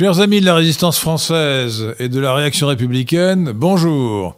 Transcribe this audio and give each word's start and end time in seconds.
Chers 0.00 0.20
amis 0.20 0.40
de 0.40 0.46
la 0.46 0.54
résistance 0.54 0.98
française 0.98 1.94
et 1.98 2.08
de 2.08 2.18
la 2.18 2.32
réaction 2.32 2.68
républicaine, 2.68 3.52
bonjour. 3.52 4.34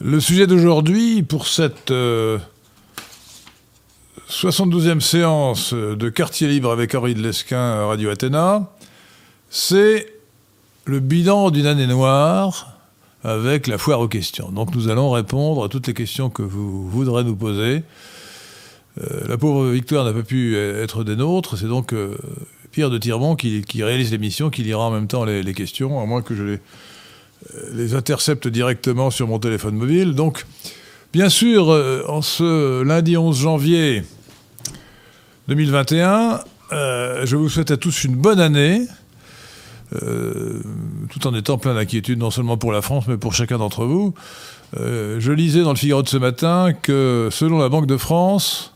Le 0.00 0.20
sujet 0.20 0.46
d'aujourd'hui, 0.46 1.24
pour 1.24 1.48
cette 1.48 1.92
72e 4.30 5.00
séance 5.00 5.74
de 5.74 6.08
Quartier 6.10 6.46
Libre 6.46 6.70
avec 6.70 6.94
Henri 6.94 7.16
de 7.16 7.20
Lesquin 7.20 7.86
Radio 7.86 8.08
Athéna, 8.10 8.70
c'est 9.50 10.06
le 10.84 11.00
bilan 11.00 11.50
d'une 11.50 11.66
année 11.66 11.88
noire 11.88 12.78
avec 13.24 13.66
la 13.66 13.78
foire 13.78 13.98
aux 13.98 14.06
questions. 14.06 14.52
Donc 14.52 14.76
nous 14.76 14.86
allons 14.88 15.10
répondre 15.10 15.64
à 15.64 15.68
toutes 15.68 15.88
les 15.88 15.94
questions 15.94 16.30
que 16.30 16.42
vous 16.42 16.88
voudrez 16.88 17.24
nous 17.24 17.34
poser. 17.34 17.82
Euh, 19.00 19.22
la 19.26 19.36
pauvre 19.36 19.70
Victoire 19.70 20.04
n'a 20.04 20.12
pas 20.12 20.22
pu 20.22 20.56
être 20.56 21.02
des 21.02 21.16
nôtres, 21.16 21.58
c'est 21.58 21.66
donc 21.66 21.92
euh, 21.92 22.16
De 22.78 22.98
Tirmont 22.98 23.34
qui, 23.34 23.64
réalise 23.82 24.12
l'émission, 24.12 24.50
qui 24.50 24.62
lira 24.62 24.84
en 24.84 24.90
même 24.90 25.08
temps 25.08 25.24
les, 25.24 25.54
questions, 25.54 26.00
à 26.00 26.06
moins 26.06 26.22
que 26.22 26.34
je 26.34 26.42
les, 26.44 26.52
euh, 27.54 27.70
les, 27.74 27.94
intercepte 27.94 28.46
directement 28.46 29.10
sur 29.10 29.26
mon 29.26 29.40
téléphone 29.40 29.74
mobile. 29.74 30.12
Donc, 30.12 30.46
bien 31.12 31.28
sûr, 31.28 31.68
en 32.08 32.22
ce 32.22 32.82
lundi 32.82 33.16
11 33.16 33.36
janvier 33.36 34.04
2021, 35.48 36.40
je 36.70 37.36
vous 37.36 37.48
souhaite 37.48 37.72
à 37.72 37.76
tous 37.76 38.04
une 38.04 38.14
bonne 38.14 38.40
année. 38.40 38.86
Euh, 39.94 40.60
tout 41.08 41.26
en 41.26 41.34
étant 41.34 41.56
plein 41.56 41.74
d'inquiétude, 41.74 42.18
non 42.18 42.30
seulement 42.30 42.58
pour 42.58 42.72
la 42.72 42.82
France, 42.82 43.04
mais 43.08 43.16
pour 43.16 43.34
chacun 43.34 43.56
d'entre 43.56 43.86
vous. 43.86 44.12
Euh, 44.78 45.16
je 45.18 45.32
lisais 45.32 45.62
dans 45.62 45.70
le 45.70 45.78
Figaro 45.78 46.02
de 46.02 46.08
ce 46.08 46.18
matin 46.18 46.72
que, 46.82 47.28
selon 47.32 47.58
la 47.58 47.70
Banque 47.70 47.86
de 47.86 47.96
France, 47.96 48.74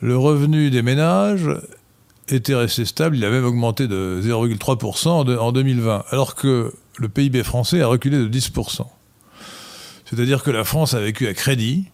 le 0.00 0.16
revenu 0.16 0.70
des 0.70 0.80
ménages 0.80 1.50
était 2.30 2.54
resté 2.54 2.84
stable, 2.84 3.16
il 3.16 3.24
a 3.24 3.30
même 3.30 3.44
augmenté 3.44 3.88
de 3.88 4.20
0,3% 4.22 5.36
en 5.38 5.52
2020, 5.52 6.04
alors 6.10 6.34
que 6.34 6.72
le 6.98 7.08
PIB 7.08 7.42
français 7.42 7.80
a 7.82 7.86
reculé 7.86 8.16
de 8.18 8.28
10%. 8.28 8.86
C'est-à-dire 10.04 10.42
que 10.42 10.50
la 10.50 10.64
France 10.64 10.94
a 10.94 11.00
vécu 11.00 11.26
à 11.26 11.34
crédit 11.34 11.86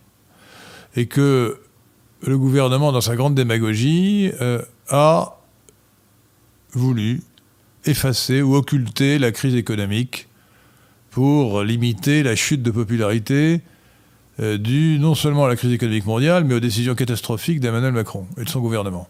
et 0.95 1.07
que 1.07 1.59
le 2.23 2.39
gouvernement, 2.39 2.93
dans 2.93 3.01
sa 3.01 3.17
grande 3.17 3.35
démagogie, 3.35 4.31
euh, 4.41 4.63
a 4.89 5.39
voulu 6.73 7.23
effacer 7.85 8.43
ou 8.43 8.57
occulter 8.57 9.19
la 9.19 9.33
crise 9.33 9.55
économique 9.55 10.29
pour 11.11 11.63
limiter 11.63 12.23
la 12.23 12.37
chute 12.37 12.63
de 12.63 12.71
popularité 12.71 13.63
euh, 14.41 14.59
due 14.59 14.99
non 14.99 15.15
seulement 15.15 15.47
à 15.47 15.49
la 15.49 15.57
crise 15.57 15.73
économique 15.73 16.05
mondiale, 16.05 16.45
mais 16.45 16.55
aux 16.55 16.61
décisions 16.61 16.95
catastrophiques 16.95 17.61
d'Emmanuel 17.61 17.93
Macron 17.93 18.27
et 18.39 18.45
de 18.45 18.49
son 18.49 18.61
gouvernement. 18.61 19.09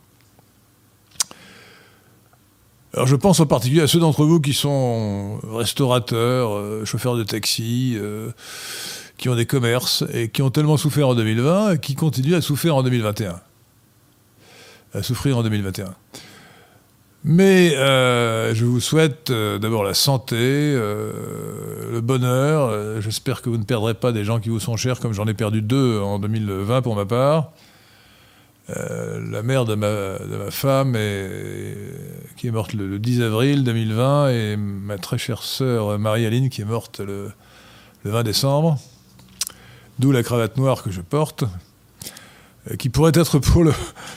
Je 3.04 3.14
pense 3.14 3.40
en 3.40 3.46
particulier 3.46 3.82
à 3.82 3.86
ceux 3.86 3.98
d'entre 3.98 4.24
vous 4.24 4.40
qui 4.40 4.54
sont 4.54 5.38
restaurateurs, 5.52 6.56
euh, 6.56 6.84
chauffeurs 6.86 7.14
de 7.14 7.24
taxi, 7.24 7.94
euh, 7.96 8.30
qui 9.18 9.28
ont 9.28 9.34
des 9.34 9.44
commerces 9.44 10.02
et 10.14 10.30
qui 10.30 10.40
ont 10.40 10.50
tellement 10.50 10.78
souffert 10.78 11.08
en 11.08 11.14
2020 11.14 11.72
et 11.72 11.78
qui 11.78 11.94
continuent 11.94 12.34
à 12.34 12.40
souffrir 12.40 12.74
en 12.74 12.82
2021. 12.82 13.38
À 14.94 15.02
souffrir 15.02 15.36
en 15.36 15.42
2021. 15.42 15.94
Mais 17.24 17.76
euh, 17.76 18.54
je 18.54 18.64
vous 18.64 18.80
souhaite 18.80 19.30
d'abord 19.30 19.84
la 19.84 19.94
santé, 19.94 20.36
le 20.36 22.00
bonheur. 22.00 23.02
J'espère 23.02 23.42
que 23.42 23.50
vous 23.50 23.58
ne 23.58 23.64
perdrez 23.64 23.94
pas 23.94 24.12
des 24.12 24.24
gens 24.24 24.38
qui 24.38 24.48
vous 24.48 24.60
sont 24.60 24.76
chers, 24.76 25.00
comme 25.00 25.12
j'en 25.12 25.26
ai 25.26 25.34
perdu 25.34 25.60
deux 25.60 25.98
en 25.98 26.18
2020 26.18 26.82
pour 26.82 26.94
ma 26.94 27.04
part. 27.04 27.50
La 28.68 29.42
mère 29.42 29.64
de 29.64 29.74
ma, 29.74 30.50
femme, 30.50 30.92
qui 32.36 32.48
est 32.48 32.50
morte 32.50 32.72
le, 32.72 32.98
10 32.98 33.22
avril 33.22 33.64
2020, 33.64 34.30
et 34.30 34.56
ma 34.56 34.98
très 34.98 35.18
chère 35.18 35.42
sœur 35.42 35.98
Marie-Aline, 35.98 36.48
qui 36.48 36.62
est 36.62 36.64
morte 36.64 37.00
le, 37.00 37.30
20 38.04 38.22
décembre. 38.22 38.78
D'où 39.98 40.12
la 40.12 40.22
cravate 40.22 40.56
noire 40.56 40.82
que 40.82 40.90
je 40.90 41.00
porte, 41.00 41.44
qui 42.78 42.88
pourrait 42.88 43.12
être 43.14 43.38
pour, 43.38 43.64
le, 43.64 43.72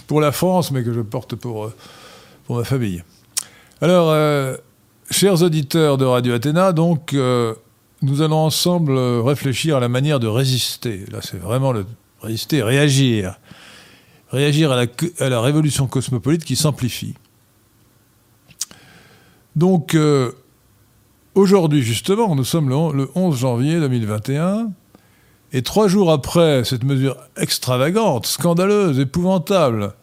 pour 0.08 0.20
la 0.20 0.32
France, 0.32 0.72
mais 0.72 0.84
que 0.84 0.94
je 0.94 1.02
porte 1.02 1.36
pour 1.36 1.72
pour 2.50 2.58
ma 2.58 2.64
famille. 2.64 3.04
Alors, 3.80 4.10
euh, 4.10 4.58
chers 5.12 5.44
auditeurs 5.44 6.00
de 6.00 6.06
Radio 6.06 6.34
Athéna, 6.34 6.74
donc, 6.74 7.14
euh, 7.14 7.54
nous 8.02 8.24
allons 8.24 8.40
ensemble 8.40 8.98
réfléchir 8.98 9.78
à 9.78 9.80
la 9.80 9.88
manière 9.88 10.20
de 10.20 10.26
résister. 10.26 11.06
Là, 11.12 11.20
c'est 11.22 11.40
vraiment 11.40 11.72
le 11.72 11.86
résister, 12.24 12.64
réagir. 12.64 13.40
Réagir 14.32 14.72
à 14.72 14.86
la, 15.30 15.42
révolution 15.42 15.88
cosmopolite 15.88 16.46
qui 16.46 16.56
s'amplifie. 16.56 17.16
Donc, 19.56 19.96
euh, 19.96 20.34
aujourd'hui, 21.34 21.82
justement, 21.82 22.36
nous 22.36 22.44
sommes 22.44 22.70
le 22.70 23.10
11 23.16 23.38
janvier 23.38 23.80
2021, 23.80 24.72
et 25.52 25.64
trois 25.64 25.88
jours 25.88 26.12
après 26.12 26.64
cette 26.64 26.84
mesure 26.84 27.18
extravagante, 27.36 28.28
scandaleuse, 28.28 29.00
épouvantable, 29.00 29.94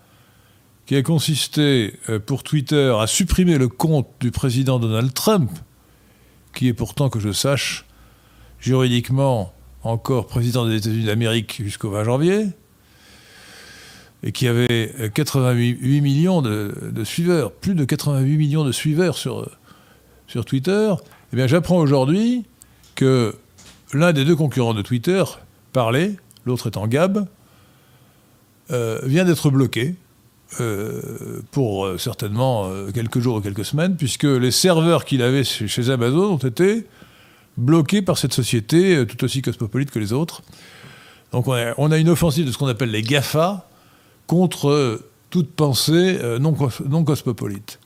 qui 0.87 0.97
a 0.97 1.03
consisté 1.03 1.99
euh, 2.09 2.19
pour 2.19 2.43
Twitter 2.43 2.95
à 2.99 3.07
supprimer 3.07 3.59
le 3.59 3.69
compte 3.69 4.09
du 4.21 4.31
président 4.31 4.79
Donald 4.79 5.13
Trump, 5.15 5.51
qui 6.55 6.69
est 6.69 6.75
pourtant, 6.75 7.11
que 7.11 7.21
je 7.21 7.33
sache, 7.33 7.87
juridiquement 8.59 9.53
encore 9.83 10.27
président 10.27 10.67
des 10.67 10.77
États-Unis 10.77 11.05
d'Amérique 11.05 11.63
jusqu'au 11.63 11.91
20 11.91 12.05
janvier, 12.05 12.47
et 14.27 14.33
qui 14.33 14.47
avait 14.47 14.93
88 15.15 15.79
euh, 15.81 16.03
millions 16.03 16.43
de, 16.43 17.05
suiveurs, 17.05 17.53
plus 17.53 17.75
de 17.75 17.87
88 17.87 18.37
millions 18.37 18.65
de 18.65 18.73
suiveurs 18.73 19.17
sur, 19.17 19.41
euh, 19.41 19.51
sur 20.27 20.45
Twitter, 20.45 20.93
eh 21.33 21.37
bien 21.37 21.47
j'apprends 21.47 21.79
aujourd'hui 21.79 22.45
que 22.95 23.35
l'un 23.95 24.13
des 24.13 24.27
deux 24.27 24.37
concurrents 24.37 24.75
de 24.75 24.83
Twitter, 24.83 25.25
Parler, 25.73 26.17
l'autre 26.45 26.69
étant 26.69 26.87
Gab, 26.87 27.27
vient 28.69 29.25
d'être 29.25 29.49
bloqué 29.49 29.95
euh, 30.61 31.43
pour 31.51 31.85
euh, 31.85 31.99
certainement 31.99 32.67
euh, 32.67 32.93
quelques 32.93 33.19
jours 33.19 33.37
ou 33.37 33.41
quelques 33.41 33.65
semaines, 33.65 33.97
puisque 33.97 34.23
les 34.23 34.53
serveurs 34.53 35.05
qu'il 35.05 35.21
avait 35.23 35.43
chez, 35.43 35.91
Amazon 35.91 36.35
ont 36.35 36.37
été 36.37 36.87
bloqués 37.57 38.01
par 38.01 38.17
cette 38.17 38.33
société 38.33 39.05
tout 39.09 39.25
aussi 39.25 39.43
cosmopolite 39.43 39.91
que 39.91 39.99
les 39.99 40.13
autres. 40.13 40.43
Donc 41.33 41.49
on 41.49 41.91
a, 41.91 41.99
une 41.99 42.09
offensive 42.09 42.47
de 42.47 42.53
ce 42.53 42.59
qu'on 42.59 42.69
appelle 42.69 42.93
les 42.93 43.03
GAFA 43.03 43.69
contre 44.27 45.01
toute 45.31 45.53
pensée 45.53 46.19
non, 46.41 46.57
non, 46.89 47.05
cosmopolite. 47.05 47.79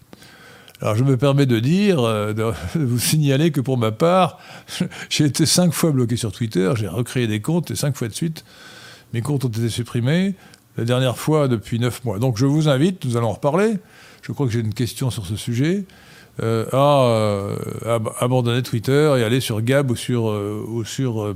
Alors 0.81 0.96
je 0.96 1.04
me 1.04 1.16
permets 1.16 1.46
de 1.46 1.58
dire, 1.58 2.02
de 2.34 2.54
vous 2.75 2.98
signaler 2.98 3.50
que 3.50 3.60
pour 3.60 3.76
ma 3.76 3.92
part, 3.92 4.38
j'ai 5.10 5.25
été 5.25 5.46
cinq 5.46 5.72
fois 5.72 5.90
bloqué 5.90 6.16
sur 6.16 6.32
Twitter, 6.32 6.72
j'ai 6.76 6.88
recréé 6.88 7.26
des 7.26 7.40
comptes 7.40 7.70
et 7.70 7.76
cinq 7.76 7.96
fois 7.96 8.08
de 8.08 8.14
suite, 8.14 8.44
mes 9.12 9.20
comptes 9.20 9.44
ont 9.44 9.48
été 9.48 9.69
supprimés 9.69 10.34
la 10.76 10.84
dernière 10.84 11.19
fois 11.19 11.48
depuis 11.48 11.78
neuf 11.78 12.04
mois. 12.04 12.19
Donc 12.19 12.38
je 12.38 12.46
vous 12.46 12.69
invite, 12.69 13.04
nous 13.04 13.16
allons 13.16 13.28
en 13.28 13.34
reparler, 13.34 13.78
je 14.22 14.32
crois 14.32 14.46
que 14.46 14.52
j'ai 14.52 14.60
une 14.60 14.75
question 14.75 15.10
sur 15.10 15.26
ce 15.26 15.37
sujet, 15.37 15.84
euh, 16.42 16.64
euh, 16.72 17.56
à, 17.84 18.25
abandonner 18.25 18.62
Twitter 18.62 19.14
et 19.19 19.25
aller 19.25 19.40
sur 19.40 19.60
Gab 19.60 19.90
ou 19.90 19.96
sur, 19.96 20.31
euh, 20.31 20.64
ou 20.66 20.84
sur, 20.84 21.34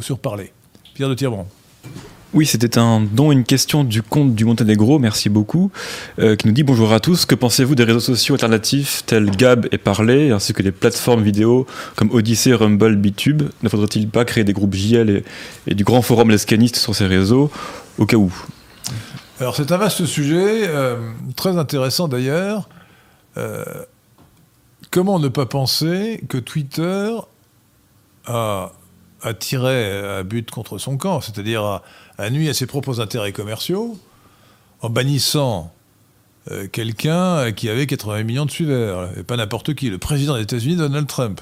sur 0.00 0.18
Parler. 0.18 0.52
Pierre 0.94 1.08
de 1.08 1.14
Tirmont. 1.14 1.46
Oui, 2.34 2.44
c'était 2.44 2.76
un 2.76 3.00
don, 3.00 3.32
une 3.32 3.44
question 3.44 3.84
du 3.84 4.02
compte 4.02 4.34
du 4.34 4.44
Monténégro, 4.44 4.98
merci 4.98 5.28
beaucoup, 5.28 5.70
qui 6.18 6.46
nous 6.46 6.52
dit 6.52 6.64
bonjour 6.64 6.92
à 6.92 7.00
tous. 7.00 7.24
Que 7.24 7.34
pensez-vous 7.34 7.74
des 7.74 7.84
réseaux 7.84 8.00
sociaux 8.00 8.34
alternatifs 8.34 9.04
tels 9.06 9.30
Gab 9.30 9.66
et 9.72 9.78
Parler, 9.78 10.32
ainsi 10.32 10.52
que 10.52 10.62
les 10.62 10.72
plateformes 10.72 11.22
vidéo 11.22 11.66
comme 11.94 12.10
Odyssey, 12.10 12.52
Rumble, 12.52 12.96
Bitube? 12.96 13.44
Ne 13.62 13.68
faudrait-il 13.68 14.08
pas 14.08 14.24
créer 14.24 14.44
des 14.44 14.52
groupes 14.52 14.74
JL 14.74 15.22
et, 15.66 15.74
du 15.74 15.84
grand 15.84 16.02
forum 16.02 16.30
lescaniste 16.30 16.76
sur 16.76 16.94
ces 16.94 17.06
réseaux, 17.06 17.50
au 17.96 18.06
cas 18.06 18.16
où? 18.16 18.32
Alors 19.38 19.54
c'est 19.54 19.70
un 19.70 19.76
vaste 19.76 20.04
sujet, 20.06 20.66
euh, 20.68 20.96
très 21.36 21.58
intéressant 21.58 22.08
d'ailleurs. 22.08 22.68
Euh, 23.36 23.64
comment 24.90 25.18
ne 25.18 25.28
pas 25.28 25.46
penser 25.46 26.22
que 26.28 26.38
Twitter 26.38 27.14
a, 28.26 28.72
tiré 29.38 30.18
à 30.18 30.22
but 30.22 30.50
contre 30.50 30.78
son 30.78 30.96
camp, 30.96 31.20
c'est-à-dire 31.20 31.82
a, 32.18 32.30
nuit 32.30 32.48
à 32.48 32.54
ses 32.54 32.66
propres 32.66 33.00
intérêts 33.00 33.32
commerciaux 33.32 33.98
en 34.80 34.90
bannissant 34.90 35.72
euh, 36.50 36.68
quelqu'un 36.68 37.52
qui 37.52 37.68
avait 37.68 37.86
80 37.86 38.22
millions 38.24 38.46
de 38.46 38.50
suiveurs, 38.50 39.10
et 39.18 39.22
pas 39.22 39.36
n'importe 39.36 39.74
qui, 39.74 39.90
le 39.90 39.98
président 39.98 40.36
des 40.36 40.42
États-Unis, 40.42 40.76
Donald 40.76 41.06
Trump. 41.06 41.40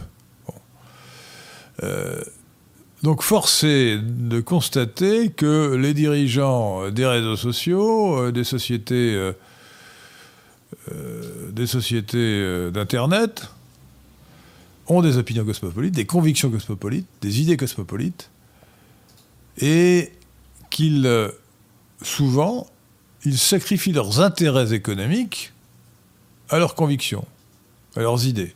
Donc 3.05 3.21
force 3.21 3.65
est 3.65 3.99
de 3.99 4.41
constater 4.41 5.29
que 5.29 5.75
les 5.75 5.93
dirigeants 5.93 6.91
des 6.91 7.05
réseaux 7.05 7.37
sociaux, 7.37 8.17
euh, 8.17 8.32
des 8.32 8.44
sociétés, 8.44 9.15
euh, 9.15 9.32
euh, 10.91 11.50
des 11.50 11.67
sociétés 11.67 12.71
d'Internet, 12.71 13.50
ont 14.87 15.03
des 15.03 15.19
opinions 15.19 15.44
cosmopolites, 15.44 15.94
des 15.94 16.06
convictions 16.06 16.50
cosmopolites, 16.50 17.06
des 17.21 17.43
idées 17.43 17.59
cosmopolites, 17.59 18.31
et 19.59 20.11
qu'ils, 20.75 21.31
souvent, 22.03 22.67
ils 23.25 23.38
sacrifient 23.38 23.93
leurs 23.93 24.21
intérêts 24.21 24.75
économiques 24.75 25.53
à 26.50 26.59
leurs 26.59 26.75
convictions. 26.75 27.25
à 27.97 28.00
leurs 28.00 28.26
idées. 28.26 28.55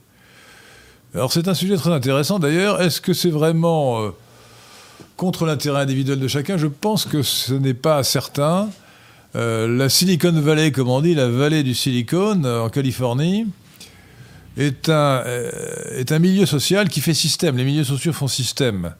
Alors 1.14 1.32
c'est 1.32 1.46
un 1.46 1.54
sujet 1.54 1.76
très 1.76 1.92
intéressant 1.92 2.40
d'ailleurs. 2.40 2.82
Est-ce 2.82 3.00
que 3.00 3.12
c'est 3.12 3.30
vraiment 3.30 4.02
euh, 4.02 4.10
contre 5.16 5.46
l'intérêt 5.46 5.80
individuel 5.80 6.18
de 6.18 6.26
chacun? 6.26 6.56
Je 6.56 6.66
pense 6.66 7.06
que 7.06 7.22
ce 7.22 7.54
n'est 7.54 7.72
pas 7.74 8.02
certain. 8.02 8.68
Euh, 9.36 9.68
la 9.68 9.88
Silicon 9.88 10.32
Valley, 10.32 10.72
comme 10.72 10.88
on 10.88 11.00
dit, 11.00 11.14
la 11.14 11.28
vallée 11.28 11.62
du 11.62 11.74
Silicon 11.74 12.42
euh, 12.44 12.60
en 12.60 12.68
Californie, 12.68 13.46
est 14.56 14.88
un, 14.88 15.22
est 15.92 16.10
un 16.10 16.18
milieu 16.18 16.44
social 16.44 16.88
qui 16.88 17.00
fait 17.00 17.14
système. 17.14 17.56
Les 17.56 17.64
milieux 17.64 17.84
sociaux 17.84 18.12
font 18.12 18.26
système. 18.26 18.92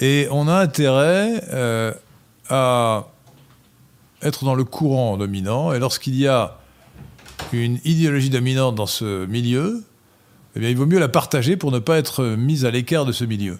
Et 0.00 0.26
on 0.32 0.48
a 0.48 0.54
intérêt 0.54 1.40
à 2.48 3.06
être 4.22 4.44
dans 4.44 4.54
le 4.54 4.64
courant 4.64 5.16
dominant. 5.16 5.72
Et 5.72 5.78
lorsqu'il 5.78 6.16
y 6.16 6.26
a 6.26 6.58
une 7.52 7.78
idéologie 7.84 8.30
dominante 8.30 8.74
dans 8.74 8.86
ce 8.86 9.26
milieu, 9.26 9.84
eh 10.56 10.60
bien, 10.60 10.68
il 10.68 10.76
vaut 10.76 10.86
mieux 10.86 10.98
la 10.98 11.08
partager 11.08 11.56
pour 11.56 11.72
ne 11.72 11.78
pas 11.78 11.98
être 11.98 12.24
mise 12.24 12.64
à 12.64 12.70
l'écart 12.70 13.04
de 13.04 13.12
ce 13.12 13.24
milieu. 13.24 13.58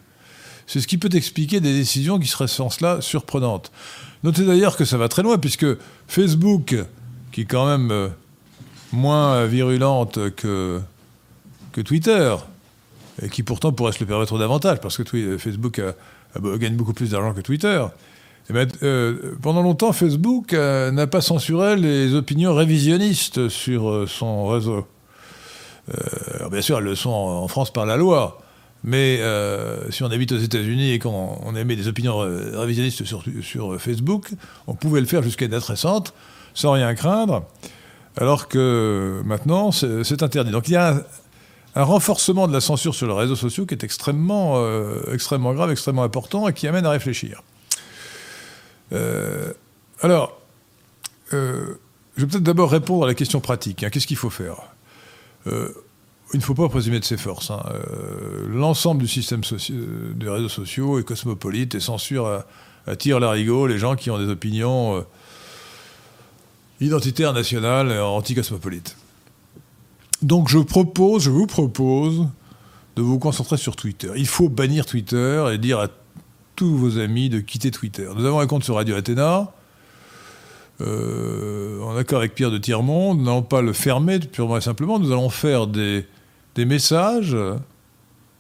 C'est 0.67 0.81
ce 0.81 0.87
qui 0.87 0.97
peut 0.97 1.11
expliquer 1.13 1.61
des 1.61 1.75
décisions 1.75 2.19
qui 2.19 2.27
seraient 2.27 2.49
sans 2.49 2.71
cela 2.71 3.01
surprenantes. 3.01 3.71
Notez 4.23 4.45
d'ailleurs 4.45 4.77
que 4.77 4.85
ça 4.85 4.97
va 4.97 5.09
très 5.09 5.23
loin, 5.23 5.37
puisque 5.37 5.67
Facebook, 6.09 6.77
qui 7.33 7.43
est 7.43 7.45
quand 7.45 7.67
même 7.67 7.91
euh, 7.91 8.09
moins 8.93 9.45
virulente 9.45 10.31
que, 10.37 10.81
que 11.73 11.81
Twitter, 11.83 12.35
et 13.23 13.29
qui 13.29 13.43
pourtant 13.43 13.73
pourrait 13.73 13.93
se 13.93 14.01
le 14.01 14.07
permettre 14.07 14.39
davantage, 14.39 14.81
parce 14.81 14.97
que 14.97 15.37
Facebook 15.37 15.81
gagne 16.37 16.75
beaucoup 16.75 16.95
plus 16.95 17.11
d'argent 17.11 17.35
que 17.35 17.43
Twitter, 17.43 17.85
eh 18.51 18.53
ben, 18.53 18.69
euh, 18.83 19.37
pendant 19.41 19.63
longtemps, 19.63 19.93
Facebook 19.93 20.53
euh, 20.53 20.91
n'a 20.91 21.07
pas 21.07 21.21
censuré 21.23 21.77
les 21.77 22.15
opinions 22.15 22.55
révisionnistes 22.55 23.49
sur 23.49 24.09
son 24.09 24.47
réseau. 24.47 24.87
Euh, 25.91 26.49
bien 26.51 26.63
sûr, 26.63 26.79
elles 26.79 26.85
le 26.85 26.95
sont 26.95 27.11
en, 27.11 27.49
France 27.49 27.73
par 27.73 27.87
la 27.87 27.97
loi. 27.97 28.41
Mais 28.83 29.19
euh, 29.21 29.91
si 29.91 30.03
on 30.03 30.11
habite 30.11 30.33
aux 30.33 30.39
États-Unis 30.39 30.93
et 30.93 30.99
qu'on 30.99 31.39
on 31.43 31.57
émet 31.57 31.75
des 31.75 31.89
opinions 31.89 32.19
révisionnistes 32.19 33.05
sur, 33.05 33.81
Facebook, 33.81 34.31
on 34.67 34.75
pouvait 34.75 35.01
le 35.01 35.07
faire 35.07 35.23
jusqu'à 35.23 35.47
une 35.47 35.53
date 35.53 35.65
récente, 35.65 36.13
sans 36.53 36.73
rien 36.73 36.95
craindre, 36.95 37.45
alors 38.19 38.47
que 38.47 39.23
maintenant, 39.25 39.73
c'est 39.73 40.23
interdit. 40.23 40.51
Donc 40.51 40.69
il 40.69 40.73
y 40.73 40.77
a 40.77 41.03
un, 41.75 41.83
renforcement 41.83 42.47
de 42.47 42.53
la 42.53 42.61
censure 42.61 42.95
sur 42.95 43.07
les 43.07 43.15
réseaux 43.15 43.37
sociaux 43.37 43.65
qui 43.65 43.75
est 43.75 43.85
extrêmement, 43.85 44.57
euh, 44.57 45.01
extrêmement 45.15 45.55
grave, 45.55 45.71
extrêmement 45.71 46.05
important 46.05 46.47
et 46.47 46.53
qui 46.53 46.69
amène 46.69 46.85
à 46.85 46.91
réfléchir. 46.91 47.43
Alors, 48.91 50.41
je 52.17 52.23
vais 52.23 52.27
peut-être 52.27 52.43
d'abord 52.43 52.71
répondre 52.71 53.05
à 53.05 53.07
la 53.07 53.15
question 53.15 53.41
pratique. 53.41 53.83
Hein. 53.83 53.91
Qu'est-ce 53.91 54.07
qu'il 54.07 54.17
faut 54.17 54.31
faire? 54.31 54.57
Euh, 55.47 55.69
il 56.33 56.39
ne 56.39 56.43
faut 56.43 56.55
pas 56.55 56.69
présumer 56.69 57.01
de 57.01 57.05
ses 57.05 57.17
forces. 57.17 57.51
Hein. 57.51 57.63
Euh, 57.73 58.47
l'ensemble 58.49 59.03
du 59.03 59.09
système 59.09 59.43
des 59.69 60.29
réseaux 60.29 60.49
sociaux 60.49 60.99
est 60.99 61.05
cosmopolite 61.05 61.75
et 61.75 61.81
censure 61.81 62.45
attire 62.87 63.21
l'arigot 63.21 63.67
les 63.67 63.79
gens 63.79 63.97
qui 63.97 64.11
ont 64.11 64.19
des 64.19 64.29
opinions 64.29 64.97
euh, 64.97 65.01
identitaires, 66.81 67.33
nationales 67.33 67.91
et 67.91 67.99
anti-cosmopolites. 67.99 68.97
Donc 70.23 70.49
je 70.49 70.59
propose, 70.59 71.25
je 71.25 71.31
vous 71.31 71.47
propose 71.47 72.27
de 72.97 73.03
vous 73.03 73.19
concentrer 73.19 73.57
sur 73.57 73.77
Twitter. 73.77 74.11
Il 74.17 74.27
faut 74.27 74.49
bannir 74.49 74.87
Twitter 74.87 75.45
et 75.53 75.59
dire 75.59 75.81
à 75.81 75.89
tous 76.57 76.77
vos 76.77 76.99
amis 76.99 77.29
de 77.29 77.41
quitter 77.41 77.71
Twitter. 77.71 78.09
Nous 78.17 78.25
avons 78.25 78.41
un 78.41 78.47
compte 78.47 78.65
sur 78.65 78.77
Radio 78.77 78.95
Athéna. 78.97 79.53
Euh, 80.81 81.81
en 81.83 81.97
accord 81.97 82.19
avec 82.19 82.35
Pierre 82.35 82.51
de 82.51 82.59
Tirmont, 82.59 83.15
nous 83.15 83.25
n'allons 83.25 83.43
pas 83.43 83.63
le 83.63 83.73
fermer 83.73 84.19
purement 84.19 84.57
et 84.57 84.61
simplement, 84.61 84.99
nous 84.99 85.13
allons 85.13 85.31
faire 85.31 85.69
des, 85.69 86.07
messages 86.57 87.37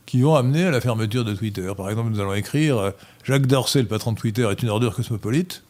qui 0.06 0.21
vont 0.21 0.35
amener 0.35 0.64
à 0.64 0.71
la 0.71 0.80
fermeture 0.80 1.25
de 1.25 1.35
Twitter. 1.35 1.71
Par 1.76 1.90
exemple, 1.90 2.11
nous 2.11 2.21
allons 2.21 2.35
écrire 2.35 2.92
Jacques 3.23 3.47
Dorsey, 3.47 3.83
le 3.83 3.88
patron 3.88 4.12
de 4.12 4.18
Twitter, 4.18 4.49
est 4.50 4.62
une 4.62 4.68
ordure 4.68 4.94
cosmopolite. 4.94 5.62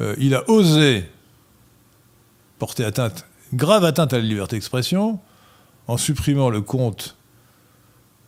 Euh, 0.00 0.14
il 0.18 0.34
a 0.34 0.48
osé 0.48 1.04
porter 2.58 2.84
atteinte, 2.84 3.26
grave 3.54 3.84
atteinte 3.84 4.12
à 4.12 4.18
la 4.18 4.24
liberté 4.24 4.56
d'expression, 4.56 5.18
en 5.88 5.96
supprimant 5.96 6.50
le 6.50 6.60
compte 6.60 7.16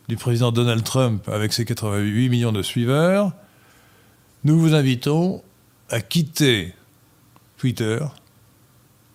du 0.07 0.17
président 0.17 0.51
Donald 0.51 0.83
Trump 0.83 1.27
avec 1.29 1.53
ses 1.53 1.65
88 1.65 2.29
millions 2.29 2.51
de 2.51 2.61
suiveurs. 2.61 3.31
Nous 4.43 4.59
vous 4.59 4.73
invitons 4.73 5.41
a 5.89 6.01
quitté 6.01 6.73
Twitter 7.57 7.99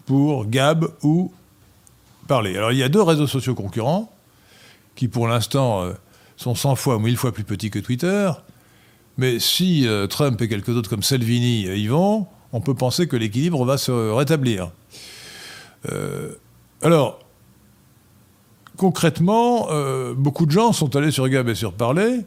pour 0.07 0.47
Gab 0.47 0.87
ou 1.03 1.33
Parler. 2.27 2.57
Alors 2.57 2.73
il 2.73 2.79
y 2.79 2.83
a 2.83 2.89
deux 2.89 3.03
réseaux 3.03 3.27
sociaux 3.27 3.55
concurrents 3.55 4.13
qui 4.95 5.09
pour 5.09 5.29
l'instant 5.29 5.83
euh, 5.83 5.93
sont 6.37 6.55
100 6.55 6.77
fois 6.77 6.97
ou 6.97 7.01
1000 7.01 7.17
fois 7.17 7.33
plus 7.33 7.45
petits 7.45 7.71
que 7.71 7.79
Twitter. 7.79 8.31
Mais 9.17 9.39
si 9.39 9.87
euh, 9.87 10.07
Trump 10.07 10.41
et 10.41 10.49
quelques 10.49 10.71
autres 10.71 10.89
comme 10.89 11.03
Salvini 11.03 11.63
y 11.63 11.87
vont, 11.89 12.27
on 12.53 12.61
peut 12.61 12.75
penser 12.75 13.09
que 13.09 13.17
l'équilibre 13.17 13.65
va 13.65 13.77
se 13.77 13.93
rétablir. 13.93 14.71
Euh, 15.91 16.35
alors, 16.83 17.21
concrètement, 18.79 19.69
beaucoup 20.17 20.47
de 20.47 20.51
gens 20.51 20.73
sont 20.73 20.97
allés 20.97 21.11
sur 21.11 21.29
Gab 21.29 21.49
et 21.49 21.55
sur 21.55 21.75
Parler 21.75 22.25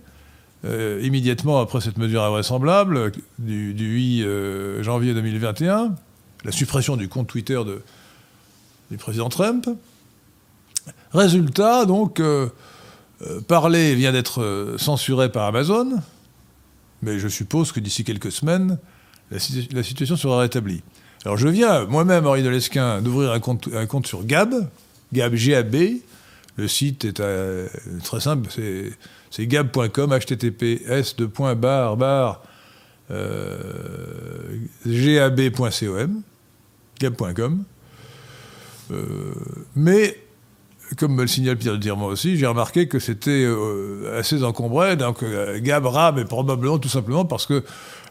euh, 0.64 1.02
immédiatement 1.04 1.60
après 1.60 1.82
cette 1.82 1.98
mesure 1.98 2.22
invraisemblable 2.24 3.12
du, 3.40 3.74
8 3.74 4.22
euh, 4.24 4.84
janvier 4.84 5.16
2021, 5.16 5.96
la 6.46 6.52
suppression 6.52 6.98
du 6.98 7.10
compte 7.10 7.26
Twitter 7.26 7.60
de, 7.66 7.82
du 8.92 8.98
président 8.98 9.30
Trump. 9.30 9.68
Résultat, 11.14 11.86
donc, 11.86 12.20
euh, 12.20 12.48
Parler 13.48 13.96
vient 13.96 14.12
d'être 14.12 14.76
censuré 14.78 15.32
par 15.32 15.46
Amazon, 15.46 15.94
mais 17.02 17.18
je 17.18 17.28
suppose 17.28 17.72
que 17.72 17.80
d'ici 17.80 18.04
quelques 18.04 18.32
semaines, 18.32 18.78
la, 19.32 19.40
situation 19.40 20.16
sera 20.16 20.42
rétablie. 20.42 20.84
Alors 21.26 21.38
je 21.38 21.48
viens, 21.48 21.86
moi-même, 21.86 22.28
Henri 22.28 22.44
Delesquin, 22.44 23.02
d'ouvrir 23.02 23.32
un 23.32 23.40
compte, 23.40 23.68
un 23.74 23.88
compte 23.88 24.06
sur 24.06 24.26
Gab, 24.26 24.70
Gab 25.12 25.34
GAB. 25.34 25.76
Le 26.58 26.68
site 26.68 27.06
est 27.06 27.22
très 28.04 28.20
simple, 28.20 28.50
c'est 29.32 29.48
gab.com, 29.48 30.12
https 30.12 31.16
bar 31.56 32.42
euh, 33.12 34.58
gab.com, 34.86 36.22
gab.com. 37.00 37.64
Euh, 38.92 39.34
mais, 39.76 40.18
comme 40.98 41.16
me 41.16 41.22
le 41.22 41.28
signale 41.28 41.58
Pierre 41.58 41.98
moi 41.98 42.08
aussi, 42.08 42.38
j'ai 42.38 42.46
remarqué 42.46 42.88
que 42.88 43.00
c'était 43.00 43.46
euh, 43.46 44.18
assez 44.20 44.44
encombré. 44.44 44.96
Donc, 44.96 45.24
Gab 45.58 45.86
rab 45.86 46.18
mais 46.18 46.26
probablement 46.26 46.80
tout 46.80 46.90
simplement 46.90 47.26
parce 47.26 47.46
que 47.46 47.64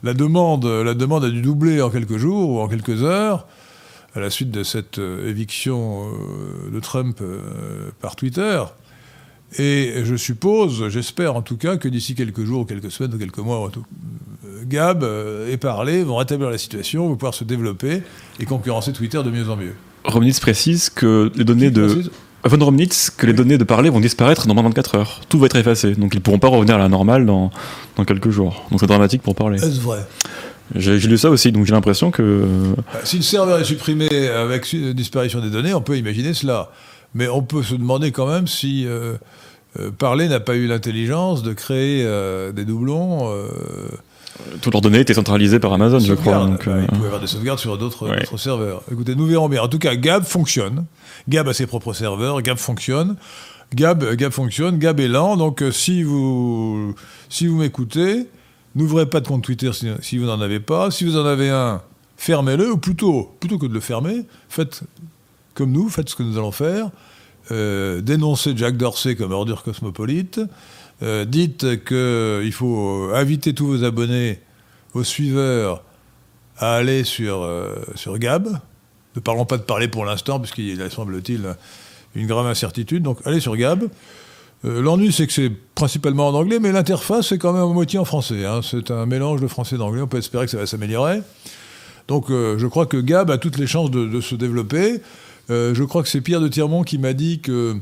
la 0.03 0.15
demande, 0.15 0.65
la 0.65 0.95
demande 0.95 1.25
a 1.25 1.31
dû 1.31 1.43
doubler 1.43 1.83
en 1.83 1.91
quelques 1.91 2.17
jours 2.17 2.51
ou 2.51 2.61
en 2.61 2.69
quelques 2.69 3.03
heures 3.03 3.47
à 4.15 4.21
la 4.21 4.31
suite 4.31 4.51
de 4.51 4.63
cette 4.63 4.99
éviction 4.99 6.11
de 6.71 6.81
Trump 6.81 7.23
par 8.01 8.17
Twitter. 8.17 8.63
Et 9.59 10.05
je 10.05 10.15
suppose, 10.15 10.89
j'espère 10.89 11.35
en 11.35 11.43
tout 11.43 11.57
cas, 11.57 11.77
que 11.77 11.89
d'ici 11.89 12.15
quelques 12.15 12.45
jours, 12.45 12.67
quelques 12.67 12.91
semaines 12.91 13.15
ou 13.15 13.19
quelques 13.19 13.39
mois, 13.39 13.69
euh, 13.69 14.63
Gab 14.65 15.03
euh, 15.03 15.51
et 15.51 15.57
Parler 15.57 16.05
vont 16.05 16.17
rétablir 16.17 16.51
la 16.51 16.59
situation, 16.59 17.09
vont 17.09 17.17
pouvoir 17.17 17.35
se 17.35 17.43
développer 17.43 18.03
et 18.39 18.45
concurrencer 18.45 18.93
Twitter 18.93 19.21
de 19.25 19.31
mieux 19.31 19.51
en 19.51 19.57
mieux. 19.57 19.75
Romnitz 20.05 20.39
précise 20.39 20.89
que 20.89 21.33
les 21.35 21.45
données 21.45 21.71
de. 21.71 22.05
Von 22.43 22.65
Romnitz, 22.65 23.11
que 23.11 23.27
les 23.27 23.35
données 23.35 23.59
de 23.59 23.65
parler 23.65 23.91
vont 23.91 24.01
disparaître 24.01 24.47
dans 24.47 24.55
24 24.55 24.95
heures. 24.95 25.21
Tout 25.29 25.39
va 25.39 25.45
être 25.45 25.57
effacé. 25.57 25.95
Donc 25.95 26.15
ils 26.15 26.19
ne 26.19 26.23
pourront 26.23 26.39
pas 26.39 26.49
revenir 26.49 26.77
à 26.77 26.79
la 26.79 26.89
normale 26.89 27.27
dans, 27.27 27.51
dans 27.97 28.07
quelques 28.07 28.31
jours. 28.31 28.65
Donc 28.71 28.81
c'est 28.81 28.87
dramatique 28.87 29.21
pour 29.21 29.35
parler. 29.35 29.63
Est-ce 29.63 29.79
vrai? 29.79 30.07
J'ai 30.75 30.99
lu 30.99 31.19
ça 31.19 31.31
aussi, 31.31 31.53
donc 31.53 31.67
j'ai 31.67 31.73
l'impression 31.73 32.11
que. 32.11 32.45
Bah, 32.77 33.01
si 33.05 33.17
le 33.17 33.23
serveur 33.23 33.59
est 33.59 33.65
supprimé 33.65 34.09
avec 34.29 34.75
disparition 34.95 35.41
des 35.41 35.51
données, 35.51 35.75
on 35.75 35.83
peut 35.83 35.97
imaginer 35.97 36.35
cela. 36.35 36.71
Mais 37.15 37.29
on 37.29 37.43
peut 37.43 37.63
se 37.63 37.75
demander 37.75 38.13
quand 38.13 38.27
même 38.27 38.47
si 38.47 38.87
euh, 38.87 39.17
euh, 39.79 39.91
Parler 39.91 40.29
n'a 40.29 40.41
pas 40.41 40.55
eu 40.55 40.67
l'intelligence 40.67 41.43
de 41.43 41.53
créer 41.53 42.05
euh, 42.05 42.53
des 42.53 42.65
doublons. 42.65 43.33
Toutes 44.63 44.73
leurs 44.73 44.81
données 44.81 45.01
étaient 45.01 45.15
centralisées 45.15 45.59
par 45.59 45.73
Amazon, 45.73 45.99
je 45.99 46.15
crois. 46.15 46.47
Donc, 46.47 46.67
bah, 46.67 46.77
il 46.81 46.87
pouvait 46.87 47.03
y 47.03 47.07
avoir 47.07 47.21
des 47.21 47.27
sauvegardes 47.27 47.59
sur 47.59 47.77
d'autres 47.77 48.39
serveurs. 48.39 48.83
Écoutez, 48.91 49.15
nous 49.15 49.27
verrons 49.27 49.49
bien. 49.49 49.63
En 49.63 49.69
tout 49.69 49.79
cas, 49.79 49.97
Gab 49.97 50.25
fonctionne. 50.25 50.87
Gab 51.29 51.49
a 51.49 51.53
ses 51.53 51.67
propres 51.67 51.93
serveurs. 51.93 52.41
Gab 52.43 52.57
fonctionne. 52.57 53.17
Gab, 53.75 54.15
Gab 54.15 54.33
fonctionne. 54.33 54.79
Gab 54.79 55.01
est 55.01 55.09
lent. 55.09 55.37
Donc, 55.37 55.63
si 55.73 56.03
vous, 56.05 56.95
si 57.29 57.49
vous 57.49 57.59
m'écoutez, 57.59 58.29
n'ouvrez 58.75 59.07
pas 59.07 59.21
de 59.21 59.29
compte 59.29 59.43
Twitter 59.43 59.71
si, 59.73 60.19
vous 60.19 60.27
n'en 60.27 60.41
avez 60.41 60.61
pas. 60.61 60.91
Si 60.91 61.05
vous 61.05 61.17
en 61.17 61.25
avez 61.25 61.51
un, 61.51 61.83
fermez-le. 62.17 62.73
Ou 62.73 62.77
plutôt, 62.77 63.35
plutôt 63.41 63.59
que 63.59 63.67
de 63.67 63.75
le 63.75 63.81
fermer, 63.81 64.25
faites 64.49 64.83
comme 65.55 65.73
nous, 65.73 65.89
faites 65.89 66.09
ce 66.09 66.17
que 66.17 66.23
nous 66.23 66.39
allons 66.39 66.53
faire. 66.53 66.91
Euh, 67.51 68.01
dénoncez 68.01 68.57
Jack 68.57 68.77
Dorsey 68.77 69.17
comme 69.17 69.33
ordure 69.33 69.63
cosmopolite. 69.63 70.41
Euh, 71.03 71.25
dites 71.25 71.85
qu'il 71.85 72.53
faut 72.53 73.11
inviter 73.15 73.55
tous 73.55 73.67
vos 73.67 73.85
abonnés, 73.85 74.41
vos 74.93 75.05
suiveurs, 75.05 75.83
à 76.59 76.75
aller 76.75 77.05
sur, 77.05 77.43
euh, 77.43 77.75
sur 77.95 78.19
Gab. 78.19 78.61
Ne 79.17 79.21
parlons 79.21 79.47
pas 79.47 79.57
de 79.57 79.63
parler 79.63 79.89
pour 79.89 80.05
l'instant, 80.05 80.39
puisqu'il 80.39 80.91
semble-t-il 80.91 81.57
une 82.15 82.27
grave 82.27 82.47
incertitude. 82.47 83.03
Donc 83.03 83.19
allez 83.25 83.41
sur 83.41 83.57
Gab. 83.57 83.89
Euh, 84.65 84.83
l'ennui, 84.83 85.13
c'est 85.13 85.27
que 85.27 85.33
c'est 85.33 85.51
principalement 85.75 86.29
en 86.29 86.35
anglais, 86.35 86.59
mais 86.61 86.73
l'interface, 86.73 87.29
c'est 87.29 87.39
quand 87.39 87.53
même 87.53 87.63
à 87.63 87.67
moitié 87.67 87.99
en 87.99 88.05
français. 88.05 88.45
Hein. 88.45 88.61
C'est 88.63 88.91
un 88.91 89.07
mélange 89.07 89.41
de 89.41 89.47
français 89.47 89.77
et 89.77 89.79
d'anglais. 89.79 90.03
On 90.03 90.07
peut 90.07 90.19
espérer 90.19 90.45
que 90.45 90.51
ça 90.51 90.59
va 90.59 90.67
s'améliorer. 90.67 91.23
Donc, 92.09 92.31
euh, 92.31 92.59
je 92.59 92.67
crois 92.67 92.87
que 92.87 92.99
Gab 92.99 93.31
a 93.31 93.39
toutes 93.39 93.57
les 93.59 93.67
chances 93.67 93.91
de, 93.91 94.21
se 94.21 94.35
développer. 94.35 95.01
Euh, 95.49 95.75
je 95.75 95.85
crois 95.85 96.03
que 96.03 96.09
c'est 96.09 96.21
Pierre 96.21 96.41
de 96.41 96.49
Tirmont 96.49 96.83
qui 96.83 96.99
m'a 96.99 97.13
dit 97.13 97.41
que 97.41 97.77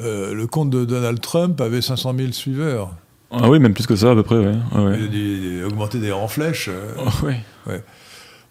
le 0.00 0.44
compte 0.44 0.68
de 0.68 0.84
Donald 0.84 1.20
Trump 1.20 1.58
avait 1.62 1.80
500 1.80 2.14
000 2.18 2.32
suiveurs. 2.32 2.92
Ah 3.30 3.48
oui, 3.48 3.58
même 3.58 3.72
plus 3.72 3.86
que 3.86 3.96
ça, 3.96 4.10
à 4.10 4.14
peu 4.14 4.22
près, 4.22 4.36
ouais. 4.36 4.52
Ah 4.72 4.92
Il 4.96 5.62
a 5.62 5.66
augmenté 5.66 5.98
des 5.98 6.12
en 6.12 6.28
flèche. 6.28 6.68
Oh, 6.98 7.08
oui. 7.24 7.74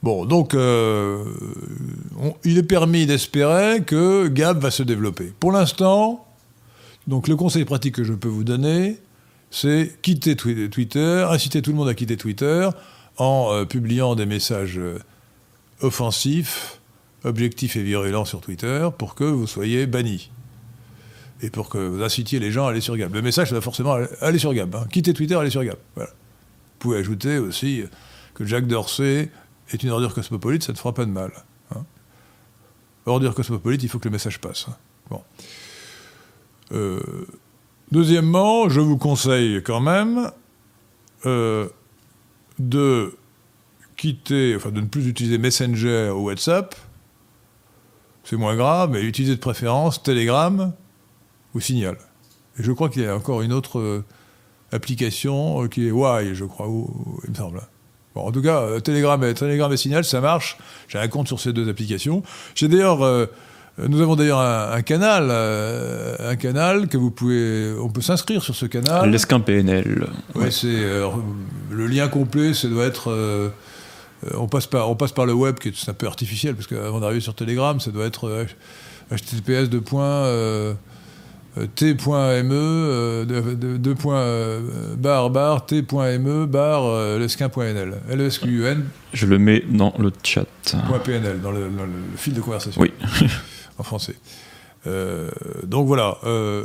Bon, 0.02 0.26
donc, 0.26 0.56
il 2.44 2.58
est 2.58 2.64
permis 2.64 3.06
d'espérer 3.06 3.84
que 3.84 4.28
Gab 4.28 4.60
va 4.60 4.72
se 4.72 4.82
développer. 4.82 5.32
Pour 5.40 5.52
l'instant, 5.52 6.26
donc 7.08 7.28
le 7.28 7.36
conseil 7.36 7.66
pratique 7.66 7.96
que 7.96 8.04
je 8.04 8.14
peux 8.14 8.28
vous 8.28 8.44
donner, 8.44 8.98
c'est 9.52 9.98
quitter 10.02 10.36
Twitter, 10.36 11.28
inciter 11.30 11.62
tout 11.62 11.72
le 11.72 11.78
monde 11.78 11.90
à 11.90 11.94
quitter 11.94 12.18
Twitter 12.18 12.70
en 13.18 13.50
euh, 13.52 13.66
publiant 13.66 14.16
des 14.16 14.26
messages 14.26 14.80
euh, 14.80 15.00
offensifs, 15.82 16.80
objectifs 17.24 17.76
et 17.76 17.84
virulents 17.84 18.26
sur 18.26 18.42
Twitter 18.42 18.90
pour 18.98 19.16
que 19.16 19.24
vous 19.24 19.48
soyez 19.48 19.86
bannis. 19.86 20.32
Et 21.42 21.50
pour 21.50 21.68
que 21.68 21.78
vous 21.78 22.02
incitiez 22.02 22.40
les 22.40 22.52
gens 22.52 22.68
à 22.68 22.70
aller 22.70 22.80
sur 22.80 22.96
Gab. 22.96 23.14
Le 23.14 23.22
message, 23.22 23.50
ça 23.50 23.56
va 23.56 23.62
forcément 23.62 23.98
aller, 24.22 24.40
sur 24.40 24.54
Gab. 24.54 24.74
Hein. 24.76 24.86
Quitter 24.90 25.14
Twitter, 25.14 25.36
aller 25.36 25.50
sur 25.50 25.64
Gab. 25.64 25.78
Vous 25.98 26.06
pouvez 26.80 26.98
ajouter 26.98 27.38
aussi 27.38 27.84
que 28.34 28.46
Jacques 28.46 28.68
Dorsey 28.68 29.30
est 29.72 29.84
une 29.84 29.90
ordure 29.90 30.14
cosmopolite, 30.14 30.64
ça 30.64 30.72
ne 30.72 30.78
fera 30.78 30.94
pas 30.94 31.06
de 31.06 31.12
mal. 31.12 31.32
Hein. 31.76 31.84
Ordure 33.06 33.36
cosmopolite, 33.36 33.84
il 33.84 33.90
faut 33.90 34.00
que 34.00 34.08
le 34.08 34.14
message 34.14 34.40
passe. 34.40 34.66
Hein. 34.70 34.76
Bon. 35.10 35.22
Euh, 36.74 37.00
deuxièmement, 37.92 38.70
je 38.70 38.80
vous 38.80 38.98
conseille 38.98 39.62
quand 39.64 39.80
même 39.80 40.32
euh, 41.26 41.68
de 42.60 43.16
quitter, 43.96 44.56
enfin 44.56 44.72
de 44.72 44.82
ne 44.82 44.88
plus 44.88 45.08
utiliser 45.08 45.38
Messenger 45.38 46.10
ou 46.10 46.26
WhatsApp. 46.26 46.76
C'est 48.24 48.38
moins 48.38 48.56
grave, 48.56 48.90
mais 48.92 49.02
utiliser 49.02 49.36
de 49.36 49.40
préférence 49.40 50.02
Telegram 50.02 50.74
ou 51.54 51.60
Signal. 51.60 51.98
Et 52.60 52.64
je 52.64 52.72
crois 52.72 52.90
qu'il 52.90 53.04
y 53.04 53.08
a 53.08 53.16
encore 53.16 53.42
une 53.42 53.54
autre 53.54 53.80
euh, 53.80 54.06
application 54.72 55.68
qui 55.68 55.88
est 55.88 55.92
Y, 55.92 56.34
je 56.34 56.46
crois, 56.46 56.68
il 57.26 57.30
me 57.30 57.36
semble. 57.36 57.62
En 58.16 58.32
tout 58.32 58.44
cas, 58.44 58.80
Telegram 58.82 59.22
et, 59.24 59.34
Telegram 59.34 59.74
et 59.74 59.78
Signal, 59.78 60.06
ça 60.06 60.22
marche. 60.22 60.58
J'ai 60.88 61.00
un 61.00 61.08
compte 61.08 61.28
sur 61.28 61.40
ces 61.40 61.52
deux 61.52 61.68
applications. 61.68 62.22
J'ai 62.54 62.68
d'ailleurs 62.68 63.28
nous 63.78 64.02
avons 64.02 64.16
d'ailleurs 64.16 64.40
un, 64.40 64.82
canal, 64.84 65.30
euh, 65.32 66.32
un 66.32 66.36
canal 66.36 66.88
que 66.88 66.98
vous 66.98 67.10
pouvez, 67.10 67.74
on 67.80 67.90
peut 67.90 68.02
s'inscrire 68.02 68.44
sur 68.44 68.56
ce 68.56 68.68
canal. 68.68 69.10
L'esquin 69.10 69.40
PNL. 69.40 70.08
Ouais, 70.36 70.52
c'est 70.52 70.68
euh, 70.68 71.08
le 71.72 71.88
lien 71.88 72.08
complet, 72.08 72.54
ça 72.54 72.68
doit 72.68 72.86
être. 72.86 73.52
on 74.36 74.48
passe 74.48 74.68
par, 74.68 74.90
on 74.90 74.96
passe 74.96 75.12
par 75.12 75.26
le 75.26 75.34
web 75.34 75.58
qui 75.58 75.70
est 75.70 75.90
un 75.90 75.94
peu 75.94 76.06
artificiel 76.06 76.54
parce 76.56 76.68
qu'avant 76.68 77.00
d'arriver 77.00 77.22
sur 77.22 77.34
Telegram, 77.34 77.80
ça 77.80 77.90
doit 77.90 78.06
être 78.06 78.46
https 79.12 79.70
de 79.70 79.80
t.me 81.76 83.26
bar 84.98 85.66
t.me 85.66 86.46
bar 86.46 87.18
lesquin.nl 87.20 87.94
l 88.10 88.22
e 88.22 88.26
s 88.26 88.40
q 88.40 88.50
u 88.50 88.66
n 88.66 88.86
je 89.14 89.28
le 89.28 89.38
mets 89.38 89.64
dans 89.70 89.94
le 90.00 90.12
chat 90.24 90.48
.pnl 91.04 91.42
dans 91.42 91.52
le, 91.52 91.70
dans 91.70 91.84
le 91.84 92.18
fil 92.18 92.34
de 92.34 92.42
conversation 92.42 92.82
oui 92.82 92.92
en 93.78 93.84
français. 93.84 94.16
Euh, 94.88 95.30
donc 95.64 95.88
voilà, 95.88 96.18
euh, 96.26 96.64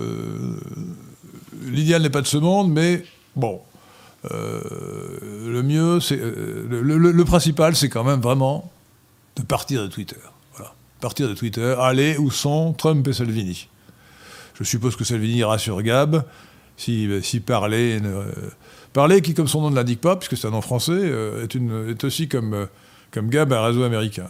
l'idéal 1.64 2.02
n'est 2.02 2.10
pas 2.10 2.22
de 2.22 2.26
ce 2.26 2.36
monde, 2.36 2.72
mais 2.72 3.04
bon, 3.36 3.60
euh, 4.32 4.60
le 5.46 5.62
mieux, 5.62 6.00
c'est 6.00 6.16
le, 6.20 7.24
principal, 7.24 7.76
c'est 7.76 7.88
quand 7.88 8.04
même 8.04 8.20
vraiment 8.20 8.70
de 9.36 9.42
partir 9.42 9.82
de 9.82 9.86
Twitter. 9.86 10.16
Voilà, 10.56 10.74
partir 11.00 11.28
de 11.28 11.34
Twitter, 11.34 11.76
aller 11.78 12.16
où 12.18 12.30
sont 12.30 12.72
Trump 12.72 13.06
et 13.06 13.12
Salvini. 13.12 13.68
Je 14.54 14.64
suppose 14.64 14.96
que 14.96 15.04
Salvini 15.04 15.38
ira 15.38 15.58
sur 15.58 15.80
Gab, 15.82 16.24
si, 16.76 17.08
si 17.22 17.38
parler, 17.38 18.00
parler 18.92 19.22
qui, 19.22 19.34
comme 19.34 19.46
son 19.46 19.60
nom 19.60 19.70
ne 19.70 19.76
l'indique 19.76 20.00
pas, 20.00 20.16
puisque 20.16 20.36
c'est 20.36 20.48
un 20.48 20.50
nom 20.50 20.60
français, 20.60 21.12
est, 21.48 22.04
aussi 22.04 22.28
comme, 22.28 22.66
comme 23.12 23.30
Gab 23.30 23.52
un 23.52 23.64
réseau 23.64 23.84
américain. 23.84 24.28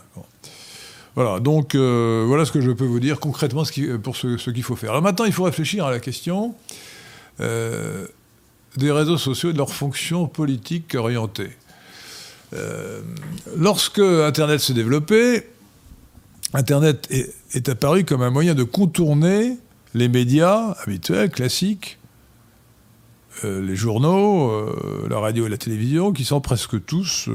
Voilà, 1.18 1.40
donc 1.40 1.74
euh, 1.74 2.22
voilà 2.28 2.44
ce 2.44 2.52
que 2.52 2.60
je 2.60 2.70
peux 2.70 2.84
vous 2.84 3.00
dire 3.00 3.18
concrètement 3.18 3.64
pour 4.04 4.14
ce, 4.14 4.50
qu'il 4.50 4.62
faut 4.62 4.76
faire. 4.76 4.90
Alors 4.90 5.02
maintenant, 5.02 5.24
il 5.24 5.32
faut 5.32 5.42
réfléchir 5.42 5.84
à 5.84 5.90
la 5.90 5.98
question 5.98 6.54
euh, 7.40 8.06
des 8.76 8.92
réseaux 8.92 9.18
sociaux 9.18 9.50
et 9.50 9.52
de 9.52 9.58
leur 9.58 9.74
fonction 9.74 10.28
politique 10.28 10.94
orientée. 10.94 11.50
Euh, 12.54 13.00
lorsque 13.56 13.98
Internet 13.98 14.60
s'est 14.60 14.74
développé, 14.74 15.48
Internet 16.54 17.08
est, 17.10 17.68
apparu 17.68 18.04
comme 18.04 18.22
un 18.22 18.30
moyen 18.30 18.54
de 18.54 18.62
contourner 18.62 19.58
les 19.94 20.08
médias 20.08 20.76
habituels, 20.84 21.30
classiques, 21.30 21.98
les 23.42 23.74
journaux, 23.74 24.52
la 25.10 25.18
radio 25.18 25.46
et 25.46 25.48
la 25.48 25.58
télévision, 25.58 26.12
qui 26.12 26.24
sont 26.24 26.40
presque 26.40 26.84
tous 26.84 27.28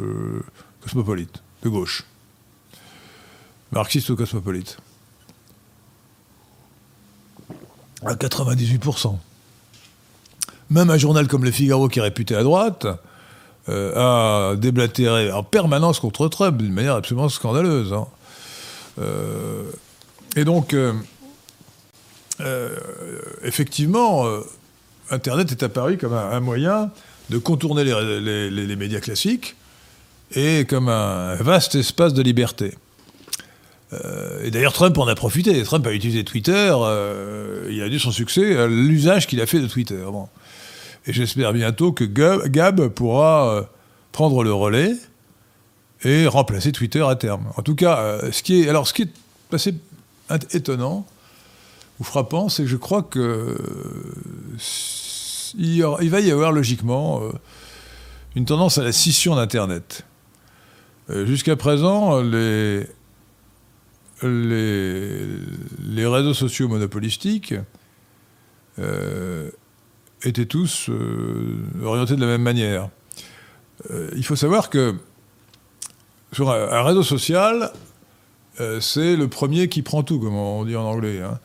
cosmopolites, 0.82 1.44
de 1.64 1.68
gauche 1.70 2.06
marxiste 3.74 4.10
ou 4.10 4.16
cosmopolite 4.16 4.78
À 8.06 8.16
98%. 8.16 9.18
Même 10.70 10.90
un 10.90 10.98
journal 10.98 11.28
comme 11.28 11.44
Le 11.44 11.52
Figaro, 11.52 11.88
qui 11.88 12.00
est 12.00 12.02
réputé 12.02 12.36
à 12.36 12.44
droite, 12.44 12.88
euh, 13.70 14.52
a 14.52 14.56
déblatéré 14.56 15.32
en 15.32 15.44
permanence 15.44 16.00
contre 16.00 16.28
Trump 16.28 16.58
d'une 16.58 16.74
manière 16.74 16.96
absolument 16.96 17.30
scandaleuse. 17.30 17.94
Hein. 17.94 18.08
Euh, 19.00 19.64
et 20.36 20.44
donc, 20.44 20.74
euh, 20.74 20.94
effectivement, 23.44 24.26
Internet 25.12 25.52
est 25.52 25.64
apparu 25.64 25.98
comme 25.98 26.14
un, 26.14 26.40
moyen 26.40 26.92
de 27.30 27.38
contourner 27.38 27.84
les, 27.86 28.76
médias 28.76 29.00
classiques 29.00 29.56
et 30.36 30.66
comme 30.66 30.90
un 30.90 31.36
vaste 31.36 31.76
espace 31.76 32.14
de 32.14 32.22
liberté. 32.22 32.76
Euh, 33.94 34.44
et 34.44 34.52
d'ailleurs, 34.52 34.74
Trump 34.74 34.98
en 34.98 35.08
a 35.08 35.16
profité. 35.16 35.62
Trump 35.64 35.86
a 35.88 35.94
utilisé 35.94 36.24
Twitter. 36.24 36.74
Euh, 36.74 37.68
il 37.72 37.82
a 37.82 37.90
dû 37.90 38.00
son 38.00 38.12
succès 38.12 38.58
à 38.58 38.68
l'usage 38.68 39.28
qu'il 39.28 39.42
a 39.42 39.46
fait 39.46 39.60
de 39.60 39.68
Twitter. 39.68 40.04
Et 41.06 41.14
j'espère 41.14 41.54
bientôt 41.54 41.92
que 41.92 42.04
Gab, 42.04 42.88
pourra 42.90 43.50
euh, 43.50 43.64
prendre 44.12 44.44
le 44.44 44.54
relais 44.54 44.94
et 46.04 46.28
remplacer 46.28 46.72
Twitter 46.72 47.04
à 47.08 47.16
terme. 47.16 47.46
En 47.58 47.62
tout 47.62 47.76
cas, 47.76 48.20
ce 48.32 48.44
qui 48.44 48.62
est, 48.62 48.70
alors 48.70 48.88
ce 48.88 48.94
qui 48.94 49.04
est 49.04 49.14
assez 49.52 49.74
étonnant 50.52 51.06
ou 52.00 52.04
frappant, 52.04 52.50
c'est 52.50 52.64
que 52.64 52.70
je 52.70 52.76
crois 52.76 53.04
que 53.04 53.56
il, 55.58 55.82
va 55.82 56.20
y 56.20 56.32
avoir 56.32 56.52
logiquement 56.52 57.22
une 58.36 58.44
tendance 58.44 58.78
à 58.78 58.84
la 58.84 58.92
scission 58.92 59.36
d'Internet. 59.36 60.04
Jusqu'à 61.08 61.56
présent, 61.56 62.20
les 62.20 62.86
les, 64.28 66.06
réseaux 66.06 66.34
sociaux 66.34 66.68
monopolistiques 66.68 67.54
euh, 68.80 69.50
étaient 70.24 70.46
tous 70.46 70.90
euh, 70.90 71.58
orientés 71.84 72.16
de 72.16 72.22
la 72.22 72.28
même 72.28 72.42
manière. 72.42 72.90
Euh, 73.92 74.10
il 74.16 74.26
faut 74.26 74.36
savoir 74.36 74.70
que 74.70 74.96
sur 76.32 76.50
un, 76.50 76.82
réseau 76.82 77.04
social, 77.04 77.72
c'est 78.80 79.16
le 79.16 79.28
premier 79.28 79.68
qui 79.68 79.84
prend 79.84 80.02
tout, 80.02 80.20
comme 80.20 80.36
on 80.36 80.66
dit 80.66 80.76
en 80.76 80.84
anglais. 80.84 81.22
Hein. 81.22 81.40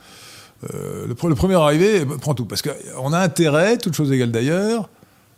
Le, 0.63 1.15
premier 1.15 1.57
arrivé 1.57 2.07
prend 2.07 2.35
tout. 2.35 2.47
Parce 2.47 2.63
qu'on 2.63 3.13
a 3.13 3.19
intérêt, 3.19 3.77
toute 3.77 3.95
chose 3.95 4.11
égale 4.11 4.31
d'ailleurs, 4.31 4.89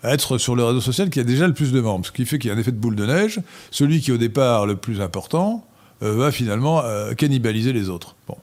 à 0.05 0.15
être 0.15 0.39
sur 0.39 0.55
le 0.55 0.63
réseau 0.63 0.81
social 0.81 1.11
qui 1.11 1.19
a 1.19 1.25
déjà 1.25 1.49
le 1.49 1.53
plus 1.53 1.73
de 1.73 1.81
membres. 1.81 2.07
Ce 2.07 2.13
qui 2.13 2.27
fait 2.27 2.39
qu'il 2.39 2.49
y 2.49 2.53
a 2.53 2.57
un 2.57 2.61
effet 2.61 2.71
de 2.71 2.77
boule 2.77 2.95
de 2.95 3.07
neige. 3.07 3.41
Celui 3.73 4.01
qui 4.01 4.13
est 4.13 4.15
au 4.15 4.19
départ 4.19 4.67
le 4.67 4.77
plus 4.77 5.01
important 5.01 5.67
va 6.01 6.33
finalement 6.33 6.83
euh, 6.83 7.15
cannibaliser 7.15 7.73
les 7.73 7.89
autres. 7.89 8.17
Bon. 8.27 8.37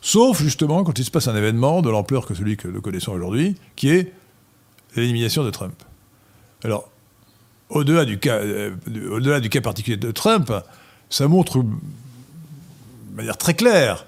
Sauf 0.00 0.42
justement 0.42 0.84
quand 0.84 0.98
il 0.98 1.04
se 1.04 1.10
passe 1.10 1.28
un 1.28 1.36
événement 1.36 1.82
de 1.82 1.90
l'ampleur 1.90 2.26
que 2.26 2.34
celui 2.34 2.56
que 2.56 2.68
nous 2.68 2.80
connaissons 2.80 3.12
aujourd'hui, 3.12 3.56
qui 3.74 3.90
est 3.90 4.12
l'élimination 4.94 5.44
de 5.44 5.50
Trump. 5.50 5.74
Alors, 6.64 6.90
au-delà 7.68 8.04
du, 8.04 8.18
cas, 8.18 8.36
euh, 8.36 8.74
au-delà 9.10 9.40
du 9.40 9.48
cas 9.48 9.60
particulier 9.60 9.96
de 9.96 10.10
Trump, 10.10 10.52
ça 11.10 11.28
montre 11.28 11.62
de 11.62 11.68
manière 13.14 13.36
très 13.36 13.54
claire 13.54 14.06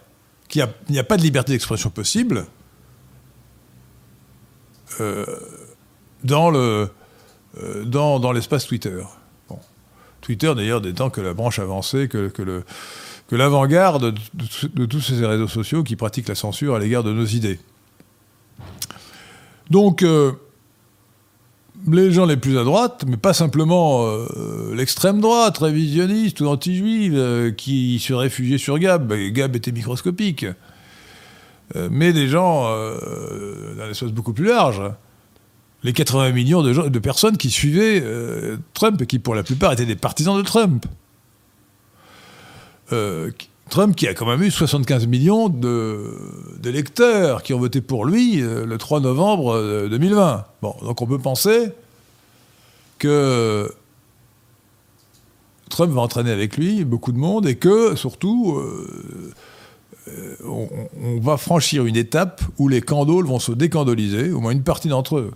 qu'il 0.49 0.67
n'y 0.89 0.99
a, 0.99 1.05
pas 1.05 1.17
de 1.17 1.23
liberté 1.23 1.53
d'expression 1.53 1.91
possible 1.91 2.47
dans, 6.25 6.51
le, 6.51 6.89
dans, 7.85 8.19
dans 8.19 8.33
l'espace 8.33 8.67
Twitter. 8.67 9.03
Twitter, 10.29 10.53
d'ailleurs, 10.55 10.83
temps 10.95 11.09
que 11.09 11.23
la 11.23 11.33
branche 11.33 11.59
avancée, 11.59 12.07
que, 12.07 12.31
le, 12.43 12.63
que 13.29 13.35
l'avant-garde 13.35 14.15
de, 14.75 14.85
tous 14.85 15.01
ces 15.01 15.25
réseaux 15.25 15.49
sociaux 15.49 15.83
qui 15.83 15.97
pratiquent 15.97 16.29
la 16.29 16.35
censure 16.35 16.75
à 16.75 16.79
l'égard 16.79 17.03
de 17.03 17.15
nos 17.15 17.25
idées. 17.25 17.59
Donc, 19.71 20.03
euh, 20.03 20.33
les 21.91 22.13
gens 22.13 22.27
les 22.27 22.37
plus 22.37 22.59
à 22.59 22.65
droite, 22.65 23.07
mais 23.09 23.17
pas 23.17 23.33
simplement 23.33 24.05
euh, 24.05 24.75
l'extrême 24.75 25.23
droite, 25.23 25.57
révisionniste 25.57 26.43
ou 26.43 26.47
anti-juive, 26.49 27.15
euh, 27.17 27.51
qui 27.51 27.99
se 27.99 28.13
réfugiaient 28.13 28.59
sur 28.59 28.79
Gab. 28.79 29.11
Gab 29.33 29.57
était 29.57 29.73
microscopique. 29.73 30.45
mais 31.91 32.13
des 32.13 32.29
gens 32.29 32.65
d'un 33.77 33.89
espace 33.89 34.11
beaucoup 34.11 34.35
plus 34.35 34.47
large. 34.47 34.83
Les 35.85 35.93
80 35.93 36.33
millions 36.33 36.63
de, 36.63 36.99
personnes 36.99 37.37
qui 37.37 37.51
suivaient 37.51 38.03
Trump 38.75 39.01
et 39.01 39.07
qui, 39.07 39.21
pour 39.21 39.37
la 39.37 39.45
plupart, 39.45 39.73
étaient 39.73 39.87
des 39.87 39.95
partisans 39.95 40.37
de 40.37 40.43
Trump. 40.43 40.85
Trump 43.69 43.95
qui 43.95 44.09
a 44.09 44.15
quand 44.15 44.27
même 44.27 44.43
eu 44.43 44.51
75 44.51 45.07
millions 45.07 45.49
d'électeurs 46.59 47.43
qui 47.43 47.55
ont 47.55 47.59
voté 47.59 47.81
pour 47.81 48.05
lui 48.05 48.41
euh, 48.41 48.65
le 48.67 48.79
3 48.79 49.01
novembre 49.01 49.89
2020. 49.89 50.35
Euh, 50.35 50.37
bon, 50.63 50.75
donc 50.83 51.03
on 51.03 51.07
peut 51.07 51.19
penser 51.19 51.71
que 52.99 53.71
Trump 55.69 55.93
va 55.93 56.01
entraîner 56.01 56.33
avec 56.33 56.57
lui 56.57 56.85
beaucoup 56.85 57.13
de 57.13 57.19
monde 57.19 57.47
et 57.47 57.57
que 57.57 57.95
surtout 57.95 58.59
euh, 58.59 59.33
on, 60.45 61.21
va 61.21 61.37
franchir 61.37 61.85
une 61.85 61.97
étape 61.97 62.43
où 62.59 62.69
les 62.69 62.81
candoles 62.81 63.27
vont 63.27 63.39
se 63.39 63.53
décandoliser, 63.53 64.33
au 64.33 64.41
moins 64.41 64.53
une 64.53 64.63
partie 64.63 64.89
d'entre 64.89 65.19
eux. 65.19 65.33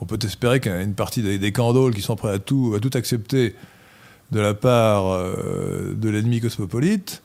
On 0.00 0.06
peut 0.06 0.18
espérer 0.22 0.60
qu'une 0.60 0.94
partie 0.94 1.22
des, 1.22 1.52
candoles 1.52 1.94
qui 1.94 2.02
sont 2.02 2.16
prêts 2.16 2.32
à 2.32 2.38
tout, 2.38 2.78
accepter 2.94 3.54
de 4.30 4.40
la 4.40 4.54
part 4.54 5.06
euh, 5.06 5.94
de 5.96 6.08
l'ennemi 6.08 6.40
cosmopolite 6.40 7.22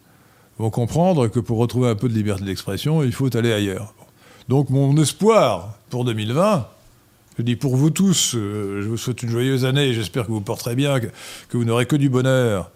vont 0.57 0.69
comprendre 0.69 1.27
que 1.27 1.39
pour 1.39 1.57
retrouver 1.57 1.89
un 1.89 1.95
peu 1.95 2.07
de 2.07 2.13
liberté 2.13 2.45
d'expression, 2.45 3.03
il 3.03 3.11
faut 3.11 3.35
aller 3.35 3.51
ailleurs. 3.51 3.93
Donc 4.49 4.69
mon 4.69 4.95
espoir 4.97 5.77
pour 5.89 6.05
2020, 6.05 6.67
je 7.37 7.43
dis 7.43 7.55
pour 7.55 7.75
vous 7.75 7.89
tous, 7.89 8.35
euh, 8.35 8.81
je 8.81 8.87
vous 8.87 8.97
souhaite 8.97 9.23
une 9.23 9.29
joyeuse 9.29 9.65
année 9.65 9.93
j'espère 9.93 10.25
que 10.25 10.31
vous 10.31 10.41
porterez 10.41 10.75
bien, 10.75 10.99
que, 10.99 11.07
vous 11.57 11.65
n'aurez 11.65 11.85
que 11.85 11.95
du 11.95 12.09
bonheur 12.09 12.71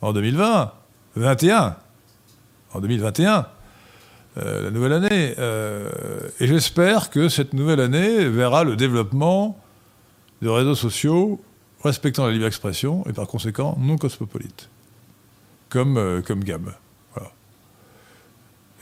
en 0.00 0.12
2020, 0.12 0.72
21, 1.16 1.76
en 2.72 2.80
2021, 2.80 3.46
euh, 4.38 4.62
la 4.62 4.70
nouvelle 4.70 4.92
année. 4.92 5.34
et 6.40 6.46
j'espère 6.46 7.10
que 7.10 7.28
cette 7.28 7.52
nouvelle 7.52 7.80
année 7.80 8.28
verra 8.28 8.64
le 8.64 8.76
développement 8.76 9.58
de 10.42 10.48
réseaux 10.48 10.74
sociaux 10.74 11.40
respectant 11.82 12.26
la 12.26 12.32
libre 12.32 12.46
expression 12.46 13.06
et 13.06 13.12
par 13.12 13.26
conséquent 13.26 13.76
non 13.78 13.96
cosmopolite, 13.96 14.68
comme, 15.68 15.96
euh, 15.96 16.22
comme 16.22 16.44
Gab. 16.44 16.74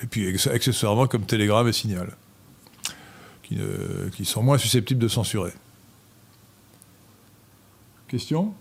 Et 0.03 0.07
puis 0.07 0.29
accessoirement 0.29 1.07
comme 1.07 1.25
Telegram 1.25 1.67
et 1.67 1.73
Signal, 1.73 2.14
qui, 3.43 3.59
qui 4.14 4.25
sont 4.27 4.43
moins 4.43 4.59
susceptibles 4.59 5.01
de 5.01 5.09
censurer. 5.09 5.53
Question? 8.09 8.53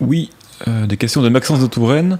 Oui, 0.00 0.30
euh, 0.68 0.86
des 0.86 0.96
questions 0.96 1.20
de 1.20 1.28
Maxence 1.28 1.60
de 1.60 1.66
Touraine. 1.66 2.18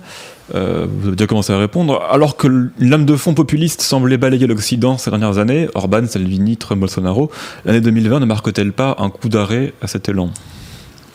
Euh, 0.54 0.86
vous 0.88 1.08
avez 1.08 1.16
déjà 1.16 1.26
commencé 1.26 1.52
à 1.52 1.58
répondre. 1.58 2.02
Alors 2.10 2.36
que 2.36 2.70
l'âme 2.78 3.06
de 3.06 3.16
fond 3.16 3.32
populiste 3.32 3.80
semblait 3.80 4.18
balayer 4.18 4.46
l'Occident 4.46 4.98
ces 4.98 5.10
dernières 5.10 5.38
années, 5.38 5.68
Orban, 5.74 6.06
Salvini, 6.06 6.56
Trump, 6.56 6.80
Bolsonaro, 6.80 7.30
l'année 7.64 7.80
2020 7.80 8.20
ne 8.20 8.26
marque-t-elle 8.26 8.72
pas 8.72 8.96
un 8.98 9.08
coup 9.08 9.28
d'arrêt 9.28 9.72
à 9.80 9.86
cet 9.86 10.08
élan? 10.08 10.30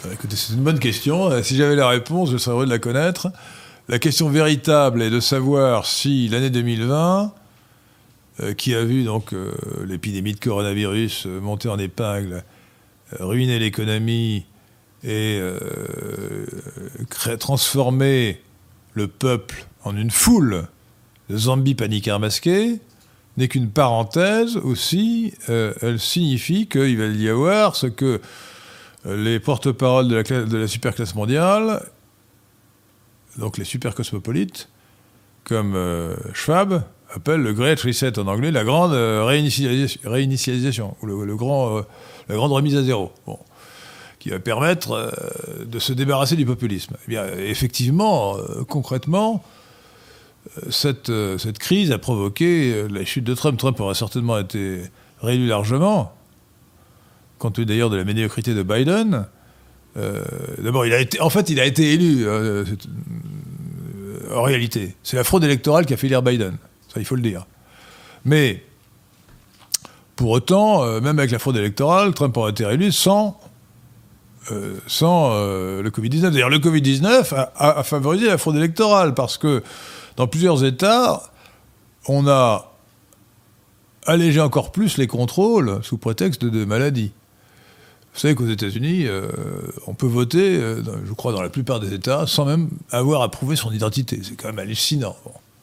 Euh, 0.06 0.14
Écoutez, 0.14 0.36
c'est 0.38 0.54
une 0.54 0.64
bonne 0.64 0.80
question. 0.80 1.30
Si 1.44 1.56
j'avais 1.56 1.76
la 1.76 1.90
réponse, 1.90 2.32
je 2.32 2.38
serais 2.38 2.56
heureux 2.56 2.66
de 2.66 2.72
la 2.72 2.80
connaître. 2.80 3.28
La 3.90 4.00
question 4.00 4.30
véritable 4.30 5.02
est 5.02 5.10
de 5.10 5.20
savoir 5.20 5.86
si 5.86 6.30
l'année 6.30 6.50
2020, 6.50 7.34
qui 8.56 8.74
a 8.74 8.86
vu 8.86 9.04
donc 9.04 9.34
l'épidémie 9.86 10.32
de 10.32 10.40
coronavirus 10.40 11.26
monter 11.42 11.68
en 11.68 11.78
épingle, 11.78 12.44
ruiner 13.20 13.60
l'économie 13.60 14.46
et 15.04 15.42
transformer 17.40 18.42
le 18.94 19.08
peuple 19.08 19.66
en 19.84 19.96
une 19.96 20.12
foule 20.12 20.68
de 21.30 21.38
zombies 21.38 21.76
paniqueurs 21.76 22.20
masqués 22.20 22.80
n'est 23.38 23.48
qu'une 23.48 23.70
parenthèse 23.70 24.58
aussi. 24.58 25.34
Euh, 25.50 25.74
elle 25.82 26.00
signifie 26.00 26.68
qu'il 26.68 26.98
va 26.98 27.06
y 27.06 27.30
avoir 27.30 27.76
ce 27.76 27.86
que 27.88 28.22
euh, 29.06 29.24
les 29.24 29.40
porte-paroles 29.40 30.08
de 30.08 30.58
la, 30.58 30.68
superclasse 30.68 31.16
mondiale, 31.16 31.84
donc 33.38 33.58
les 33.58 33.64
super 33.64 33.96
cosmopolites, 33.96 34.68
comme 35.46 35.74
euh, 35.76 36.16
Schwab, 36.34 36.84
appellent 37.12 37.42
le 37.42 37.54
Great 37.54 37.80
Reset 37.80 38.20
en 38.20 38.28
anglais, 38.28 38.52
la 38.52 38.66
grande 38.66 38.92
réinitialisation, 38.92 40.96
ou 41.02 41.08
le, 41.08 41.36
grand, 41.36 41.82
la 42.28 42.36
grande 42.36 42.52
remise 42.52 42.76
à 42.76 42.84
zéro. 42.84 43.12
Qui 44.20 44.30
va 44.30 44.40
permettre 44.40 44.92
euh, 44.92 45.66
de 45.66 45.80
se 45.80 45.94
débarrasser 45.94 46.36
du 46.36 46.46
populisme. 46.46 46.96
Eh 47.08 47.12
bien, 47.12 47.26
effectivement, 47.38 48.38
euh, 48.38 48.64
concrètement, 48.68 49.44
euh, 50.58 51.38
cette, 51.38 51.58
crise 51.58 51.92
a 51.92 51.98
provoqué 51.98 52.86
la 52.90 53.06
chute 53.06 53.24
de 53.24 53.34
Trump. 53.34 53.58
Trump 53.58 53.80
aurait 53.80 53.96
certainement 53.96 54.38
été 54.38 54.82
réélu 55.22 55.48
largement, 55.48 56.14
compte 57.40 57.56
tenu 57.56 57.66
d'ailleurs 57.66 57.90
de 57.90 57.98
la 57.98 58.04
médiocrité 58.04 58.54
de 58.54 58.64
Biden. 58.64 59.26
D'abord, 60.60 60.86
en 61.20 61.30
fait, 61.30 61.50
il 61.50 61.60
a 61.60 61.66
été 61.66 61.94
élu. 61.94 62.26
en 64.34 64.44
réalité, 64.44 64.96
c'est 65.04 65.18
la 65.18 65.26
fraude 65.26 65.44
électorale 65.44 65.86
qui 65.86 65.94
a 65.94 65.98
fait 65.98 66.08
élire 66.08 66.22
Biden. 66.22 66.58
Ça, 66.88 67.02
il 67.02 67.06
faut 67.06 67.16
le 67.16 67.22
dire. 67.22 67.46
Mais 68.24 68.64
pour 70.16 70.30
autant, 70.30 70.86
même 71.02 71.20
avec 71.20 71.32
la 71.32 71.40
fraude 71.40 71.58
électorale, 71.58 72.14
Trump 72.14 72.38
aurait 72.38 72.52
été 72.52 72.66
réélu 72.66 72.94
sans 72.94 73.38
euh, 74.52 74.78
sans 74.88 75.32
euh, 75.34 75.82
le 75.82 75.90
Covid-19. 75.90 76.32
D'ailleurs, 76.32 76.50
le 76.50 76.60
Covid-19 76.60 77.50
a, 77.56 77.84
favorisé 77.84 78.28
la 78.28 78.38
fraude 78.38 78.56
électorale 78.56 79.14
parce 79.14 79.38
que 79.38 79.64
dans 80.16 80.28
plusieurs 80.28 80.64
États, 80.64 81.32
on 82.08 82.28
a 82.28 82.74
allégé 84.06 84.40
encore 84.40 84.72
plus 84.72 84.98
les 84.98 85.08
contrôles 85.08 85.80
sous 85.84 85.98
prétexte 85.98 86.44
de, 86.46 86.66
maladies. 86.66 87.12
Vous 88.14 88.20
savez 88.20 88.34
qu'aux 88.34 88.48
États-Unis, 88.48 89.06
euh, 89.06 89.30
on 89.88 89.94
peut 89.94 90.08
voter, 90.08 90.60
je 90.60 91.14
crois, 91.14 91.32
dans 91.32 91.42
la 91.42 91.50
plupart 91.50 91.80
des 91.80 91.94
États, 91.94 92.26
sans 92.26 92.46
même 92.46 92.70
avoir 92.92 93.22
à 93.22 93.30
prouver 93.30 93.56
son 93.56 93.72
identité. 93.72 94.20
C'est 94.24 94.36
quand 94.36 94.48
même 94.48 94.60
hallucinant. 94.60 95.16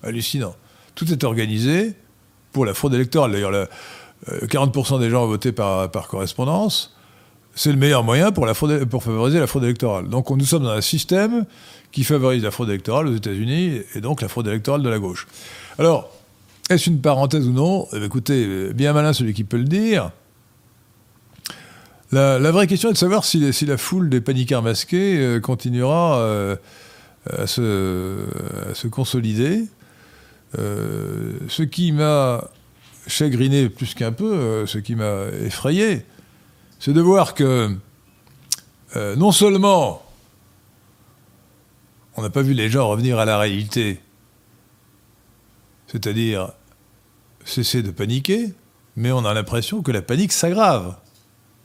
hallucinant. 0.03 0.55
Tout 0.94 1.11
est 1.12 1.25
organisé 1.25 1.94
pour 2.53 2.64
la 2.64 2.72
fraude 2.72 2.94
électorale. 2.94 3.33
D'ailleurs, 3.33 3.68
40% 4.29 5.01
des 5.01 5.11
gens 5.11 5.25
ont 5.25 5.29
voté 5.29 5.51
par 5.53 6.09
correspondance 6.09 6.95
c'est 7.57 7.73
le 7.73 7.79
meilleur 7.79 8.05
moyen 8.05 8.31
pour, 8.31 8.47
favoriser 8.47 9.40
la 9.40 9.47
fraude 9.47 9.64
électorale. 9.64 10.09
Donc 10.09 10.31
nous 10.31 10.45
sommes 10.45 10.62
dans 10.62 10.71
un 10.71 10.83
système 10.83 11.47
qui 11.90 12.05
favorise 12.05 12.45
la 12.45 12.51
fraude 12.51 12.69
électorale 12.69 13.09
aux 13.09 13.16
États-Unis 13.16 13.81
et 13.95 14.01
donc 14.01 14.21
la 14.21 14.29
fraude 14.29 14.47
électorale 14.47 14.83
de 14.83 14.90
la 14.90 14.99
gauche. 14.99 15.27
Alors, 15.79 16.12
est-ce 16.69 16.90
une 16.90 17.01
parenthèse 17.01 17.49
ou 17.49 17.53
non? 17.53 17.88
Eh 17.95 18.05
Écoutez, 18.05 18.73
bien 18.75 18.92
malin 18.92 19.14
celui 19.14 19.33
qui 19.33 19.45
peut 19.45 19.57
le 19.57 19.64
dire. 19.64 20.11
La, 22.12 22.51
vraie 22.53 22.66
question 22.66 22.90
est 22.90 22.92
de 22.92 22.99
savoir 22.99 23.25
si, 23.25 23.40
la 23.66 23.77
foule 23.77 24.11
des 24.11 24.21
paniqueurs 24.21 24.62
masqués 24.62 25.19
euh, 25.19 25.40
continuera 25.40 26.19
euh, 26.21 26.57
à, 27.31 27.47
se, 27.47 28.87
consolider. 28.88 29.64
Euh, 30.59 31.33
ce 31.49 31.62
qui 31.62 31.90
m'a 31.92 32.49
chagriné 33.07 33.69
plus 33.71 33.95
qu'un 33.95 34.12
peu, 34.12 34.66
ce 34.66 34.79
qui 34.79 34.95
m'a 34.95 35.25
effrayé, 35.45 36.05
c'est 36.78 36.92
de 36.92 37.00
voir 37.00 37.34
que 37.34 37.76
euh, 38.96 39.16
non 39.16 39.32
seulement 39.32 40.02
on 42.16 42.22
n'a 42.22 42.30
pas 42.30 42.42
vu 42.42 42.54
les 42.54 42.70
gens 42.70 42.88
revenir 42.88 43.18
à 43.18 43.24
la 43.24 43.38
réalité, 43.38 44.00
c'est-à-dire 45.86 46.52
cesser 47.44 47.82
de 47.82 47.90
paniquer, 47.90 48.54
mais 48.96 49.12
on 49.12 49.24
a 49.24 49.34
l'impression 49.34 49.82
que 49.82 49.92
la 49.92 50.02
panique 50.02 50.32
s'aggrave. 50.32 50.96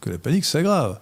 Que 0.02 0.10
la 0.10 0.18
panique 0.18 0.46
s'aggrave. 0.46 1.00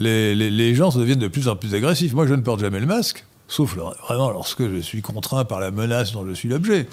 Les, 0.00 0.74
gens 0.74 0.90
deviennent 0.90 1.18
de 1.18 1.28
plus 1.28 1.48
en 1.48 1.56
plus 1.56 1.74
agressifs. 1.74 2.14
Moi, 2.14 2.26
je 2.26 2.34
ne 2.34 2.40
porte 2.40 2.60
jamais 2.60 2.80
le 2.80 2.86
masque, 2.86 3.26
sauf 3.46 3.76
vraiment 3.76 4.30
lorsque 4.30 4.66
je 4.68 4.78
suis 4.78 5.02
contraint 5.02 5.44
par 5.44 5.60
la 5.60 5.70
menace 5.70 6.12
dont 6.12 6.26
je 6.26 6.32
suis 6.32 6.48
l'objet. 6.48 6.88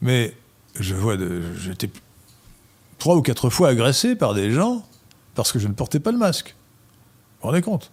Mais 0.00 0.34
je 0.78 0.94
vois, 0.94 1.16
j'étais 1.58 1.90
trois 2.98 3.16
ou 3.16 3.22
quatre 3.22 3.50
fois 3.50 3.68
agressé 3.68 4.16
par 4.16 4.34
des 4.34 4.50
gens 4.50 4.86
parce 5.36 5.52
que 5.52 5.60
je 5.60 5.68
ne 5.68 5.74
portais 5.74 6.00
pas 6.00 6.10
le 6.10 6.18
masque. 6.18 6.56
Vous 6.56 7.42
vous 7.42 7.48
rendez 7.48 7.62
compte? 7.62 7.92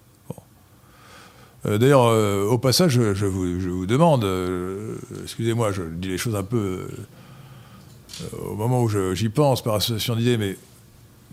Euh, 1.65 1.77
D'ailleurs, 1.77 2.05
euh, 2.07 2.45
au 2.45 2.57
passage, 2.57 2.91
je, 3.13 3.25
vous, 3.25 3.85
demande, 3.85 4.23
euh, 4.23 4.95
excusez-moi, 5.23 5.71
je 5.71 5.83
dis 5.83 6.07
les 6.07 6.17
choses 6.17 6.35
un 6.35 6.43
peu 6.43 6.87
au 8.39 8.55
moment 8.55 8.81
où 8.81 8.89
j'y 9.13 9.29
pense 9.29 9.63
par 9.63 9.75
association 9.75 10.15
d'idées, 10.15 10.37
mais 10.37 10.57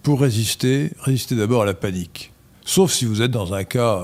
pour 0.02 0.20
résister, 0.20 0.92
résistez 1.00 1.36
d'abord 1.36 1.62
à 1.62 1.66
la 1.66 1.74
panique. 1.74 2.32
Sauf 2.64 2.92
si 2.92 3.04
vous 3.04 3.22
êtes 3.22 3.30
dans 3.30 3.54
un 3.54 3.64
cas 3.64 4.02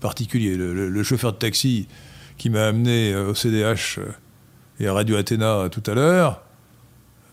particulier. 0.00 0.56
Le, 0.56 1.02
chauffeur 1.02 1.32
de 1.32 1.38
taxi 1.38 1.88
qui 2.38 2.50
m'a 2.50 2.66
amené 2.66 3.14
au 3.16 3.34
CDH 3.34 3.98
et 4.78 4.86
à 4.86 4.92
Radio 4.92 5.16
Athéna 5.16 5.68
tout 5.70 5.82
à 5.90 5.94
l'heure 5.94 6.42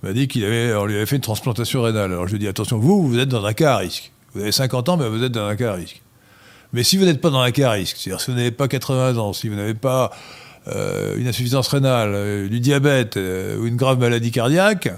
m'a 0.04 0.14
dit 0.14 0.28
qu'il 0.28 0.46
avait, 0.46 0.68
lui 0.88 0.96
avait 0.96 1.06
fait 1.06 1.16
une 1.16 1.22
transplantation 1.22 1.82
rénale. 1.82 2.12
Alors 2.12 2.26
je 2.28 2.32
lui 2.32 2.38
ai 2.38 2.40
dit 2.40 2.48
attention, 2.48 2.78
vous, 2.78 3.08
vous 3.08 3.20
êtes 3.20 3.30
dans 3.30 3.46
un 3.46 3.54
cas 3.54 3.74
à 3.74 3.78
risque. 3.78 4.12
Vous 4.34 4.42
avez 4.42 4.52
50 4.52 4.90
ans, 4.90 4.98
mais 4.98 5.10
vous 5.10 5.24
êtes 5.24 5.32
dans 5.32 5.48
un 5.48 5.56
cas 5.56 5.72
à 5.72 5.76
risque. 5.76 6.02
Mais 6.74 6.84
si 6.84 6.98
vous 6.98 7.06
n'êtes 7.06 7.22
pas 7.22 7.30
dans 7.30 7.40
un 7.40 7.52
cas 7.52 7.70
à 7.70 7.72
risque, 7.72 7.98
c'est-à-dire 7.98 8.22
si 8.22 8.32
vous 8.32 8.38
n'avez 8.38 8.52
pas 8.52 8.68
80 8.68 9.18
ans, 9.18 9.34
si 9.34 9.50
vous 9.50 9.56
n'avez 9.56 9.74
pas 9.74 10.12
euh, 10.68 11.18
une 11.18 11.28
insuffisance 11.28 11.68
rénale, 11.68 12.12
euh, 12.14 12.48
du 12.48 12.60
diabète 12.60 13.18
euh, 13.18 13.58
ou 13.58 13.66
une 13.66 13.76
grave 13.76 14.00
maladie 14.00 14.32
cardiaque, 14.32 14.90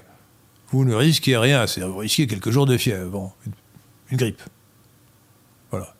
vous 0.72 0.84
ne 0.84 0.94
risquez 0.94 1.38
rien. 1.38 1.66
C'est-à-dire 1.68 1.94
vous 1.94 2.00
risquez 2.00 2.28
quelques 2.28 2.50
jours 2.50 2.66
de 2.66 2.78
fièvre, 2.78 3.10
bon, 3.10 3.32
une, 4.12 4.18
grippe. 4.18 4.42
Voilà. 5.70 5.94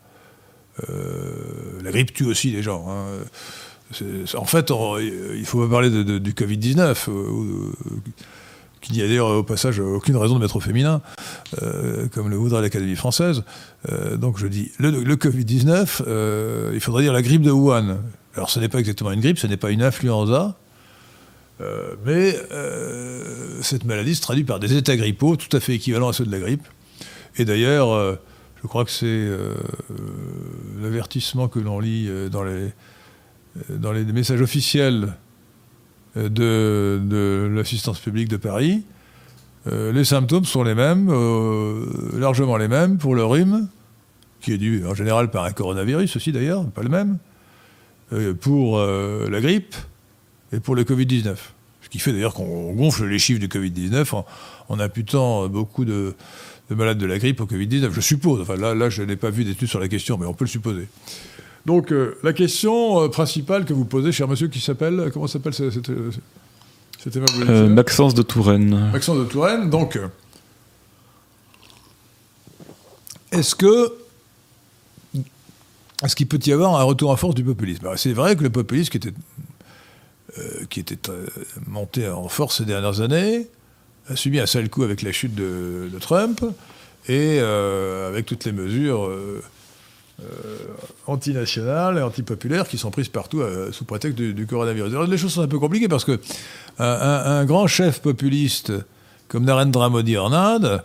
la 1.82 1.90
grippe 1.90 2.12
tue 2.12 2.26
aussi 2.26 2.50
les 2.50 2.62
gens. 2.62 2.86
Hein. 2.88 3.24
En 4.34 4.44
fait, 4.44 4.70
il 4.70 5.36
il 5.36 5.46
faut 5.46 5.62
pas 5.62 5.70
parler 5.70 5.90
du 5.90 6.32
Covid-19 6.32 7.08
qu'il 8.82 8.96
n'y 8.96 9.02
a 9.02 9.06
d'ailleurs 9.06 9.28
au 9.28 9.42
passage 9.42 9.78
aucune 9.78 10.16
raison 10.16 10.34
de 10.34 10.40
mettre 10.40 10.56
au 10.56 10.60
féminin, 10.60 11.00
euh, 11.62 12.08
comme 12.08 12.28
le 12.28 12.36
voudrait 12.36 12.60
l'Académie 12.60 12.96
française. 12.96 13.44
Euh, 13.90 14.16
donc 14.16 14.38
je 14.38 14.46
dis, 14.46 14.72
le, 14.78 15.14
Covid-19, 15.14 16.02
euh, 16.06 16.72
il 16.74 16.80
faudrait 16.80 17.04
dire 17.04 17.14
la 17.14 17.22
grippe 17.22 17.42
de 17.42 17.50
Wuhan. 17.50 17.98
Alors 18.34 18.50
ce 18.50 18.60
n'est 18.60 18.68
pas 18.68 18.80
exactement 18.80 19.12
une 19.12 19.20
grippe, 19.20 19.38
ce 19.38 19.46
n'est 19.46 19.56
pas 19.56 19.70
une 19.70 19.82
influenza, 19.82 20.56
mais 22.04 22.36
cette 23.60 23.84
maladie 23.84 24.16
se 24.16 24.20
traduit 24.20 24.42
par 24.42 24.58
des 24.58 24.76
états 24.76 24.96
grippaux 24.96 25.36
tout 25.36 25.56
à 25.56 25.60
fait 25.60 25.74
équivalents 25.74 26.08
à 26.08 26.12
ceux 26.12 26.26
de 26.26 26.32
la 26.32 26.40
grippe. 26.40 26.66
Et 27.36 27.44
d'ailleurs, 27.44 28.18
je 28.60 28.66
crois 28.66 28.84
que 28.84 28.90
c'est 28.90 29.28
l'avertissement 30.82 31.46
que 31.46 31.60
l'on 31.60 31.78
lit 31.78 32.10
dans 32.30 32.42
les 33.92 34.04
messages 34.12 34.40
officiels 34.40 35.14
de, 36.16 37.50
l'assistance 37.54 38.00
publique 38.00 38.28
de 38.28 38.36
Paris. 38.36 38.82
Euh, 39.66 39.92
les 39.92 40.04
symptômes 40.04 40.44
sont 40.44 40.64
les 40.64 40.74
mêmes, 40.74 41.08
euh, 41.10 41.86
largement 42.18 42.56
les 42.56 42.68
mêmes 42.68 42.98
pour 42.98 43.14
le 43.14 43.24
rhume, 43.24 43.68
qui 44.40 44.52
est 44.52 44.58
dû 44.58 44.84
en 44.86 44.94
général 44.94 45.30
par 45.30 45.44
un 45.44 45.52
coronavirus 45.52 46.16
aussi 46.16 46.32
d'ailleurs, 46.32 46.66
pas 46.66 46.82
le 46.82 46.88
même, 46.88 47.18
euh, 48.12 48.34
pour 48.34 48.80
la 48.80 49.40
grippe 49.40 49.74
et 50.52 50.60
pour 50.60 50.74
le 50.74 50.84
Covid-19. 50.84 51.36
Ce 51.82 51.88
qui 51.88 51.98
fait 51.98 52.12
d'ailleurs 52.12 52.34
qu'on 52.34 52.72
gonfle 52.72 53.06
les 53.06 53.18
chiffres 53.18 53.40
du 53.40 53.48
Covid-19 53.48 54.24
en, 54.68 54.80
imputant 54.80 55.48
beaucoup 55.48 55.84
de, 55.84 56.14
malades 56.70 56.98
de 56.98 57.06
la 57.06 57.18
grippe 57.18 57.40
au 57.40 57.46
Covid-19, 57.46 57.90
je 57.92 58.00
suppose. 58.00 58.40
Enfin 58.40 58.56
là, 58.56 58.74
là 58.74 58.88
je 58.88 59.02
n'ai 59.02 59.16
pas 59.16 59.30
vu 59.30 59.44
d'études 59.44 59.68
sur 59.68 59.80
la 59.80 59.88
question, 59.88 60.18
mais 60.18 60.26
on 60.26 60.34
peut 60.34 60.44
le 60.44 60.50
supposer. 60.50 60.88
Donc 61.66 61.92
euh, 61.92 62.18
la 62.22 62.32
question 62.32 63.02
euh, 63.02 63.08
principale 63.08 63.64
que 63.64 63.72
vous 63.72 63.84
posez, 63.84 64.10
cher 64.12 64.26
monsieur, 64.26 64.48
qui 64.48 64.60
s'appelle, 64.60 65.10
comment 65.12 65.26
s'appelle 65.26 65.54
cette, 65.54 65.90
euh, 65.90 67.68
Maxence 67.68 68.14
de 68.14 68.22
Touraine. 68.22 68.90
Maxence 68.92 69.18
de 69.18 69.24
Touraine, 69.24 69.70
donc 69.70 69.98
est-ce 73.30 73.54
que 73.54 73.94
est-ce 76.04 76.16
qu'il 76.16 76.26
peut 76.26 76.40
y 76.44 76.52
avoir 76.52 76.80
un 76.80 76.82
retour 76.82 77.10
en 77.10 77.16
force 77.16 77.34
du 77.34 77.44
populisme? 77.44 77.88
C'est 77.96 78.12
vrai 78.12 78.34
que 78.34 78.42
le 78.42 78.50
populisme 78.50 78.90
qui 78.90 78.96
était, 78.96 79.14
qui 80.68 80.80
était 80.80 80.98
monté 81.68 82.08
en 82.08 82.26
force 82.28 82.58
ces 82.58 82.64
dernières 82.64 83.00
années 83.00 83.46
a 84.08 84.16
subi 84.16 84.40
un 84.40 84.46
sale 84.46 84.68
coup 84.68 84.82
avec 84.82 85.02
la 85.02 85.12
chute 85.12 85.34
de, 85.36 85.88
Trump 86.00 86.44
et 87.08 87.38
avec 87.38 88.26
toutes 88.26 88.44
les 88.44 88.52
mesures 88.52 89.06
euh, 89.06 89.42
antinationales 91.06 91.98
et 91.98 92.02
antipopulaires 92.02 92.68
qui 92.68 92.78
sont 92.78 92.90
prises 92.90 93.08
partout 93.08 93.40
euh, 93.40 93.72
sous 93.72 93.84
prétexte 93.84 94.16
du, 94.18 94.46
coronavirus. 94.46 94.92
les 95.08 95.18
choses 95.18 95.32
sont 95.32 95.42
un 95.42 95.48
peu 95.48 95.58
compliquées 95.58 95.88
parce 95.88 96.04
que 96.04 96.20
un, 96.78 97.44
grand 97.44 97.66
chef 97.66 98.00
populiste 98.00 98.72
comme 99.28 99.44
Narendra 99.44 99.88
Modi 99.88 100.18
en 100.18 100.32
Inde, 100.32 100.82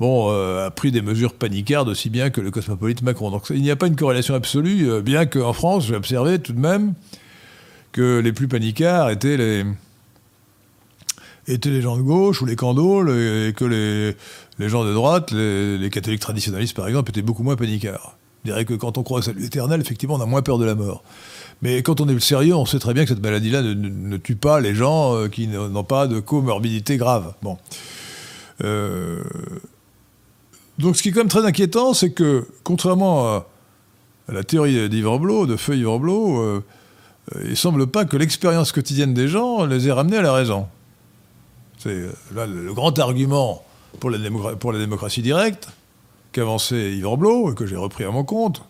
bon, 0.00 0.30
euh, 0.30 0.66
a 0.66 0.70
pris 0.70 0.90
des 0.90 1.02
mesures 1.02 1.34
panicardes 1.34 1.88
aussi 1.88 2.10
bien 2.10 2.30
que 2.30 2.40
le 2.40 2.50
cosmopolite 2.50 3.02
Macron. 3.02 3.30
Donc 3.30 3.44
il 3.50 3.62
n'y 3.62 3.70
a 3.70 3.76
pas 3.76 3.86
une 3.86 3.96
corrélation 3.96 4.34
absolue, 4.34 5.02
bien 5.02 5.26
qu'en 5.26 5.52
France, 5.52 5.86
j'ai 5.86 5.96
observé 5.96 6.38
tout 6.38 6.52
de 6.52 6.60
même 6.60 6.94
que 7.92 8.20
les 8.20 8.32
plus 8.32 8.48
panicards 8.48 9.10
étaient 9.10 9.36
les, 9.36 9.64
gens 11.82 11.96
de 11.96 12.02
gauche 12.02 12.40
ou 12.40 12.46
les 12.46 12.56
candoles, 12.56 13.10
et 13.10 13.52
que 13.52 13.64
les, 13.64 14.16
les 14.58 14.68
gens 14.68 14.84
de 14.84 14.92
droite, 14.92 15.30
les, 15.30 15.76
les, 15.76 15.90
catholiques 15.90 16.20
traditionnalistes 16.20 16.74
par 16.74 16.88
exemple, 16.88 17.10
étaient 17.10 17.22
beaucoup 17.22 17.42
moins 17.42 17.56
panicards. 17.56 18.16
Je 18.44 18.50
dirais 18.50 18.64
que 18.64 18.74
quand 18.74 18.98
on 18.98 19.02
croit 19.02 19.22
salut 19.22 19.44
éternel, 19.44 19.80
effectivement, 19.80 20.16
on 20.16 20.20
a 20.20 20.26
moins 20.26 20.42
peur 20.42 20.58
de 20.58 20.64
la 20.64 20.74
mort. 20.74 21.02
Mais 21.62 21.82
quand 21.82 22.00
on 22.00 22.08
est 22.08 22.20
sérieux, 22.20 22.56
on 22.56 22.66
sait 22.66 22.80
très 22.80 22.92
bien 22.92 23.04
que 23.04 23.10
cette 23.10 23.22
maladie-là 23.22 23.62
ne, 23.62 24.16
tue 24.16 24.34
pas 24.34 24.60
les 24.60 24.74
gens 24.74 25.14
euh, 25.14 25.28
qui 25.28 25.46
n'ont 25.46 25.84
pas 25.84 26.08
de 26.08 26.18
comorbidité 26.18 26.96
grave. 26.96 27.34
Bon. 27.42 27.56
Euh, 28.64 29.22
donc 30.78 30.96
ce 30.96 31.02
qui 31.02 31.10
est 31.10 31.12
quand 31.12 31.20
même 31.20 31.28
très 31.28 31.46
inquiétant, 31.46 31.94
c'est 31.94 32.10
que, 32.10 32.48
contrairement 32.64 33.26
à, 33.28 33.46
la 34.28 34.42
théorie 34.42 34.88
Blot, 34.88 35.46
de 35.46 35.56
Feu 35.56 35.76
Blot, 35.98 36.40
euh, 36.40 36.64
il 37.44 37.50
ne 37.50 37.54
semble 37.54 37.86
pas 37.86 38.04
que 38.04 38.16
l'expérience 38.16 38.72
quotidienne 38.72 39.14
des 39.14 39.28
gens 39.28 39.64
les 39.64 39.86
ait 39.86 39.92
ramenés 39.92 40.16
à 40.16 40.22
la 40.22 40.32
raison. 40.32 40.66
C'est 41.78 42.06
là 42.34 42.46
le 42.46 42.72
grand 42.74 42.98
argument 42.98 43.62
pour 44.00 44.10
la 44.10 44.78
démocratie 44.78 45.22
directe, 45.22 45.68
qu'avançait 46.32 46.92
Yvan 46.92 47.16
Blot, 47.16 47.52
et 47.52 47.54
que 47.54 47.66
j'ai 47.66 47.76
repris 47.76 48.04
à 48.04 48.10
mon 48.10 48.24
compte, 48.24 48.62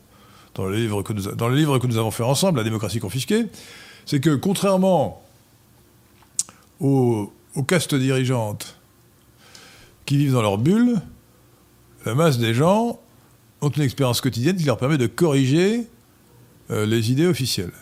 dans 0.55 0.67
le, 0.67 0.77
livre 0.77 1.03
que 1.03 1.13
nous, 1.13 1.23
dans 1.35 1.49
le 1.49 1.57
livre 1.57 1.79
que 1.79 1.87
nous 1.87 1.97
avons 1.97 2.11
fait 2.11 2.23
ensemble, 2.23 2.59
La 2.59 2.65
démocratie 2.65 3.01
confisquée, 3.01 3.47
c'est 4.05 4.21
que 4.21 4.35
contrairement 4.35 5.23
aux, 6.81 7.33
castes 7.67 7.95
dirigeantes 7.95 8.77
qui 10.05 10.17
vivent 10.17 10.33
dans 10.33 10.43
leur 10.43 10.59
bulle, 10.59 11.01
la 12.05 12.15
masse 12.15 12.39
des 12.39 12.55
gens 12.55 13.01
ont 13.61 13.69
une 13.69 13.83
expérience 13.83 14.21
quotidienne 14.21 14.57
qui 14.57 14.65
leur 14.65 14.79
permet 14.79 14.99
de 14.99 15.07
corriger 15.07 15.87
euh, 16.71 16.85
les 16.85 17.13
idées 17.13 17.27
officielles. 17.27 17.73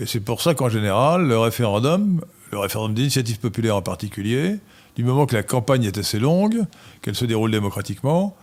Et 0.00 0.06
c'est 0.06 0.20
pour 0.20 0.42
ça 0.42 0.54
qu'en 0.54 0.68
général, 0.68 1.26
le 1.26 1.38
référendum, 1.38 2.20
le 2.52 2.58
référendum 2.58 2.94
d'initiative 2.94 3.38
populaire 3.38 3.76
en 3.76 3.82
particulier, 3.82 4.58
du 4.98 5.04
moment 5.04 5.26
que 5.26 5.36
la 5.36 5.44
campagne 5.44 5.84
est 5.84 5.96
assez 5.96 6.18
longue, 6.18 6.66
qu'elle 7.02 7.14
se 7.14 7.24
déroule 7.24 7.52
démocratiquement, 7.52 8.36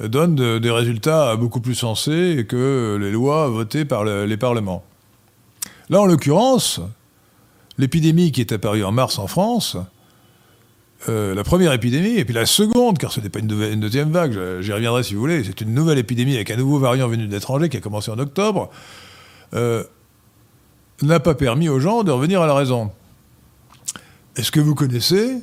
euh, 0.00 0.08
donne 0.08 0.34
des 0.34 0.70
résultats 0.70 1.36
beaucoup 1.36 1.60
plus 1.60 1.74
sensés 1.74 2.46
que 2.48 2.98
les 2.98 3.12
lois 3.12 3.48
votées 3.48 3.84
par 3.84 4.04
les 4.04 4.36
parlements. 4.38 4.82
Là, 5.90 6.00
en 6.00 6.06
l'occurrence, 6.06 6.80
l'épidémie 7.76 8.32
qui 8.32 8.40
est 8.40 8.52
apparue 8.52 8.82
en 8.82 8.92
mars 8.92 9.18
en 9.18 9.26
France, 9.26 9.76
euh, 11.10 11.34
la 11.34 11.44
première 11.44 11.72
épidémie, 11.74 12.16
et 12.16 12.24
puis 12.24 12.32
la 12.32 12.46
seconde, 12.46 12.96
car 12.96 13.12
ce 13.12 13.20
n'est 13.20 13.28
pas 13.28 13.40
une, 13.40 13.46
deuxième 13.46 14.10
vague, 14.10 14.60
j'y 14.60 14.72
reviendrai 14.72 15.02
si 15.02 15.14
vous 15.14 15.20
voulez, 15.20 15.44
c'est 15.44 15.60
une 15.60 15.74
nouvelle 15.74 15.98
épidémie 15.98 16.34
avec 16.34 16.50
un 16.50 16.56
nouveau 16.56 16.78
variant 16.78 17.08
venu 17.08 17.26
de 17.26 17.32
l'étranger 17.32 17.68
qui 17.68 17.76
a 17.76 17.80
commencé 17.80 18.10
en 18.10 18.18
octobre, 18.18 18.70
euh, 19.52 19.84
n'a 21.02 21.20
pas 21.20 21.34
permis 21.34 21.68
aux 21.68 21.80
gens 21.80 22.04
de 22.04 22.10
revenir 22.10 22.40
à 22.40 22.46
la 22.46 22.54
raison. 22.54 22.90
Est-ce 24.36 24.50
que 24.50 24.60
vous 24.60 24.74
connaissez 24.74 25.42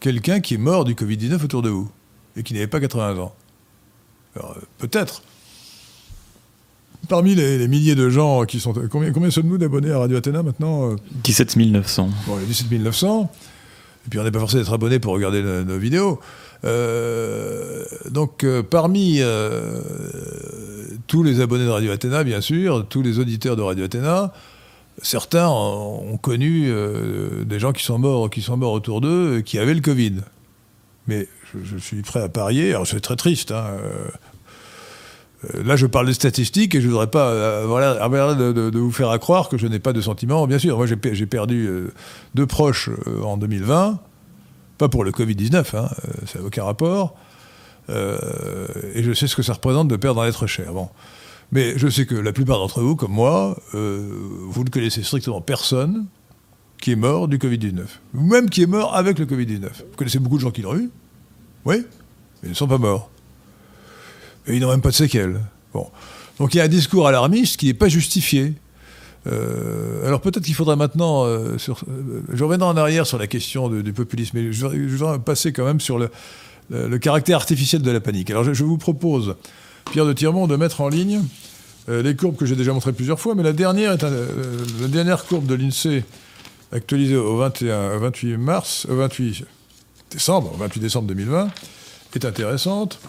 quelqu'un 0.00 0.40
qui 0.40 0.54
est 0.54 0.58
mort 0.58 0.84
du 0.84 0.94
Covid-19 0.94 1.44
autour 1.44 1.62
de 1.62 1.68
vous 1.68 1.90
et 2.36 2.42
qui 2.42 2.54
n'avait 2.54 2.66
pas 2.66 2.80
80 2.80 3.18
ans. 3.18 3.34
Alors, 4.36 4.56
euh, 4.56 4.60
peut-être. 4.78 5.22
Parmi 7.08 7.34
les, 7.34 7.66
milliers 7.66 7.94
de 7.94 8.08
gens 8.10 8.44
qui 8.44 8.60
sont. 8.60 8.74
Combien, 8.90 9.12
combien 9.12 9.30
sommes-nous 9.30 9.58
d'abonnés 9.58 9.90
à 9.90 9.98
Radio 9.98 10.18
Athéna 10.18 10.42
maintenant 10.42 10.94
17 11.24 11.56
900. 11.56 12.10
Bon, 12.26 12.36
17 12.36 12.70
900. 12.70 13.30
Et 14.06 14.10
puis 14.10 14.18
on 14.18 14.24
n'est 14.24 14.30
pas 14.30 14.38
forcé 14.38 14.58
d'être 14.58 14.72
abonné 14.72 14.98
pour 14.98 15.14
regarder 15.14 15.42
nos, 15.42 15.78
vidéos. 15.78 16.20
Euh, 16.64 17.84
donc 18.10 18.44
euh, 18.44 18.62
parmi 18.62 19.22
tous 21.06 21.22
les 21.22 21.40
abonnés 21.40 21.64
de 21.64 21.70
Radio 21.70 21.90
Athéna, 21.90 22.22
bien 22.22 22.40
sûr, 22.40 22.86
tous 22.86 23.02
les 23.02 23.18
auditeurs 23.18 23.56
de 23.56 23.62
Radio 23.62 23.84
Athéna, 23.86 24.32
certains 25.02 25.48
ont 25.48 26.16
connu 26.16 26.66
euh, 26.68 27.44
des 27.44 27.58
gens 27.58 27.72
qui 27.72 27.84
sont 27.84 27.98
morts, 27.98 28.30
qui 28.30 28.42
sont 28.42 28.56
morts 28.56 28.72
autour 28.72 29.00
d'eux, 29.00 29.38
euh, 29.38 29.40
qui 29.42 29.58
avaient 29.58 29.74
le 29.74 29.80
Covid. 29.80 30.16
Mais 31.06 31.28
je, 31.64 31.76
suis 31.78 32.02
prêt 32.02 32.22
à 32.22 32.28
parier. 32.28 32.70
Alors 32.70 32.86
c'est 32.86 33.00
très 33.00 33.16
triste. 33.16 33.50
Hein, 33.50 33.64
euh, 35.54 35.62
là, 35.64 35.76
je 35.76 35.86
parle 35.86 36.06
des 36.06 36.14
statistiques 36.14 36.74
et 36.74 36.80
je 36.80 36.86
ne 36.86 36.92
voudrais 36.92 37.10
pas 37.10 37.62
avoir 37.62 38.36
de, 38.36 38.78
vous 38.78 38.92
faire 38.92 39.18
croire 39.18 39.48
que 39.48 39.58
je 39.58 39.66
n'ai 39.66 39.78
pas 39.78 39.92
de 39.92 40.00
sentiments. 40.00 40.46
Bien 40.46 40.58
sûr, 40.58 40.76
moi 40.76 40.86
j'ai 40.86 41.26
perdu 41.26 41.68
deux 42.34 42.46
proches 42.46 42.90
en 43.24 43.36
2020, 43.38 43.98
pas 44.78 44.88
pour 44.88 45.02
le 45.02 45.10
Covid-19, 45.10 45.56
hein, 45.76 45.88
ça 46.26 46.38
n'a 46.38 46.44
aucun 46.44 46.64
rapport. 46.64 47.16
et 47.88 49.02
je 49.02 49.12
sais 49.14 49.26
ce 49.26 49.34
que 49.34 49.42
ça 49.42 49.54
représente 49.54 49.88
de 49.88 49.96
perdre 49.96 50.20
un 50.20 50.26
être 50.26 50.46
cher. 50.46 50.74
Bon. 50.74 50.90
Mais 51.52 51.76
je 51.76 51.88
sais 51.88 52.06
que 52.06 52.14
la 52.14 52.32
plupart 52.32 52.58
d'entre 52.58 52.80
vous, 52.80 52.96
comme 52.96 53.12
moi, 53.12 53.60
euh, 53.74 54.08
vous 54.48 54.64
ne 54.64 54.70
connaissez 54.70 55.02
strictement 55.02 55.40
personne 55.40 56.06
qui 56.80 56.92
est 56.92 56.96
mort 56.96 57.28
du 57.28 57.38
Covid-19. 57.38 57.82
Ou 58.14 58.20
même 58.20 58.48
qui 58.48 58.62
est 58.62 58.66
mort 58.66 58.94
avec 58.94 59.18
le 59.18 59.26
Covid-19. 59.26 59.62
Vous 59.62 59.96
connaissez 59.96 60.18
beaucoup 60.18 60.36
de 60.36 60.42
gens 60.42 60.50
qui 60.50 60.62
l'ont 60.62 60.76
eu 60.76 60.90
Oui 61.64 61.84
Mais 62.42 62.48
ils 62.48 62.50
ne 62.50 62.54
sont 62.54 62.68
pas 62.68 62.78
morts. 62.78 63.10
Et 64.46 64.56
ils 64.56 64.60
n'ont 64.60 64.70
même 64.70 64.80
pas 64.80 64.90
de 64.90 64.94
séquelles. 64.94 65.40
Bon. 65.74 65.88
Donc 66.38 66.54
il 66.54 66.58
y 66.58 66.60
a 66.60 66.64
un 66.64 66.68
discours 66.68 67.06
alarmiste 67.06 67.58
qui 67.58 67.66
n'est 67.66 67.74
pas 67.74 67.88
justifié. 67.88 68.54
Euh, 69.26 70.06
alors 70.06 70.22
peut-être 70.22 70.44
qu'il 70.44 70.54
faudrait 70.54 70.76
maintenant, 70.76 71.26
euh, 71.26 71.58
je 71.58 72.44
reviendrai 72.44 72.68
en 72.68 72.76
arrière 72.76 73.06
sur 73.06 73.18
la 73.18 73.26
question 73.26 73.68
du 73.68 73.92
populisme, 73.92 74.38
mais 74.38 74.52
je, 74.52 74.66
voudrais 74.66 75.18
passer 75.18 75.52
quand 75.52 75.64
même 75.64 75.80
sur 75.80 75.98
le, 75.98 76.98
caractère 76.98 77.36
artificiel 77.36 77.82
de 77.82 77.90
la 77.90 78.00
panique. 78.00 78.30
Alors 78.30 78.44
je, 78.54 78.64
vous 78.64 78.78
propose, 78.78 79.36
Pierre 79.90 80.06
de 80.06 80.12
Tirmont, 80.12 80.46
de 80.46 80.56
mettre 80.56 80.80
en 80.80 80.88
ligne 80.88 81.22
les 81.88 82.14
courbes 82.14 82.36
que 82.36 82.46
j'ai 82.46 82.54
déjà 82.54 82.72
montrées 82.72 82.92
plusieurs 82.92 83.18
fois, 83.18 83.34
mais 83.34 83.42
la 83.42 83.52
dernière 83.52 83.92
est 83.92 84.02
la 84.02 84.88
dernière 84.88 85.24
courbe 85.24 85.46
de 85.46 85.54
l'INSEE 85.54 86.04
actualisée 86.70 87.16
au 87.16 87.36
21, 87.38 87.98
28 87.98 88.36
mars, 88.36 88.86
au 88.88 88.94
28 88.94 89.44
décembre, 90.12 90.54
28 90.56 90.80
décembre 90.80 91.08
2020, 91.08 91.48
est 92.14 92.24
intéressante. 92.24 93.00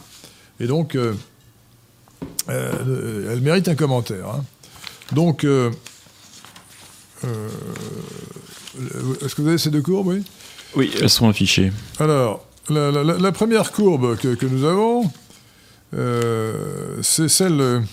Et 0.59 0.65
donc, 0.65 0.97
elle 2.47 3.41
mérite 3.41 3.67
un 3.67 3.75
commentaire. 3.75 4.29
Hein. 4.29 4.43
Donc, 5.11 5.43
euh, 5.43 5.69
est-ce 9.21 9.35
que 9.35 9.41
vous 9.41 9.47
avez 9.49 9.57
ces 9.57 9.69
deux 9.69 9.81
courbes, 9.81 10.07
oui? 10.07 10.23
Oui, 10.75 10.91
elles 11.01 11.09
sont 11.09 11.27
affichées. 11.27 11.71
Alors, 11.99 12.45
la, 12.69 13.31
première 13.31 13.71
courbe 13.71 14.17
que, 14.17 14.45
nous 14.45 14.63
avons, 14.63 15.11
euh, 15.93 16.99
c'est 17.01 17.27
celle... 17.27 17.83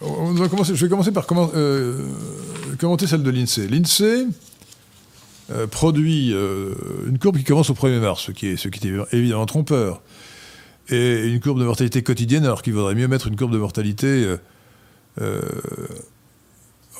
Commencer, 0.00 0.76
je 0.76 0.84
vais 0.84 0.88
commencer 0.88 1.10
par 1.10 1.26
euh, 1.54 2.06
commenter 2.78 3.08
celle 3.08 3.24
de 3.24 3.30
l'INSEE. 3.30 3.66
L'INSEE 3.66 4.26
produit 5.70 6.30
une 7.06 7.18
courbe 7.18 7.36
qui 7.38 7.44
commence 7.44 7.70
au 7.70 7.74
1er 7.74 7.98
mars, 7.98 8.22
ce 8.26 8.32
qui 8.32 8.48
est, 8.48 8.56
ce 8.56 8.68
qui 8.68 8.86
est 8.86 8.92
évidemment 9.12 9.46
trompeur, 9.46 10.00
et 10.88 11.26
une 11.26 11.40
courbe 11.40 11.58
de 11.58 11.64
mortalité 11.64 12.02
quotidienne, 12.02 12.44
alors 12.44 12.62
qu'il 12.62 12.74
vaudrait 12.74 12.94
mieux 12.94 13.08
mettre 13.08 13.26
une 13.26 13.34
courbe 13.34 13.52
de 13.52 13.58
mortalité 13.58 14.36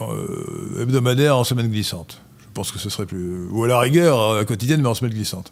euh, 0.01 0.81
hebdomadaire 0.81 1.37
en 1.37 1.44
semaine 1.44 1.68
glissante. 1.68 2.21
Je 2.40 2.47
pense 2.55 2.71
que 2.71 2.79
ce 2.79 2.88
serait 2.88 3.07
plus. 3.07 3.49
Ou 3.51 3.64
à 3.64 3.68
la 3.68 3.81
rigueur, 3.81 4.21
euh, 4.21 4.44
quotidienne, 4.44 4.81
mais 4.81 4.88
en 4.88 4.94
semaine 4.94 5.12
glissante. 5.12 5.51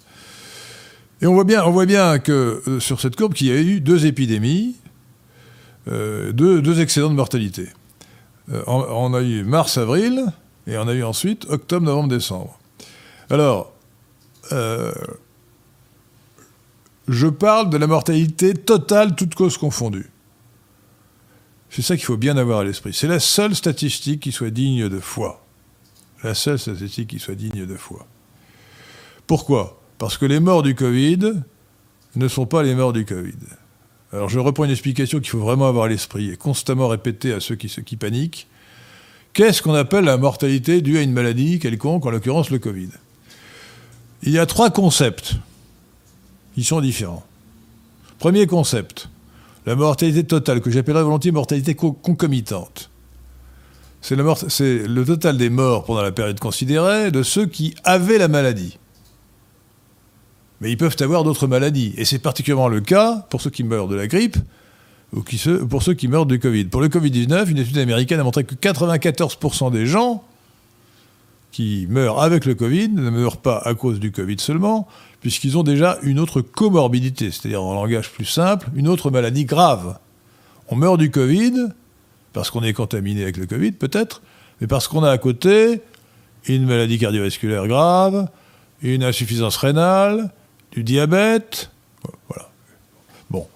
Et 1.23 1.27
on 1.27 1.35
voit 1.35 1.45
bien, 1.87 2.19
que 2.19 2.63
euh, 2.67 2.81
sur 2.81 3.01
cette 3.01 3.17
courbe 3.17 3.35
qu'il 3.35 3.47
y 3.47 3.51
a 3.51 3.57
eu 3.57 3.81
deux 3.81 4.07
épidémies, 4.07 4.77
deux, 5.87 6.81
excédents 6.81 7.11
de 7.11 7.15
mortalité. 7.15 7.69
on, 8.67 9.15
a 9.15 9.23
eu 9.23 9.45
mars-avril, 9.45 10.27
et 10.67 10.77
on 10.79 10.89
a 10.89 10.93
eu 10.93 11.05
ensuite 11.05 11.47
octobre, 11.49 11.87
novembre, 11.87 12.09
décembre. 12.09 12.59
Alors, 13.31 13.73
je 17.09 17.29
parle 17.29 17.71
de 17.71 17.77
la 17.77 17.87
mortalité 17.87 18.55
totale, 18.55 19.15
toutes 19.15 19.35
causes 19.35 19.59
confondues. 19.59 20.11
C'est 21.71 21.83
ça 21.83 21.97
qu'il 21.97 22.07
faut 22.07 22.17
bien 22.17 22.37
avoir 22.37 22.61
à 22.61 22.65
l'esprit. 22.65 22.93
C'est 22.93 23.09
la 23.09 23.21
seule 23.21 23.55
statistique 23.55 24.21
qui 24.21 24.33
soit 24.33 24.51
digne 24.51 24.89
de 24.89 24.99
foi. 24.99 25.45
La 26.23 26.35
seule 26.35 26.59
statistique 26.59 27.11
qui 27.11 27.19
soit 27.19 27.35
digne 27.35 27.67
de 27.67 27.77
foi. 27.77 28.07
Pourquoi? 29.27 29.76
Parce 29.99 30.19
que 30.19 30.27
les 30.27 30.41
morts 30.41 30.63
du 30.63 30.75
Covid 30.75 31.33
ne 32.17 32.29
sont 32.29 32.47
pas 32.47 32.63
les 32.63 32.75
morts 32.75 32.93
du 32.93 33.05
Covid. 33.05 33.33
Alors 34.13 34.29
je 34.29 34.39
reprends 34.39 34.65
une 34.65 34.71
explication 34.71 35.21
qu'il 35.21 35.31
faut 35.31 35.39
vraiment 35.39 35.69
avoir 35.69 35.85
à 35.85 35.89
l'esprit 35.89 36.31
et 36.31 36.37
constamment 36.37 36.89
répéter 36.89 37.33
à 37.33 37.41
ceux 37.41 37.55
qui, 37.57 37.97
paniquent. 37.97 38.47
Qu'est-ce 39.33 39.63
qu'on 39.63 39.75
appelle 39.75 40.05
la 40.05 40.17
mortalité 40.17 40.81
due 40.81 40.99
à 40.99 41.03
une 41.03 41.13
maladie 41.13 41.59
quelconque, 41.59 42.07
en 42.07 42.11
l'occurrence 42.11 42.51
le 42.51 42.59
Covid? 42.59 42.89
Il 44.23 44.33
y 44.33 44.39
a 44.39 44.47
trois 44.47 44.71
concepts 44.71 45.35
qui 46.55 46.65
sont 46.65 46.81
différents. 46.81 47.25
Premier 48.19 48.47
concept, 48.47 49.11
la 49.67 49.77
mortalité 49.77 50.25
totale, 50.25 50.63
que 50.63 50.71
j'appellerais 50.71 51.03
volontiers 51.03 51.33
mortalité 51.33 51.75
concomitante. 51.75 52.91
C'est 54.01 54.17
le 54.17 55.05
total 55.05 55.37
des 55.37 55.51
morts 55.51 55.85
pendant 55.85 56.03
la 56.03 56.13
période 56.13 56.39
considérée 56.39 57.11
de 57.11 57.23
ceux 57.23 57.47
qui 57.47 57.75
avaient 57.85 58.19
la 58.19 58.29
maladie. 58.29 58.79
Mais 60.61 60.71
ils 60.71 60.77
peuvent 60.77 60.97
avoir 61.01 61.25
d'autres 61.25 61.47
maladies. 61.47 61.95
Et 61.97 62.05
c'est 62.05 62.19
particulièrement 62.19 62.69
le 62.69 62.81
cas 62.81 63.27
pour 63.31 63.41
ceux 63.41 63.51
qui 63.51 63.65
meurent 63.65 63.89
de 63.89 63.97
la 63.97 64.07
grippe 64.07 64.37
ou 65.13 65.23
pour 65.69 65.83
ceux 65.83 65.95
qui 65.95 66.09
meurent 66.09 66.27
du 66.27 66.39
Covid. 66.39 66.65
Pour 66.65 66.81
le 66.81 66.89
Covid-19, 66.89 67.51
une 67.51 67.59
étude 67.59 67.79
américaine 67.79 68.21
a 68.21 68.25
montré 68.25 68.45
que 68.45 68.55
94% 68.55 69.71
des 69.71 69.87
gens 69.87 70.25
qui 71.53 71.87
meurent 71.89 72.21
avec 72.21 72.45
le 72.45 72.55
Covid 72.55 72.89
ne 72.89 73.09
meurent 73.09 73.39
pas 73.39 73.59
à 73.65 73.75
cause 73.75 73.99
du 73.99 74.13
Covid 74.13 74.37
seulement, 74.39 74.87
puisqu'ils 75.21 75.57
ont 75.57 75.63
déjà 75.63 75.99
une 76.03 76.19
autre 76.19 76.43
comorbidité, 76.43 77.31
c'est-à-dire 77.31 77.63
en 77.63 77.75
langage 77.75 78.11
plus 78.11 78.27
simple, 78.27 78.69
une 78.75 78.89
autre 78.89 79.11
maladie 79.11 79.47
grave. 79.47 79.99
On 80.69 80.77
meurt 80.77 80.99
du 80.99 81.11
Covid, 81.11 81.69
parce 82.33 82.51
qu'on 82.51 82.63
est 82.63 82.75
contaminé 82.75 83.23
avec 83.23 83.39
le 83.39 83.47
Covid 83.47 83.73
peut-être, 83.73 84.21
mais 84.61 84.67
parce 84.67 84.89
qu'on 84.89 85.03
a 85.03 85.11
à 85.11 85.17
côté 85.17 85.81
une 86.47 86.67
maladie 86.67 86.99
cardiovasculaire 86.99 87.67
grave, 87.67 88.29
une 88.83 89.03
insuffisance 89.03 89.57
rénale, 89.57 90.31
du 90.77 90.85
diabète, 90.85 91.71
voilà. 92.29 92.51
Bon. 93.31 93.49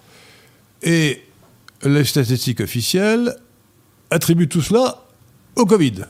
Et 0.81 1.21
les 1.83 2.03
statistiques 2.03 2.61
officielles 2.61 3.35
attribuent 4.09 4.49
tout 4.49 4.61
cela 4.61 5.05
au 5.55 5.67
Covid, 5.67 6.05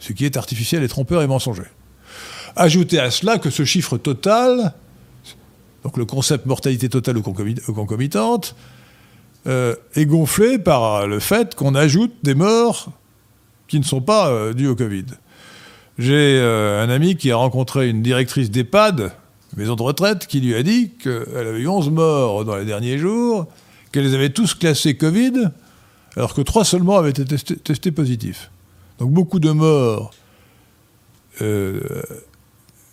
ce 0.00 0.12
qui 0.12 0.24
est 0.24 0.36
artificiel 0.36 0.82
et 0.82 0.88
trompeur 0.88 1.22
et 1.22 1.28
mensonger. 1.28 1.62
Ajoutez 2.56 2.98
à 2.98 3.12
cela 3.12 3.38
que 3.38 3.50
ce 3.50 3.64
chiffre 3.64 3.96
total, 3.96 4.74
donc 5.84 5.96
le 5.96 6.04
concept 6.04 6.46
mortalité 6.46 6.88
totale 6.88 7.18
ou 7.18 7.22
concomitante, 7.22 8.56
euh, 9.46 9.76
est 9.94 10.06
gonflé 10.06 10.58
par 10.58 11.06
le 11.06 11.20
fait 11.20 11.54
qu'on 11.54 11.76
ajoute 11.76 12.12
des 12.24 12.34
morts 12.34 12.90
qui 13.68 13.78
ne 13.78 13.84
sont 13.84 14.00
pas 14.00 14.30
euh, 14.30 14.52
dues 14.52 14.66
au 14.66 14.74
Covid. 14.74 15.06
J'ai 15.96 16.38
euh, 16.40 16.82
un 16.82 16.90
ami 16.90 17.14
qui 17.14 17.30
a 17.30 17.36
rencontré 17.36 17.88
une 17.88 18.02
directrice 18.02 18.50
d'EHPAD, 18.50 19.12
maison 19.58 19.76
de 19.76 19.82
retraite, 19.82 20.26
qui 20.26 20.40
lui 20.40 20.54
a 20.54 20.62
dit 20.62 20.90
qu'elle 20.90 21.46
avait 21.46 21.60
eu 21.60 21.68
11 21.68 21.90
morts 21.90 22.44
dans 22.44 22.56
les 22.56 22.64
derniers 22.64 22.98
jours, 22.98 23.46
qu'elle 23.92 24.04
les 24.04 24.14
avait 24.14 24.30
tous 24.30 24.54
classés 24.54 24.96
Covid, 24.96 25.50
alors 26.16 26.34
que 26.34 26.40
trois 26.40 26.64
seulement 26.64 26.96
avaient 26.98 27.10
été 27.10 27.24
testés, 27.24 27.92
positifs. 27.92 28.50
Donc 28.98 29.12
beaucoup 29.12 29.38
de 29.38 29.50
morts 29.50 30.12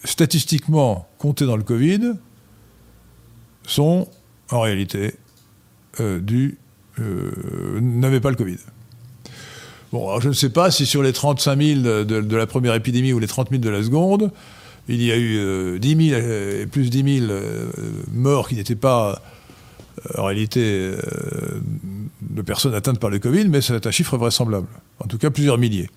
statistiquement 0.04 1.08
comptés 1.18 1.46
dans 1.46 1.58
le 1.58 1.64
Covid 1.64 2.14
sont 3.68 4.08
en 4.52 4.62
réalité 4.62 5.16
euh, 6.00 6.20
euh, 7.00 7.80
n'avaient 7.82 8.20
pas 8.20 8.30
le 8.30 8.36
Covid. 8.36 8.58
Bon, 9.92 10.08
alors 10.08 10.22
je 10.22 10.30
ne 10.30 10.34
sais 10.34 10.50
pas 10.50 10.72
si 10.72 10.86
sur 10.86 11.02
les 11.02 11.14
35 11.14 11.62
000 11.62 11.82
de, 11.82 12.36
la 12.36 12.48
première 12.48 12.74
épidémie 12.74 13.14
ou 13.14 13.20
les 13.20 13.28
30 13.28 13.50
000 13.50 13.62
de 13.62 13.70
la 13.70 13.84
seconde, 13.84 14.32
il 14.88 15.02
y 15.02 15.12
a 15.12 15.18
eu 15.18 15.80
10 15.80 16.10
000 16.10 16.20
et 16.20 16.66
plus 16.68 16.90
10 16.90 17.20
000 17.28 17.34
morts 18.14 18.48
qui 18.48 18.56
n'étaient 18.56 18.76
pas 18.76 19.22
en 20.18 20.26
réalité 20.26 20.92
de 22.22 22.42
personnes 22.42 22.74
atteintes 22.74 23.00
par 23.00 23.10
le 23.10 23.20
Covid, 23.20 23.48
mais 23.48 23.62
c'est 23.62 23.88
un 23.88 23.92
chiffre 23.92 24.18
vraisemblable. 24.18 24.68
En 25.00 25.08
tout 25.08 25.18
cas, 25.18 25.30
plusieurs 25.30 25.58
milliers. 25.58 25.90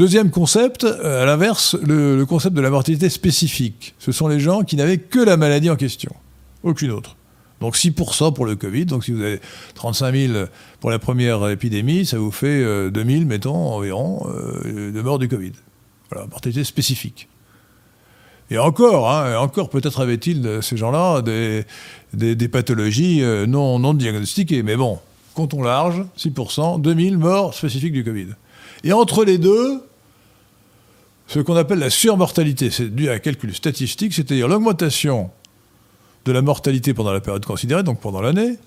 Deuxième 0.00 0.30
concept, 0.30 0.84
euh, 0.84 1.22
à 1.22 1.26
l'inverse, 1.26 1.76
le, 1.82 2.24
concept 2.24 2.54
de 2.56 2.60
la 2.60 2.70
mortalité 2.70 3.10
spécifique. 3.10 3.94
Ce 3.98 4.12
sont 4.12 4.28
les 4.28 4.40
gens 4.40 4.62
qui 4.62 4.76
n'avaient 4.76 4.98
que 4.98 5.18
la 5.18 5.36
maladie 5.36 5.68
en 5.68 5.76
question, 5.76 6.14
aucune 6.62 6.90
autre. 6.90 7.16
Donc 7.60 7.76
6% 7.76 8.32
pour 8.32 8.46
le 8.46 8.56
Covid, 8.56 8.86
donc 8.86 9.04
si 9.04 9.10
vous 9.10 9.20
avez 9.20 9.40
35 9.74 10.14
000 10.14 10.44
pour 10.80 10.90
la 10.90 10.98
première 10.98 11.46
épidémie, 11.50 12.06
ça 12.06 12.18
vous 12.18 12.30
fait 12.30 12.60
2 12.60 12.64
euh, 12.64 13.04
000, 13.04 13.26
mettons, 13.26 13.54
environ, 13.54 14.26
euh, 14.30 14.90
de 14.90 15.02
morts 15.02 15.18
du 15.18 15.28
Covid. 15.28 15.52
Voilà, 16.10 16.26
mortalité 16.28 16.64
spécifique. 16.64 17.28
Et 18.50 18.58
encore, 18.58 19.10
hein, 19.10 19.36
encore 19.38 19.70
peut-être 19.70 20.00
avaient-ils, 20.00 20.58
ces 20.60 20.76
gens-là, 20.76 21.22
des, 21.22 21.64
des, 22.12 22.48
pathologies 22.48 23.22
non, 23.46 23.78
non 23.78 23.94
diagnostiquées. 23.94 24.62
Mais 24.62 24.76
bon, 24.76 24.98
comptons 25.34 25.62
large, 25.62 26.04
6%, 26.18 26.80
2000 26.80 27.18
morts 27.18 27.54
spécifiques 27.54 27.92
du 27.92 28.02
Covid. 28.02 28.28
Et 28.82 28.92
entre 28.92 29.24
les 29.24 29.38
deux, 29.38 29.82
ce 31.30 31.38
qu'on 31.38 31.54
appelle 31.54 31.78
la 31.78 31.90
surmortalité. 31.90 32.70
C'est 32.70 32.92
dû 32.92 33.08
à 33.08 33.12
un 33.12 33.18
calcul 33.20 33.54
statistique, 33.54 34.12
c'est-à-dire 34.12 34.48
l'augmentation 34.48 35.30
de 36.24 36.32
la 36.32 36.42
mortalité 36.42 36.92
pendant 36.92 37.12
la 37.12 37.20
période 37.20 37.44
considérée, 37.46 37.84
donc 37.84 38.00
pendant 38.00 38.20
l'année, 38.20 38.58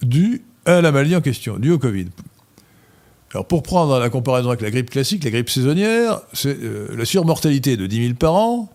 due 0.00 0.44
à 0.64 0.80
la 0.80 0.92
maladie 0.92 1.16
en 1.16 1.20
question, 1.20 1.58
due 1.58 1.72
au 1.72 1.78
Covid. 1.78 2.06
Alors 3.34 3.46
pour 3.46 3.64
prendre 3.64 3.98
la 3.98 4.10
comparaison 4.10 4.50
avec 4.50 4.60
la 4.60 4.70
grippe 4.70 4.90
classique, 4.90 5.24
la 5.24 5.30
grippe 5.30 5.50
saisonnière, 5.50 6.20
c'est 6.32 6.56
euh, 6.56 6.94
la 6.96 7.04
surmortalité 7.04 7.76
de 7.76 7.88
10 7.88 8.02
000 8.02 8.14
par 8.14 8.34
an, 8.34 8.70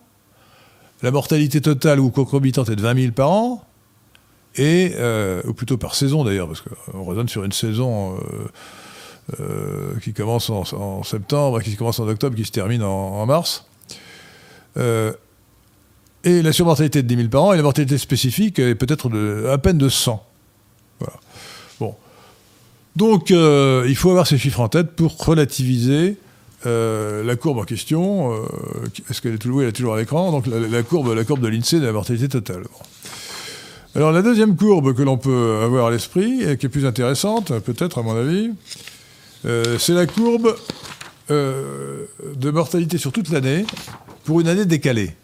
la 1.02 1.12
mortalité 1.12 1.62
totale 1.62 2.02
ou 2.02 2.10
concomitante 2.10 2.68
est 2.68 2.76
de 2.76 2.82
20 2.82 3.02
000 3.02 3.12
par 3.14 3.32
an, 3.32 3.64
et, 4.56 4.92
euh, 4.98 5.42
ou 5.46 5.54
plutôt 5.54 5.78
par 5.78 5.96
saison 5.96 6.26
d'ailleurs, 6.26 6.48
parce 6.48 6.60
qu'on 6.60 7.06
raisonne 7.06 7.30
sur 7.30 7.46
une 7.46 7.54
saison 7.54 8.20
euh, 9.40 9.94
qui 10.04 10.12
commence 10.12 10.50
en, 10.50 11.04
septembre, 11.04 11.62
qui 11.62 11.78
commence 11.78 12.02
en 12.02 12.08
octobre, 12.10 12.36
qui 12.36 12.44
se 12.44 12.52
termine 12.52 12.84
en, 12.84 13.26
mars. 13.26 13.66
Et 14.76 16.42
la 16.42 16.52
surmortalité 16.52 17.02
de 17.02 17.08
10 17.08 17.16
000 17.16 17.30
par 17.30 17.44
an, 17.44 17.54
et 17.54 17.58
la 17.58 17.64
mortalité 17.64 17.98
spécifique 17.98 18.60
est 18.60 18.76
peut-être 18.76 19.10
à 19.50 19.58
peine 19.58 19.78
de 19.78 19.88
100. 19.88 20.22
Bon. 21.80 21.96
Donc, 23.00 23.32
euh, 23.32 23.86
il 23.88 23.96
faut 23.96 24.10
avoir 24.10 24.28
ces 24.28 24.38
chiffres 24.38 24.60
en 24.60 24.68
tête 24.68 24.92
pour 24.92 25.16
relativiser 25.18 26.18
euh, 26.66 27.24
la 27.24 27.38
courbe 27.38 27.60
en 27.60 27.64
question. 27.64 28.34
Euh, 28.34 28.46
est-ce 29.10 29.22
qu'elle 29.22 29.36
est, 29.36 29.38
toujours, 29.38 29.62
elle 29.62 29.70
est 29.70 29.72
toujours 29.72 29.94
à 29.94 29.98
l'écran? 29.98 30.32
Donc, 30.32 30.48
la, 30.48 30.84
courbe, 30.84 31.14
la 31.14 31.24
courbe 31.24 31.40
de 31.40 31.48
l'INSEE 31.48 31.80
de 31.80 31.86
la 31.86 31.94
mortalité 31.94 32.28
totale. 32.28 32.64
Alors, 33.96 34.12
la 34.12 34.22
deuxième 34.22 34.58
courbe 34.58 34.94
que 34.94 35.02
l'on 35.02 35.18
peut 35.18 35.62
avoir 35.64 35.88
à 35.88 35.92
l'esprit, 35.92 36.44
et 36.44 36.58
qui 36.58 36.66
est 36.66 36.70
plus 36.70 36.86
intéressante, 36.86 37.58
peut-être 37.60 38.00
à 38.00 38.04
mon 38.04 38.18
avis, 38.18 38.52
c'est 39.44 39.94
la 39.94 40.06
courbe 40.06 40.54
de 41.30 42.52
mortalité 42.52 42.98
sur 42.98 43.14
toute 43.14 43.30
l'année 43.30 43.66
pour 44.26 44.42
une 44.42 44.50
année 44.50 44.66
décalée. 44.66 45.16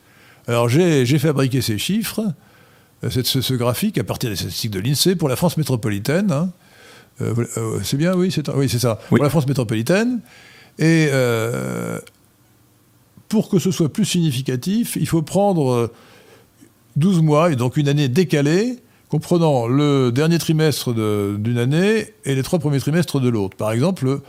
Alors, 0.47 0.69
j'ai 0.69 1.19
fabriqué 1.19 1.61
ces 1.61 1.77
chiffres 1.77 2.21
ce, 3.09 3.53
graphique 3.53 3.97
à 3.97 4.05
partir 4.05 4.29
des 4.29 4.37
statistiques 4.37 4.71
de 4.71 4.79
l'INSEE 4.79 5.15
pour 5.15 5.27
la 5.27 5.35
France 5.35 5.57
métropolitaine. 5.57 6.31
Hein. 6.31 6.51
Euh, 7.21 7.33
euh, 7.57 7.79
c'est 7.83 7.97
bien, 7.97 8.15
oui, 8.15 8.31
c'est 8.31 8.47
oui, 8.49 8.69
ça. 8.69 8.99
Pour 9.09 9.23
la 9.23 9.29
France 9.29 9.47
métropolitaine. 9.47 10.19
Et 10.77 11.07
euh, 11.11 11.99
pour 13.29 13.49
que 13.49 13.59
ce 13.59 13.71
soit 13.71 13.91
plus 13.91 14.05
significatif, 14.05 14.97
il 14.99 15.07
faut 15.07 15.21
prendre 15.21 15.91
12 16.97 17.21
mois, 17.21 17.51
et 17.51 17.55
donc 17.55 17.77
une 17.77 17.87
année 17.87 18.09
décalée, 18.09 18.79
comprenant 19.09 19.67
le 19.67 20.11
dernier 20.11 20.37
trimestre 20.37 20.93
d'une 20.93 21.57
année 21.57 22.13
et 22.25 22.35
les 22.35 22.43
trois 22.43 22.59
premiers 22.59 22.79
trimestres 22.79 23.21
de 23.21 23.29
l'autre. 23.29 23.55
Par 23.55 23.71
exemple, 23.71 24.19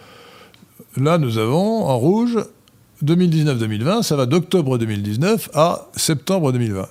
là, 0.97 1.19
nous 1.19 1.39
avons 1.39 1.85
en 1.85 1.99
rouge 1.99 2.39
2019-2020, 3.05 4.03
ça 4.03 4.17
va 4.17 4.27
d'octobre 4.27 4.79
2019 4.79 5.51
à 5.55 5.89
septembre 5.97 6.53
2020. 6.53 6.87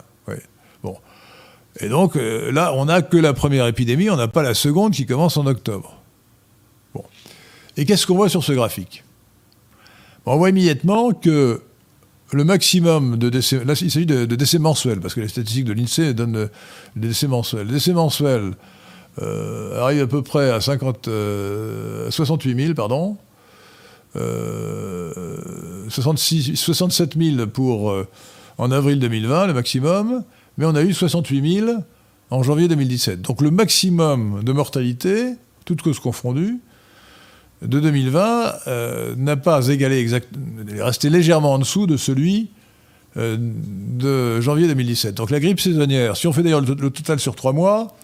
Et 1.80 1.90
donc 1.90 2.16
euh, 2.16 2.52
là, 2.52 2.74
on 2.74 2.86
n'a 2.86 3.02
que 3.02 3.18
la 3.18 3.34
première 3.34 3.68
épidémie, 3.68 4.10
on 4.10 4.16
n'a 4.16 4.28
pas 4.28 4.44
la 4.44 4.54
seconde 4.54 4.94
qui 4.94 5.06
commence 5.06 5.38
en 5.38 5.46
octobre. 5.46 6.02
Bon. 6.94 7.04
Et 7.76 7.86
qu'est-ce 7.86 8.08
qu'on 8.08 8.16
voit 8.16 8.30
sur 8.30 8.44
ce 8.44 8.54
graphique? 8.54 9.04
On 10.26 10.38
voit 10.38 10.50
immédiatement 10.50 11.12
que 11.12 11.62
le 12.32 12.44
maximum 12.44 13.18
de 13.18 13.30
décès, 13.30 13.64
là 13.66 13.74
il 13.80 13.92
s'agit 13.92 14.06
de, 14.06 14.26
décès 14.26 14.58
mensuels, 14.58 15.00
parce 15.00 15.14
que 15.14 15.22
les 15.22 15.28
statistiques 15.28 15.66
de 15.66 15.74
l'INSEE 15.74 16.14
donnent 16.14 16.38
euh, 16.38 16.48
des 16.96 17.10
décès 17.10 17.28
mensuels. 17.28 17.68
Les 17.68 17.74
décès 17.74 17.94
mensuels 17.94 18.54
euh, 19.22 19.82
arrivent 19.82 20.04
à 20.04 20.08
peu 20.08 20.22
près 20.22 20.50
à 20.52 20.62
50, 20.62 21.10
68 22.10 22.56
000, 22.68 22.74
pardon, 22.74 23.18
66, 25.90 26.56
67 26.56 27.18
000 27.18 27.48
pour, 27.48 27.94
en 28.58 28.72
avril 28.72 29.00
2020, 29.00 29.48
le 29.48 29.54
maximum, 29.54 30.24
mais 30.58 30.66
on 30.66 30.76
a 30.76 30.82
eu 30.82 30.94
68 30.94 31.60
000 31.60 31.72
en 32.30 32.44
janvier 32.44 32.68
2017. 32.68 33.22
Donc 33.22 33.42
le 33.42 33.52
maximum 33.52 34.44
de 34.44 34.52
mortalité, 34.52 35.34
toutes 35.66 35.82
causes 35.82 36.00
confondues, 36.00 36.60
de 37.62 37.80
2020 37.80 38.54
euh, 38.68 39.16
n'a 39.18 39.38
pas 39.38 39.68
égalé 39.68 40.00
exact, 40.00 40.30
est 40.74 40.82
resté 40.82 41.10
légèrement 41.10 41.54
en 41.54 41.60
dessous 41.60 41.88
de 41.88 41.98
celui 41.98 42.50
euh, 43.18 43.38
de 43.40 44.42
janvier 44.42 44.68
2017. 44.68 45.16
Donc 45.16 45.30
la 45.30 45.40
grippe 45.40 45.60
saisonnière, 45.60 46.18
si 46.18 46.28
on 46.28 46.34
fait 46.34 46.44
d'ailleurs 46.44 46.62
le, 46.62 46.90
total 46.90 47.20
sur 47.20 47.36
trois 47.36 47.54
mois, 47.54 47.96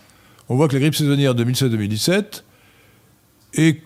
on 0.50 0.56
voit 0.56 0.68
que 0.68 0.74
la 0.74 0.80
grippe 0.80 0.96
saisonnière 0.96 1.36
2016-2017 1.36 2.44
est 3.56 3.82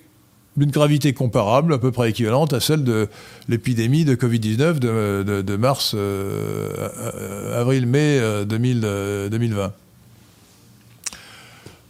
d'une 0.58 0.72
gravité 0.72 1.14
comparable, 1.14 1.74
à 1.74 1.78
peu 1.78 1.92
près 1.92 2.10
équivalente 2.10 2.54
à 2.54 2.60
celle 2.60 2.84
de 2.84 3.10
l'épidémie 3.50 4.06
de 4.06 4.16
Covid-19 4.16 4.80
de, 4.80 5.56
mars, 5.58 5.94
euh, 5.96 6.72
euh, 7.14 7.60
avril-mai 7.60 8.46
2020. 8.46 9.74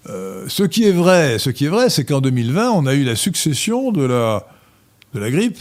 Euh, 0.07 0.45
ce 0.47 0.63
qui 0.63 0.83
est 0.83 0.91
vrai, 0.91 1.39
ce 1.39 1.51
c'est 1.89 2.05
qu'en 2.05 2.21
2020, 2.21 2.71
on 2.71 2.85
a 2.85 2.93
eu 2.93 3.03
la 3.03 3.15
succession 3.15 3.91
de 3.91 4.03
la 4.03 5.31
grippe, 5.31 5.59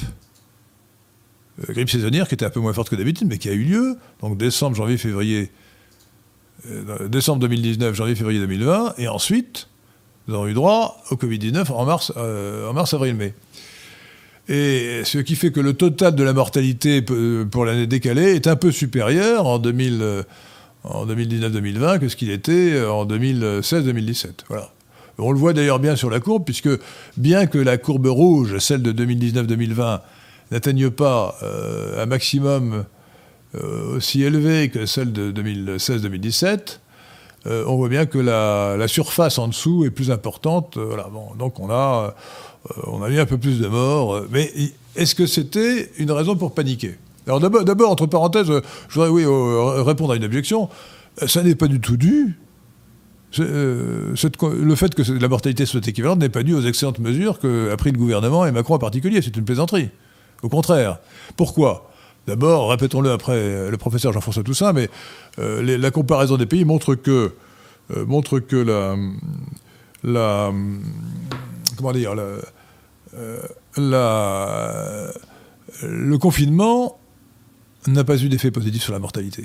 grippe 1.69 1.91
saisonnière 1.91 2.27
qui 2.27 2.35
était 2.35 2.45
un 2.45 2.51
peu 2.51 2.61
moins 2.61 2.73
forte 2.73 2.89
que 2.89 2.97
d'habitude, 2.97 3.29
mais 3.29 3.39
qui 3.39 3.49
a 3.49 3.53
eu 3.53 3.65
lieu, 3.65 3.97
donc 4.21 4.39
décembre, 4.39 4.77
janvier, 4.77 4.97
février, 4.97 5.51
décembre 7.09 7.41
2019, 7.41 7.95
janvier, 7.95 8.15
février 8.15 8.41
2020, 8.41 8.95
et 8.97 9.09
ensuite 9.09 9.69
nous 10.27 10.35
avons 10.35 10.47
eu 10.47 10.55
droit 10.55 11.03
au 11.11 11.17
Covid-19 11.17 11.71
en 11.73 11.85
mars, 11.85 12.13
euh, 12.17 12.73
mars, 12.73 12.95
avril, 12.95 13.15
mai. 13.15 13.35
Et 14.49 15.03
ce 15.05 15.19
qui 15.19 15.37
fait 15.37 15.53
que 15.53 15.61
le 15.61 15.73
total 15.73 16.15
de 16.15 16.23
la 16.23 16.33
mortalité 16.33 17.03
pour 17.03 17.65
l'année 17.65 17.87
décalée 17.87 18.35
est 18.35 18.47
un 18.47 18.57
peu 18.57 18.71
supérieur 18.73 19.47
en, 19.47 19.59
2000, 19.59 19.99
euh, 20.03 20.23
en 20.85 21.07
2019-2020 21.07 21.99
que 21.99 22.09
ce 22.09 22.17
qu'il 22.17 22.31
était 22.31 22.85
en 22.85 23.07
2016-2017. 23.07 24.45
Voilà. 24.49 24.71
On 25.17 25.31
le 25.31 25.39
voit 25.39 25.53
d'ailleurs 25.53 25.79
bien 25.79 25.97
sur 25.97 26.11
la 26.11 26.21
courbe, 26.21 26.45
puisque 26.45 26.69
bien 27.17 27.47
que 27.47 27.59
la 27.59 27.79
courbe 27.79 28.07
rouge, 28.07 28.59
celle 28.59 28.83
de 28.83 28.93
2019-2020, 28.93 30.01
n'atteigne 30.51 30.91
pas 30.91 31.37
euh, 31.43 32.03
un 32.03 32.07
maximum 32.07 32.85
aussi 33.95 34.25
élevé 34.25 34.69
que 34.69 34.85
celle 34.85 35.13
de 35.13 35.31
2016-2017, 35.31 36.81
euh, 37.47 37.65
on 37.67 37.77
voit 37.77 37.89
bien 37.89 38.07
que 38.07 38.19
la, 38.19 38.89
surface 38.89 39.39
en 39.39 39.49
dessous 39.49 39.85
est 39.85 39.91
plus 39.91 40.11
importante. 40.11 40.77
Euh, 40.77 40.97
donc 41.39 41.61
on 41.61 41.71
a, 41.71 42.15
euh, 42.71 42.83
on 42.87 43.03
a 43.03 43.11
eu 43.11 43.19
un 43.19 43.27
peu 43.27 43.39
plus 43.39 43.61
de 43.61 43.69
morts. 43.69 44.23
Mais 44.31 44.51
est-ce 44.97 45.15
que 45.15 45.27
c'était 45.27 45.91
une 45.99 46.11
raison 46.11 46.37
pour 46.37 46.55
paniquer? 46.55 46.97
Alors 47.27 47.41
d'abord, 47.41 47.91
entre 47.91 48.07
parenthèses, 48.07 48.51
je 48.89 49.01
voudrais 49.01 49.83
répondre 49.83 50.13
à 50.13 50.17
une 50.17 50.25
objection. 50.25 50.69
Ça 51.27 51.43
n'est 51.43 51.55
pas 51.55 51.69
du 51.69 51.81
tout 51.81 51.97
dû. 51.97 52.37
le 53.39 54.15
fait 54.75 54.95
que 54.95 55.13
la 55.13 55.29
mortalité 55.29 55.65
soit 55.65 55.87
équivalente 55.87 56.19
n'est 56.19 56.29
pas 56.29 56.43
dû 56.43 56.55
aux 56.55 56.63
excellentes 56.63 56.99
mesures 56.99 57.39
qu'a 57.39 57.77
pris 57.77 57.93
le 57.93 57.99
gouvernement 57.99 58.47
et 58.47 58.53
Macron 58.53 58.75
en 58.75 58.79
particulier. 58.79 59.23
C'est 59.23 59.37
une 59.37 59.45
plaisanterie. 59.45 59.89
Au 60.43 60.51
contraire. 60.51 60.99
Pourquoi? 61.37 61.91
D'abord, 62.27 62.71
répétons-le 62.71 63.11
après 63.11 63.71
le 63.71 63.77
professeur 63.77 64.13
Jean-François 64.13 64.43
Toussaint, 64.43 64.73
mais 64.73 64.89
euh, 65.39 65.79
la 65.79 65.91
comparaison 65.91 66.37
des 66.39 66.47
pays 66.47 66.65
montre 66.65 66.95
que, 66.95 67.33
euh, 67.95 68.07
la, 70.03 70.53
comment 71.77 71.93
dire, 71.93 72.15
euh, 73.15 75.13
le 75.83 76.17
confinement 76.17 76.99
n'a 77.87 78.05
pas 78.05 78.17
eu 78.23 78.31
d'effet 78.31 78.51
positif 78.51 78.83
sur 78.83 78.95
la 78.95 78.99
mortalité. 78.99 79.45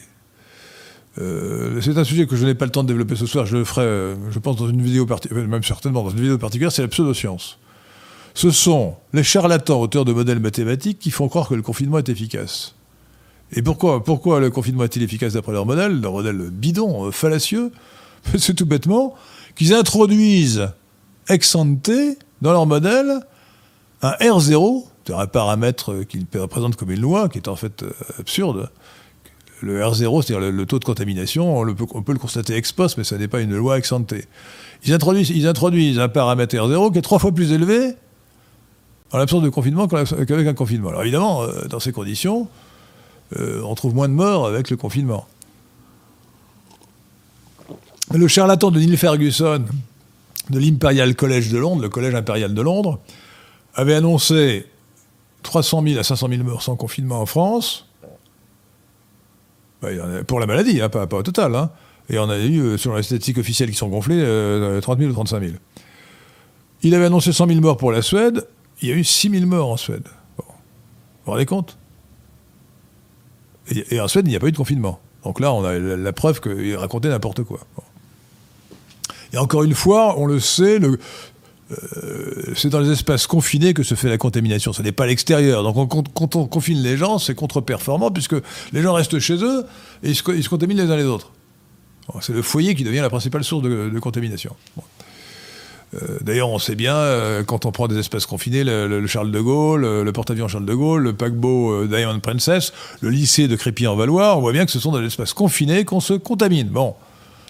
c'est 1.18 1.98
un 1.98 2.04
sujet 2.06 2.28
que 2.28 2.38
je 2.38 2.46
n'ai 2.46 2.56
pas 2.56 2.64
le 2.66 2.72
temps 2.72 2.84
de 2.84 2.88
développer 2.88 3.18
ce 3.18 3.26
soir. 3.26 3.46
Je 3.46 3.58
le 3.58 3.66
ferai, 3.66 4.16
je 4.30 4.40
pense, 4.40 4.56
dans 4.56 4.70
une 4.70 4.82
vidéo 4.82 5.06
particulière, 5.06 5.48
même 5.50 5.64
certainement 5.64 6.04
dans 6.04 6.12
une 6.12 6.22
vidéo 6.22 6.38
particulière, 6.38 6.72
c'est 6.72 6.82
la 6.82 6.88
pseudoscience. 6.88 7.60
Ce 8.34 8.52
sont 8.52 8.96
les 9.14 9.24
charlatans 9.24 9.82
auteurs 9.82 10.06
de 10.06 10.14
modèles 10.14 10.40
mathématiques 10.40 11.00
qui 11.00 11.12
font 11.12 11.28
croire 11.28 11.50
que 11.50 11.56
le 11.56 11.62
confinement 11.62 11.98
est 11.98 12.10
efficace. 12.10 12.76
Et 13.52 13.62
pourquoi, 13.62 14.04
pourquoi 14.04 14.40
le 14.40 14.50
confinement 14.50 14.84
est-il 14.84 15.02
efficace 15.02 15.34
d'après 15.34 15.52
leur 15.52 15.66
modèle, 15.66 16.00
leur 16.00 16.14
modèle 16.14 16.50
bidon, 16.52 17.08
euh, 17.08 17.12
fallacieux 17.12 17.72
C'est 18.38 18.54
tout 18.54 18.66
bêtement 18.66 19.16
qu'ils 19.56 19.74
introduisent 19.74 20.70
ex 21.28 21.56
ante 21.56 21.92
dans 22.42 22.52
leur 22.52 22.66
modèle 22.66 23.22
un 24.02 24.12
R0, 24.12 24.86
c'est 25.06 25.14
un 25.14 25.28
paramètre 25.28 26.04
qu'ils 26.08 26.26
représentent 26.36 26.76
comme 26.76 26.92
une 26.92 27.02
loi, 27.02 27.28
qui 27.28 27.38
est 27.38 27.48
en 27.48 27.56
fait 27.56 27.84
euh, 27.84 27.92
absurde. 28.20 28.70
Le 29.62 29.82
R0, 29.82 30.22
c'est-à-dire 30.22 30.52
le, 30.52 30.66
taux 30.66 30.80
de 30.80 30.86
contamination, 30.86 31.60
on, 31.60 31.74
peut, 31.74 32.14
le 32.14 32.18
constater 32.18 32.56
ex 32.56 32.72
post, 32.72 32.98
mais 32.98 33.04
ça 33.04 33.18
n'est 33.18 33.28
pas 33.28 33.42
une 33.42 33.58
loi 33.58 33.78
ex 33.78 33.92
ante. 33.92 34.14
Ils 34.86 34.94
introduisent, 34.94 35.32
ils 35.32 35.48
introduisent 35.48 36.00
un 36.00 36.08
paramètre 36.08 36.56
R0 36.56 36.94
qui 36.94 37.00
est 37.00 37.02
trois 37.02 37.20
fois 37.20 37.34
plus 37.34 37.52
élevé 37.52 37.96
en 39.12 39.18
l'absence 39.18 39.41
de 39.41 39.49
confinement 39.49 39.88
qu'avec 39.88 40.47
un 40.47 40.53
confinement. 40.53 40.89
Alors 40.89 41.01
évidemment, 41.01 41.43
euh, 41.43 41.66
dans 41.68 41.80
ces 41.80 41.91
conditions, 41.91 42.47
euh, 43.38 43.62
on 43.64 43.76
trouve 43.76 43.93
moins 43.93 44.07
de 44.07 44.14
morts 44.14 44.47
avec 44.47 44.70
le 44.70 44.78
confinement. 44.78 45.28
Le 48.12 48.28
charlatan 48.28 48.72
de 48.72 48.80
Neil 48.80 48.97
Ferguson 48.97 49.66
de 50.49 50.60
l'Imperial 50.60 51.16
College 51.16 51.51
de 51.51 51.57
Londres, 51.57 51.82
le 51.82 51.89
collège 51.89 52.16
impérial 52.16 52.53
de 52.53 52.62
Londres, 52.62 52.99
avait 53.76 53.93
annoncé 53.93 54.66
300 55.43 55.84
000 55.84 55.99
à 55.99 56.03
500 56.03 56.28
000 56.30 56.43
morts 56.43 56.64
sans 56.64 56.76
confinement 56.76 57.22
en 57.22 57.26
France. 57.26 57.86
Bah, 59.82 59.89
pour 60.28 60.39
la 60.39 60.45
maladie, 60.45 60.82
hein, 60.82 60.89
pas, 60.89 61.07
au 61.12 61.24
total. 61.24 61.55
Hein. 61.55 61.70
Et 62.10 62.18
on 62.18 62.30
a 62.30 62.38
eu, 62.38 62.60
euh, 62.60 62.78
selon 62.78 62.95
les 62.95 63.03
statistiques 63.03 63.38
officielles 63.38 63.70
qui 63.70 63.76
sont 63.76 63.88
gonflées, 63.88 64.18
30 64.18 64.26
euh, 64.28 64.82
000 64.82 65.12
ou 65.12 65.14
35 65.14 65.39
000. 65.41 65.53
Il 66.82 66.95
avait 66.95 67.05
annoncé 67.05 67.32
100 67.32 67.47
000 67.47 67.60
morts 67.62 67.78
pour 67.78 67.91
la 67.91 68.01
Suède. 68.01 68.47
Il 68.82 68.90
y 68.90 68.92
a 68.92 68.96
eu 68.96 69.04
6 69.04 69.30
000 69.30 69.46
morts 69.46 69.70
en 69.70 69.78
Suède. 69.78 70.08
Vous 70.38 70.46
vous 71.26 71.32
rendez 71.32 71.46
compte? 71.46 71.78
Et, 73.72 74.00
en 74.00 74.08
Suède, 74.08 74.26
il 74.28 74.32
n'y 74.32 74.36
a 74.36 74.40
pas 74.40 74.48
eu 74.48 74.52
de 74.52 74.58
confinement. 74.58 75.00
Donc 75.24 75.40
là, 75.40 75.54
on 75.54 75.64
a 75.64 75.78
la, 75.78 76.14
preuve 76.14 76.40
qu'il 76.42 76.76
racontait 76.76 77.10
n'importe 77.10 77.44
quoi. 77.44 77.60
Et 79.34 79.38
encore 79.38 79.64
une 79.64 79.76
fois, 79.76 80.18
on 80.18 80.26
le 80.26 80.40
sait, 80.40 80.80
euh, 81.72 82.54
c'est 82.56 82.70
dans 82.70 82.80
les 82.80 82.90
espaces 82.90 83.28
confinés 83.28 83.74
que 83.74 83.84
se 83.84 83.96
fait 83.96 84.10
la 84.10 84.18
contamination. 84.18 84.74
Ce 84.74 84.82
n'est 84.82 84.92
pas 84.92 85.04
à 85.04 85.08
l'extérieur. 85.08 85.62
Donc 85.64 85.92
quand 86.14 86.36
on 86.36 86.48
confine 86.48 86.82
les 86.82 86.98
gens, 86.98 87.20
c'est 87.20 87.36
contre-performant 87.36 88.12
puisque 88.12 88.36
les 88.74 88.82
gens 88.82 88.94
restent 88.94 89.20
chez 89.20 89.44
eux 89.44 89.66
et 90.04 90.10
ils 90.10 90.16
se, 90.16 90.50
contaminent 90.50 90.82
les 90.82 90.92
uns 90.92 90.98
les 90.98 91.04
autres. 91.04 91.32
C'est 92.22 92.34
le 92.34 92.42
foyer 92.42 92.74
qui 92.74 92.84
devient 92.84 93.02
la 93.02 93.10
principale 93.10 93.44
source 93.44 93.64
de, 93.64 94.00
contamination. 94.00 94.56
D'ailleurs, 96.22 96.50
on 96.50 96.60
sait 96.60 96.76
bien, 96.76 97.44
quand 97.48 97.66
on 97.66 97.72
prend 97.72 97.88
des 97.88 97.98
espaces 97.98 98.28
confinés, 98.28 98.64
le, 98.64 99.08
Charles 99.08 99.32
de 99.32 99.40
Gaulle, 99.42 99.82
le, 99.82 100.12
porte-avions 100.12 100.48
Charles 100.48 100.66
de 100.66 100.74
Gaulle, 100.76 101.02
le 101.02 101.14
paquebot 101.14 101.88
Diamond 101.88 102.20
Princess, 102.20 102.74
le 103.02 103.10
lycée 103.10 103.48
de 103.48 103.56
Crépy-en-Valois, 103.56 104.38
on 104.38 104.42
voit 104.42 104.52
bien 104.52 104.66
que 104.66 104.72
ce 104.72 104.80
sont 104.80 104.96
des 104.96 105.06
espaces 105.06 105.34
confinés 105.34 105.86
qu'on 105.86 106.00
se 106.00 106.14
contamine. 106.14 106.68
Bon. 106.68 106.96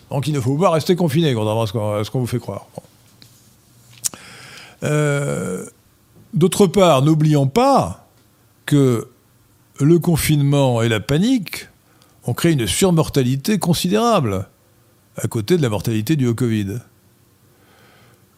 Donc 0.09 0.27
il 0.27 0.33
ne 0.33 0.39
faut 0.39 0.55
pas 0.55 0.69
rester 0.69 0.95
confiné, 0.95 1.33
contrairement 1.33 1.63
à 1.63 2.03
ce 2.03 2.09
qu'on 2.09 2.19
vous 2.19 2.27
fait 2.27 2.39
croire. 2.39 2.65
D'autre 6.33 6.67
part, 6.67 7.01
n'oublions 7.01 7.47
pas 7.47 8.07
que 8.65 9.07
le 9.79 9.99
confinement 9.99 10.81
et 10.81 10.89
la 10.89 10.99
panique 10.99 11.67
ont 12.25 12.33
créé 12.33 12.51
une 12.51 12.67
surmortalité 12.67 13.57
considérable 13.57 14.47
à 15.17 15.27
côté 15.27 15.57
de 15.57 15.61
la 15.61 15.69
mortalité 15.69 16.15
due 16.15 16.27
au 16.27 16.35
Covid. 16.35 16.79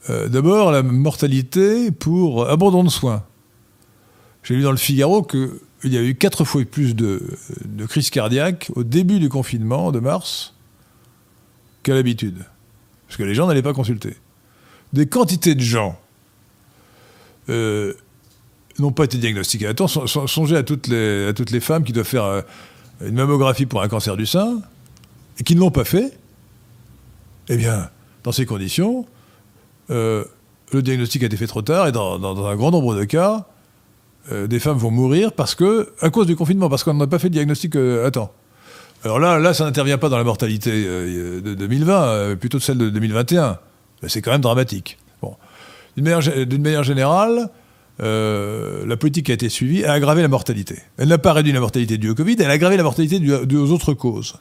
Euh, 0.09 0.27
d'abord, 0.27 0.71
la 0.71 0.81
mortalité 0.83 1.91
pour 1.91 2.49
abandon 2.49 2.83
de 2.83 2.89
soins. 2.89 3.23
J'ai 4.43 4.55
lu 4.55 4.63
dans 4.63 4.71
le 4.71 4.77
Figaro 4.77 5.21
qu'il 5.21 5.59
y 5.83 5.97
a 5.97 6.01
eu 6.01 6.15
quatre 6.15 6.43
fois 6.43 6.63
plus 6.65 6.95
de, 6.95 7.21
de 7.65 7.85
crises 7.85 8.09
cardiaques 8.09 8.71
au 8.75 8.83
début 8.83 9.19
du 9.19 9.29
confinement 9.29 9.91
de 9.91 9.99
mars 9.99 10.55
qu'à 11.83 11.93
l'habitude. 11.93 12.43
Parce 13.07 13.17
que 13.17 13.23
les 13.23 13.35
gens 13.35 13.47
n'allaient 13.47 13.61
pas 13.61 13.73
consulter. 13.73 14.15
Des 14.93 15.05
quantités 15.05 15.53
de 15.53 15.61
gens 15.61 15.99
euh, 17.49 17.93
n'ont 18.79 18.91
pas 18.91 19.05
été 19.05 19.17
diagnostiqués 19.17 19.67
à 19.67 19.73
temps. 19.73 19.87
Songez 19.87 20.57
à 20.57 20.63
toutes, 20.63 20.87
les, 20.87 21.27
à 21.27 21.33
toutes 21.33 21.51
les 21.51 21.59
femmes 21.59 21.83
qui 21.83 21.93
doivent 21.93 22.07
faire 22.07 22.23
euh, 22.23 22.41
une 23.05 23.15
mammographie 23.15 23.65
pour 23.65 23.81
un 23.81 23.87
cancer 23.87 24.17
du 24.17 24.25
sein 24.25 24.61
et 25.37 25.43
qui 25.43 25.55
ne 25.55 25.59
l'ont 25.59 25.71
pas 25.71 25.85
fait. 25.85 26.17
Eh 27.49 27.57
bien, 27.57 27.89
dans 28.23 28.31
ces 28.31 28.45
conditions, 28.45 29.05
euh, 29.91 30.23
le 30.73 30.81
diagnostic 30.81 31.23
a 31.23 31.25
été 31.27 31.37
fait 31.37 31.47
trop 31.47 31.61
tard 31.61 31.87
et 31.87 31.91
dans, 31.91 32.47
un 32.47 32.55
grand 32.55 32.71
nombre 32.71 32.95
de 32.95 33.03
cas, 33.03 33.45
des 34.31 34.59
femmes 34.59 34.77
vont 34.77 34.91
mourir 34.91 35.33
parce 35.33 35.55
que, 35.55 35.89
à 35.99 36.09
cause 36.09 36.27
du 36.27 36.35
confinement, 36.35 36.69
parce 36.69 36.83
qu'on 36.83 36.93
n'a 36.93 37.07
pas 37.07 37.19
fait 37.19 37.27
le 37.27 37.33
diagnostic 37.33 37.75
à 37.75 38.11
temps. 38.11 38.31
Alors 39.03 39.19
là, 39.19 39.39
là 39.39 39.53
ça 39.53 39.65
n'intervient 39.65 39.97
pas 39.97 40.09
dans 40.09 40.17
la 40.17 40.23
mortalité 40.23 40.71
de 40.71 41.53
2020, 41.55 42.35
plutôt 42.37 42.59
de 42.59 42.63
celle 42.63 42.77
de 42.77 42.89
2021. 42.89 43.57
C'est 44.07 44.21
quand 44.21 44.31
même 44.31 44.41
dramatique. 44.41 44.97
D'une 45.97 46.61
manière, 46.61 46.83
générale, 46.83 47.49
euh, 48.01 48.85
la 48.85 48.97
politique 48.97 49.25
qui 49.25 49.31
a 49.31 49.35
été 49.35 49.49
suivie 49.49 49.83
a 49.83 49.93
aggravé 49.93 50.21
la 50.21 50.27
mortalité. 50.27 50.79
Elle 50.97 51.09
n'a 51.09 51.17
pas 51.17 51.33
réduit 51.33 51.51
la 51.51 51.59
mortalité 51.59 51.97
due 51.97 52.09
au 52.09 52.15
Covid, 52.15 52.35
elle 52.39 52.49
a 52.49 52.53
aggravé 52.53 52.77
la 52.77 52.83
mortalité 52.83 53.19
due 53.19 53.57
aux 53.57 53.71
autres 53.71 53.93
causes. 53.93 54.35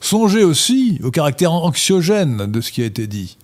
Songez 0.00 0.44
aussi 0.44 1.00
au 1.02 1.10
caractère 1.10 1.52
anxiogène 1.52 2.50
de 2.50 2.60
ce 2.60 2.72
qui 2.72 2.82
a 2.82 2.84
été 2.84 3.06
dit 3.06 3.38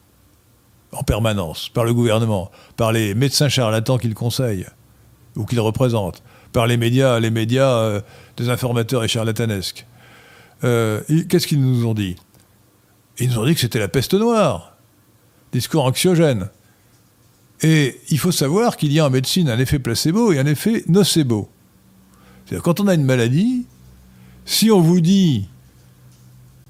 en 0.93 1.03
permanence 1.03 1.69
par 1.69 1.85
le 1.85 1.93
gouvernement, 1.93 2.51
par 2.77 2.93
les 2.93 3.15
médecins 3.15 3.49
charlatans 3.49 3.99
qu'il 3.99 4.15
conseille 4.15 4.67
ou 5.37 5.45
qu'il 5.45 5.61
représente, 5.61 6.23
par 6.53 6.67
les 6.67 6.77
médias, 6.77 7.21
les 7.21 7.31
médias 7.31 7.77
euh, 7.77 8.01
des 8.37 8.49
informateurs 8.49 9.05
et 9.05 9.09
charlatanesques. 9.09 9.87
Euh, 10.65 11.01
qu'est-ce 11.29 11.47
qu'ils 11.47 11.61
nous 11.61 11.87
ont 11.87 11.95
dit? 11.95 12.17
Ils 13.19 13.31
nous 13.31 13.39
ont 13.39 13.45
dit 13.45 13.55
que 13.55 13.61
c'était 13.61 13.79
la 13.79 13.89
peste 13.89 14.15
noire. 14.15 14.77
Discours 15.53 15.85
anxiogène. 15.85 16.49
Et 17.63 18.01
il 18.11 18.19
faut 18.19 18.33
savoir 18.33 18.77
qu'il 18.77 18.93
y 18.93 19.01
a 19.01 19.07
en 19.07 19.11
médecine 19.11 19.49
un 19.49 19.59
effet 19.59 19.79
placebo 19.79 20.33
et 20.33 20.39
un 20.39 20.47
effet 20.47 20.85
nocebo. 20.87 21.49
C'est-à-dire 22.45 22.63
quand 22.63 22.81
on 22.81 22.87
a 22.87 22.95
une 22.95 23.05
maladie, 23.05 23.67
si 24.45 24.71
on 24.71 24.81
vous 24.81 25.01
dit 25.01 25.49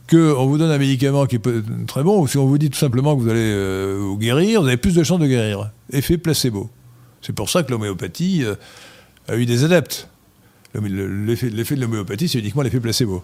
qu'on 0.09 0.47
vous 0.47 0.59
donne 0.59 0.71
un 0.71 0.79
médicament 0.79 1.27
qui 1.27 1.37
est 1.37 1.87
très 1.87 2.03
bon, 2.03 2.21
ou 2.21 2.27
si 2.27 2.39
on 2.39 2.47
vous 2.47 2.59
dit 2.59 2.71
tout 2.71 2.79
simplement 2.79 3.17
que 3.17 3.23
vous 3.23 3.29
allez 3.29 3.41
euh, 3.41 3.99
vous 4.01 4.17
guérir, 4.17 4.63
vous 4.63 4.69
avez 4.69 4.77
plus 4.77 4.95
de 4.95 5.03
chances 5.03 5.21
de 5.21 5.27
guérir. 5.27 5.71
Effet 5.93 6.19
placebo. 6.19 6.69
C'est 7.23 7.35
pour 7.35 7.51
ça 7.51 7.63
que 7.63 7.71
l'homéopathie 7.71 8.45
euh, 8.45 8.55
a 9.29 9.37
eu 9.37 9.47
des 9.47 9.65
adeptes. 9.65 10.09
L'effet 10.75 11.51
de 11.51 11.81
l'homéopathie, 11.81 12.29
c'est 12.29 12.39
uniquement 12.39 12.63
l'effet 12.63 12.81
placebo. 12.81 13.23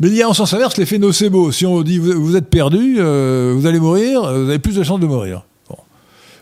Mais 0.00 0.08
il 0.08 0.14
y 0.14 0.22
a 0.22 0.28
en 0.28 0.34
sens 0.34 0.52
inverse 0.54 0.76
l'effet 0.76 0.98
nocebo. 0.98 1.50
Si 1.52 1.66
on 1.66 1.82
dit 1.82 1.98
vous, 1.98 2.36
êtes 2.36 2.50
perdu, 2.50 2.96
euh, 2.98 3.54
vous 3.56 3.66
allez 3.66 3.80
mourir, 3.80 4.22
vous 4.22 4.48
avez 4.48 4.58
plus 4.58 4.76
de 4.76 4.82
chances 4.82 5.00
de 5.00 5.06
mourir 5.06 5.42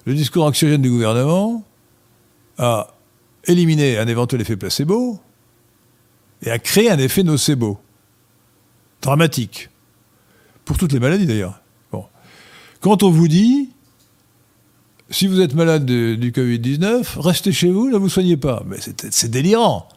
le 0.06 0.14
discours 0.14 0.46
anxiogène 0.46 0.80
du 0.80 0.88
gouvernement 0.88 1.64
a 2.58 2.94
éliminé 3.44 3.98
un 3.98 4.06
éventuel 4.06 4.40
effet 4.40 4.56
placebo 4.56 5.18
et 6.42 6.50
a 6.50 6.58
créé 6.58 6.90
un 6.90 6.98
effet 6.98 7.22
nocebo. 7.22 7.78
Dramatique. 9.07 9.70
Pour 10.64 10.78
toutes 10.78 10.92
les 10.92 10.98
maladies 10.98 11.26
d'ailleurs. 11.26 11.61
Quand 12.80 13.02
on 13.02 13.11
vous 13.11 13.28
dit, 13.28 13.70
si 15.11 15.28
vous 15.28 15.40
êtes 15.40 15.54
malade 15.54 15.86
du 15.86 16.32
Covid-19, 16.32 17.18
restez 17.20 17.52
chez 17.52 17.70
vous, 17.70 17.88
ne 17.88 17.96
vous 17.96 18.09
soignez 18.09 18.36
pas. 18.36 18.62
Mais 18.66 18.76
c'est 18.80 19.30
délirant. 19.30 19.88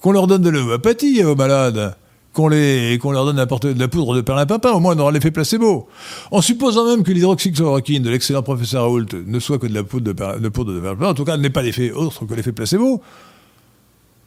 Qu'on 0.00 0.12
leur 0.12 0.26
donne 0.26 0.42
de 0.42 0.50
l'homéopathie 0.50 1.22
aux 1.24 1.34
malades 1.34 1.96
qu'on 2.32 2.48
leur 2.48 3.24
donne 3.24 3.34
de 3.34 3.78
la 3.80 3.88
poudre 3.88 4.14
de 4.14 4.20
perlimpinpin, 4.20 4.70
au 4.70 4.78
moins 4.78 4.94
on 4.96 5.00
aura 5.00 5.10
l'effet 5.10 5.32
placebo. 5.32 5.88
En 6.30 6.40
supposant 6.40 6.86
même 6.86 7.02
que 7.02 7.10
l'hydroxychloroquine 7.10 8.04
de 8.04 8.10
l'excellent 8.10 8.44
professeur 8.44 8.84
Raoult 8.84 9.06
ne 9.26 9.40
soit 9.40 9.58
que 9.58 9.66
de 9.66 9.74
la 9.74 9.82
poudre 9.82 10.06
de, 10.06 10.12
perlimpinpin, 10.12 11.08
en 11.08 11.14
tout 11.14 11.24
cas 11.24 11.36
n'est 11.36 11.50
pas 11.50 11.62
l'effet 11.62 11.90
autre 11.90 12.24
que 12.24 12.34
l'effet 12.34 12.52
placebo, 12.52 13.02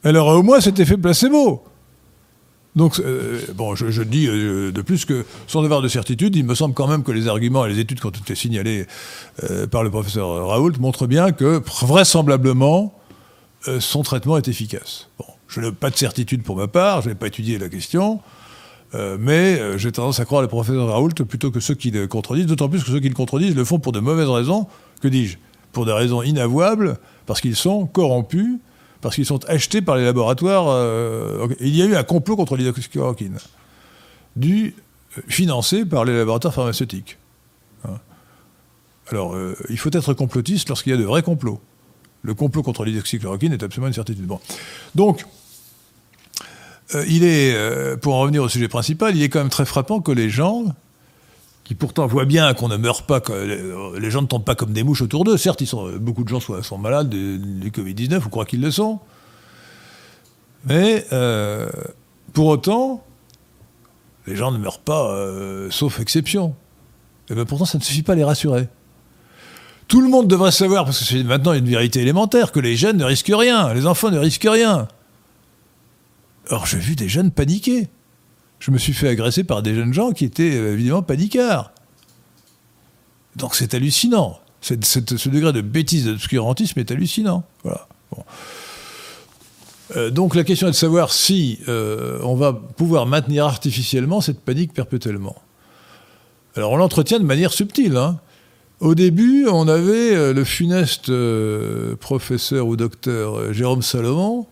elle 0.03 0.17
aura 0.17 0.37
au 0.37 0.43
moins 0.43 0.59
cet 0.59 0.81
effet 0.81 0.97
placebo. 0.97 1.63
Donc, 2.75 2.99
euh, 2.99 3.39
je, 3.75 4.03
dis 4.03 4.27
euh, 4.27 4.71
de 4.71 4.81
plus 4.81 5.05
que, 5.05 5.25
sans 5.47 5.61
devoir 5.61 5.81
de 5.81 5.87
certitude, 5.87 6.35
il 6.35 6.43
me 6.43 6.55
semble 6.55 6.73
quand 6.73 6.87
même 6.87 7.03
que 7.03 7.11
les 7.11 7.27
arguments 7.27 7.65
et 7.65 7.69
les 7.69 7.79
études 7.79 7.99
qui 7.99 8.05
ont 8.07 8.09
été 8.09 8.33
signalées 8.33 8.87
euh, 9.43 9.67
par 9.67 9.83
le 9.83 9.91
professeur 9.91 10.47
Raoult 10.47 10.73
montrent 10.79 11.05
bien 11.05 11.31
que, 11.31 11.61
vraisemblablement, 11.81 12.93
son 13.79 14.03
traitement 14.03 14.35
est 14.37 14.49
efficace. 14.49 15.07
Je 15.47 15.61
n'ai 15.61 15.71
pas 15.71 15.89
de 15.89 15.95
certitude 15.95 16.43
pour 16.43 16.57
ma 16.57 16.67
part, 16.67 17.01
je 17.01 17.09
n'ai 17.09 17.15
pas 17.15 17.27
étudié 17.27 17.57
la 17.57 17.69
question, 17.69 18.19
mais 18.93 19.77
j'ai 19.77 19.89
tendance 19.93 20.19
à 20.19 20.25
croire 20.25 20.41
les 20.41 20.49
professeurs 20.49 20.85
Raoult 20.89 21.13
plutôt 21.25 21.49
que 21.49 21.61
ceux 21.61 21.73
qui 21.73 21.89
le 21.89 22.07
contredisent, 22.07 22.47
d'autant 22.47 22.67
plus 22.67 22.83
que 22.83 22.91
ceux 22.91 22.99
qui 22.99 23.07
le 23.07 23.15
contredisent 23.15 23.55
le 23.55 23.63
font 23.63 23.79
pour 23.79 23.93
de 23.93 24.01
mauvaises 24.01 24.27
raisons, 24.27 24.67
que 25.01 25.07
dis-je? 25.07 25.37
Pour 25.71 25.85
des 25.85 25.93
raisons 25.93 26.23
inavouables, 26.23 26.97
parce 27.25 27.39
qu'ils 27.39 27.55
sont 27.55 27.85
corrompus, 27.85 28.59
parce 29.03 29.15
qu'ils 29.15 29.25
sont 29.25 29.45
achetés 29.45 29.81
par 29.83 29.97
les 29.97 30.03
laboratoires. 30.03 30.69
Euh, 30.69 31.47
il 31.59 31.75
y 31.75 31.83
a 31.83 31.85
eu 31.85 31.95
un 31.95 32.03
complot 32.03 32.35
contre 32.35 32.55
l'hydroxychloroquine, 32.55 33.37
dû, 34.35 34.75
financé 35.27 35.85
par 35.85 36.05
les 36.05 36.17
laboratoires 36.17 36.53
pharmaceutiques. 36.53 37.19
Hein. 37.85 37.99
Alors, 39.11 39.35
il 39.69 39.77
faut 39.77 39.91
être 39.93 40.13
complotiste 40.15 40.69
lorsqu'il 40.69 40.91
y 40.91 40.95
a 40.95 40.97
de 40.97 41.03
vrais 41.03 41.21
complots. 41.21 41.59
Le 42.23 42.33
complot 42.33 42.63
contre 42.63 42.85
l'hydroxychloroquine 42.85 43.53
est 43.53 43.61
absolument 43.61 43.87
une 43.87 43.93
certitude. 43.93 44.27
Donc, 44.95 45.25
euh, 46.95 47.05
il 47.07 47.23
est, 47.23 47.53
euh, 47.55 47.97
pour 47.97 48.15
en 48.15 48.21
revenir 48.21 48.43
au 48.43 48.49
sujet 48.49 48.67
principal, 48.67 49.15
il 49.15 49.23
est 49.23 49.29
quand 49.29 49.39
même 49.39 49.49
très 49.49 49.65
frappant 49.65 50.01
que 50.01 50.11
les 50.11 50.29
gens, 50.29 50.65
qui 51.63 51.75
pourtant 51.75 52.07
voient 52.07 52.25
bien 52.25 52.53
qu'on 52.53 52.67
ne 52.67 52.77
meurt 52.77 53.05
pas, 53.05 53.21
que 53.21 53.97
les 53.97 54.11
gens 54.11 54.21
ne 54.21 54.27
tombent 54.27 54.43
pas 54.43 54.55
comme 54.55 54.73
des 54.73 54.83
mouches 54.83 55.01
autour 55.01 55.23
d'eux, 55.23 55.37
certes, 55.37 55.63
sont, 55.63 55.91
beaucoup 55.97 56.23
de 56.23 56.29
gens 56.29 56.39
sont, 56.39 56.77
malades 56.77 57.09
du, 57.09 57.71
Covid-19, 57.71 58.25
ou 58.25 58.29
croient 58.29 58.45
qu'ils 58.45 58.61
le 58.61 58.71
sont, 58.71 58.99
mais 60.65 61.05
euh, 61.13 61.69
pour 62.33 62.47
autant, 62.47 63.03
les 64.27 64.35
gens 64.35 64.51
ne 64.51 64.57
meurent 64.57 64.79
pas, 64.79 65.17
sauf 65.69 65.99
exception. 65.99 66.55
Et 67.29 67.35
bien 67.35 67.45
pourtant, 67.45 67.65
ça 67.65 67.77
ne 67.77 67.83
suffit 67.83 68.03
pas 68.03 68.13
à 68.13 68.15
les 68.15 68.23
rassurer. 68.23 68.67
Tout 69.87 70.01
le 70.01 70.09
monde 70.09 70.27
devrait 70.27 70.51
savoir, 70.51 70.85
parce 70.85 70.99
que 70.99 71.05
c'est 71.05 71.23
maintenant 71.23 71.53
une 71.53 71.65
vérité 71.65 72.01
élémentaire, 72.01 72.51
que 72.51 72.59
les 72.59 72.75
jeunes 72.75 72.97
ne 72.97 73.03
risquent 73.03 73.33
rien, 73.33 73.73
les 73.73 73.85
enfants 73.85 74.11
ne 74.11 74.17
risquent 74.17 74.47
rien. 74.49 74.87
Or, 76.49 76.65
j'ai 76.65 76.77
vu 76.77 76.95
des 76.95 77.07
jeunes 77.07 77.31
paniquer. 77.31 77.87
Je 78.63 78.71
me 78.71 78.77
suis 78.77 78.93
fait 78.93 79.09
agresser 79.09 79.43
par 79.43 79.61
des 79.61 79.75
jeunes 79.75 79.93
gens 79.93 80.13
qui 80.13 80.23
étaient 80.23 80.55
euh, 80.55 80.71
évidemment 80.71 81.03
paniquards. 81.03 81.73
Donc 83.35 83.55
c'est 83.55 83.73
hallucinant. 83.73 84.39
ce 84.61 85.29
degré 85.29 85.51
de 85.51 85.59
bêtise, 85.59 86.05
d'obscurantisme 86.05 86.79
est 86.79 86.89
hallucinant. 86.89 87.43
Voilà. 87.63 87.89
Euh, 89.97 90.11
donc 90.11 90.33
la 90.33 90.45
question 90.45 90.67
est 90.67 90.71
de 90.71 90.75
savoir 90.77 91.11
si 91.11 91.59
euh, 91.67 92.19
on 92.23 92.35
va 92.35 92.53
pouvoir 92.53 93.05
maintenir 93.05 93.43
artificiellement 93.43 94.21
cette 94.21 94.39
panique 94.39 94.71
perpétuellement. 94.71 95.35
Alors 96.55 96.71
on 96.71 96.77
l'entretient 96.77 97.19
de 97.19 97.25
manière 97.25 97.51
subtile. 97.51 97.97
Hein. 97.97 98.21
Au 98.79 98.95
début, 98.95 99.45
on 99.51 99.67
avait 99.67 100.33
le 100.33 100.43
funeste 100.45 101.11
professeur 101.99 102.67
ou 102.67 102.77
docteur 102.77 103.53
Jérôme 103.53 103.81
Salomon, 103.81 104.47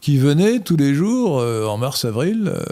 qui 0.00 0.18
venait 0.18 0.60
tous 0.60 0.76
les 0.76 0.94
jours, 0.94 1.40
euh, 1.40 1.66
en 1.66 1.76
mars-avril, 1.76 2.52
euh, 2.54 2.62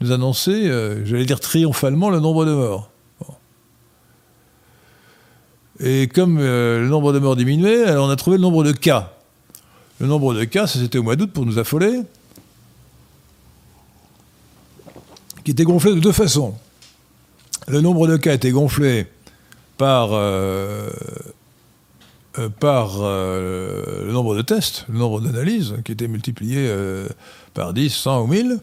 nous 0.00 0.12
annoncer, 0.12 0.68
euh, 0.68 1.04
j'allais 1.04 1.24
dire 1.24 1.40
triomphalement, 1.40 2.10
le 2.10 2.20
nombre 2.20 2.44
de 2.44 2.52
morts. 2.52 2.90
Et 5.82 6.08
comme 6.08 6.38
le 6.38 6.86
nombre 6.88 7.14
de 7.14 7.18
morts 7.18 7.36
diminuait, 7.36 7.84
alors 7.84 8.06
on 8.06 8.10
a 8.10 8.16
trouvé 8.16 8.36
le 8.36 8.42
nombre 8.42 8.64
de 8.64 8.72
cas. 8.72 9.14
Le 9.98 10.06
nombre 10.06 10.34
de 10.34 10.44
cas, 10.44 10.66
ça 10.66 10.78
c'était 10.78 10.98
au 10.98 11.02
mois 11.02 11.16
d'août 11.16 11.30
pour 11.32 11.46
nous 11.46 11.58
affoler, 11.58 12.02
qui 15.42 15.52
était 15.52 15.64
gonflé 15.64 15.94
de 15.94 16.00
deux 16.00 16.12
façons. 16.12 16.54
Le 17.66 17.80
nombre 17.80 18.06
de 18.06 18.18
cas 18.18 18.34
était 18.34 18.50
gonflé 18.50 19.06
par, 19.78 20.10
par 22.60 22.98
le 23.00 24.10
nombre 24.12 24.36
de 24.36 24.42
tests, 24.42 24.84
le 24.88 24.98
nombre 24.98 25.20
d'analyses, 25.20 25.74
qui 25.84 25.92
était 25.92 26.08
multiplié 26.08 26.72
par 27.54 27.72
10, 27.72 27.90
100 27.90 28.22
ou 28.22 28.26
1000 28.28 28.60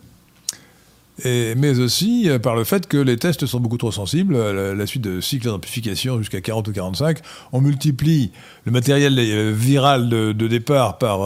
mais 1.26 1.80
aussi 1.80 2.30
euh, 2.30 2.40
par 2.40 2.56
le 2.56 2.64
fait 2.64 2.88
que 2.88 2.98
les 2.98 3.18
tests 3.18 3.46
sont 3.46 3.60
beaucoup 3.60 3.78
trop 3.78 3.92
sensibles 3.92 4.36
à 4.36 4.74
la, 4.74 4.88
suite 4.88 5.04
de 5.04 5.22
cycles 5.22 5.48
d'amplification 5.48 6.20
jusqu'à 6.20 6.42
40 6.42 6.68
ou 6.68 6.72
45. 6.72 7.20
On 7.52 7.62
multiplie 7.62 8.32
le 8.66 8.72
matériel 8.72 9.18
euh, 9.18 9.52
viral 9.56 10.10
de, 10.10 10.48
départ 10.48 10.98
par 10.98 11.20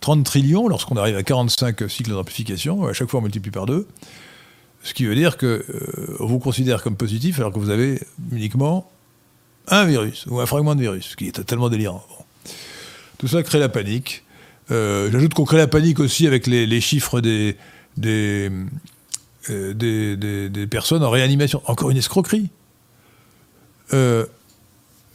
30 0.00 0.20
euh, 0.20 0.22
trillions 0.22 0.68
lorsqu'on 0.68 0.96
arrive 0.96 1.16
à 1.16 1.22
45 1.22 1.90
cycles 1.90 2.10
d'amplification. 2.10 2.86
À 2.86 2.92
chaque 2.92 3.10
fois, 3.10 3.20
on 3.20 3.22
multiplie 3.22 3.50
par 3.50 3.66
deux. 3.66 3.86
Ce 4.82 4.94
qui 4.94 5.04
veut 5.04 5.16
dire 5.16 5.36
qu'on 5.36 6.26
vous 6.26 6.38
considère 6.38 6.82
comme 6.82 6.96
positif 6.96 7.40
alors 7.40 7.52
que 7.52 7.58
vous 7.58 7.70
avez 7.70 8.00
uniquement 8.30 8.88
un 9.68 9.84
virus 9.84 10.26
ou 10.26 10.40
un 10.40 10.46
fragment 10.46 10.74
de 10.74 10.80
virus, 10.80 11.10
ce 11.10 11.16
qui 11.16 11.28
est 11.28 11.32
totalement 11.32 11.68
délirant. 11.68 12.04
Tout 13.18 13.28
ça 13.28 13.42
crée 13.42 13.58
la 13.58 13.68
panique. 13.68 14.24
J'ajoute 14.68 15.34
qu'on 15.34 15.44
crée 15.44 15.58
la 15.58 15.68
panique 15.68 16.00
aussi 16.00 16.26
avec 16.26 16.46
les, 16.46 16.80
chiffres 16.80 17.20
euh, 19.50 19.74
des, 19.74 20.66
personnes 20.66 21.02
en 21.04 21.10
réanimation. 21.10 21.62
Encore 21.66 21.90
une 21.90 21.96
escroquerie. 21.96 22.50
Euh, 23.92 24.26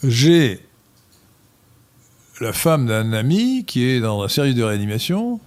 j'ai 0.04 0.60
la 2.40 2.54
femme 2.54 2.88
d'un 2.88 3.14
ami 3.14 3.66
qui 3.66 3.84
est 3.84 4.00
dans 4.00 4.24
un 4.24 4.28
service 4.28 4.56
de 4.56 4.64
réanimation 4.64 5.40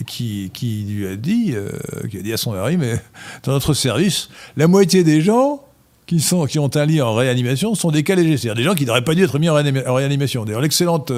et 0.00 0.04
qui, 0.04 0.50
lui 0.88 1.06
a 1.06 1.16
dit, 1.16 1.52
euh, 1.54 1.70
qui 2.10 2.18
a 2.18 2.22
dit 2.22 2.32
à 2.32 2.36
son 2.36 2.52
mari, 2.52 2.76
mais 2.76 3.00
dans 3.44 3.52
notre 3.52 3.74
service, 3.74 4.28
la 4.56 4.66
moitié 4.66 5.04
des 5.04 5.20
gens 5.20 5.64
qui, 6.06 6.20
sont, 6.20 6.46
qui 6.46 6.58
ont 6.58 6.70
un 6.74 6.86
lit 6.86 7.00
en 7.00 7.14
réanimation 7.14 7.74
sont 7.74 7.90
des 7.90 8.02
KLG, 8.02 8.36
c'est-à-dire 8.36 8.54
des 8.54 8.62
gens 8.62 8.74
qui 8.74 8.84
n'auraient 8.84 9.04
pas 9.04 9.14
dû 9.14 9.22
être 9.22 9.38
mis 9.38 9.48
en, 9.48 9.54
réanimation. 9.54 10.44
D'ailleurs, 10.44 10.60
l'excellente 10.60 11.12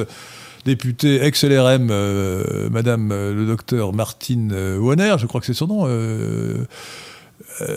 députée 0.67 1.23
ex-LRM, 1.23 1.89
euh, 1.91 2.69
Madame 2.71 3.11
euh, 3.13 3.33
le 3.33 3.47
docteur 3.47 3.93
Martine 3.93 4.53
euh, 4.53 5.17
je 5.17 5.27
crois 5.27 5.41
que 5.41 5.47
c'est 5.47 5.55
son 5.55 5.69
nom, 5.69 5.85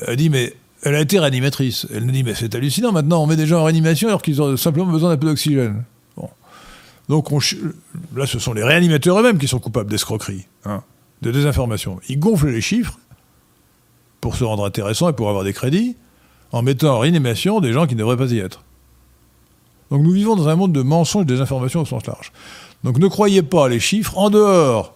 a 0.08 0.16
dit 0.16 0.30
mais 0.30 0.54
elle 0.84 0.96
a 0.96 1.02
été 1.02 1.20
réanimatrice. 1.20 1.88
Elle 1.94 2.06
nous 2.06 2.12
dit 2.12 2.24
mais 2.24 2.34
c'est 2.36 2.54
hallucinant, 2.56 2.92
maintenant 2.92 3.24
on 3.24 3.28
met 3.28 3.36
des 3.36 3.46
gens 3.46 3.62
en 3.62 3.64
réanimation 3.64 4.10
alors 4.10 4.22
qu'ils 4.22 4.42
ont 4.42 4.58
simplement 4.58 4.92
besoin 4.92 5.10
d'un 5.10 5.18
peu 5.18 5.28
d'oxygène. 5.28 5.84
Donc 7.08 7.30
là 8.16 8.26
ce 8.26 8.40
sont 8.40 8.54
les 8.54 8.64
réanimateurs 8.64 9.20
eux-mêmes 9.20 9.38
qui 9.38 9.48
sont 9.48 9.60
coupables 9.60 9.90
d'escroquerie, 9.90 10.48
hein, 10.66 10.84
de 11.22 11.32
désinformation. 11.32 12.00
Ils 12.10 12.20
gonflent 12.20 12.50
les 12.50 12.62
chiffres 12.62 13.00
pour 14.22 14.36
se 14.36 14.44
rendre 14.44 14.66
intéressants 14.66 15.10
et 15.10 15.14
pour 15.14 15.30
avoir 15.30 15.44
des 15.44 15.54
crédits 15.54 15.96
en 16.52 16.62
mettant 16.62 16.96
en 16.96 17.00
réanimation 17.00 17.60
des 17.60 17.74
gens 17.74 17.88
qui 17.88 17.96
ne 17.96 18.00
devraient 18.00 18.18
pas 18.18 18.32
y 18.32 18.40
être. 18.40 18.64
Donc 19.92 20.04
nous 20.04 20.12
vivons 20.12 20.36
dans 20.36 20.48
un 20.48 20.56
monde 20.56 20.72
de 20.72 20.82
mensonges 20.82 21.24
et 21.24 21.26
de 21.26 21.34
désinformation 21.34 21.82
au 21.82 21.86
sens 21.86 22.06
large. 22.06 22.32
Donc 22.84 22.98
ne 22.98 23.08
croyez 23.08 23.42
pas 23.42 23.68
les 23.68 23.80
chiffres 23.80 24.18
en 24.18 24.30
dehors 24.30 24.94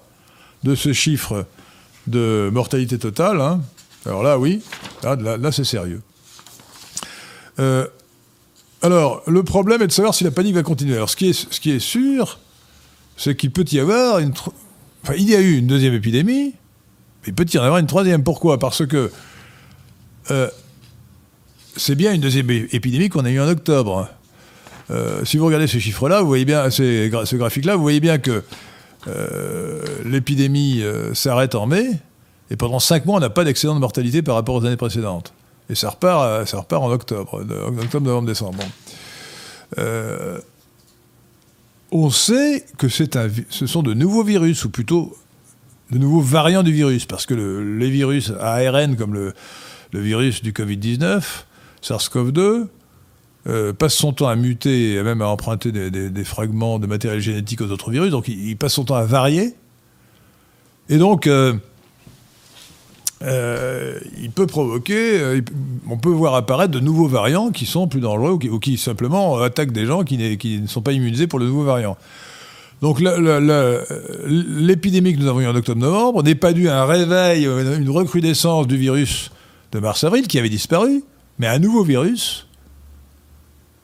de 0.64 0.76
ce 0.76 0.94
chiffre 0.94 1.46
de 2.08 2.50
mortalité 2.52 2.98
totale. 2.98 3.42
Hein. 3.42 3.62
Alors 4.06 4.24
là, 4.24 4.38
oui, 4.38 4.62
là, 5.04 5.52
c'est 5.52 5.64
sérieux. 5.64 6.02
Euh, 7.60 7.88
alors, 8.82 9.24
le 9.28 9.44
problème 9.44 9.82
est 9.82 9.88
de 9.88 9.92
savoir 9.92 10.14
si 10.14 10.24
la 10.24 10.32
panique 10.32 10.56
va 10.56 10.64
continuer. 10.64 10.96
Alors, 10.96 11.10
ce 11.10 11.16
qui 11.16 11.30
est, 11.30 11.34
ce 11.34 11.60
qui 11.60 11.72
est 11.72 11.80
sûr, 11.80 12.40
c'est 13.16 13.36
qu'il 13.36 13.52
peut 13.52 13.66
y 13.72 13.80
avoir 13.80 14.20
une. 14.20 14.34
Enfin, 15.04 15.14
il 15.18 15.30
y 15.30 15.36
a 15.36 15.40
eu 15.40 15.58
une 15.58 15.68
deuxième 15.68 15.94
épidémie, 15.94 16.54
mais 17.22 17.28
il 17.28 17.34
peut 17.34 17.46
y 17.54 17.58
en 17.58 17.64
avoir 17.64 17.80
une 17.80 17.88
troisième. 17.88 18.24
Pourquoi? 18.24 18.60
Parce 18.60 18.86
que 18.86 19.12
euh, 20.32 20.50
c'est 21.76 21.96
bien 21.96 22.14
une 22.14 22.22
deuxième 22.22 22.50
épidémie 22.50 23.10
qu'on 23.10 23.26
a 23.26 23.30
eue 23.30 23.40
en 23.40 23.48
octobre. 23.48 24.10
Euh, 24.92 25.24
si 25.26 25.38
vous 25.38 25.46
regardez 25.46 25.68
ces 25.68 25.80
chiffres-là, 25.80 26.22
vous 26.22 26.28
voyez 26.28 26.46
bien, 26.46 26.70
ces, 26.70 27.12
ce 27.26 27.36
graphique-là, 27.36 27.76
vous 27.76 27.82
voyez 27.82 28.00
bien 28.00 28.18
que 28.18 28.44
euh, 29.08 29.82
l'épidémie 30.06 30.82
euh, 30.82 31.14
s'arrête 31.14 31.56
en 31.56 31.66
mai, 31.66 31.90
et 32.52 32.56
pendant 32.56 32.80
5 32.80 33.06
mois, 33.06 33.18
on 33.18 33.20
n'a 33.20 33.30
pas 33.30 33.44
d'excédent 33.44 33.76
de 33.76 33.80
mortalité 33.80 34.22
par 34.22 34.36
rapport 34.36 34.56
aux 34.56 34.66
années 34.66 34.78
précédentes. 34.78 35.34
Et 35.70 35.76
ça 35.76 35.90
repart, 35.90 36.48
ça 36.48 36.58
repart 36.58 36.84
en 36.84 36.92
octobre, 36.92 37.42
octobre, 37.82 38.06
novembre, 38.06 38.28
décembre. 38.28 38.64
on 41.92 42.10
sait 42.10 42.66
que 42.78 42.88
un, 43.18 43.30
ce 43.50 43.66
sont 43.66 43.82
de 43.82 43.94
nouveaux 43.94 44.24
virus, 44.24 44.66
ou 44.66 44.70
plutôt 44.70 45.16
de 45.90 45.98
nouveaux 45.98 46.22
variants 46.22 46.64
du 46.64 46.74
virus, 46.74 47.06
parce 47.06 47.26
que 47.26 47.34
les 47.34 47.90
virus 47.90 48.32
ARN, 48.42 48.98
comme 48.98 49.14
le 49.14 49.34
virus 49.94 50.44
du 50.44 50.52
Covid-19, 50.52 51.24
SARS-CoV-2, 51.84 52.68
euh, 53.46 53.74
passe 53.74 53.94
son 53.94 54.14
temps 54.14 54.30
à 54.30 54.38
muter 54.38 54.94
et 54.94 55.04
même 55.04 55.22
à 55.22 55.28
emprunter 55.28 55.74
des, 55.74 56.24
fragments 56.24 56.80
de 56.80 56.88
matériel 56.88 57.20
génétique 57.20 57.60
aux 57.60 57.72
autres 57.72 57.92
virus, 57.92 58.10
donc 58.10 58.30
il, 58.30 58.56
passe 58.56 58.72
son 58.74 58.86
temps 58.86 58.96
à 58.96 59.04
varier. 59.04 59.54
Et 60.88 60.98
donc, 60.98 61.28
euh, 61.28 61.54
euh, 63.22 64.00
il 64.22 64.32
peut 64.32 64.48
provoquer, 64.48 65.42
on 65.90 65.98
peut 65.98 66.10
voir 66.10 66.36
apparaître 66.36 66.72
de 66.72 66.80
nouveaux 66.80 67.08
variants 67.08 67.52
qui 67.52 67.66
sont 67.66 67.90
plus 67.90 68.00
dangereux 68.00 68.32
ou 68.32 68.60
qui, 68.60 68.78
simplement 68.78 69.38
attaquent 69.42 69.74
des 69.74 69.86
gens 69.86 70.04
qui, 70.04 70.18
ne 70.18 70.68
sont 70.68 70.82
pas 70.82 70.94
immunisés 70.94 71.28
pour 71.28 71.40
le 71.40 71.48
nouveau 71.48 71.64
variant. 71.64 71.98
Donc 72.82 73.02
l'épidémie 74.26 75.16
que 75.16 75.20
nous 75.20 75.28
avons 75.28 75.42
eue 75.42 75.48
en 75.48 75.56
octobre-novembre 75.56 76.24
n'est 76.24 76.36
pas 76.36 76.54
due 76.54 76.70
à 76.70 76.82
un 76.82 76.86
réveil, 76.86 77.46
une 77.46 77.90
recrudescence 77.90 78.68
du 78.68 78.78
virus 78.78 79.32
de 79.74 79.80
mars-avril 79.80 80.28
qui 80.28 80.40
avait 80.40 80.50
disparu, 80.50 81.04
mais 81.40 81.48
un 81.48 81.60
nouveau 81.60 81.84
virus 81.84 82.48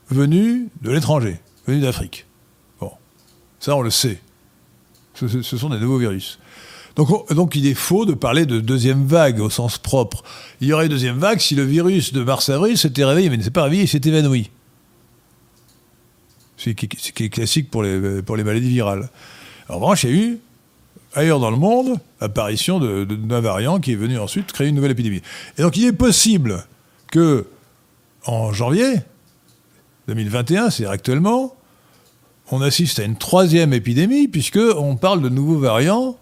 venus 0.10 0.68
de 0.82 0.92
l'étranger, 0.92 1.40
venus 1.68 1.84
d'Afrique. 1.84 2.26
Bon, 2.80 2.92
ça 3.60 3.76
on 3.76 3.82
le 3.82 3.90
sait. 3.90 4.20
Ce, 5.16 5.42
sont 5.42 5.70
des 5.70 5.80
nouveaux 5.80 5.98
virus. 5.98 6.40
Donc, 6.96 7.34
donc, 7.34 7.56
il 7.56 7.68
est 7.68 7.74
faux 7.74 8.06
de 8.06 8.14
parler 8.14 8.46
de 8.46 8.60
deuxième 8.60 9.06
vague 9.06 9.40
au 9.42 9.50
sens 9.50 9.78
propre. 9.78 10.24
Il 10.62 10.68
y 10.68 10.74
aurait 10.74 10.86
une 10.86 10.92
deuxième 10.92 11.18
vague 11.18 11.40
si 11.40 11.56
le 11.56 11.64
virus 11.64 12.14
de 12.14 12.24
mars-avril 12.24 12.78
s'était 12.78 13.04
réveillé, 13.04 13.30
mais 13.30 13.36
il 13.36 13.40
ne 13.40 13.44
s'est 13.44 13.52
pas 13.52 13.64
réveillé, 13.64 13.84
il 13.84 13.88
s'est 13.88 14.02
évanoui. 14.04 14.50
Ce 16.58 16.70
qui, 16.70 17.24
est 17.24 17.30
classique 17.30 17.70
pour 17.70 17.84
les, 17.84 18.22
pour 18.22 18.36
les 18.36 18.44
maladies 18.44 18.70
virales. 18.70 19.10
En 19.70 19.76
revanche, 19.76 20.04
il 20.04 20.10
y 20.10 20.14
a 20.14 20.16
eu, 20.16 20.40
ailleurs 21.16 21.40
dans 21.40 21.52
le 21.52 21.58
monde, 21.58 22.00
l'apparition 22.20 22.80
d'un 22.80 23.40
variant 23.40 23.80
qui 23.80 23.94
est 23.94 23.96
venu 23.96 24.18
ensuite 24.18 24.52
créer 24.52 24.68
une 24.68 24.76
nouvelle 24.76 24.92
épidémie. 24.92 25.22
Et 25.58 25.62
donc 25.62 25.78
il 25.78 25.86
est 25.86 25.94
possible 25.94 26.66
que, 27.12 27.48
en 28.26 28.52
janvier, 28.54 29.02
2021, 30.08 30.70
c'est 30.70 30.86
actuellement, 30.86 31.56
on 32.52 32.62
assiste 32.62 33.00
à 33.00 33.04
une 33.04 33.16
troisième 33.16 33.74
épidémie, 33.74 34.28
puisqu'on 34.28 34.96
parle 34.96 35.22
de 35.22 35.30
nouveaux 35.30 35.60
variants, 35.60 36.18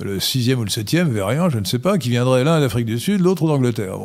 le 0.00 0.20
sixième 0.20 0.60
ou 0.60 0.64
le 0.64 0.70
septième 0.70 1.10
variant, 1.10 1.50
je 1.50 1.58
ne 1.58 1.64
sais 1.64 1.78
pas, 1.78 1.98
qui 1.98 2.10
viendrait 2.10 2.44
l'un 2.44 2.60
d'Afrique 2.60 2.86
du 2.86 2.98
Sud, 2.98 3.20
l'autre 3.20 3.46
d'Angleterre. 3.46 3.98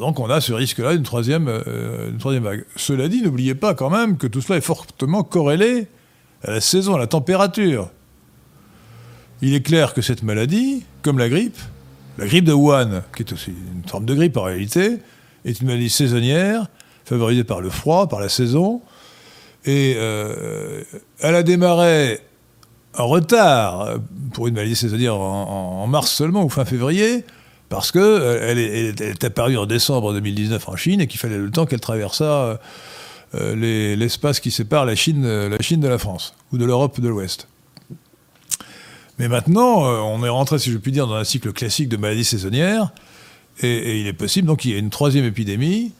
donc 0.00 0.18
on 0.18 0.28
a 0.28 0.40
ce 0.40 0.52
risque-là 0.52 0.96
d'une 0.96 1.06
euh, 1.06 2.10
troisième 2.18 2.42
vague. 2.44 2.64
Cela 2.76 3.08
dit, 3.08 3.22
n'oubliez 3.22 3.54
pas 3.54 3.74
quand 3.74 3.90
même 3.90 4.16
que 4.16 4.26
tout 4.26 4.40
cela 4.40 4.58
est 4.58 4.62
fortement 4.62 5.22
corrélé 5.22 5.86
à 6.42 6.52
la 6.52 6.60
saison, 6.60 6.94
à 6.94 6.98
la 6.98 7.06
température. 7.06 7.90
Il 9.40 9.54
est 9.54 9.62
clair 9.62 9.94
que 9.94 10.02
cette 10.02 10.22
maladie, 10.22 10.84
comme 11.02 11.18
la 11.18 11.28
grippe, 11.28 11.58
la 12.18 12.26
grippe 12.26 12.44
de 12.44 12.52
Wuhan, 12.52 13.02
qui 13.16 13.22
est 13.22 13.32
aussi 13.32 13.50
une 13.50 13.88
forme 13.88 14.04
de 14.04 14.14
grippe 14.14 14.36
en 14.36 14.42
réalité, 14.42 14.98
est 15.44 15.60
une 15.60 15.68
maladie 15.68 15.88
saisonnière 15.88 16.66
favorisée 17.04 17.44
par 17.44 17.60
le 17.60 17.70
froid, 17.70 18.08
par 18.08 18.20
la 18.20 18.28
saison. 18.28 18.82
Et 19.64 19.94
euh, 19.96 20.82
elle 21.20 21.36
a 21.36 21.42
démarré 21.42 22.20
en 22.96 23.06
retard, 23.06 23.98
pour 24.32 24.48
une 24.48 24.54
maladie 24.54 24.74
saisonnière 24.74 25.14
en, 25.14 25.86
mars 25.86 26.10
seulement, 26.10 26.44
ou 26.44 26.48
fin 26.48 26.64
février, 26.64 27.24
parce 27.68 27.92
qu'elle 27.92 28.02
euh, 28.02 28.48
elle 28.50 28.58
est, 28.58 29.24
apparue 29.24 29.56
en 29.56 29.66
décembre 29.66 30.12
2019 30.12 30.68
en 30.68 30.76
Chine 30.76 31.00
et 31.00 31.06
qu'il 31.06 31.20
fallait 31.20 31.38
le 31.38 31.50
temps 31.50 31.66
qu'elle 31.66 31.80
traversât 31.80 32.58
euh, 33.34 33.94
l'espace 33.96 34.40
qui 34.40 34.50
sépare 34.50 34.86
la 34.86 34.96
Chine 34.96 35.22
de 35.22 35.88
la 35.88 35.98
France, 35.98 36.34
ou 36.52 36.58
de 36.58 36.64
l'Europe 36.64 37.00
de 37.00 37.08
l'Ouest. 37.08 37.46
Mais 39.18 39.28
maintenant, 39.28 39.82
on 39.82 40.24
est 40.24 40.28
rentré, 40.28 40.58
si 40.58 40.70
je 40.70 40.78
puis 40.78 40.92
dire, 40.92 41.06
dans 41.06 41.16
un 41.16 41.24
cycle 41.24 41.52
classique 41.52 41.88
de 41.88 41.96
maladies 41.96 42.24
saisonnières, 42.24 42.92
et, 43.60 44.00
il 44.00 44.06
est 44.06 44.12
possible 44.12 44.46
donc 44.46 44.60
qu'il 44.60 44.70
y 44.70 44.74
ait 44.74 44.78
une 44.78 44.90
troisième 44.90 45.24
épidémie, 45.24 45.92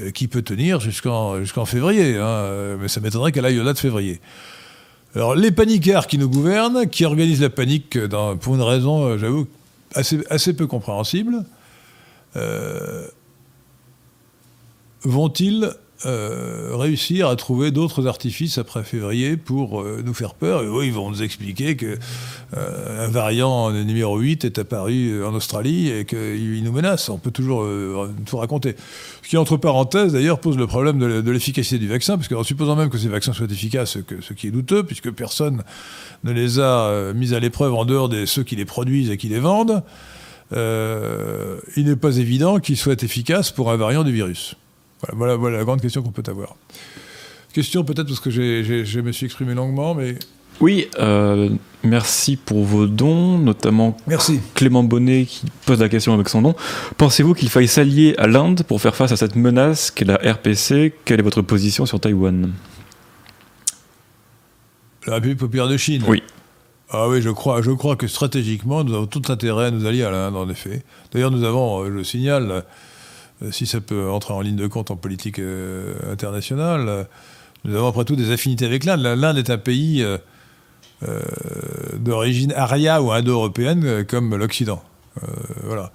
euh, 0.00 0.10
qui 0.10 0.26
peut 0.26 0.40
tenir 0.40 0.80
jusqu'en 0.80 1.66
février. 1.66 2.16
Hein, 2.16 2.24
euh, 2.24 2.76
mais 2.80 2.88
ça 2.88 3.00
m'étonnerait 3.00 3.30
qu'elle 3.30 3.44
aille 3.44 3.58
au-delà 3.58 3.74
de 3.74 3.78
février. 3.78 4.20
Alors, 5.14 5.34
les 5.34 5.50
paniquards 5.50 6.06
qui 6.06 6.16
nous 6.16 6.30
gouvernent, 6.30 6.88
qui 6.88 7.04
organisent 7.04 7.42
la 7.42 7.50
panique 7.50 7.98
pour 8.40 8.54
une 8.54 8.62
raison, 8.62 9.04
euh, 9.04 9.18
j'avoue, 9.18 9.46
assez, 9.94 10.20
assez 10.30 10.54
peu 10.54 10.66
compréhensible, 10.66 11.44
vont-ils 15.04 15.74
euh, 16.04 16.70
réussir 16.72 17.28
à 17.28 17.36
trouver 17.36 17.70
d'autres 17.70 18.08
artifices 18.08 18.58
après 18.58 18.82
février 18.82 19.36
pour 19.36 19.80
euh, 19.80 20.02
nous 20.04 20.14
faire 20.14 20.34
peur. 20.34 20.62
Et 20.62 20.66
eux, 20.66 20.84
ils 20.84 20.92
vont 20.92 21.10
nous 21.10 21.22
expliquer 21.22 21.76
que 21.76 21.96
euh, 22.56 23.06
un 23.06 23.08
variant 23.08 23.70
numéro 23.70 24.18
8 24.18 24.44
est 24.44 24.58
apparu 24.58 25.24
en 25.24 25.32
Australie 25.34 25.90
et 25.90 26.04
qu'il 26.04 26.64
nous 26.64 26.72
menace. 26.72 27.08
On 27.08 27.18
peut 27.18 27.30
toujours 27.30 27.66
tout 28.26 28.36
raconter. 28.36 28.74
Ce 29.22 29.28
qui, 29.28 29.36
entre 29.36 29.56
parenthèses, 29.56 30.12
d'ailleurs, 30.12 30.40
pose 30.40 30.56
le 30.56 30.66
problème 30.66 30.98
de 30.98 31.30
l'efficacité 31.30 31.78
du 31.78 31.88
vaccin, 31.88 32.16
parce 32.16 32.28
qu'en 32.28 32.42
supposant 32.42 32.74
même 32.74 32.90
que 32.90 32.98
ces 32.98 33.08
vaccins 33.08 33.32
soient 33.32 33.46
efficaces, 33.46 33.98
ce 34.20 34.32
qui 34.32 34.48
est 34.48 34.50
douteux, 34.50 34.82
puisque 34.82 35.10
personne 35.10 35.62
ne 36.24 36.32
les 36.32 36.58
a 36.58 37.12
mis 37.14 37.34
à 37.34 37.40
l'épreuve 37.40 37.74
en 37.74 37.84
dehors 37.84 38.08
de 38.08 38.26
ceux 38.26 38.42
qui 38.42 38.56
les 38.56 38.64
produisent 38.64 39.10
et 39.10 39.16
qui 39.16 39.28
les 39.28 39.40
vendent, 39.40 39.82
il 40.52 41.84
n'est 41.84 41.96
pas 41.96 42.16
évident 42.16 42.58
qu'ils 42.58 42.76
soient 42.76 42.96
efficaces 43.00 43.50
pour 43.50 43.70
un 43.70 43.76
variant 43.76 44.04
du 44.04 44.12
virus. 44.12 44.56
Voilà, 45.12 45.36
voilà, 45.36 45.58
la 45.58 45.64
grande 45.64 45.80
question 45.80 46.02
qu'on 46.02 46.12
peut 46.12 46.22
avoir. 46.26 46.56
Question 47.52 47.84
peut-être 47.84 48.06
parce 48.06 48.20
que 48.20 48.30
je 48.30 49.00
me 49.00 49.12
suis 49.12 49.26
exprimé 49.26 49.54
longuement, 49.54 49.94
mais... 49.94 50.16
Oui, 50.60 50.86
euh, 51.00 51.48
merci 51.82 52.36
pour 52.36 52.64
vos 52.64 52.86
dons, 52.86 53.38
notamment 53.38 53.96
merci. 54.06 54.38
Clément 54.54 54.84
Bonnet 54.84 55.24
qui 55.24 55.46
pose 55.66 55.80
la 55.80 55.88
question 55.88 56.14
avec 56.14 56.28
son 56.28 56.40
nom. 56.40 56.54
Pensez-vous 56.98 57.34
qu'il 57.34 57.48
faille 57.48 57.66
s'allier 57.66 58.14
à 58.18 58.26
l'Inde 58.26 58.62
pour 58.62 58.80
faire 58.80 58.94
face 58.94 59.10
à 59.12 59.16
cette 59.16 59.34
menace 59.34 59.90
qu'est 59.90 60.04
la 60.04 60.16
RPC 60.16 60.94
Quelle 61.04 61.20
est 61.20 61.24
votre 61.24 61.42
position 61.42 61.84
sur 61.86 61.98
Taïwan? 61.98 62.52
La 65.06 65.14
République 65.14 65.38
populaire 65.38 65.68
de 65.68 65.76
Chine? 65.76 66.04
Oui. 66.06 66.22
Ah 66.90 67.08
oui, 67.08 67.22
je 67.22 67.30
crois, 67.30 67.62
je 67.62 67.70
crois 67.70 67.96
que 67.96 68.06
stratégiquement, 68.06 68.84
nous 68.84 68.94
avons 68.94 69.06
tout 69.06 69.22
intérêt 69.28 69.66
à 69.66 69.70
nous 69.70 69.86
allier 69.86 70.04
à 70.04 70.10
l'Inde, 70.10 70.36
en 70.36 70.48
effet. 70.48 70.82
D'ailleurs, 71.10 71.30
nous 71.30 71.42
avons, 71.42 71.86
je 71.86 71.90
le 71.90 72.04
signale, 72.04 72.50
euh, 72.50 72.60
si 73.50 73.66
ça 73.66 73.80
peut 73.80 74.10
entrer 74.10 74.34
en 74.34 74.40
ligne 74.40 74.56
de 74.56 74.66
compte 74.66 74.90
en 74.90 74.96
politique 74.96 75.38
euh, 75.38 75.94
internationale. 76.10 76.88
Euh, 76.88 77.04
nous 77.64 77.74
avons 77.76 77.88
après 77.88 78.04
tout 78.04 78.16
des 78.16 78.30
affinités 78.30 78.64
avec 78.64 78.84
l'Inde. 78.84 79.00
L'Inde 79.00 79.38
est 79.38 79.50
un 79.50 79.58
pays 79.58 80.04
d'origine 81.96 82.52
aria 82.52 83.00
ou 83.00 83.12
indo-européenne 83.12 84.04
comme 84.04 84.34
l'Occident. 84.34 84.82
voilà. 85.62 85.92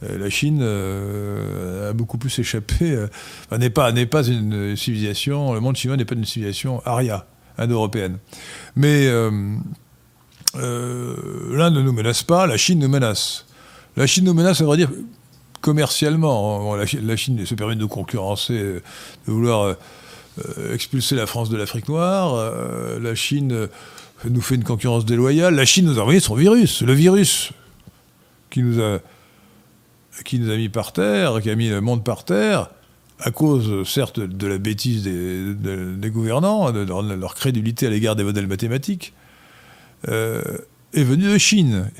La 0.00 0.30
Chine 0.30 0.62
a 0.62 1.92
beaucoup 1.92 2.16
plus 2.16 2.38
échappé, 2.38 3.04
n'est 3.52 3.68
pas, 3.68 3.90
une 3.90 4.74
civilisation, 4.76 5.52
le 5.52 5.60
monde 5.60 5.76
chinois 5.76 5.98
n'est 5.98 6.06
pas 6.06 6.14
une 6.14 6.24
civilisation 6.24 6.80
aria, 6.86 7.26
indo-européenne. 7.58 8.16
Mais 8.76 9.10
l'Inde 10.54 11.74
ne 11.74 11.82
nous 11.82 11.92
menace 11.92 12.22
pas, 12.22 12.46
la 12.46 12.56
Chine 12.56 12.78
nous 12.78 12.88
menace. 12.88 13.44
La 13.98 14.06
Chine 14.06 14.24
nous 14.24 14.32
menace, 14.32 14.56
ça 14.56 14.64
veut 14.64 14.76
dire 14.78 14.90
commercialement, 15.60 16.74
la, 16.74 17.16
Chine 17.16 17.44
se 17.44 17.54
permet 17.54 17.74
de 17.74 17.80
nous 17.80 17.88
concurrencer, 17.88 18.54
euh, 18.54 18.82
de 19.26 19.32
vouloir 19.32 19.62
euh, 19.62 19.74
euh, 20.58 20.74
expulser 20.74 21.14
la 21.14 21.26
France 21.26 21.50
de 21.50 21.56
l'Afrique 21.56 21.88
noire. 21.88 22.52
la 23.00 23.14
Chine 23.14 23.68
nous 24.28 24.40
fait 24.40 24.54
une 24.54 24.64
concurrence 24.64 25.04
déloyale. 25.04 25.54
La 25.54 25.64
Chine 25.64 25.86
nous 25.86 25.98
a 25.98 26.02
envoyé 26.02 26.20
son 26.20 26.34
virus, 26.34 26.82
le 26.82 26.92
virus 26.92 27.50
qui 28.50 28.62
nous 28.62 28.80
a, 28.80 28.98
qui 30.24 30.38
nous 30.38 30.50
a 30.50 30.56
mis 30.56 30.68
par 30.68 30.92
terre, 30.92 31.40
qui 31.42 31.50
a 31.50 31.54
mis 31.54 31.68
le 31.68 31.80
monde 31.80 32.04
par 32.04 32.24
terre, 32.24 32.70
à 33.18 33.30
cause, 33.30 33.86
certes, 33.88 34.18
de 34.18 34.46
la 34.46 34.58
bêtise 34.58 35.04
des, 35.04 36.10
gouvernants, 36.10 36.72
de 36.72 36.80
leur, 37.14 37.34
crédulité 37.34 37.86
à 37.86 37.90
l'égard 37.90 38.16
des 38.16 38.24
modèles 38.24 38.46
mathématiques, 38.46 39.12
est 40.06 41.04
venu 41.04 41.30
de 41.30 41.38
Chine 41.38 41.90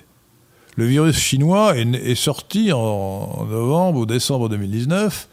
le 0.81 0.87
virus 0.87 1.19
chinois 1.19 1.77
est, 1.77 2.15
sorti 2.15 2.73
en, 2.73 3.45
novembre 3.45 3.99
ou 4.01 4.07
décembre 4.07 4.49
2019, 4.49 5.29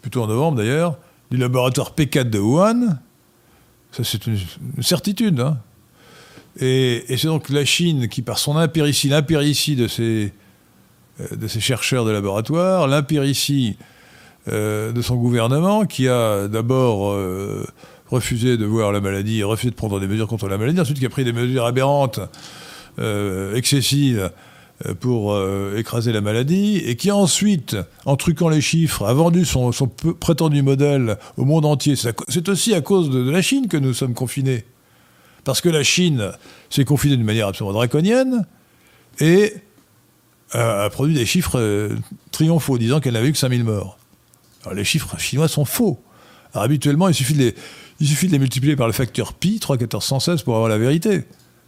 plutôt 0.00 0.22
en 0.22 0.28
novembre 0.28 0.58
d'ailleurs, 0.58 0.96
du 1.32 1.38
laboratoire 1.38 1.92
P4 1.96 2.30
de 2.30 2.38
Wuhan. 2.38 2.98
Ça, 3.90 4.04
c'est 4.04 4.28
une, 4.28 4.38
certitude. 4.80 5.40
Hein. 5.40 5.58
Et, 6.60 7.04
c'est 7.08 7.26
donc 7.26 7.48
la 7.48 7.64
Chine 7.64 8.06
qui, 8.08 8.22
par 8.22 8.38
son 8.38 8.56
impéritie, 8.56 9.08
l'impéritie 9.08 9.74
de 9.74 9.88
ses, 9.88 10.32
euh, 11.20 11.48
chercheurs 11.48 12.04
de 12.04 12.12
laboratoire, 12.12 12.86
l'impéritie 12.86 13.76
euh, 14.46 14.92
de 14.92 15.02
son 15.02 15.16
gouvernement, 15.16 15.84
qui 15.84 16.06
a 16.06 16.46
d'abord 16.46 17.10
euh, 17.10 17.66
refusé 18.08 18.56
de 18.56 18.66
voir 18.66 18.92
la 18.92 19.00
maladie, 19.00 19.42
refusé 19.42 19.72
de 19.72 19.76
prendre 19.76 19.98
des 19.98 20.06
mesures 20.06 20.28
contre 20.28 20.46
la 20.46 20.58
maladie, 20.58 20.80
ensuite 20.80 21.00
qui 21.00 21.06
a 21.06 21.10
pris 21.10 21.24
des 21.24 21.32
mesures 21.32 21.66
aberrantes 21.66 22.20
excessive 22.98 24.30
euh, 24.86 24.92
pour 24.92 25.32
euh, 25.32 25.76
écraser 25.76 26.10
la 26.10 26.20
maladie, 26.20 26.78
et 26.78 26.96
qui 26.96 27.12
ensuite, 27.12 27.76
en 28.06 28.16
truquant 28.16 28.48
les 28.48 28.60
chiffres, 28.60 29.06
a 29.06 29.14
vendu 29.14 29.44
son, 29.44 29.70
prétendu 30.18 30.62
modèle 30.62 31.16
au 31.36 31.44
monde 31.44 31.64
entier. 31.64 31.94
C'est 31.94 32.48
aussi 32.48 32.74
à 32.74 32.80
cause 32.80 33.08
de, 33.08 33.30
la 33.30 33.40
Chine 33.40 33.68
que 33.68 33.76
nous 33.76 33.94
sommes 33.94 34.14
confinés. 34.14 34.64
Parce 35.44 35.60
que 35.60 35.68
la 35.68 35.84
Chine 35.84 36.32
s'est 36.70 36.84
confinée 36.84 37.16
d'une 37.16 37.24
manière 37.24 37.46
absolument 37.46 37.72
draconienne 37.72 38.46
et 39.20 39.54
a, 40.50 40.90
produit 40.90 41.14
des 41.14 41.26
chiffres 41.26 41.90
triomphaux, 42.32 42.76
disant 42.76 42.98
qu'elle 42.98 43.14
n'avait 43.14 43.28
eu 43.28 43.32
que 43.32 43.38
5000 43.38 43.62
morts. 43.62 43.96
Alors 44.64 44.74
les 44.74 44.84
chiffres 44.84 45.16
chinois 45.20 45.46
sont 45.46 45.64
faux. 45.64 46.00
habituellement, 46.52 47.06
il 47.06 47.14
suffit, 47.14 47.34
de 47.34 47.38
les, 47.38 47.54
il 48.00 48.08
suffit 48.08 48.26
de 48.26 48.32
les 48.32 48.40
multiplier 48.40 48.74
par 48.74 48.88
le 48.88 48.92
facteur 48.92 49.34
pi, 49.34 49.60
3, 49.60 49.78
14, 49.78 50.04
116, 50.04 50.42
pour 50.42 50.56
avoir 50.56 50.68
la 50.68 50.78
vérité. 50.78 51.22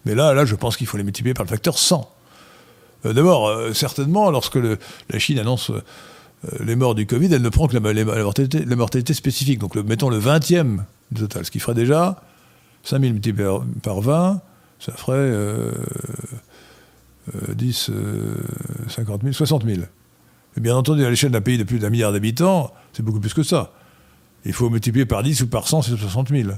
Mais 0.06 0.14
là, 0.14 0.44
je 0.44 0.54
pense 0.54 0.76
qu'il 0.76 0.86
faut 0.86 0.96
les 0.96 1.02
multiplier 1.02 1.34
par 1.34 1.44
le 1.44 1.50
facteur 1.50 1.76
100. 1.76 2.08
Euh, 3.04 3.12
d'abord, 3.12 3.48
euh, 3.48 3.72
certainement, 3.72 4.30
lorsque 4.30 4.54
la 4.54 5.18
Chine 5.18 5.40
annonce 5.40 5.70
euh, 5.70 5.82
les 6.60 6.76
morts 6.76 6.94
du 6.94 7.06
Covid, 7.06 7.32
elle 7.34 7.42
ne 7.42 7.48
prend 7.48 7.66
que 7.66 7.76
la, 7.76 8.76
mortalité, 8.76 9.14
spécifique. 9.14 9.58
Donc, 9.58 9.74
mettons 9.74 10.08
le 10.08 10.20
20e 10.20 10.78
du 11.10 11.22
total, 11.22 11.44
ce 11.44 11.50
qui 11.50 11.58
ferait 11.58 11.74
déjà 11.74 12.22
5000 12.84 13.14
multiplié 13.14 13.48
par, 13.82 14.00
20, 14.00 14.40
ça 14.78 14.92
ferait 14.92 15.32
10, 17.52 17.90
50 18.88 19.22
000, 19.22 19.32
60 19.32 19.64
000. 19.64 19.80
Et 20.56 20.60
bien 20.60 20.76
entendu, 20.76 21.04
à 21.04 21.10
l'échelle 21.10 21.32
d'un 21.32 21.40
pays 21.40 21.58
de 21.58 21.64
plus 21.64 21.80
d'un 21.80 21.90
milliard 21.90 22.12
d'habitants, 22.12 22.72
c'est 22.92 23.02
beaucoup 23.02 23.18
plus 23.18 23.34
que 23.34 23.42
ça. 23.42 23.72
Il 24.44 24.52
faut 24.52 24.70
multiplier 24.70 25.04
par 25.04 25.24
10 25.24 25.42
ou 25.42 25.48
par 25.48 25.66
100, 25.66 25.82
c'est 25.82 25.96
60 25.96 26.28
000. 26.28 26.50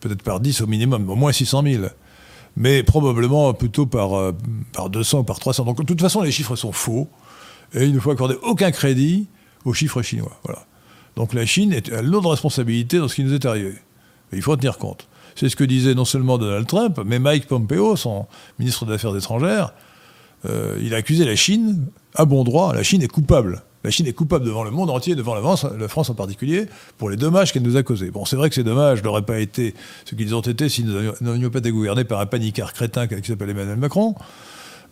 Peut-être 0.00 0.22
par 0.22 0.40
10 0.40 0.62
au 0.62 0.66
minimum, 0.66 1.10
au 1.10 1.16
moins 1.16 1.32
600 1.32 1.62
000 1.64 1.84
mais 2.56 2.82
probablement 2.82 3.52
plutôt 3.54 3.86
par, 3.86 4.18
euh, 4.18 4.32
par 4.72 4.90
200 4.90 5.20
ou 5.20 5.24
par 5.24 5.38
300. 5.38 5.64
Donc 5.64 5.78
de 5.78 5.86
toute 5.86 6.00
façon, 6.00 6.22
les 6.22 6.32
chiffres 6.32 6.56
sont 6.56 6.72
faux, 6.72 7.08
et 7.74 7.84
il 7.84 7.92
ne 7.92 8.00
faut 8.00 8.10
accorder 8.10 8.36
aucun 8.42 8.70
crédit 8.70 9.28
aux 9.64 9.74
chiffres 9.74 10.02
chinois. 10.02 10.40
Donc 11.16 11.34
la 11.34 11.46
Chine 11.46 11.72
est 11.72 11.92
à 11.92 12.02
lourde 12.02 12.26
responsabilité 12.26 12.98
dans 12.98 13.08
ce 13.08 13.14
qui 13.14 13.24
nous 13.24 13.34
est 13.34 13.44
arrivé. 13.44 13.74
il 14.32 14.42
faut 14.42 14.52
en 14.52 14.56
tenir 14.56 14.78
compte. 14.78 15.08
C'est 15.34 15.48
ce 15.48 15.56
que 15.56 15.64
disait 15.64 15.94
non 15.94 16.04
seulement 16.04 16.38
Donald 16.38 16.66
Trump, 16.66 17.00
mais 17.04 17.18
Mike 17.18 17.46
Pompeo, 17.46 17.96
son 17.96 18.26
ministre 18.58 18.86
des 18.86 18.94
Affaires 18.94 19.16
étrangères. 19.16 19.72
Euh, 20.46 20.78
il 20.82 20.94
a 20.94 20.98
accusé 20.98 21.24
la 21.24 21.36
Chine, 21.36 21.86
à 22.14 22.24
bon 22.24 22.44
droit, 22.44 22.74
la 22.74 22.82
Chine 22.82 23.02
est 23.02 23.08
coupable 23.08 23.62
la 23.88 23.92
Chine 23.92 24.06
est 24.06 24.12
coupable 24.12 24.44
devant 24.44 24.64
le 24.64 24.70
monde 24.70 24.90
entier, 24.90 25.14
devant 25.14 25.34
la 25.34 25.88
France, 25.88 26.10
en 26.10 26.14
particulier, 26.14 26.66
pour 26.98 27.08
les 27.08 27.16
dommages 27.16 27.54
qu'elle 27.54 27.62
nous 27.62 27.78
a 27.78 27.82
causés. 27.82 28.10
Bon, 28.10 28.26
c'est 28.26 28.36
vrai 28.36 28.50
que 28.50 28.54
ces 28.54 28.62
dommages 28.62 29.02
n'auraient 29.02 29.22
pas 29.22 29.38
été 29.38 29.74
ce 30.04 30.14
qu'ils 30.14 30.34
ont 30.34 30.42
été 30.42 30.68
si 30.68 30.84
nous 30.84 31.14
n'avions 31.22 31.48
pas 31.48 31.60
été 31.60 31.70
gouvernés 31.70 32.04
par 32.04 32.20
un 32.20 32.26
panicard 32.26 32.74
crétin 32.74 33.06
qui 33.06 33.26
s'appelle 33.26 33.48
Emmanuel 33.48 33.78
Macron, 33.78 34.14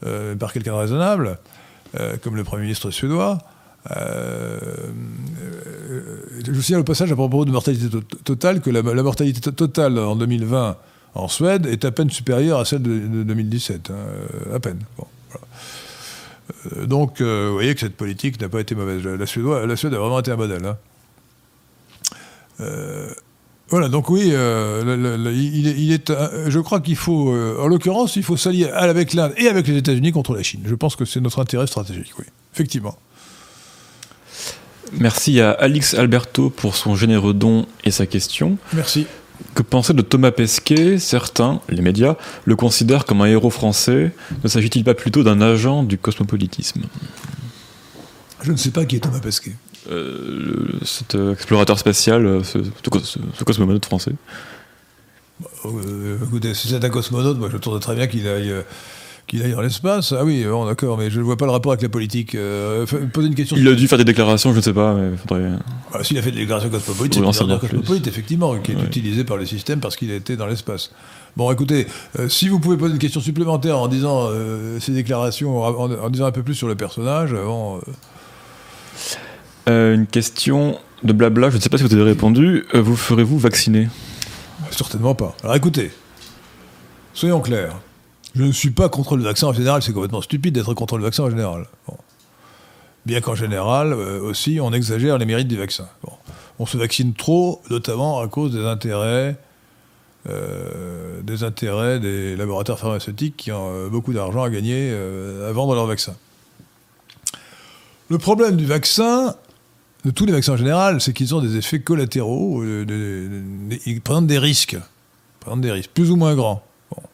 euh, 0.06 0.34
par 0.34 0.50
quelqu'un 0.50 0.72
de 0.72 0.78
raisonnable, 0.78 1.36
euh, 2.00 2.16
comme 2.22 2.36
le 2.36 2.44
Premier 2.44 2.62
ministre 2.62 2.90
suédois. 2.90 3.36
Euh, 3.94 4.58
je 6.42 6.50
vous 6.50 6.62
signale 6.62 6.80
au 6.80 6.84
passage 6.84 7.12
à 7.12 7.16
propos 7.16 7.44
de 7.44 7.50
mortalité 7.50 7.94
totale 8.24 8.62
que 8.62 8.70
la, 8.70 8.82
mortalité 8.82 9.52
totale 9.52 9.98
en 9.98 10.16
2020 10.16 10.74
en 11.16 11.28
Suède 11.28 11.66
est 11.66 11.84
à 11.84 11.90
peine 11.90 12.08
supérieure 12.08 12.60
à 12.60 12.64
celle 12.64 12.80
de, 12.80 13.24
2017, 13.24 13.90
hein, 13.90 14.54
à 14.54 14.58
peine. 14.58 14.78
Bon. 14.96 15.04
Euh, 16.50 16.86
donc, 16.86 17.20
euh, 17.20 17.48
vous 17.48 17.54
voyez 17.54 17.74
que 17.74 17.80
cette 17.80 17.96
politique 17.96 18.40
n'a 18.40 18.48
pas 18.48 18.60
été 18.60 18.74
mauvaise. 18.74 19.02
La, 19.04 19.26
Suède, 19.26 19.46
la 19.46 19.76
Suède 19.76 19.94
a 19.94 19.98
vraiment 19.98 20.20
été 20.20 20.30
un 20.30 20.36
modèle. 20.36 20.64
Hein. 20.64 20.76
Euh, 22.60 23.10
voilà, 23.68 23.88
donc 23.88 24.10
oui, 24.10 24.28
il, 24.28 25.92
est, 25.92 26.12
je 26.46 26.58
crois 26.60 26.80
qu'il 26.80 26.94
faut, 26.94 27.34
en 27.34 27.66
l'occurrence, 27.66 28.14
il 28.14 28.22
faut 28.22 28.36
s'allier 28.36 28.68
avec 28.70 29.12
l'Inde 29.12 29.34
et 29.36 29.48
avec 29.48 29.66
les 29.66 29.76
États-Unis 29.76 30.12
contre 30.12 30.34
la 30.34 30.44
Chine. 30.44 30.62
Je 30.64 30.74
pense 30.76 30.94
que 30.94 31.04
c'est 31.04 31.20
notre 31.20 31.40
intérêt 31.40 31.66
stratégique, 31.66 32.12
oui, 32.16 32.26
effectivement. 32.54 32.96
Merci 34.92 35.40
à 35.40 35.50
Alix 35.50 35.94
Alberto 35.94 36.48
pour 36.48 36.76
son 36.76 36.94
généreux 36.94 37.34
don 37.34 37.66
et 37.82 37.90
sa 37.90 38.06
question. 38.06 38.56
Merci. 38.72 39.08
Que 39.54 39.62
penser 39.62 39.94
de 39.94 40.02
Thomas 40.02 40.30
Pesquet? 40.30 40.98
Certains, 40.98 41.60
les 41.68 41.82
médias, 41.82 42.16
le 42.44 42.56
considèrent 42.56 43.04
comme 43.04 43.22
un 43.22 43.26
héros 43.26 43.50
français. 43.50 44.12
Ne 44.44 44.48
s'agit-il 44.48 44.84
pas 44.84 44.94
plutôt 44.94 45.22
d'un 45.22 45.40
agent 45.40 45.82
du 45.82 45.98
cosmopolitisme? 45.98 46.82
Je 48.42 48.52
ne 48.52 48.56
sais 48.56 48.70
pas 48.70 48.84
qui 48.84 48.96
est 48.96 49.00
Thomas 49.00 49.20
Pesquet. 49.20 49.56
Euh, 49.90 50.66
cet 50.84 51.14
euh, 51.14 51.32
explorateur 51.32 51.78
spatial, 51.78 52.26
euh, 52.26 52.42
ce, 52.42 52.58
cosmonaute 53.44 53.84
français. 53.84 54.12
écoutez, 56.22 56.54
si 56.54 56.68
c'est 56.68 56.84
un 56.84 56.90
cosmonaute, 56.90 57.38
moi 57.38 57.48
je 57.52 57.56
trouve 57.56 57.78
très 57.78 57.94
bien 57.94 58.06
qu'il 58.06 58.26
aille, 58.26 58.52
qu'il 59.26 59.42
aille 59.42 59.52
dans 59.52 59.60
l'espace. 59.60 60.12
Ah 60.12 60.24
oui, 60.24 60.44
bon, 60.44 60.66
d'accord, 60.66 60.98
mais 60.98 61.10
je 61.10 61.18
ne 61.18 61.24
vois 61.24 61.36
pas 61.36 61.46
le 61.46 61.50
rapport 61.50 61.72
avec 61.72 61.82
la 61.82 61.88
politique. 61.88 62.34
Euh, 62.34 62.86
poser 63.12 63.28
une 63.28 63.34
question. 63.34 63.56
Il 63.58 63.66
a 63.68 63.74
dû 63.74 63.88
faire 63.88 63.98
des 63.98 64.04
déclarations, 64.04 64.52
je 64.52 64.56
ne 64.56 64.62
sais 64.62 64.72
pas, 64.72 64.94
mais 64.94 65.16
faudrait. 65.16 65.50
Ah, 65.92 66.04
S'il 66.04 66.16
a 66.18 66.22
fait 66.22 66.30
des 66.30 66.40
déclarations 66.40 66.70
cosmopolites, 66.70 67.14
c'est 67.14 67.20
une 67.20 67.58
cosmopolite, 67.58 68.06
effectivement, 68.06 68.56
qui 68.58 68.72
est 68.72 68.82
utilisé 68.82 69.24
par 69.24 69.36
le 69.36 69.46
système 69.46 69.80
parce 69.80 69.96
qu'il 69.96 70.10
a 70.10 70.14
été 70.14 70.36
dans 70.36 70.46
l'espace. 70.46 70.92
Bon, 71.36 71.50
écoutez, 71.52 71.86
euh, 72.18 72.28
si 72.28 72.48
vous 72.48 72.60
pouvez 72.60 72.76
poser 72.76 72.94
une 72.94 72.98
question 72.98 73.20
supplémentaire 73.20 73.78
en 73.78 73.88
disant 73.88 74.28
euh, 74.30 74.80
ces 74.80 74.92
déclarations, 74.92 75.62
en, 75.62 76.08
disant 76.08 76.26
un 76.26 76.32
peu 76.32 76.42
plus 76.42 76.54
sur 76.54 76.68
le 76.68 76.76
personnage, 76.76 77.32
bon. 77.32 77.80
une 79.66 80.06
question 80.06 80.78
de 81.02 81.12
blabla, 81.12 81.50
je 81.50 81.56
ne 81.56 81.60
sais 81.60 81.68
pas 81.68 81.76
si 81.76 81.84
vous 81.84 81.92
avez 81.92 82.04
répondu. 82.04 82.64
vous 82.72 82.96
ferez-vous 82.96 83.38
vacciner? 83.38 83.88
Certainement 84.70 85.14
pas. 85.14 85.36
Alors 85.42 85.56
écoutez, 85.56 85.90
soyons 87.12 87.40
clairs. 87.40 87.76
Je 88.36 88.42
ne 88.42 88.52
suis 88.52 88.70
pas 88.70 88.90
contre 88.90 89.16
le 89.16 89.22
vaccin 89.22 89.46
en 89.46 89.54
général, 89.54 89.82
c'est 89.82 89.94
complètement 89.94 90.20
stupide 90.20 90.54
d'être 90.54 90.74
contre 90.74 90.98
le 90.98 91.04
vaccin 91.04 91.22
en 91.22 91.30
général. 91.30 91.64
Bien 93.06 93.22
qu'en 93.22 93.34
général, 93.34 93.94
euh, 93.94 94.20
aussi, 94.20 94.58
on 94.60 94.74
exagère 94.74 95.16
les 95.16 95.24
mérites 95.24 95.48
du 95.48 95.56
vaccin. 95.56 95.88
On 96.58 96.66
se 96.66 96.76
vaccine 96.76 97.14
trop, 97.14 97.62
notamment 97.70 98.20
à 98.20 98.28
cause 98.28 98.52
des 98.52 98.66
intérêts, 98.66 99.36
euh, 100.28 101.22
des 101.22 101.44
intérêts 101.44 101.98
des 101.98 102.36
laboratoires 102.36 102.78
pharmaceutiques 102.78 103.38
qui 103.38 103.52
ont 103.52 103.70
euh, 103.70 103.88
beaucoup 103.88 104.12
d'argent 104.12 104.42
à 104.42 104.50
gagner 104.50 104.90
à 105.48 105.52
vendre 105.52 105.74
leurs 105.74 105.86
vaccins. 105.86 106.16
Le 108.10 108.18
problème 108.18 108.56
du 108.56 108.66
vaccin, 108.66 109.34
de 110.04 110.10
tous 110.10 110.26
les 110.26 110.32
vaccins 110.32 110.52
en 110.52 110.58
général, 110.58 111.00
c'est 111.00 111.14
qu'ils 111.14 111.34
ont 111.34 111.40
des 111.40 111.56
effets 111.56 111.80
collatéraux, 111.80 112.62
ils 112.62 114.00
présentent 114.04 114.26
des 114.26 114.38
risques, 114.38 114.76
présentent 115.40 115.62
des 115.62 115.72
risques, 115.72 115.90
plus 115.94 116.10
ou 116.10 116.16
moins 116.16 116.34
grands. 116.34 116.62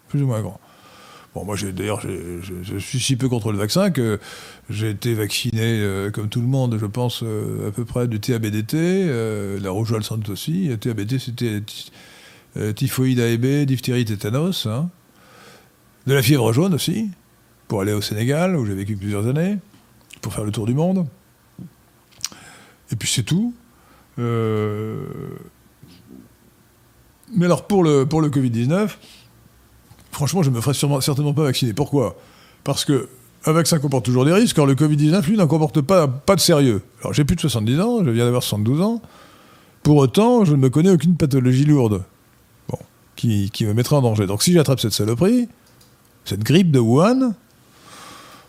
plus 0.09 0.21
ou 0.21 0.27
moins 0.27 0.41
grands. 0.41 0.59
Bon, 1.35 1.45
moi, 1.47 1.57
d'ailleurs, 1.57 2.01
je, 2.01 2.79
suis 2.79 3.01
si 3.01 3.17
peu 3.17 3.27
contre 3.29 3.53
le 3.53 3.59
vaccin 3.59 3.91
que 3.91 4.21
j'ai 4.69 4.91
été 4.91 5.15
vacciné, 5.15 5.81
euh, 5.81 6.11
comme 6.11 6.29
tout 6.29 6.43
le 6.43 6.47
monde, 6.47 6.77
je 6.79 6.85
pense, 6.85 7.23
euh, 7.23 7.69
à 7.69 7.71
peu 7.71 7.87
près 7.87 8.07
du 8.07 8.21
TABDT, 8.21 8.77
euh, 8.77 9.59
la 9.59 9.71
rougeole 9.71 10.05
santé 10.05 10.31
aussi. 10.31 10.69
Le 10.69 10.77
TABDT, 10.77 11.19
c'était 11.19 11.63
typhoïde 12.75 13.19
A 13.21 13.29
et 13.29 13.39
B, 13.39 13.65
diphtérie, 13.65 14.05
tétanos. 14.05 14.67
Hein. 14.67 14.91
De 16.07 16.13
la 16.13 16.21
fièvre 16.21 16.53
jaune 16.53 16.75
aussi, 16.75 17.11
pour 17.67 17.81
aller 17.81 17.95
au 17.95 18.03
Sénégal, 18.03 18.55
où 18.55 18.67
j'ai 18.67 18.75
vécu 18.75 18.95
plusieurs 18.97 19.27
années, 19.27 19.57
pour 20.21 20.35
faire 20.35 20.45
le 20.45 20.53
tour 20.53 20.67
du 20.67 20.75
monde. 20.75 21.07
Et 22.91 22.97
puis 22.97 23.09
c'est 23.09 23.23
tout. 23.23 23.55
Mais 24.19 24.27
alors, 27.47 27.67
pour 27.67 27.83
le, 27.83 28.05
pour 28.05 28.21
le 28.21 28.29
Covid-19, 28.29 28.91
franchement, 30.13 30.43
je 30.43 30.51
me 30.51 30.61
ferais 30.61 30.75
certainement 30.75 31.35
pas 31.35 31.43
vacciner. 31.43 31.73
Pourquoi? 31.73 32.17
Parce 32.63 32.85
que 32.85 33.09
un 33.45 33.53
vaccin 33.53 33.79
comporte 33.81 34.05
toujours 34.05 34.25
des 34.25 34.33
risques, 34.33 34.55
Quand 34.55 34.67
le 34.67 34.75
Covid-19, 34.75 35.27
lui, 35.27 35.37
n'en 35.37 35.49
comporte 35.49 35.81
pas, 35.81 36.07
de 36.07 36.41
sérieux. 36.41 36.83
Alors, 37.01 37.13
j'ai 37.13 37.25
plus 37.25 37.35
de 37.35 37.41
70 37.41 37.81
ans, 37.81 38.05
je 38.05 38.11
viens 38.11 38.25
d'avoir 38.25 38.43
72 38.43 38.81
ans. 38.81 39.03
Pour 39.83 39.97
autant, 39.97 40.45
je 40.45 40.53
ne 40.53 40.59
me 40.59 40.71
connais 40.71 40.91
aucune 40.91 41.17
pathologie 41.17 41.65
lourde 41.65 42.05
qui, 43.17 43.51
me 43.63 43.73
mettrait 43.73 43.97
en 43.97 44.03
danger. 44.03 44.27
Donc, 44.27 44.43
si 44.43 44.53
j'attrape 44.53 44.81
cette 44.81 44.93
saloperie, 44.93 45.49
cette 46.25 46.43
grippe 46.43 46.71
de 46.71 46.79
Wuhan, 46.79 47.35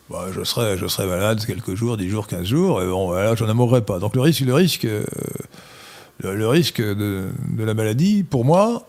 bah, 0.09 0.27
je, 0.31 0.43
serais 0.43 1.07
malade 1.07 1.43
quelques 1.45 1.73
jours, 1.73 1.97
10 1.97 2.09
jours, 2.09 2.27
15 2.27 2.45
jours, 2.45 2.81
et 2.81 2.87
bon, 2.87 3.07
voilà, 3.07 3.35
je 3.35 3.45
n'en 3.45 3.55
mourrais 3.55 3.81
pas. 3.81 3.99
Donc, 3.99 4.15
le 4.15 4.21
risque, 4.21 4.41
le 4.41 4.53
risque, 4.53 4.85
euh, 4.85 5.05
le, 6.19 6.47
risque 6.47 6.81
de 6.81 7.31
la 7.57 7.73
maladie, 7.73 8.23
pour 8.23 8.45
moi, 8.45 8.87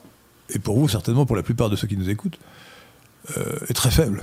et 0.51 0.59
pour 0.59 0.79
vous 0.79 0.89
certainement, 0.89 1.25
pour 1.25 1.37
la 1.37 1.43
plupart 1.43 1.70
de 1.70 1.77
ceux 1.77 1.87
qui 1.87 1.97
nous 1.97 2.11
écoutent, 2.11 2.39
euh, 3.37 3.59
est 3.68 3.72
très 3.72 3.91
faible. 3.91 4.22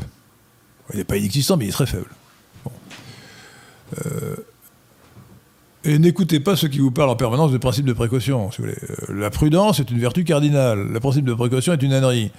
Il 0.93 0.97
n'est 0.97 1.04
pas 1.04 1.18
inexistant, 1.18 1.58
mais 1.58 1.66
il 1.66 1.70
est 1.70 1.74
très 1.74 1.86
faible. 1.86 2.10
Euh, 4.06 4.36
et 5.84 5.97
n'écoutez 5.97 6.39
pas 6.39 6.56
ceux 6.56 6.68
qui 6.68 6.80
vous 6.80 6.91
parlent 6.91 7.10
en 7.10 7.16
permanence 7.16 7.52
de 7.52 7.58
principe 7.58 7.86
de 7.86 7.93
précaution. 7.93 8.49
Euh, 8.60 8.74
la 9.10 9.30
prudence 9.30 9.80
est 9.80 9.89
une 9.89 9.99
vertu 9.99 10.24
cardinale. 10.24 10.88
Le 10.88 10.99
principe 10.99 11.26
de 11.26 11.34
précaution 11.34 11.74
est 11.74 11.82
une 11.82 11.93
ânerie. 11.93 12.32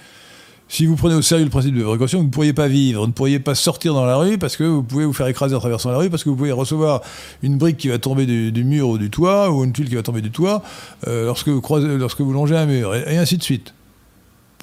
Si 0.69 0.85
vous 0.85 0.95
prenez 0.95 1.13
au 1.13 1.21
sérieux 1.21 1.43
le 1.43 1.49
principe 1.51 1.75
de 1.75 1.83
précaution, 1.83 2.19
vous 2.19 2.25
ne 2.25 2.31
pourriez 2.31 2.53
pas 2.53 2.69
vivre, 2.69 3.01
vous 3.01 3.07
ne 3.07 3.11
pourriez 3.11 3.39
pas 3.39 3.53
sortir 3.53 3.93
dans 3.93 4.05
la 4.05 4.15
rue 4.15 4.37
parce 4.37 4.55
que 4.55 4.63
vous 4.63 4.81
pouvez 4.81 5.05
vous 5.05 5.11
faire 5.11 5.27
écraser 5.27 5.53
en 5.53 5.59
traversant 5.59 5.91
la 5.91 5.97
rue, 5.97 6.09
parce 6.09 6.23
que 6.23 6.29
vous 6.29 6.37
pouvez 6.37 6.53
recevoir 6.53 7.01
une 7.43 7.57
brique 7.57 7.77
qui 7.77 7.89
va 7.89 7.99
tomber 7.99 8.25
du, 8.25 8.63
mur 8.63 8.87
ou 8.87 8.97
du 8.97 9.09
toit, 9.09 9.51
ou 9.51 9.65
une 9.65 9.73
tuile 9.73 9.89
qui 9.89 9.95
va 9.95 10.03
tomber 10.03 10.21
du 10.21 10.31
toit, 10.31 10.63
lorsque 11.05 11.49
vous 11.49 12.33
longez 12.33 12.55
un 12.55 12.65
mur, 12.65 12.95
et 12.95 13.17
ainsi 13.17 13.37
de 13.37 13.43
suite 13.43 13.73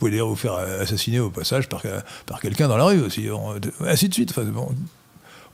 pouvez 0.00 0.10
d'ailleurs 0.10 0.28
vous 0.28 0.36
faire 0.36 0.54
assassiner 0.54 1.20
au 1.20 1.30
passage 1.30 1.68
par, 1.68 1.82
par 2.26 2.40
quelqu'un 2.40 2.68
dans 2.68 2.76
la 2.76 2.84
rue 2.84 3.00
aussi, 3.00 3.28
ainsi 3.86 4.08
de 4.08 4.14
suite. 4.14 4.30
Enfin, 4.30 4.44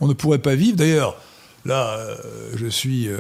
on 0.01 0.07
ne 0.07 0.13
pourrait 0.13 0.39
pas 0.39 0.55
vivre. 0.55 0.77
D'ailleurs, 0.77 1.17
là, 1.65 1.97
euh, 1.99 2.17
je 2.55 2.67
suis, 2.67 3.09
euh, 3.09 3.19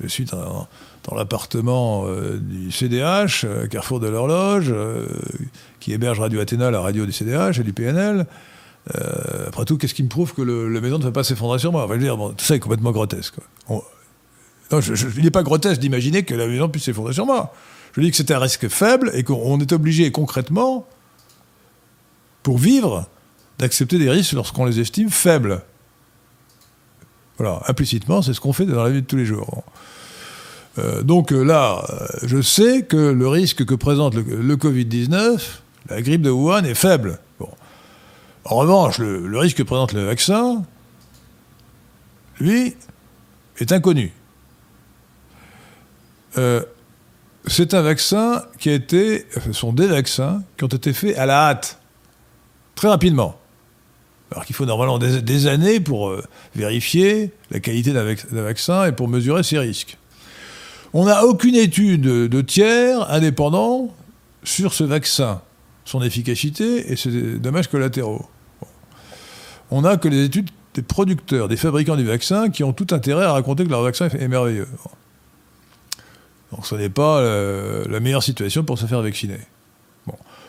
je 0.00 0.06
suis 0.06 0.24
dans, 0.24 0.68
l'appartement 1.14 2.04
euh, 2.06 2.38
du 2.38 2.70
CDH, 2.70 3.46
Carrefour 3.70 4.00
de 4.00 4.08
l'Horloge, 4.08 4.74
qui 5.80 5.92
héberge 5.92 6.20
Radio 6.20 6.40
Athéna, 6.40 6.70
la 6.70 6.80
radio 6.80 7.06
du 7.06 7.12
CDH 7.12 7.60
et 7.60 7.64
du 7.64 7.72
PNL. 7.72 8.26
après 9.46 9.64
tout, 9.64 9.78
qu'est-ce 9.78 9.94
qui 9.94 10.02
me 10.02 10.08
prouve 10.08 10.34
que 10.34 10.42
la 10.42 10.80
maison 10.80 10.98
ne 10.98 11.04
va 11.04 11.12
pas 11.12 11.24
s'effondrer 11.24 11.58
sur 11.58 11.72
moi? 11.72 11.84
Enfin, 11.84 11.96
dire, 11.96 12.16
Tout 12.16 12.44
ça 12.44 12.56
est 12.56 12.60
complètement 12.60 12.92
grotesque. 12.92 13.34
non, 13.68 13.82
il 15.16 15.24
n'est 15.24 15.30
pas 15.30 15.42
grotesque 15.42 15.80
d'imaginer 15.80 16.24
que 16.24 16.34
la 16.34 16.46
maison 16.46 16.68
puisse 16.68 16.84
s'effondrer 16.84 17.12
sur 17.12 17.26
moi. 17.26 17.52
Je 17.92 18.00
dis 18.00 18.10
que 18.10 18.16
c'est 18.16 18.30
un 18.30 18.38
risque 18.38 18.68
faible 18.68 19.10
et 19.14 19.22
qu'on 19.22 19.60
est 19.60 19.72
obligé 19.72 20.10
concrètement, 20.10 20.86
pour 22.42 22.58
vivre, 22.58 23.08
d'accepter 23.58 23.98
des 23.98 24.10
risques 24.10 24.32
lorsqu'on 24.32 24.64
les 24.64 24.80
estime 24.80 25.10
faibles. 25.10 25.62
Voilà, 27.38 27.62
implicitement, 27.68 28.22
c'est 28.22 28.34
ce 28.34 28.40
qu'on 28.40 28.52
fait 28.52 28.66
dans 28.66 28.82
la 28.82 28.90
vie 28.90 29.02
de 29.02 29.06
tous 29.06 29.16
les 29.16 29.24
jours. 29.26 29.64
Euh, 30.78 31.02
donc 31.02 31.32
euh, 31.32 31.42
là, 31.42 31.84
euh, 31.90 32.06
je 32.22 32.40
sais 32.40 32.82
que 32.82 32.96
le 32.96 33.28
risque 33.28 33.64
que 33.64 33.74
présente 33.74 34.14
le, 34.14 34.56
Covid-19, 34.56 35.40
la 35.90 36.02
grippe 36.02 36.22
de 36.22 36.30
Wuhan, 36.30 36.64
est 36.64 36.74
faible. 36.74 37.18
Bon. 37.38 37.48
En 38.44 38.56
revanche, 38.56 38.98
le, 38.98 39.26
le, 39.26 39.38
risque 39.38 39.58
que 39.58 39.62
présente 39.62 39.92
le 39.92 40.04
vaccin, 40.04 40.62
lui, 42.40 42.74
est 43.58 43.72
inconnu. 43.72 44.12
Euh, 46.38 46.62
c'est 47.46 47.74
un 47.74 47.82
vaccin 47.82 48.42
qui 48.58 48.70
a 48.70 48.74
été, 48.74 49.26
ce 49.44 49.52
sont 49.52 49.72
des 49.72 49.86
vaccins 49.86 50.42
qui 50.56 50.64
ont 50.64 50.68
été 50.68 50.92
faits 50.92 51.16
à 51.18 51.26
la 51.26 51.48
hâte, 51.48 51.78
très 52.74 52.88
rapidement. 52.88 53.36
Alors 54.30 54.46
qu'il 54.46 54.56
faut 54.56 54.64
normalement 54.64 54.98
des, 54.98 55.46
années 55.46 55.80
pour 55.80 56.08
euh, 56.08 56.24
vérifier 56.54 57.32
la 57.50 57.60
qualité 57.60 57.92
d'un 57.92 58.42
vaccin 58.42 58.86
et 58.86 58.92
pour 58.92 59.08
mesurer 59.08 59.42
ses 59.42 59.58
risques. 59.58 59.98
On 60.94 61.04
n'a 61.04 61.24
aucune 61.24 61.54
étude 61.54 62.02
de 62.02 62.40
tiers 62.40 63.10
indépendants 63.10 63.94
sur 64.44 64.72
ce 64.72 64.84
vaccin, 64.84 65.42
son 65.84 66.02
efficacité 66.02 66.90
et 66.92 66.96
ses 66.96 67.38
dommages 67.38 67.68
collatéraux. 67.68 68.26
On 69.70 69.82
n'a 69.82 69.96
que 69.96 70.08
les 70.08 70.24
études 70.24 70.50
des 70.74 70.82
producteurs, 70.82 71.48
des 71.48 71.56
fabricants 71.56 71.96
du 71.96 72.04
vaccin 72.04 72.50
qui 72.50 72.64
ont 72.64 72.72
tout 72.72 72.86
intérêt 72.90 73.24
à 73.24 73.32
raconter 73.32 73.64
que 73.64 73.70
leur 73.70 73.82
vaccin 73.82 74.08
est 74.08 74.28
merveilleux. 74.28 74.68
Donc 76.52 76.66
ce 76.66 76.74
n'est 76.74 76.90
pas 76.90 77.18
euh, 77.18 77.84
la 77.88 78.00
meilleure 78.00 78.22
situation 78.22 78.62
pour 78.62 78.78
se 78.78 78.86
faire 78.86 79.02
vacciner. 79.02 79.40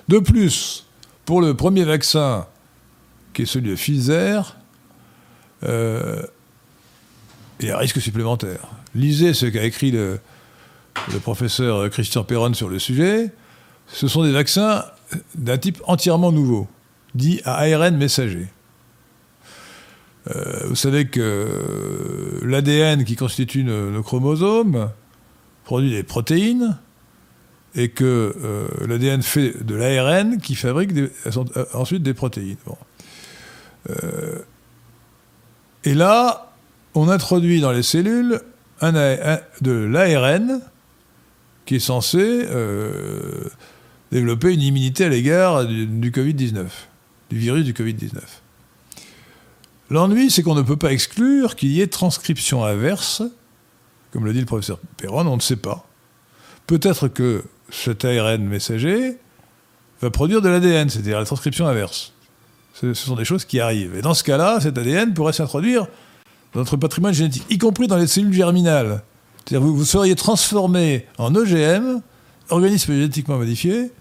De 0.10 0.20
plus, 0.20 0.86
pour 1.24 1.42
le 1.42 1.54
premier 1.54 1.86
vaccin, 1.86 2.46
qui 3.34 3.44
est 3.44 3.46
celui 3.46 3.70
de 3.70 3.76
Pfizer, 3.76 4.58
euh, 5.64 6.22
il 7.62 7.70
y 7.70 7.72
a 7.72 7.78
un 7.78 7.80
risque 7.80 8.02
supplémentaire. 8.02 8.68
Lisez 8.96 9.34
ce 9.34 9.46
qu'a 9.46 9.64
écrit 9.64 9.92
le, 9.92 10.20
professeur 11.22 11.90
Christian 11.90 12.26
Perron 12.26 12.54
sur 12.54 12.68
le 12.68 12.80
sujet. 12.80 13.32
Ce 13.88 14.10
sont 14.10 14.24
des 14.24 14.34
vaccins 14.34 14.84
d'un 15.36 15.58
type 15.58 15.82
entièrement 15.86 16.34
nouveau, 16.34 16.68
dit 17.16 17.40
à 17.46 17.60
ARN 17.60 17.96
messager. 17.96 18.48
Euh, 20.36 20.68
vous 20.68 20.76
savez 20.76 21.08
que 21.08 22.42
l'ADN 22.44 23.06
qui 23.06 23.16
constitue 23.16 23.64
nos 23.64 24.04
chromosomes 24.04 24.90
produit 25.64 25.92
des 25.92 26.04
protéines 26.04 26.78
et 27.76 27.90
que 27.90 28.36
euh, 28.44 28.68
l'ADN 28.88 29.22
fait 29.22 29.64
de 29.64 29.76
l'ARN 29.76 30.38
qui 30.38 30.56
fabrique 30.56 30.92
euh, 30.96 31.10
ensuite 31.74 32.04
des 32.04 32.14
protéines. 32.14 32.58
Euh, 33.90 34.40
et 35.84 35.94
là, 35.94 36.54
on 36.94 37.10
introduit 37.10 37.62
dans 37.62 37.72
les 37.72 37.84
cellules 37.84 38.42
de 38.82 39.72
l'ARN 39.72 40.62
qui 41.66 41.76
est 41.76 41.80
censé 41.80 42.46
développer 44.12 44.54
une 44.54 44.62
immunité 44.62 45.06
à 45.06 45.10
l'égard 45.10 45.66
du 45.66 46.12
Covid-19, 46.12 46.66
du 47.30 47.38
virus 47.38 47.64
du 47.64 47.74
Covid-19. 47.74 48.20
L'ennui, 49.90 50.30
c'est 50.30 50.44
qu'on 50.44 50.56
ne 50.56 50.62
peut 50.62 50.78
pas 50.78 50.92
exclure 50.92 51.56
qu'il 51.56 51.70
y 51.70 51.82
ait 51.82 51.88
transcription 51.88 52.66
inverse 52.66 53.24
comme 54.14 54.26
le 54.26 54.32
dit 54.32 54.40
le 54.40 54.46
professeur 54.46 54.78
Perron, 54.98 55.26
on 55.26 55.36
ne 55.36 55.42
sait 55.42 55.56
pas. 55.56 55.88
Peut-être 56.68 57.08
que 57.08 57.44
cet 57.72 58.06
ARN 58.06 58.44
messager 58.44 59.18
va 60.02 60.12
produire 60.12 60.40
de 60.40 60.50
l'ADN, 60.50 60.88
c'est-à-dire 60.88 61.18
la 61.18 61.26
transcription 61.26 61.68
inverse. 61.68 62.14
Ce 62.76 62.94
sont 62.94 63.16
des 63.16 63.26
choses 63.26 63.44
qui 63.44 63.60
arrivent. 63.60 63.96
Et 63.96 64.02
dans 64.04 64.14
ce 64.14 64.24
cas-là, 64.24 64.60
cet 64.62 64.78
ADN 64.78 65.16
pourrait 65.16 65.34
s'introduire 65.34 65.88
dans 66.54 66.60
notre 66.60 66.78
patrimoine 66.78 67.14
génétique, 67.14 67.44
y 67.50 67.58
compris 67.58 67.88
dans 67.88 67.98
les 67.98 68.06
cellules 68.06 68.34
germinales. 68.34 69.02
C'est-à-dire 69.38 69.66
vous, 69.66 69.76
vous 69.76 69.86
seriez 69.86 70.14
transformé 70.16 71.08
en 71.18 71.34
OGM, 71.34 72.02
organisme 72.50 72.94
génétiquement 72.94 73.38
modifié, 73.38 73.92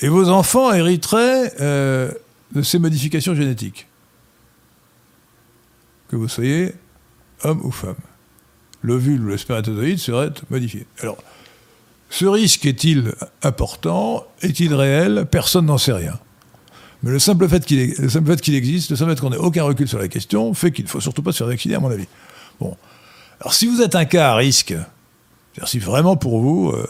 et 0.00 0.08
vos 0.08 0.30
enfants 0.30 0.72
hériteraient 0.72 1.52
euh, 1.60 2.10
de 2.52 2.62
ces 2.62 2.78
modifications 2.78 3.34
génétiques. 3.34 3.86
Que 6.08 6.16
vous 6.16 6.28
soyez 6.28 6.74
homme 7.42 7.60
ou 7.62 7.70
femme. 7.70 7.96
L'ovule 8.82 9.22
ou 9.22 9.26
le 9.28 9.36
spermatozoïde 9.36 9.98
serait 9.98 10.30
modifié. 10.50 10.86
Alors, 11.00 11.18
ce 12.10 12.26
risque 12.26 12.64
est-il 12.64 13.12
important? 13.42 14.24
Est-il 14.42 14.74
réel? 14.74 15.26
Personne 15.30 15.66
n'en 15.66 15.78
sait 15.78 15.92
rien. 15.92 16.18
Mais 17.02 17.10
le 17.10 17.18
simple 17.18 17.48
fait 17.48 17.64
qu'il 17.64 18.54
existe, 18.54 18.90
le 18.90 18.96
simple 18.96 19.14
fait 19.14 19.20
qu'on 19.20 19.30
n'ait 19.30 19.36
aucun 19.36 19.64
recul 19.64 19.86
sur 19.86 19.98
la 19.98 20.08
question, 20.08 20.52
fait 20.54 20.72
qu'il 20.72 20.84
ne 20.84 20.90
faut 20.90 21.00
surtout 21.00 21.22
pas 21.22 21.32
se 21.32 21.38
faire 21.38 21.46
vacciner, 21.46 21.74
à 21.74 21.80
mon 21.80 21.90
avis. 21.90 22.06
Bon. 22.60 22.76
Alors, 23.40 23.54
si 23.54 23.66
vous 23.66 23.82
êtes 23.82 23.94
un 23.94 24.04
cas 24.04 24.32
à 24.32 24.36
risque, 24.36 24.68
c'est-à-dire 24.68 25.68
si 25.68 25.78
vraiment 25.78 26.16
pour 26.16 26.40
vous, 26.40 26.70
euh, 26.70 26.88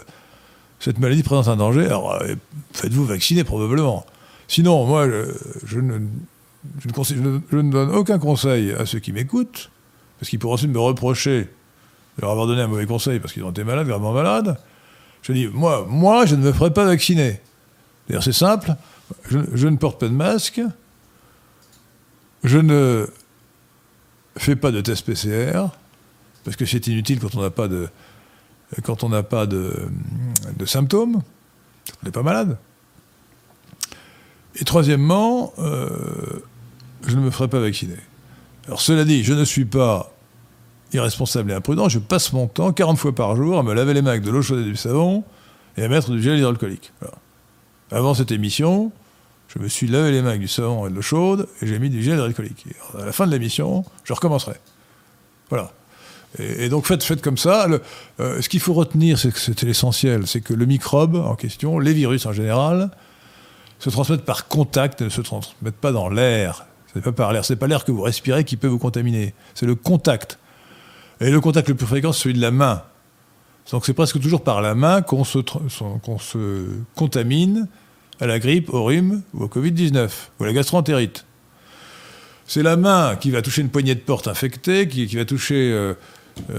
cette 0.80 0.98
maladie 0.98 1.22
présente 1.22 1.48
un 1.48 1.56
danger, 1.56 1.86
alors 1.86 2.14
euh, 2.14 2.34
faites-vous 2.72 3.04
vacciner 3.04 3.44
probablement. 3.44 4.06
Sinon, 4.46 4.86
moi, 4.86 5.06
je, 5.66 5.78
ne, 5.78 5.98
donne 7.70 7.90
aucun 7.90 8.18
conseil 8.18 8.72
à 8.72 8.86
ceux 8.86 8.98
qui 8.98 9.12
m'écoutent, 9.12 9.70
parce 10.18 10.30
qu'ils 10.30 10.38
pourraient 10.38 10.54
aussi 10.54 10.68
me 10.68 10.80
reprocher 10.80 11.48
leur 12.18 12.30
avoir 12.30 12.46
donné 12.46 12.62
un 12.62 12.66
mauvais 12.66 12.86
conseil 12.86 13.20
parce 13.20 13.32
qu'ils 13.32 13.44
ont 13.44 13.50
été 13.50 13.64
malades, 13.64 13.86
gravement 13.86 14.12
malades. 14.12 14.58
Je 15.22 15.32
dis, 15.32 15.46
moi, 15.46 15.86
moi, 15.88 16.26
je 16.26 16.34
ne 16.34 16.42
me 16.42 16.52
ferai 16.52 16.72
pas 16.72 16.84
vacciner. 16.84 17.40
D'ailleurs, 18.08 18.22
c'est 18.22 18.32
simple, 18.32 18.74
je, 19.28 19.38
je, 19.52 19.68
ne 19.68 19.76
porte 19.76 20.00
pas 20.00 20.08
de 20.08 20.14
masque, 20.14 20.60
je 22.44 22.58
ne 22.58 23.06
fais 24.36 24.56
pas 24.56 24.70
de 24.70 24.80
test 24.80 25.04
PCR, 25.04 25.66
parce 26.44 26.56
que 26.56 26.64
c'est 26.64 26.86
inutile 26.86 27.20
quand 27.20 27.34
on 27.34 27.42
n'a 27.42 27.50
pas 27.50 27.68
de, 27.68 27.88
quand 28.82 29.04
on 29.04 29.08
n'a 29.08 29.22
pas 29.22 29.46
de, 29.46 29.88
symptômes, 30.66 31.22
on 32.02 32.06
n'est 32.06 32.12
pas 32.12 32.22
malade. 32.22 32.58
Et 34.56 34.64
troisièmement, 34.64 35.52
euh, 35.58 36.42
je 37.06 37.16
ne 37.16 37.20
me 37.20 37.30
ferai 37.30 37.48
pas 37.48 37.60
vacciner. 37.60 37.96
Alors 38.66 38.80
cela 38.80 39.04
dit, 39.04 39.24
je 39.24 39.32
ne 39.32 39.44
suis 39.44 39.64
pas 39.64 40.12
irresponsable 40.92 41.50
et 41.50 41.54
imprudent, 41.54 41.88
je 41.88 41.98
passe 41.98 42.32
mon 42.32 42.46
temps 42.46 42.72
40 42.72 42.98
fois 42.98 43.14
par 43.14 43.36
jour 43.36 43.58
à 43.58 43.62
me 43.62 43.74
laver 43.74 43.94
les 43.94 44.02
mains 44.02 44.12
avec 44.12 44.22
de 44.22 44.30
l'eau 44.30 44.42
chaude 44.42 44.60
et 44.60 44.64
du 44.64 44.76
savon 44.76 45.24
et 45.76 45.84
à 45.84 45.88
mettre 45.88 46.10
du 46.10 46.22
gel 46.22 46.38
hydroalcoolique. 46.38 46.92
Avant 47.90 48.14
cette 48.14 48.32
émission, 48.32 48.92
je 49.48 49.58
me 49.58 49.68
suis 49.68 49.86
lavé 49.86 50.10
les 50.10 50.22
mains 50.22 50.30
avec 50.30 50.40
du 50.40 50.48
savon 50.48 50.86
et 50.86 50.90
de 50.90 50.94
l'eau 50.94 51.02
chaude 51.02 51.48
et 51.62 51.66
j'ai 51.66 51.78
mis 51.78 51.90
du 51.90 52.02
gel 52.02 52.14
hydroalcoolique. 52.14 52.66
à 52.98 53.06
la 53.06 53.12
fin 53.12 53.26
de 53.26 53.32
l'émission, 53.32 53.84
je 54.04 54.12
recommencerai. 54.12 54.56
Voilà. 55.50 55.72
Et, 56.38 56.68
donc 56.68 56.86
faites, 56.86 57.02
faites 57.02 57.22
comme 57.22 57.38
ça. 57.38 57.66
Euh, 58.20 58.42
ce 58.42 58.48
qu'il 58.48 58.60
faut 58.60 58.74
retenir, 58.74 59.18
c'est 59.18 59.32
que 59.32 59.38
c'était 59.38 59.66
l'essentiel, 59.66 60.26
c'est 60.26 60.42
que 60.42 60.52
le 60.52 60.66
microbe 60.66 61.16
en 61.16 61.34
question, 61.36 61.78
les 61.78 61.94
virus 61.94 62.26
en 62.26 62.32
général, 62.32 62.90
se 63.78 63.90
transmettent 63.90 64.24
par 64.24 64.48
contact, 64.48 65.02
ne 65.02 65.08
se 65.08 65.20
transmettent 65.20 65.76
pas 65.76 65.92
dans 65.92 66.08
l'air. 66.08 66.66
Ce 66.92 66.98
n'est 66.98 67.02
pas 67.02 67.12
par 67.12 67.32
l'air, 67.32 67.44
c'est 67.44 67.56
pas 67.56 67.66
l'air 67.66 67.84
que 67.84 67.92
vous 67.92 68.02
respirez 68.02 68.44
qui 68.44 68.56
peut 68.56 68.66
vous 68.66 68.78
contaminer. 68.78 69.34
C'est 69.54 69.66
le 69.66 69.74
contact. 69.74 70.38
Et 71.20 71.30
le 71.30 71.40
contact 71.40 71.68
le 71.68 71.74
plus 71.74 71.86
fréquent, 71.86 72.12
c'est 72.12 72.22
celui 72.22 72.36
de 72.36 72.40
la 72.40 72.50
main. 72.50 72.82
Donc 73.70 73.84
c'est 73.84 73.94
presque 73.94 74.20
toujours 74.20 74.42
par 74.42 74.62
la 74.62 74.74
main 74.74 75.02
qu'on 75.02 75.24
se, 75.24 75.40
se 75.68 76.64
contamine 76.94 77.68
à 78.20 78.26
la 78.26 78.38
grippe, 78.38 78.72
au 78.72 78.84
rhume 78.84 79.22
ou 79.34 79.44
au 79.44 79.46
Covid-19, 79.46 80.08
ou 80.38 80.44
à 80.44 80.46
la 80.46 80.52
gastroentérite. 80.52 81.24
C'est 82.46 82.62
la 82.62 82.76
main 82.76 83.16
qui 83.16 83.30
va 83.30 83.42
toucher 83.42 83.60
une 83.62 83.68
poignée 83.68 83.94
de 83.94 84.00
porte 84.00 84.26
infectée, 84.26 84.88
qui, 84.88 85.06
va 85.16 85.24
toucher 85.26 85.70
euh, 85.70 85.92
euh, 86.50 86.58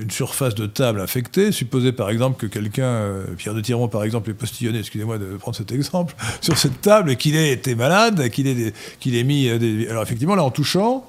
une 0.00 0.10
surface 0.10 0.54
de 0.54 0.66
table 0.66 1.00
infectée. 1.00 1.52
Supposez 1.52 1.92
par 1.92 2.08
exemple 2.08 2.40
que 2.40 2.46
quelqu'un, 2.46 2.84
euh, 2.84 3.24
Pierre 3.36 3.54
de 3.54 3.60
Tiron 3.60 3.88
par 3.88 4.04
exemple, 4.04 4.30
est 4.30 4.34
postillonné, 4.34 4.78
excusez-moi 4.78 5.18
de 5.18 5.36
prendre 5.36 5.56
cet 5.56 5.70
exemple, 5.70 6.14
sur 6.40 6.56
cette 6.56 6.80
table 6.80 7.10
et 7.10 7.16
qu'il 7.16 7.36
ait 7.36 7.52
été 7.52 7.74
malade, 7.74 8.30
qu'il 8.30 8.46
ait, 8.46 8.72
ait 9.06 9.24
mis. 9.24 9.50
Alors 9.90 10.02
effectivement, 10.02 10.34
là 10.34 10.44
en 10.44 10.50
touchant, 10.50 11.06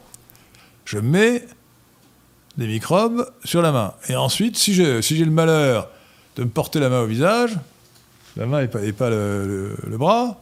je 0.84 0.98
mets 0.98 1.46
des 2.58 2.68
microbes 2.68 3.30
sur 3.44 3.62
la 3.62 3.72
main. 3.72 3.94
Et 4.10 4.16
ensuite, 4.16 4.58
si 4.58 4.74
j'ai 4.74 5.02
si 5.02 5.18
le 5.24 5.32
malheur 5.32 5.90
de 6.36 6.44
me 6.44 6.50
porter 6.50 6.80
la 6.80 6.90
main 6.90 7.02
au 7.02 7.06
visage, 7.08 7.58
la 8.38 8.46
main 8.46 8.62
et 8.62 8.68
pas, 8.68 8.80
pas 8.98 9.10
le, 9.10 9.76
bras, 9.98 10.40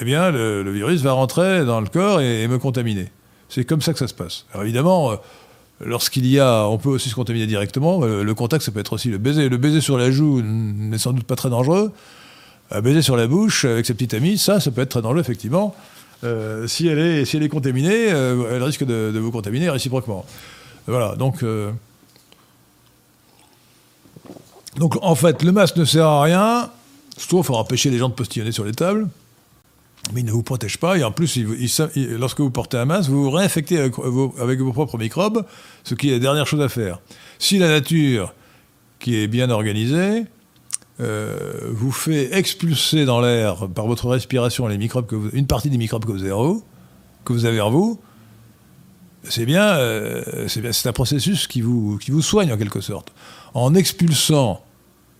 eh 0.00 0.04
bien, 0.04 0.30
le, 0.30 0.70
virus 0.70 1.02
va 1.02 1.12
rentrer 1.12 1.64
dans 1.64 1.80
le 1.80 1.88
corps 1.88 2.20
et, 2.20 2.46
me 2.48 2.58
contaminer. 2.58 3.10
C'est 3.48 3.64
comme 3.64 3.82
ça 3.82 3.92
que 3.92 3.98
ça 3.98 4.08
se 4.08 4.14
passe. 4.14 4.46
Alors 4.52 4.64
évidemment, 4.64 5.12
euh, 5.12 5.16
lorsqu'il 5.80 6.26
y 6.26 6.40
a, 6.40 6.66
on 6.66 6.78
peut 6.78 6.88
aussi 6.88 7.10
se 7.10 7.14
contaminer 7.14 7.46
directement. 7.46 8.02
Euh, 8.02 8.24
le, 8.24 8.34
contact, 8.34 8.64
ça 8.64 8.72
peut 8.72 8.80
être 8.80 8.94
aussi 8.94 9.08
le 9.08 9.18
baiser. 9.18 9.48
Le 9.48 9.58
baiser 9.58 9.80
sur 9.80 9.98
la 9.98 10.10
joue 10.10 10.40
n'est 10.42 10.98
sans 10.98 11.12
doute 11.12 11.26
pas 11.26 11.36
très 11.36 11.50
dangereux. 11.50 11.92
Un 12.70 12.80
baiser 12.80 13.02
sur 13.02 13.16
la 13.16 13.26
bouche 13.26 13.66
avec 13.66 13.84
ses 13.84 13.92
petites 13.92 14.14
amies, 14.14 14.38
ça, 14.38 14.58
ça 14.58 14.70
peut 14.70 14.80
être 14.80 14.88
très 14.88 15.02
dangereux, 15.02 15.20
effectivement. 15.20 15.74
Euh, 16.24 16.66
si, 16.66 16.86
elle 16.86 16.98
est, 16.98 17.24
si 17.26 17.36
elle 17.36 17.42
est 17.42 17.48
contaminée, 17.48 18.06
elle 18.06 18.62
risque 18.62 18.84
de, 18.84 19.18
vous 19.18 19.30
contaminer 19.30 19.68
réciproquement. 19.68 20.24
Voilà, 20.86 21.16
donc. 21.16 21.42
Euh, 21.42 21.72
donc 24.76 24.96
en 25.02 25.14
fait, 25.14 25.42
le 25.42 25.52
masque 25.52 25.76
ne 25.76 25.84
sert 25.84 26.06
à 26.06 26.22
rien, 26.22 26.70
sauf 27.18 27.50
à 27.50 27.54
empêcher 27.54 27.90
les 27.90 27.98
gens 27.98 28.08
de 28.08 28.14
postillonner 28.14 28.52
sur 28.52 28.64
les 28.64 28.72
tables. 28.72 29.08
Mais 30.12 30.20
il 30.20 30.26
ne 30.26 30.32
vous 30.32 30.42
protège 30.42 30.78
pas, 30.78 30.98
et 30.98 31.04
en 31.04 31.12
plus, 31.12 31.38
lorsque 32.18 32.40
vous 32.40 32.50
portez 32.50 32.76
un 32.76 32.84
masque, 32.84 33.08
vous 33.08 33.24
vous 33.24 33.30
réinfectez 33.30 33.78
avec 33.78 33.94
vos, 33.96 34.72
propres 34.72 34.98
microbes, 34.98 35.44
ce 35.84 35.94
qui 35.94 36.08
est 36.08 36.14
la 36.14 36.18
dernière 36.18 36.46
chose 36.46 36.60
à 36.60 36.68
faire. 36.68 37.00
Si 37.38 37.58
la 37.58 37.68
nature, 37.68 38.34
qui 38.98 39.16
est 39.16 39.28
bien 39.28 39.48
organisée, 39.48 40.24
euh, 41.00 41.70
vous 41.70 41.92
fait 41.92 42.36
expulser 42.36 43.04
dans 43.04 43.20
l'air 43.20 43.68
par 43.68 43.86
votre 43.86 44.08
respiration 44.08 44.66
les 44.66 44.76
microbes 44.76 45.06
que 45.06 45.16
une 45.34 45.46
partie 45.46 45.70
des 45.70 45.78
microbes 45.78 46.04
que 46.04 46.12
vous 46.12 46.24
avez 46.24 46.60
que 47.24 47.32
vous 47.32 47.44
avez 47.44 47.60
en 47.60 47.70
vous, 47.70 48.00
c'est 49.28 49.46
bien, 49.46 49.74
euh, 49.76 50.48
c'est 50.48 50.86
un 50.86 50.92
processus 50.92 51.46
qui 51.46 51.60
vous, 51.60 51.98
qui 51.98 52.10
vous 52.10 52.22
soigne 52.22 52.52
en 52.52 52.56
quelque 52.56 52.80
sorte. 52.80 53.12
En 53.54 53.74
expulsant 53.74 54.64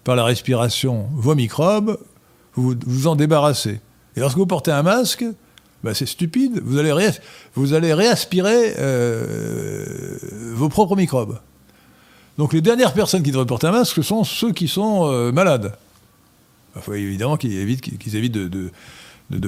par 0.04 0.16
la 0.16 0.24
respiration 0.24 1.08
vos 1.12 1.34
microbes, 1.34 1.98
vous 2.54 2.74
vous 2.84 3.06
en 3.06 3.16
débarrassez. 3.16 3.80
Et 4.16 4.20
lorsque 4.20 4.36
vous 4.36 4.46
portez 4.46 4.72
un 4.72 4.82
masque, 4.82 5.24
bah, 5.82 5.94
c'est 5.94 6.06
stupide, 6.06 6.60
vous 6.64 6.78
allez, 6.78 6.92
vous 7.54 7.74
allez 7.74 7.92
réaspirer 7.92 8.74
euh, 8.78 10.16
vos 10.54 10.68
propres 10.68 10.96
microbes. 10.96 11.38
Donc 12.38 12.52
les 12.52 12.60
dernières 12.60 12.94
personnes 12.94 13.22
qui 13.22 13.30
devraient 13.30 13.46
porter 13.46 13.66
un 13.66 13.72
masque, 13.72 14.02
sont 14.02 14.24
ceux 14.24 14.52
qui 14.52 14.68
sont 14.68 15.10
euh, 15.10 15.32
malades. 15.32 15.76
Il 16.76 16.82
faut 16.82 16.94
évidemment 16.94 17.36
qu'ils 17.36 17.58
évitent, 17.58 18.14
évitent 18.14 18.32
de, 18.32 18.70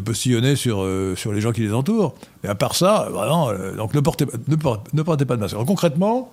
postillonner 0.00 0.56
sur, 0.56 0.82
euh, 0.82 1.14
sur 1.16 1.32
les 1.32 1.40
gens 1.40 1.52
qui 1.52 1.60
les 1.60 1.72
entourent. 1.72 2.14
Et 2.42 2.48
à 2.48 2.54
part 2.54 2.74
ça, 2.74 3.08
vraiment, 3.10 3.50
euh, 3.50 3.74
donc 3.76 3.94
ne 3.94 4.00
portez, 4.00 4.24
ne, 4.24 4.56
ne 4.92 5.02
portez 5.02 5.24
pas 5.24 5.36
de 5.36 5.40
masque. 5.40 5.54
Alors 5.54 5.66
concrètement, 5.66 6.32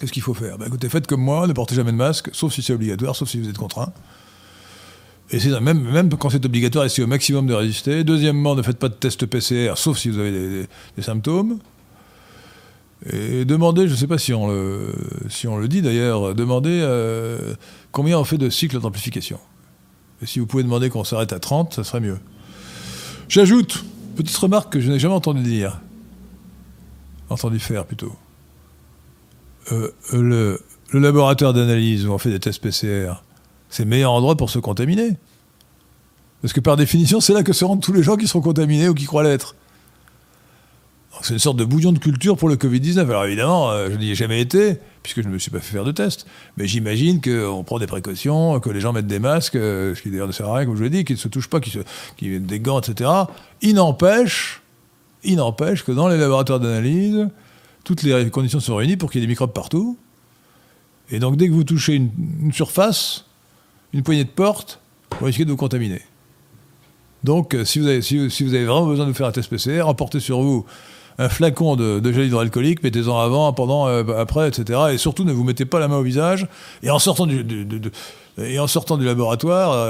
qu'est-ce 0.00 0.12
qu'il 0.12 0.22
faut 0.22 0.34
faire? 0.34 0.58
Bah, 0.58 0.66
Écoutez, 0.66 0.88
faites 0.88 1.06
comme 1.06 1.22
moi, 1.22 1.46
ne 1.46 1.52
portez 1.52 1.74
jamais 1.74 1.92
de 1.92 1.96
masque, 1.96 2.30
sauf 2.32 2.52
si 2.52 2.62
c'est 2.62 2.72
obligatoire, 2.72 3.16
sauf 3.16 3.28
si 3.28 3.40
vous 3.40 3.48
êtes 3.48 3.58
contraint. 3.58 3.92
Et 5.30 5.38
même, 5.60 6.14
quand 6.18 6.30
c'est 6.30 6.44
obligatoire, 6.44 6.84
essayez 6.84 7.04
au 7.04 7.08
maximum 7.08 7.46
de 7.46 7.54
résister. 7.54 8.04
Deuxièmement, 8.04 8.54
ne 8.54 8.62
faites 8.62 8.78
pas 8.78 8.88
de 8.88 8.94
test 8.94 9.26
PCR, 9.26 9.72
sauf 9.76 9.98
si 9.98 10.08
vous 10.08 10.20
avez 10.20 10.66
des, 10.96 11.02
symptômes. 11.02 11.58
Et 13.10 13.44
demandez, 13.44 13.88
je 13.88 13.92
ne 13.92 13.96
sais 13.96 14.06
pas 14.06 14.18
si 14.18 14.32
on 14.32 14.48
le, 14.48 14.94
si 15.28 15.48
on 15.48 15.56
le 15.56 15.66
dit 15.66 15.82
d'ailleurs, 15.82 16.34
demandez 16.34 16.78
euh, 16.80 17.54
combien 17.90 18.18
on 18.18 18.24
fait 18.24 18.38
de 18.38 18.48
cycles 18.50 18.78
d'amplification. 18.78 19.40
Et 20.22 20.26
si 20.26 20.38
vous 20.38 20.46
pouvez 20.46 20.62
demander 20.62 20.90
qu'on 20.90 21.04
s'arrête 21.04 21.32
à 21.32 21.38
30, 21.38 21.74
ça 21.74 21.84
serait 21.84 22.00
mieux. 22.00 22.18
J'ajoute, 23.28 23.84
petite 24.16 24.36
remarque 24.36 24.72
que 24.72 24.80
je 24.80 24.90
n'ai 24.90 24.98
jamais 24.98 25.14
entendu 25.14 25.42
dire, 25.42 25.80
entendu 27.28 27.58
faire 27.58 27.84
plutôt. 27.84 28.14
Euh, 29.72 29.90
le, 30.12 30.60
laboratoire 30.92 31.52
d'analyse 31.52 32.06
où 32.06 32.12
on 32.12 32.18
fait 32.18 32.30
des 32.30 32.40
tests 32.40 32.62
PCR, 32.62 33.22
c'est 33.68 33.82
le 33.82 33.90
meilleur 33.90 34.12
endroit 34.12 34.36
pour 34.36 34.48
se 34.48 34.58
contaminer. 34.58 35.16
Parce 36.40 36.52
que 36.52 36.60
par 36.60 36.76
définition, 36.76 37.20
c'est 37.20 37.32
là 37.32 37.42
que 37.42 37.52
se 37.52 37.64
rendent 37.64 37.82
tous 37.82 37.92
les 37.92 38.02
gens 38.02 38.16
qui 38.16 38.28
seront 38.28 38.40
contaminés 38.40 38.88
ou 38.88 38.94
qui 38.94 39.04
croient 39.04 39.24
l'être. 39.24 39.56
C'est 41.22 41.32
une 41.32 41.38
sorte 41.38 41.56
de 41.56 41.64
bouillon 41.64 41.92
de 41.92 41.98
culture 41.98 42.36
pour 42.36 42.48
le 42.48 42.56
Covid-19. 42.56 43.00
Alors 43.00 43.24
évidemment, 43.24 43.70
euh, 43.70 43.88
je 43.90 43.96
n'y 43.96 44.10
ai 44.10 44.14
jamais 44.14 44.40
été, 44.40 44.78
puisque 45.02 45.22
je 45.22 45.28
ne 45.28 45.32
me 45.32 45.38
suis 45.38 45.50
pas 45.50 45.60
fait 45.60 45.72
faire 45.72 45.84
de 45.84 45.92
test. 45.92 46.26
Mais 46.56 46.66
j'imagine 46.66 47.20
qu'on 47.20 47.64
prend 47.64 47.78
des 47.78 47.86
précautions, 47.86 48.60
que 48.60 48.70
les 48.70 48.80
gens 48.80 48.92
mettent 48.92 49.06
des 49.06 49.18
masques, 49.18 49.56
euh, 49.56 49.94
ce 49.94 50.02
qui 50.02 50.10
d'ailleurs 50.10 50.26
ne 50.26 50.32
sert 50.32 50.48
à 50.48 50.56
rien, 50.56 50.66
comme 50.66 50.76
je 50.76 50.84
l'ai 50.84 50.90
dit, 50.90 51.04
qu'ils 51.04 51.16
ne 51.16 51.20
se 51.20 51.28
touchent 51.28 51.48
pas, 51.48 51.60
qu'ils 51.60 51.84
mettent 52.22 52.46
des 52.46 52.60
gants, 52.60 52.80
etc. 52.80 53.10
Il 53.62 53.76
n'empêche, 53.76 54.62
il 55.24 55.36
n'empêche 55.36 55.84
que 55.84 55.92
dans 55.92 56.08
les 56.08 56.18
laboratoires 56.18 56.60
d'analyse, 56.60 57.28
toutes 57.84 58.02
les 58.02 58.30
conditions 58.30 58.60
sont 58.60 58.76
réunies 58.76 58.96
pour 58.96 59.10
qu'il 59.10 59.20
y 59.20 59.24
ait 59.24 59.26
des 59.26 59.30
microbes 59.30 59.52
partout. 59.52 59.96
Et 61.10 61.18
donc 61.18 61.36
dès 61.36 61.48
que 61.48 61.52
vous 61.52 61.64
touchez 61.64 61.94
une, 61.94 62.52
surface, 62.52 63.24
une 63.92 64.02
poignée 64.02 64.24
de 64.24 64.30
porte, 64.30 64.80
vous 65.18 65.26
risquez 65.26 65.44
de 65.44 65.50
vous 65.50 65.56
contaminer. 65.56 66.02
Donc, 67.24 67.56
si 67.64 67.80
vous, 67.80 67.86
avez, 67.86 68.02
si, 68.02 68.18
vous 68.18 68.54
avez 68.54 68.64
vraiment 68.64 68.86
besoin 68.86 69.06
de 69.06 69.12
faire 69.12 69.26
un 69.26 69.32
test 69.32 69.48
PCR, 69.48 69.82
emportez 69.82 70.20
sur 70.20 70.42
vous 70.42 70.64
un 71.18 71.28
flacon 71.28 71.76
de, 71.76 72.12
gel 72.12 72.26
hydroalcoolique, 72.26 72.82
mettez-en 72.82 73.18
avant, 73.18 73.52
pendant, 73.52 73.86
après, 73.86 74.48
etc. 74.48 74.80
Et 74.92 74.98
surtout, 74.98 75.24
ne 75.24 75.32
vous 75.32 75.44
mettez 75.44 75.64
pas 75.64 75.78
la 75.78 75.88
main 75.88 75.96
au 75.96 76.02
visage. 76.02 76.46
Et 76.82 76.90
en 76.90 76.98
sortant 76.98 77.26
du, 77.26 77.44
et 78.38 78.58
en 78.58 78.66
sortant 78.66 78.96
du 78.96 79.04
laboratoire, 79.04 79.88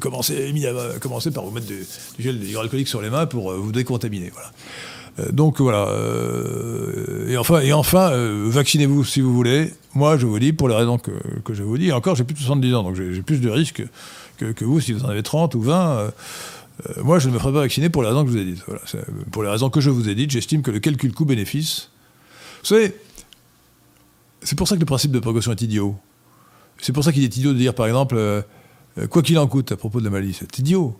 commencez, 0.00 0.54
commencez, 1.00 1.30
par 1.30 1.44
vous 1.44 1.50
mettre 1.50 1.66
du, 1.66 1.84
gel 2.18 2.42
hydroalcoolique 2.42 2.88
sur 2.88 3.02
les 3.02 3.10
mains 3.10 3.26
pour 3.26 3.52
vous 3.52 3.72
décontaminer. 3.72 4.30
Voilà. 4.32 4.50
Euh, 5.18 5.30
donc 5.32 5.60
voilà. 5.60 5.88
Euh, 5.88 7.28
et 7.28 7.36
enfin, 7.72 8.10
euh, 8.12 8.46
vaccinez-vous 8.48 9.04
si 9.04 9.20
vous 9.20 9.32
voulez. 9.32 9.72
Moi, 9.94 10.16
je 10.16 10.26
vous 10.26 10.38
dis, 10.38 10.52
pour 10.52 10.68
les 10.68 10.74
raisons 10.74 10.98
que, 10.98 11.12
je 11.50 11.62
vous 11.62 11.76
dis, 11.76 11.92
encore, 11.92 12.16
j'ai 12.16 12.24
plus 12.24 12.34
de 12.34 12.40
70 12.40 12.74
ans, 12.74 12.82
donc 12.82 12.94
j'ai 12.94 13.22
plus 13.22 13.40
de 13.40 13.50
risques 13.50 13.84
que, 14.38 14.46
que, 14.46 14.64
vous 14.64 14.80
si 14.80 14.92
vous 14.92 15.04
en 15.04 15.08
avez 15.08 15.22
30 15.22 15.54
ou 15.54 15.60
20. 15.60 16.12
Moi, 17.02 17.18
je 17.18 17.28
ne 17.28 17.34
me 17.34 17.38
ferai 17.38 17.52
pas 17.52 17.60
vacciner 17.60 17.88
pour 17.88 18.02
les 18.02 18.08
raisons 18.08 18.24
que 18.24 18.30
je 18.30 18.36
vous 18.36 18.42
ai 18.42 18.44
dites. 18.44 18.64
Voilà, 18.66 18.82
pour 19.30 19.42
les 19.42 19.48
raisons 19.48 19.70
que 19.70 19.80
je 19.80 19.90
vous 19.90 20.08
ai 20.08 20.14
dites, 20.14 20.30
j'estime 20.30 20.62
que 20.62 20.70
le 20.70 20.80
calcul 20.80 21.12
coût-bénéfice. 21.12 21.90
Vous 22.60 22.66
savez, 22.66 22.94
c'est 24.42 24.56
pour 24.56 24.68
ça 24.68 24.74
que 24.74 24.80
le 24.80 24.86
principe 24.86 25.12
de 25.12 25.20
précaution 25.20 25.52
est 25.52 25.62
idiot. 25.62 25.96
C'est 26.78 26.92
pour 26.92 27.04
ça 27.04 27.12
qu'il 27.12 27.22
est 27.22 27.36
idiot 27.36 27.52
de 27.52 27.58
dire, 27.58 27.74
par 27.74 27.86
exemple, 27.86 28.44
quoi 29.10 29.22
qu'il 29.22 29.38
en 29.38 29.46
coûte 29.46 29.70
à 29.72 29.76
propos 29.76 30.00
de 30.00 30.04
la 30.04 30.10
maladie. 30.10 30.36
C'est 30.38 30.58
idiot. 30.58 30.98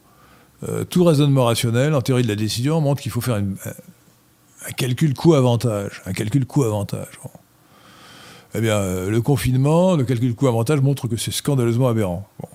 tout 0.89 1.05
raisonnement 1.05 1.47
rationnel, 1.47 1.95
en 1.95 2.01
théorie 2.01 2.23
de 2.23 2.29
la 2.29 2.37
décision, 2.37 2.81
montre 2.81 3.03
qu'il 3.03 3.11
faut 3.11 3.21
faire 3.21 3.37
un 3.37 4.73
calcul 4.73 5.15
coût-avantage. 5.15 6.03
Un 6.07 6.13
calcul 6.13 6.47
coût-avantage. 6.47 7.19
Eh 8.55 8.61
bien, 8.61 8.77
euh, 8.77 9.11
le 9.11 9.23
confinement, 9.23 9.97
le 9.97 10.05
calcul 10.05 10.35
coût-avantage 10.35 10.81
montre 10.81 11.09
que 11.09 11.17
c'est 11.17 11.31
scandaleusement 11.31 11.89
aberrant. 11.89 12.29
Euh, 12.43 12.47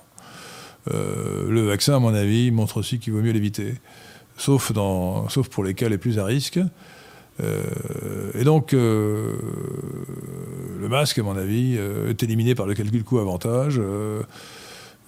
le 0.92 1.62
vaccin, 1.62 1.96
à 1.96 2.00
mon 2.00 2.14
avis, 2.14 2.52
montre 2.52 2.78
aussi 2.78 3.00
qu'il 3.00 3.14
vaut 3.14 3.22
mieux 3.22 3.32
l'éviter, 3.32 3.76
sauf, 4.38 4.72
pour 5.52 5.64
les 5.64 5.74
cas 5.74 5.90
les 5.90 5.98
plus 5.98 6.20
à 6.20 6.26
risque. 6.26 6.60
Euh, 7.40 8.32
et 8.34 8.44
donc, 8.44 8.72
le 8.74 9.38
masque, 10.90 11.20
à 11.20 11.24
mon 11.24 11.38
avis, 11.38 11.78
est 11.78 12.24
éliminé 12.24 12.56
par 12.56 12.66
le 12.66 12.74
calcul 12.74 13.04
coût-avantage. 13.04 13.82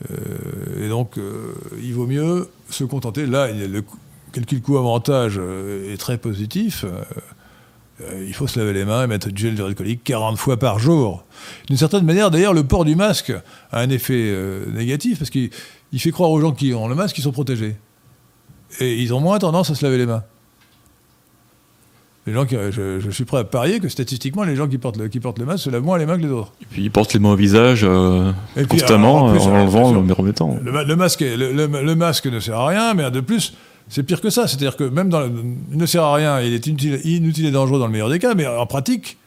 et 0.09 0.89
donc, 0.89 1.15
il 1.81 1.93
vaut 1.93 2.07
mieux 2.07 2.49
se 2.69 2.83
contenter. 2.83 3.25
Là, 3.25 3.51
le, 3.51 3.83
calcul 4.31 4.61
coût-avantage 4.61 5.35
euh, 5.37 5.93
est 5.93 5.97
très 5.97 6.17
positif. 6.17 6.85
Euh, 8.01 8.03
euh, 8.03 8.25
il 8.27 8.33
faut 8.33 8.47
se 8.47 8.59
laver 8.59 8.73
les 8.73 8.85
mains 8.85 9.03
et 9.03 9.07
mettre 9.07 9.29
du 9.29 9.41
gel 9.41 9.53
hydroalcoolique 9.53 10.03
40 10.03 10.37
fois 10.37 10.57
par 10.57 10.79
jour. 10.79 11.23
D'une 11.67 11.77
certaine 11.77 12.05
manière, 12.05 12.31
d'ailleurs, 12.31 12.53
le 12.53 12.63
port 12.63 12.85
du 12.85 12.95
masque 12.95 13.33
a 13.71 13.79
un 13.79 13.89
effet 13.89 14.33
négatif 14.73 15.19
parce 15.19 15.29
qu'il 15.29 15.49
fait 15.97 16.11
croire 16.11 16.31
aux 16.31 16.41
gens 16.41 16.51
qui 16.51 16.73
ont 16.73 16.87
le 16.87 16.95
masque 16.95 17.15
qu'ils 17.15 17.23
sont 17.23 17.31
protégés. 17.31 17.75
Et 18.79 19.01
ils 19.01 19.13
ont 19.13 19.19
moins 19.19 19.39
tendance 19.39 19.69
à 19.69 19.75
se 19.75 19.83
laver 19.83 19.97
les 19.97 20.05
mains. 20.05 20.23
Les 22.27 22.33
gens 22.33 22.45
qui, 22.45 22.55
je, 22.55 23.09
suis 23.09 23.25
prêt 23.25 23.39
à 23.39 23.43
parier 23.43 23.79
que 23.79 23.89
statistiquement, 23.89 24.43
les 24.43 24.55
gens 24.55 24.67
qui 24.67 24.77
portent 24.77 24.97
le, 24.97 25.07
qui 25.07 25.19
portent 25.19 25.39
le 25.39 25.45
masque 25.45 25.63
se 25.63 25.69
lavent 25.71 25.83
moins 25.83 25.97
les 25.97 26.05
mains 26.05 26.17
que 26.17 26.23
les 26.23 26.29
autres. 26.29 26.53
Et 26.61 26.65
puis 26.69 26.83
ils 26.83 26.91
portent 26.91 27.13
les 27.13 27.19
mains 27.19 27.31
au 27.31 27.35
visage 27.35 27.87
constamment 28.69 29.25
en, 29.25 29.35
enlevant, 29.35 29.91
le 29.93 30.13
remettant. 30.13 30.57
Le, 30.61 30.95
masque, 30.95 31.21
le, 31.21 31.95
masque 31.95 32.27
ne 32.27 32.39
sert 32.39 32.59
à 32.59 32.67
rien, 32.67 32.93
mais 32.93 33.09
de 33.09 33.19
plus, 33.19 33.53
c'est 33.89 34.03
pire 34.03 34.21
que 34.21 34.29
ça. 34.29 34.47
C'est-à-dire 34.47 34.77
que 34.77 34.83
même 34.83 35.09
dans 35.09 35.25
il 35.25 35.77
ne 35.77 35.85
sert 35.85 36.03
à 36.03 36.13
rien, 36.13 36.39
il 36.41 36.53
est 36.53 36.65
inutile, 36.67 37.01
inutile, 37.03 37.47
et 37.47 37.51
dangereux 37.51 37.79
dans 37.79 37.87
le 37.87 37.91
meilleur 37.91 38.09
des 38.09 38.19
cas, 38.19 38.35
mais 38.35 38.45
en 38.45 38.65
pratique, 38.65 39.17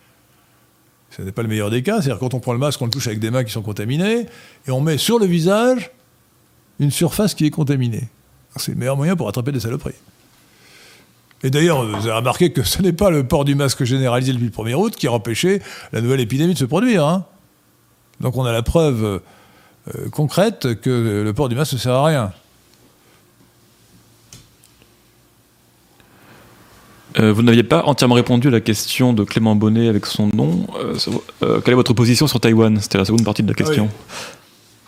ce 1.11 1.23
n'est 1.23 1.33
pas 1.33 1.43
le 1.43 1.49
meilleur 1.49 1.71
des 1.71 1.83
cas. 1.83 2.01
C'est-à-dire 2.01 2.19
quand 2.19 2.35
on 2.35 2.41
prend 2.41 2.53
le 2.53 2.59
masque, 2.59 2.81
on 2.81 2.87
le 2.87 2.91
touche 2.91 3.09
avec 3.09 3.19
des 3.19 3.31
mains 3.31 3.45
qui 3.45 3.53
sont 3.53 3.63
contaminées, 3.63 4.27
et 4.67 4.71
on 4.71 4.81
met 4.81 4.99
sur 4.99 5.19
le 5.19 5.27
visage 5.27 5.91
une 6.79 6.91
surface 6.91 7.35
qui 7.35 7.45
est 7.45 7.51
contaminée. 7.51 8.09
C'est 8.57 8.73
le 8.73 8.79
meilleur 8.79 8.97
moyen 8.97 9.17
pour 9.17 9.29
attraper 9.29 9.53
des 9.53 9.61
saloperies. 9.61 9.95
Et 11.43 11.51
d'ailleurs, 11.51 11.85
vous 11.85 12.07
avez 12.07 12.13
remarqué 12.13 12.53
que 12.53 12.63
ce 12.63 12.81
n'est 12.83 12.93
pas 12.93 13.11
le 13.11 13.27
port 13.27 13.45
du 13.45 13.57
masque 13.57 13.83
généralisé 13.83 14.33
depuis 14.33 14.47
le 14.47 14.51
1er 14.51 14.75
août 14.75 14.95
qui 14.95 15.09
a 15.09 15.13
empêché 15.13 15.61
la 15.93 16.01
nouvelle 16.01 16.21
épidémie 16.21 16.55
de 16.55 16.59
se 16.59 16.65
produire. 16.65 17.05
Hein. 17.05 17.27
Donc 18.21 18.37
on 18.37 18.45
a 18.45 18.53
la 18.53 18.63
preuve 18.63 19.21
euh, 19.95 20.09
concrète 20.11 20.81
que 20.81 21.23
le 21.25 21.33
port 21.33 21.49
du 21.49 21.57
masque 21.57 21.73
ne 21.73 21.79
sert 21.79 21.95
à 21.95 22.07
rien. 22.07 22.33
Euh, 27.19 27.33
vous 27.33 27.43
n'aviez 27.43 27.63
pas 27.63 27.85
entièrement 27.85 28.15
répondu 28.15 28.49
à 28.49 28.51
la 28.51 28.61
question 28.61 29.13
de 29.13 29.25
Clément 29.25 29.55
Bonnet 29.55 29.89
avec 29.89 30.07
son 30.07 30.29
nom. 30.29 30.67
Euh, 30.77 30.97
euh, 31.43 31.61
quelle 31.61 31.73
est 31.73 31.77
votre 31.77 31.93
position 31.93 32.27
sur 32.27 32.41
Taïwan? 32.41 32.79
C'était 32.81 32.99
la 32.99 33.05
seconde 33.05 33.25
partie 33.25 33.43
de 33.43 33.49
la 33.49 33.55
question. 33.55 33.89
Ah 33.91 34.15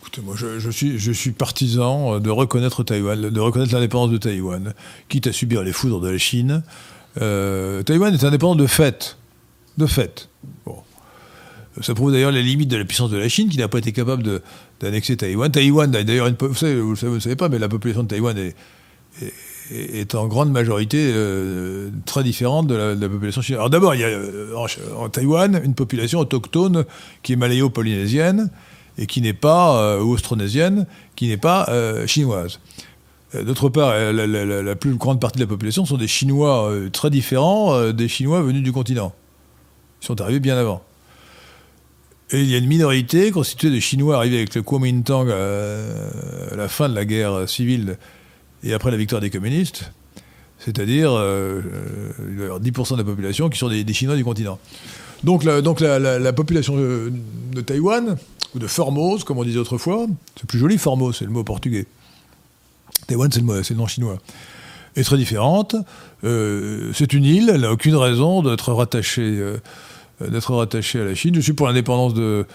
Écoutez, 0.01 0.20
moi, 0.22 0.35
je, 0.37 0.70
suis, 0.70 0.99
je 0.99 1.12
suis 1.12 1.33
partisan 1.33 2.20
de 2.20 2.31
reconnaître 2.31 2.83
Taïwan, 2.83 3.29
de 3.31 3.41
reconnaître 3.41 3.72
l'indépendance 3.72 4.11
de 4.11 4.18
Taïwan, 4.18 4.75
quitte 5.09 5.27
à 5.27 5.33
subir 5.33 5.62
les 5.62 5.72
foudres 5.72 6.01
de 6.01 6.09
la 6.09 6.18
Chine. 6.18 6.62
Taïwan 7.16 8.14
est 8.14 8.25
indépendant 8.25 8.55
de 8.55 8.66
fait. 8.66 9.16
De 9.77 9.87
fait. 9.87 10.29
Bon. 10.64 10.77
Ça 11.81 11.95
prouve 11.95 12.12
d'ailleurs 12.12 12.31
les 12.31 12.43
limites 12.45 12.70
de 12.70 12.77
la 12.77 12.85
puissance 12.85 13.11
de 13.11 13.16
la 13.16 13.29
Chine, 13.29 13.49
qui 13.49 13.59
n'a 13.59 13.66
pas 13.66 13.79
été 13.79 13.93
capable 13.93 14.41
d'annexer 14.81 15.16
Taïwan. 15.16 15.51
Taïwan, 15.51 15.91
d'ailleurs, 15.91 16.31
vous, 16.39 16.55
savez, 16.55 16.81
vous, 16.81 16.93
ne 16.93 17.18
savez 17.18 17.37
pas, 17.37 17.49
mais 17.49 17.59
la 17.59 17.68
population 17.68 18.05
de 18.05 18.09
Taïwan 18.09 18.39
est 18.39 18.55
est 19.22 19.33
en 20.14 20.26
grande 20.26 20.52
majorité 20.52 21.10
euh, 21.12 21.90
très 22.04 22.22
différente 22.22 22.66
de 22.66 22.74
la, 22.74 23.08
population 23.08 23.42
chinoise. 23.42 23.60
Alors 23.60 23.70
d'abord, 23.70 23.94
il 23.94 24.00
y 24.00 24.04
a 24.04 24.08
euh, 24.08 24.54
en, 24.96 25.08
Taïwan 25.08 25.60
une 25.64 25.74
population 25.74 26.18
autochtone 26.20 26.84
qui 27.22 27.32
est 27.32 27.36
malayo-polynésienne 27.36 28.50
et 28.98 29.06
qui 29.06 29.20
n'est 29.20 29.32
pas, 29.32 29.80
euh, 29.80 30.02
ou 30.02 30.12
austronésienne, 30.12 30.86
qui 31.16 31.28
n'est 31.28 31.36
pas 31.36 31.68
chinoise. 32.06 32.60
D'autre 33.34 33.68
part, 33.68 33.92
la, 34.12 34.76
plus 34.76 34.94
grande 34.94 35.20
partie 35.20 35.38
de 35.40 35.44
la 35.44 35.48
population 35.48 35.84
sont 35.84 35.96
des 35.96 36.06
Chinois 36.06 36.72
très 36.92 37.10
différents 37.10 37.90
des 37.90 38.06
Chinois 38.06 38.42
venus 38.42 38.62
du 38.62 38.70
continent. 38.70 39.12
Ils 40.02 40.06
sont 40.06 40.20
arrivés 40.20 40.38
bien 40.38 40.56
avant. 40.56 40.84
Et 42.30 42.40
il 42.40 42.48
y 42.48 42.54
a 42.54 42.58
une 42.58 42.68
minorité 42.68 43.32
constituée 43.32 43.70
de 43.70 43.80
Chinois 43.80 44.16
arrivés 44.16 44.36
avec 44.36 44.54
le 44.54 44.62
Kuomintang 44.62 45.28
à 45.30 46.54
la 46.54 46.68
fin 46.68 46.88
de 46.88 46.94
la 46.94 47.04
guerre 47.04 47.48
civile 47.48 47.98
et 48.64 48.72
après 48.72 48.90
la 48.90 48.96
victoire 48.96 49.20
des 49.20 49.30
communistes, 49.30 49.92
c'est-à-dire 50.58 51.10
10% 51.10 51.14
euh, 51.18 51.62
euh, 52.20 52.58
de 52.58 52.96
la 52.96 53.04
population 53.04 53.50
qui 53.50 53.58
sont 53.58 53.68
des, 53.68 53.92
Chinois 53.92 54.16
du 54.16 54.24
continent. 54.24 54.58
Donc, 55.22 55.44
la, 55.44 56.32
population 56.32 56.76
de, 56.76 57.60
Taïwan, 57.60 58.16
ou 58.54 58.58
de 58.58 58.66
Formose, 58.66 59.24
comme 59.24 59.38
on 59.38 59.44
disait 59.44 59.58
autrefois, 59.58 60.06
c'est 60.36 60.46
plus 60.46 60.58
joli, 60.58 60.78
Formose, 60.78 61.16
c'est 61.18 61.24
le 61.24 61.30
mot 61.30 61.44
portugais. 61.44 61.86
Taïwan, 63.06 63.30
c'est 63.30 63.40
le, 63.40 63.76
nom 63.76 63.86
chinois. 63.86 64.18
Est 64.96 65.02
très 65.02 65.16
différente. 65.16 65.76
Euh, 66.24 66.90
c'est 66.94 67.12
une 67.12 67.24
île, 67.24 67.50
elle 67.52 67.62
n'a 67.62 67.72
aucune 67.72 67.96
raison 67.96 68.42
d'être 68.42 68.72
rattachée, 68.72 69.42
d'être 70.20 70.54
rattachée 70.54 71.00
à 71.00 71.04
la 71.04 71.14
Chine. 71.14 71.34
Je 71.34 71.40
suis 71.40 71.52
pour 71.52 71.66
l'indépendance 71.66 72.14
de, 72.14 72.46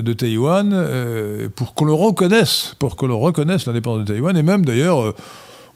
de 0.00 0.12
Taïwan 0.12 0.70
euh, 0.72 1.48
pour 1.54 1.74
qu'on 1.74 1.84
le 1.84 1.92
reconnaisse, 1.92 2.74
pour 2.78 2.96
que 2.96 3.06
l'on 3.06 3.18
reconnaisse 3.20 3.66
l'indépendance 3.66 4.04
de 4.04 4.12
Taïwan, 4.12 4.36
et 4.36 4.42
même 4.42 4.64
d'ailleurs, 4.64 5.02
euh, 5.02 5.14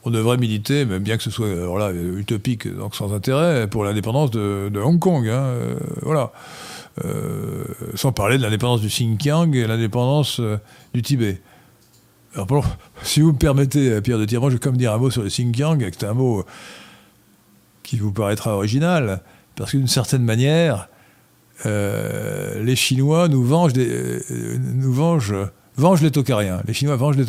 on 0.03 0.09
devrait 0.09 0.37
militer, 0.37 0.85
même 0.85 1.03
bien 1.03 1.17
que 1.17 1.23
ce 1.23 1.31
soit 1.31 1.47
là, 1.77 1.91
utopique, 1.91 2.73
donc 2.73 2.95
sans 2.95 3.13
intérêt, 3.13 3.67
pour 3.67 3.83
l'indépendance 3.83 4.31
de, 4.31 4.79
Hong 4.81 4.99
Kong. 4.99 5.27
Hein, 5.27 5.43
euh, 5.43 5.75
voilà. 6.01 6.31
sans 7.95 8.11
parler 8.11 8.37
de 8.37 8.43
l'indépendance 8.43 8.81
du 8.81 8.87
Xinjiang 8.87 9.53
et 9.53 9.67
l'indépendance 9.67 10.41
du 10.93 11.01
Tibet. 11.01 11.41
Alors, 12.33 12.47
bon, 12.47 12.63
si 13.03 13.21
vous 13.21 13.33
me 13.33 13.37
permettez, 13.37 14.01
Pierre 14.01 14.19
de 14.19 14.25
Tirement, 14.25 14.49
je 14.49 14.55
vais 14.55 14.59
comme 14.59 14.77
dire 14.77 14.93
un 14.93 14.97
mot 14.97 15.11
sur 15.11 15.23
le 15.23 15.29
Xinjiang, 15.29 15.79
c'est 15.91 16.05
un 16.05 16.13
mot 16.13 16.45
qui 17.83 17.97
vous 17.97 18.11
paraîtra 18.11 18.55
original, 18.55 19.21
parce 19.55 19.71
que 19.71 19.77
d'une 19.77 19.87
certaine 19.87 20.23
manière, 20.23 20.87
euh, 21.65 22.63
les 22.63 22.75
Chinois 22.75 23.27
nous 23.27 23.43
vengent, 23.43 23.73
euh, 23.77 24.19
les 26.01 26.11
Tokariens. 26.11 26.61
Les 26.67 26.73
Chinois 26.73 26.95
vengent 26.95 27.17
les. 27.17 27.25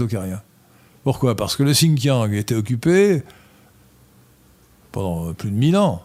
Pourquoi? 1.04 1.36
Parce 1.36 1.56
que 1.56 1.62
le 1.62 1.72
Xinjiang 1.72 2.32
était 2.32 2.54
occupé 2.54 3.22
pendant 4.92 5.32
plus 5.32 5.50
de 5.50 5.56
1000 5.56 5.76
ans, 5.76 6.02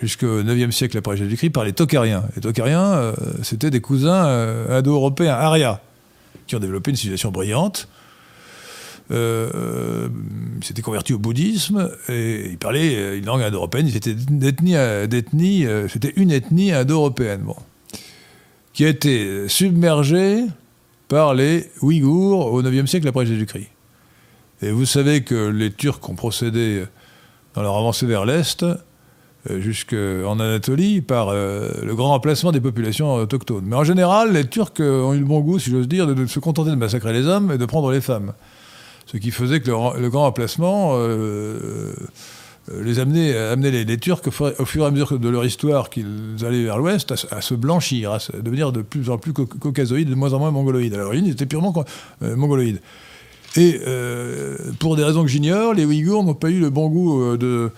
jusqu'au 0.00 0.42
9e 0.42 0.70
siècle 0.70 0.98
après 0.98 1.16
Jésus-Christ, 1.16 1.50
par 1.50 1.64
les 1.64 1.72
Tokariens. 1.72 2.24
Les 2.36 2.42
Tokariens, 2.42 2.92
euh, 2.92 3.14
c'était 3.42 3.70
des 3.70 3.80
cousins 3.80 4.26
indo-européens, 4.68 5.34
Arya, 5.34 5.80
qui 6.46 6.56
ont 6.56 6.60
développé 6.60 6.90
une 6.90 6.96
civilisation 6.96 7.30
brillante, 7.30 7.88
euh, 9.12 10.08
s'était 10.62 10.82
converti 10.82 11.12
au 11.12 11.18
bouddhisme 11.18 11.90
et 12.08 12.50
il 12.50 12.58
parlait 12.58 12.94
euh, 12.94 13.18
une 13.18 13.24
langue 13.24 13.42
indo-européenne. 13.42 13.88
Ils 13.88 13.96
étaient 13.96 14.14
d'ethnie, 14.14 14.76
euh, 14.76 15.88
c'était 15.88 16.12
une 16.14 16.30
ethnie 16.30 16.70
indo-européenne, 16.70 17.40
bon, 17.40 17.56
qui 18.72 18.84
a 18.84 18.88
été 18.88 19.48
submergée 19.48 20.44
par 21.08 21.34
les 21.34 21.70
Ouïghours 21.82 22.52
au 22.52 22.62
IXe 22.62 22.88
siècle 22.88 23.08
après 23.08 23.26
Jésus-Christ. 23.26 23.68
Et 24.62 24.70
vous 24.70 24.86
savez 24.86 25.24
que 25.24 25.48
les 25.48 25.72
Turcs 25.72 26.08
ont 26.08 26.14
procédé 26.14 26.84
dans 27.54 27.62
leur 27.62 27.76
avancée 27.76 28.06
vers 28.06 28.26
l'Est, 28.26 28.64
jusqu'en 29.48 30.38
Anatolie, 30.38 31.00
par 31.00 31.32
le 31.32 31.94
grand 31.94 32.10
remplacement 32.10 32.52
des 32.52 32.60
populations 32.60 33.14
autochtones. 33.14 33.64
Mais 33.64 33.74
en 33.74 33.84
général, 33.84 34.34
les 34.34 34.46
Turcs 34.46 34.74
ont 34.80 35.14
eu 35.14 35.18
le 35.18 35.24
bon 35.24 35.40
goût, 35.40 35.58
si 35.58 35.70
j'ose 35.70 35.88
dire, 35.88 36.06
de 36.06 36.26
se 36.26 36.38
contenter 36.40 36.70
de 36.70 36.76
massacrer 36.76 37.14
les 37.14 37.26
hommes 37.26 37.50
et 37.50 37.58
de 37.58 37.64
prendre 37.64 37.90
les 37.90 38.02
femmes. 38.02 38.34
Ce 39.06 39.16
qui 39.16 39.30
faisait 39.30 39.60
que 39.60 39.70
le, 39.70 40.08
grand 40.08 40.26
emplacement 40.26 40.96
les 42.72 42.98
amenait, 43.00 43.84
les, 43.84 43.98
Turcs 43.98 44.22
au 44.26 44.64
fur, 44.64 44.84
et 44.84 44.86
à 44.86 44.90
mesure 44.90 45.18
de 45.18 45.28
leur 45.28 45.44
histoire 45.44 45.90
qu'ils 45.90 46.36
allaient 46.46 46.64
vers 46.64 46.78
l'ouest 46.78 47.12
à, 47.30 47.40
se 47.40 47.54
blanchir, 47.54 48.12
à 48.12 48.18
devenir 48.40 48.70
de 48.70 48.82
plus 48.82 49.10
en 49.10 49.18
plus 49.18 49.32
caucasoïdes, 49.32 50.08
de 50.08 50.14
moins 50.14 50.32
en 50.32 50.38
moins 50.38 50.52
mongoloïdes. 50.52 50.94
L'origine, 50.94 51.26
ils 51.26 51.32
étaient 51.32 51.46
purement 51.46 51.74
mongoloïdes. 52.20 52.80
Et 53.56 53.80
pour 54.78 54.94
des 54.96 55.02
raisons 55.02 55.22
que 55.22 55.28
j'ignore, 55.28 55.74
les 55.74 55.84
Ouïghours 55.84 56.22
n'ont 56.22 56.34
pas 56.34 56.50
eu 56.50 56.60
le 56.60 56.70
bon 56.70 56.88
goût 56.88 57.36
de 57.36 57.72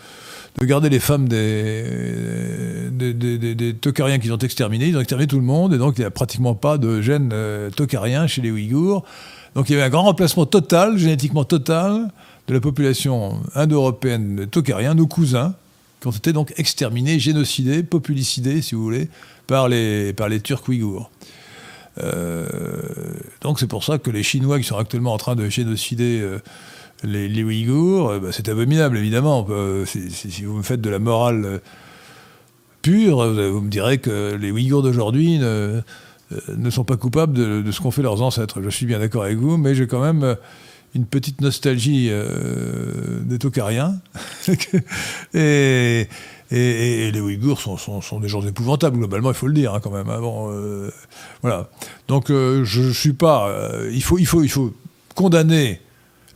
de 0.60 0.66
garder 0.66 0.88
les 0.90 1.00
femmes 1.00 1.28
des, 1.28 1.84
des, 2.90 3.74
qu'ils 4.20 4.32
ont 4.32 4.38
exterminés. 4.38 4.86
Ils 4.86 4.96
ont 4.96 5.00
exterminé 5.00 5.26
tout 5.26 5.38
le 5.38 5.44
monde, 5.44 5.74
et 5.74 5.78
donc 5.78 5.94
il 5.96 6.02
n'y 6.02 6.06
a 6.06 6.10
pratiquement 6.10 6.54
pas 6.54 6.78
de 6.78 7.00
gènes 7.00 7.30
euh, 7.32 7.70
chez 8.26 8.42
les 8.42 8.50
Ouïghours. 8.50 9.04
Donc 9.54 9.68
il 9.68 9.72
y 9.72 9.74
avait 9.76 9.84
un 9.84 9.90
grand 9.90 10.04
remplacement 10.04 10.46
total, 10.46 10.96
génétiquement 10.96 11.44
total, 11.44 12.10
de 12.46 12.54
la 12.54 12.60
population 12.60 13.40
indo-européenne 13.54 14.46
tokariens, 14.50 14.94
nos 14.94 15.06
cousins, 15.06 15.54
qui 16.00 16.08
ont 16.08 16.12
été 16.12 16.32
donc 16.32 16.52
exterminés, 16.56 17.18
génocidés, 17.18 17.82
populicidés, 17.82 18.62
si 18.62 18.74
vous 18.74 18.82
voulez, 18.82 19.08
par 19.46 19.68
les, 19.68 20.12
par 20.12 20.28
les 20.28 20.40
Turcs 20.40 20.68
ouïghours. 20.68 21.10
Euh, 21.98 22.46
donc 23.42 23.60
c'est 23.60 23.66
pour 23.66 23.84
ça 23.84 23.98
que 23.98 24.10
les 24.10 24.22
Chinois 24.22 24.58
qui 24.58 24.64
sont 24.64 24.78
actuellement 24.78 25.12
en 25.12 25.18
train 25.18 25.36
de 25.36 25.48
génocider 25.50 26.20
euh, 26.22 26.38
les, 27.04 27.44
Ouïghours, 27.44 28.10
euh, 28.10 28.18
bah, 28.18 28.28
c'est 28.32 28.48
abominable, 28.48 28.96
évidemment. 28.96 29.46
si, 29.84 30.44
vous 30.44 30.56
me 30.56 30.62
faites 30.62 30.80
de 30.80 30.90
la 30.90 30.98
morale 30.98 31.60
pure, 32.80 33.28
vous 33.52 33.60
me 33.60 33.70
direz 33.70 33.98
que 33.98 34.34
les 34.40 34.50
Ouïghours 34.50 34.82
d'aujourd'hui 34.82 35.38
ne, 35.38 35.82
euh, 36.48 36.70
sont 36.70 36.84
pas 36.84 36.96
coupables 36.96 37.32
de, 37.32 37.70
ce 37.70 37.80
qu'ont 37.80 37.90
fait 37.90 38.02
leurs 38.02 38.22
ancêtres. 38.22 38.60
Je 38.62 38.70
suis 38.70 38.86
bien 38.86 38.98
d'accord 38.98 39.24
avec 39.24 39.38
vous, 39.38 39.56
mais 39.56 39.74
j'ai 39.74 39.86
quand 39.86 40.02
même 40.02 40.36
une 40.94 41.06
petite 41.06 41.40
nostalgie 41.40 42.10
des 43.22 43.38
Tokariens. 43.38 43.98
et, 45.34 46.06
les 46.50 47.20
Ouïghours 47.20 47.60
sont, 47.60 48.20
des 48.20 48.28
gens 48.28 48.42
épouvantables, 48.42 48.98
globalement, 48.98 49.30
il 49.30 49.34
faut 49.34 49.46
le 49.46 49.54
dire, 49.54 49.74
hein, 49.74 49.80
quand 49.82 49.90
même. 49.90 50.10
Hein. 50.10 50.20
voilà. 51.40 51.70
Donc, 52.08 52.28
je 52.28 52.80
ne 52.80 52.92
suis 52.92 53.14
pas. 53.14 53.50
il, 53.90 54.02
faut, 54.02 54.18
il, 54.18 54.26
faut, 54.26 54.42
il 54.42 54.50
faut 54.50 54.74
condamner 55.14 55.80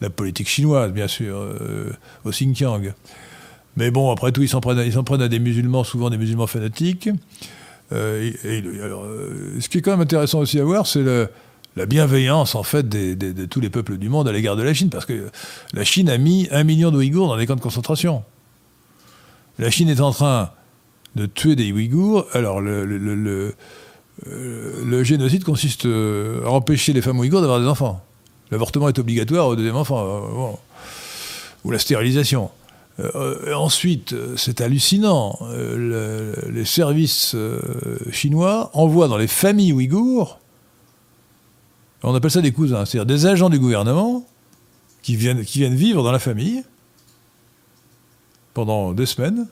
la 0.01 0.11
politique 0.11 0.49
chinoise, 0.49 0.93
bien 0.93 1.09
sûr, 1.09 1.37
euh, 1.37 1.91
au 2.25 2.31
Xinjiang. 2.31 2.93
Mais 3.77 3.91
bon, 3.91 4.11
après 4.11 4.33
tout, 4.33 4.43
ils 4.43 4.49
s'en 4.49 4.61
prennent, 4.61 4.91
prennent, 5.05 5.23
à 5.23 5.29
des 5.29 5.39
musulmans, 5.39 5.85
souvent 5.85 6.11
des 6.11 6.19
musulmans 6.19 6.47
fanatiques. 6.47 7.09
Euh, 7.93 8.31
euh, 8.45 9.61
ce 9.61 9.69
qui 9.69 9.79
est 9.79 9.83
quand 9.83 9.93
même 9.93 10.01
intéressant 10.01 10.41
aussi 10.41 10.59
à 10.59 10.65
voir, 10.65 10.87
c'est 10.87 11.05
la 11.77 11.87
bienveillance, 11.87 12.55
en 12.55 12.63
fait, 12.63 12.89
de 12.89 13.45
tous 13.47 13.61
les 13.61 13.71
peuples 13.71 13.97
du 13.97 14.09
monde 14.09 14.29
à 14.29 14.33
l'égard 14.33 14.57
de 14.57 14.63
la 14.63 14.75
Chine, 14.75 14.91
parce 14.91 15.07
que 15.07 15.31
la 15.73 15.85
Chine 15.85 16.09
a 16.09 16.19
mis 16.19 16.49
un 16.51 16.65
million 16.65 16.91
de 16.91 16.97
Ouïghours 16.97 17.29
dans 17.29 17.37
des 17.37 17.47
camps 17.47 17.57
de 17.57 17.61
concentration. 17.61 18.25
La 19.59 19.71
Chine 19.71 19.89
est 19.89 20.01
en 20.01 20.13
train 20.13 20.51
de 21.15 21.27
tuer 21.27 21.57
des 21.57 21.73
Ouïghours. 21.73 22.27
Alors, 22.33 22.61
le, 22.61 22.85
le 22.85 25.05
génocide 25.05 25.45
consiste 25.45 25.87
à 25.87 26.51
empêcher 26.51 26.93
les 26.93 27.03
femmes 27.03 27.19
Ouïghours 27.19 27.41
d'avoir 27.41 27.61
des 27.61 27.67
enfants. 27.67 28.03
L'avortement 28.51 28.89
est 28.89 28.99
obligatoire 28.99 29.49
au 29.49 29.57
deuxième 29.57 29.77
enfant, 29.77 30.07
euh, 30.07 30.53
ou 31.65 31.71
la 31.71 31.79
stérilisation. 31.79 32.51
Euh, 32.99 33.53
ensuite, 33.55 34.15
c'est 34.37 34.61
hallucinant, 34.61 35.39
euh, 35.43 36.33
les 36.51 36.65
services 36.65 37.37
chinois 38.11 38.71
envoient 38.73 39.09
dans 39.09 39.19
les 39.19 39.27
familles 39.27 39.73
ouïghours, 39.73 40.39
on 42.03 42.15
appelle 42.15 42.31
ça 42.31 42.41
des 42.41 42.53
cousins, 42.53 42.85
c'est-à-dire 42.85 43.07
des 43.07 43.27
agents 43.27 43.51
du 43.51 43.59
gouvernement 43.59 44.25
qui 45.03 45.17
viennent, 45.17 45.45
qui 45.45 45.59
viennent 45.59 45.75
vivre 45.75 46.03
dans 46.05 46.13
la 46.13 46.19
famille 46.19 46.63
pendant 48.55 48.93
des 48.93 49.07
semaines 49.07 49.47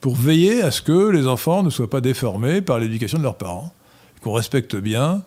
pour 0.00 0.14
veiller 0.14 0.62
à 0.62 0.70
ce 0.70 0.82
que 0.82 1.08
les 1.08 1.26
enfants 1.26 1.62
ne 1.62 1.70
soient 1.70 1.90
pas 1.90 2.00
déformés 2.00 2.60
par 2.60 2.78
l'éducation 2.78 3.18
de 3.18 3.22
leurs 3.22 3.38
parents, 3.38 3.72
qu'on 4.20 4.32
respecte 4.32 4.76
bien 4.76 5.22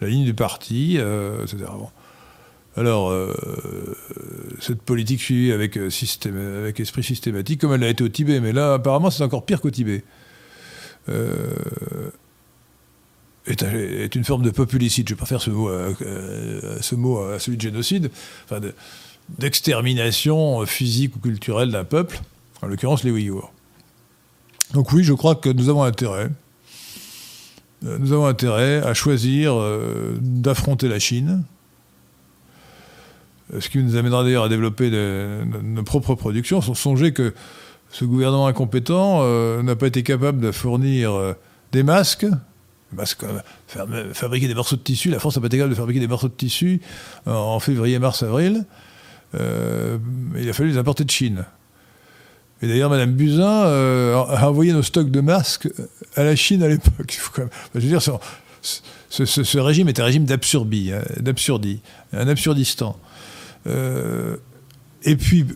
la 0.00 0.08
ligne 0.08 0.24
du 0.24 0.34
parti, 0.34 0.96
etc. 0.96 1.66
Alors, 2.80 3.10
euh, 3.10 3.34
cette 4.58 4.80
politique 4.80 5.20
suivie 5.20 5.52
avec, 5.52 5.76
euh, 5.76 5.90
avec, 6.64 6.80
esprit 6.80 7.02
systématique, 7.02 7.60
comme 7.60 7.74
elle 7.74 7.80
l'a 7.80 7.90
été 7.90 8.02
au 8.02 8.08
Tibet, 8.08 8.40
mais 8.40 8.52
là, 8.52 8.72
apparemment, 8.72 9.10
c'est 9.10 9.22
encore 9.22 9.44
pire 9.44 9.60
qu'au 9.60 9.70
Tibet, 9.70 10.02
euh, 11.10 12.10
est, 13.46 14.14
une 14.14 14.24
forme 14.24 14.42
de 14.42 14.50
populicide. 14.50 15.06
Je 15.10 15.14
préfère 15.14 15.42
ce 15.42 15.50
mot, 15.50 15.68
à, 15.68 15.90
ce 16.80 16.94
mot 16.94 17.22
à 17.22 17.38
celui 17.38 17.58
de 17.58 17.62
génocide, 17.62 18.10
enfin 18.46 18.62
d'extermination 19.38 20.64
physique 20.64 21.16
ou 21.16 21.18
culturelle 21.18 21.70
d'un 21.72 21.84
peuple, 21.84 22.18
en 22.62 22.66
l'occurrence 22.66 23.04
les 23.04 23.10
Ouïghours. 23.10 23.52
Donc 24.72 24.90
oui, 24.92 25.04
je 25.04 25.12
crois 25.12 25.34
que 25.34 25.50
nous 25.50 25.68
avons 25.68 25.82
intérêt, 25.82 26.30
nous 27.82 28.14
avons 28.14 28.24
intérêt 28.24 28.82
à 28.82 28.94
choisir 28.94 29.54
d'affronter 30.22 30.88
la 30.88 30.98
Chine, 30.98 31.44
ce 33.58 33.68
qui 33.68 33.78
nous 33.78 33.96
amènera 33.96 34.22
d'ailleurs 34.22 34.44
à 34.44 34.48
développer 34.48 34.90
nos 35.62 35.82
propres 35.82 36.14
productions. 36.14 36.60
Songez 36.60 37.12
que 37.12 37.34
ce 37.90 38.04
gouvernement 38.04 38.46
incompétent 38.46 39.20
euh, 39.22 39.62
n'a 39.62 39.76
pas 39.76 39.88
été 39.88 40.02
capable 40.02 40.40
de 40.40 40.52
fournir 40.52 41.12
euh, 41.12 41.34
des 41.72 41.82
masques, 41.82 42.26
euh, 42.26 44.14
fabriquer 44.14 44.48
des 44.48 44.54
morceaux 44.54 44.76
de 44.76 44.82
tissu. 44.82 45.10
La 45.10 45.18
France 45.18 45.36
n'a 45.36 45.40
pas 45.40 45.46
été 45.46 45.56
capable 45.56 45.74
de 45.74 45.78
fabriquer 45.78 46.00
des 46.00 46.06
morceaux 46.06 46.28
de 46.28 46.34
tissu 46.34 46.80
en 47.26 47.58
février, 47.58 47.98
mars, 47.98 48.22
avril. 48.22 48.64
il 49.34 50.48
a 50.48 50.52
fallu 50.52 50.70
les 50.70 50.78
importer 50.78 51.04
de 51.04 51.10
Chine. 51.10 51.44
Et 52.62 52.68
d'ailleurs, 52.68 52.90
Mme 52.90 53.12
Buzyn 53.12 53.42
a 53.42 54.48
envoyé 54.48 54.72
nos 54.72 54.82
stocks 54.82 55.10
de 55.10 55.20
masques 55.20 55.68
à 56.14 56.24
la 56.24 56.36
Chine 56.36 56.62
à 56.62 56.68
l'époque. 56.68 57.18
Je 57.74 57.80
veux 57.80 57.88
dire, 57.88 58.02
ce, 58.02 59.58
régime 59.58 59.88
est 59.88 59.98
un 59.98 60.04
régime 60.04 60.24
d'absurdie, 60.24 60.92
hein, 60.92 61.02
d'absurdie, 61.18 61.80
un 62.12 62.28
absurdistan. 62.28 62.98
Euh, 63.66 64.36
et 65.02 65.16
puis, 65.16 65.46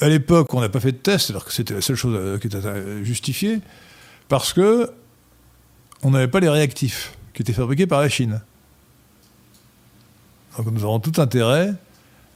à 0.00 0.08
l'époque, 0.08 0.52
on 0.54 0.60
n'a 0.60 0.68
pas 0.68 0.80
fait 0.80 0.92
de 0.92 0.96
test, 0.96 1.30
alors 1.30 1.44
que 1.44 1.52
c'était 1.52 1.74
la 1.74 1.80
seule 1.80 1.96
chose 1.96 2.16
euh, 2.16 2.38
qui 2.38 2.46
était 2.46 2.58
justifiée, 3.04 3.60
parce 4.28 4.52
que 4.52 4.90
on 6.02 6.10
n'avait 6.10 6.28
pas 6.28 6.40
les 6.40 6.48
réactifs 6.48 7.16
qui 7.32 7.42
étaient 7.42 7.52
fabriqués 7.52 7.86
par 7.86 8.00
la 8.00 8.08
Chine. 8.08 8.40
Donc 10.56 10.70
nous 10.70 10.82
avons 10.82 11.00
tout 11.00 11.20
intérêt 11.20 11.72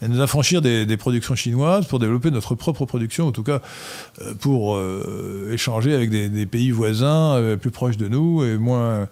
à 0.00 0.08
nous 0.08 0.20
affranchir 0.20 0.62
des, 0.62 0.96
productions 0.96 1.34
chinoises 1.34 1.86
pour 1.86 1.98
développer 1.98 2.30
notre 2.30 2.54
propre 2.54 2.86
production, 2.86 3.26
en 3.26 3.32
tout 3.32 3.42
cas 3.42 3.60
euh, 4.22 4.34
pour 4.34 4.80
échanger 5.50 5.94
avec 5.94 6.10
des, 6.10 6.46
pays 6.46 6.70
voisins 6.70 7.56
plus 7.60 7.70
proches 7.70 7.96
de 7.96 8.08
nous 8.08 8.42
et 8.44 8.56
moins 8.56 9.08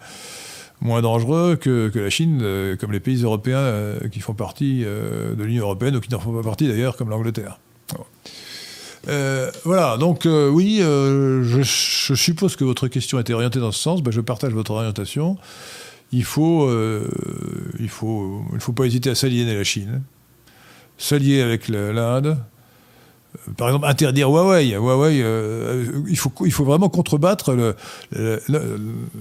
moins 0.81 1.03
dangereux 1.03 1.57
que, 1.57 1.91
la 1.95 2.11
Chine, 2.11 2.41
euh, 2.43 2.77
comme 2.77 2.93
les 2.93 3.01
pays 3.01 3.23
européens 3.23 3.59
euh, 3.59 4.09
qui 4.09 4.21
font 4.21 4.35
partie 4.35 4.83
euh, 4.85 5.35
de 5.35 5.43
l'Union 5.43 5.65
européenne 5.65 5.97
ou 5.97 6.01
qui 6.01 6.11
n'en 6.11 6.21
font 6.21 6.33
pas 6.33 6.43
partie 6.43 6.69
d'ailleurs, 6.69 6.97
comme 6.97 7.11
l'Angleterre. 7.11 7.59
voilà, 9.65 9.97
donc 9.99 10.27
oui, 10.27 10.81
je, 10.81 11.63
suppose 12.15 12.57
que 12.57 12.65
votre 12.65 12.89
question 12.89 13.19
était 13.19 13.33
orientée 13.33 13.61
dans 13.61 13.73
ce 13.73 13.81
sens. 13.81 14.03
Ben, 14.03 14.11
je 14.11 14.21
partage 14.21 14.53
votre 14.53 14.73
orientation. 14.73 15.37
Il 16.13 16.25
faut, 16.25 16.71
il 17.79 17.89
faut, 17.89 18.43
il 18.53 18.61
faut 18.61 18.73
pas 18.73 18.85
hésiter 18.85 19.11
à 19.11 19.15
s'aliéner 19.15 19.55
la 19.55 19.65
Chine, 19.65 20.03
s'allier 20.99 21.41
avec 21.41 21.69
l'Inde, 21.69 22.39
par 23.57 23.69
exemple, 23.69 23.87
interdire 23.87 24.29
Huawei. 24.29 24.75
Huawei, 24.75 25.21
euh, 25.23 25.87
il, 26.09 26.17
faut, 26.17 26.33
il 26.45 26.53
faut 26.53 26.65
vraiment 26.65 26.89
contrebattre 26.89 27.75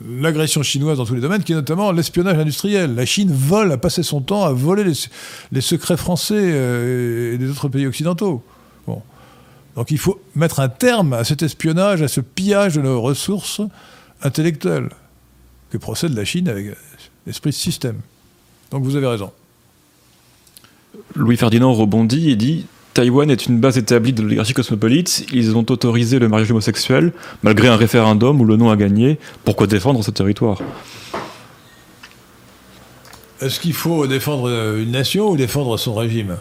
l'agression 0.10 0.64
chinoise 0.64 0.98
dans 0.98 1.06
tous 1.06 1.16
les 1.16 1.22
domaines, 1.22 1.44
qui 1.44 1.54
est 1.54 1.56
notamment 1.56 1.92
l'espionnage 1.92 2.38
industriel. 2.38 2.96
La 2.96 3.06
Chine 3.06 3.32
vole, 3.32 3.72
a 3.72 3.78
passé 3.78 4.04
son 4.04 4.22
temps 4.22 4.44
à 4.44 4.52
voler 4.52 4.84
les, 5.52 5.62
secrets 5.62 5.98
français 5.98 6.36
euh, 6.38 7.34
et 7.34 7.38
des 7.38 7.50
autres 7.50 7.70
pays 7.70 7.88
occidentaux. 7.88 8.44
Bon. 8.88 9.02
Donc 9.76 9.92
il 9.92 9.98
faut 9.98 10.20
mettre 10.36 10.60
un 10.60 10.70
terme 10.70 11.14
à 11.14 11.24
cet 11.24 11.44
espionnage, 11.44 12.02
à 12.02 12.08
ce 12.08 12.22
pillage 12.22 12.76
de 12.76 12.82
nos 12.82 13.02
ressources 13.02 13.62
intellectuelles 14.22 14.90
que 15.72 15.78
procède 15.78 16.14
la 16.14 16.26
Chine 16.26 16.48
avec 16.48 16.78
l'esprit 17.26 17.50
de 17.50 17.56
système. 17.56 18.00
Donc 18.72 18.84
vous 18.84 18.96
avez 18.96 19.08
raison. 19.08 19.32
Louis-Ferdinand 21.16 21.74
rebondit 21.74 22.30
et 22.30 22.36
dit 22.36 22.66
Taïwan 22.96 23.30
est 23.30 23.48
une 23.48 23.60
base 23.60 23.78
établie 23.78 24.14
de 24.14 24.22
l'oligarchie 24.22 24.54
cosmopolite. 24.54 25.26
Ils 25.34 25.58
ont 25.58 25.66
autorisé 25.70 26.18
le 26.18 26.30
mariage 26.30 26.50
homosexuel, 26.52 27.12
malgré 27.44 27.68
un 27.68 27.76
référendum 27.76 28.40
où 28.40 28.46
le 28.46 28.56
non 28.56 28.70
a 28.70 28.78
gagné. 28.78 29.20
Pourquoi 29.44 29.68
défendre 29.68 30.02
ce 30.02 30.12
territoire? 30.12 30.60
Est-ce 33.42 33.60
qu'il 33.60 33.74
faut 33.74 34.08
défendre 34.08 34.50
une 34.78 34.92
nation 34.92 35.30
ou 35.30 35.36
défendre 35.36 35.76
son 35.76 35.94
régime? 35.94 36.38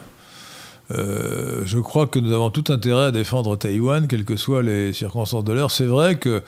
Euh, 0.93 1.63
je 1.65 1.81
crois 1.81 2.07
que 2.07 2.21
nous 2.21 2.33
avons 2.33 2.51
tout 2.51 2.73
intérêt 2.73 3.07
à 3.07 3.11
défendre 3.11 3.57
Taïwan, 3.57 4.07
quelles 4.07 4.25
que 4.25 4.37
soient 4.37 4.63
les 4.63 4.93
circonstances 4.93 5.43
de 5.43 5.53
l'heure. 5.53 5.73
C'est 5.73 5.87
vrai 5.87 6.15
que 6.15 6.41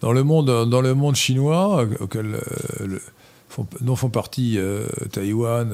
dans 0.00 0.12
le 0.12 0.24
monde, 0.24 1.14
chinois, 1.14 1.86
auquel 2.00 2.34
euh, 2.80 2.98
font 3.48 4.10
partie 4.10 4.58
euh, 4.58 4.86
Taïwan, 5.12 5.72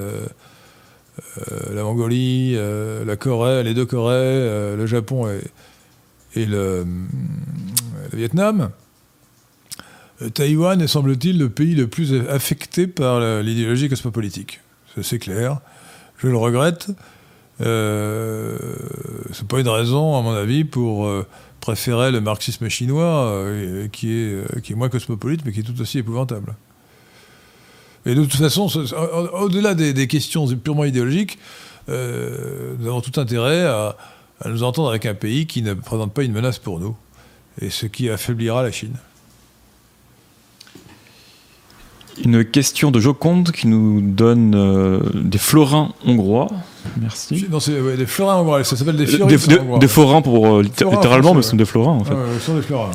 la 1.73 1.83
Mongolie, 1.83 2.55
la 2.55 3.17
Corée, 3.17 3.63
les 3.63 3.75
deux 3.75 3.87
Corées, 3.87 4.75
le 4.77 4.87
Japon 4.87 5.29
et, 6.35 6.47
le, 6.47 6.87
Vietnam. 8.13 8.71
Taïwan 10.35 10.81
est, 10.81 10.87
semble-t-il, 10.89 11.39
le 11.39 11.49
pays 11.49 11.75
le 11.75 11.87
plus 11.87 12.15
affecté 12.29 12.87
par 12.87 13.21
l'idéologie 13.43 13.89
cosmopolitique. 13.89 14.61
C'est 15.03 15.19
clair. 15.19 15.61
Je 16.19 16.29
le 16.29 16.37
regrette. 16.37 16.91
Euh, 17.61 18.59
c'est 19.33 19.47
pas 19.47 19.61
une 19.61 19.69
raison, 19.69 20.17
à 20.17 20.23
mon 20.23 20.33
avis, 20.33 20.65
pour 20.65 21.09
préférait 21.61 22.13
le 22.13 22.21
marxisme 22.23 22.69
chinois, 22.69 23.27
euh, 23.27 23.85
euh, 23.85 23.89
qui 23.89 24.73
est 24.73 24.75
moins 24.75 24.89
cosmopolite, 24.89 25.43
mais 25.45 25.53
qui 25.53 25.61
est 25.61 25.63
tout 25.63 25.79
aussi 25.81 25.99
épouvantable. 25.99 26.57
Et 28.09 28.15
de 28.15 28.23
toute 28.23 28.41
façon, 28.41 28.69
au-delà 29.35 29.75
des, 29.75 30.07
questions 30.07 30.47
purement 30.57 30.85
idéologiques, 30.85 31.39
euh, 31.91 32.75
nous 32.79 32.89
avons 32.89 33.03
tout 33.03 33.21
intérêt 33.21 33.65
à, 33.65 33.97
nous 34.47 34.63
entendre 34.63 34.89
avec 34.89 35.05
un 35.05 35.15
pays 35.15 35.47
qui 35.47 35.61
ne 35.61 35.75
présente 35.75 36.15
pas 36.15 36.23
une 36.23 36.33
menace 36.33 36.59
pour 36.59 36.81
nous, 36.81 36.97
et 37.61 37.69
ce 37.69 37.85
qui 37.85 38.09
affaiblira 38.09 38.63
la 38.63 38.73
Chine. 38.73 38.95
Une 42.25 42.45
question 42.47 42.91
de 42.91 42.99
Joconde 42.99 43.53
qui 43.53 43.67
nous 43.67 44.01
donne 44.01 45.01
des 45.15 45.39
florins 45.39 45.93
hongrois. 46.07 46.49
Merci. 46.99 47.47
Non, 47.51 47.61
c'est 47.61 47.97
des 47.97 48.07
florins 48.07 48.41
hongrois, 48.41 48.65
ça 48.65 48.75
s'appelle 48.75 48.97
des 48.97 49.07
florins 49.07 49.29
Des, 49.29 49.79
des 49.81 49.89
florins 49.89 50.23
pour 50.23 50.47
euh, 50.47 50.63
littéralement, 50.63 51.35
mais 51.35 51.43
ce 51.43 51.51
sont 51.51 51.57
des 51.57 51.67
florins 51.67 51.93
en 51.93 52.05
fait. 52.05 52.15
ce 52.39 52.47
sont 52.47 52.55
des 52.55 52.63
florins, 52.63 52.91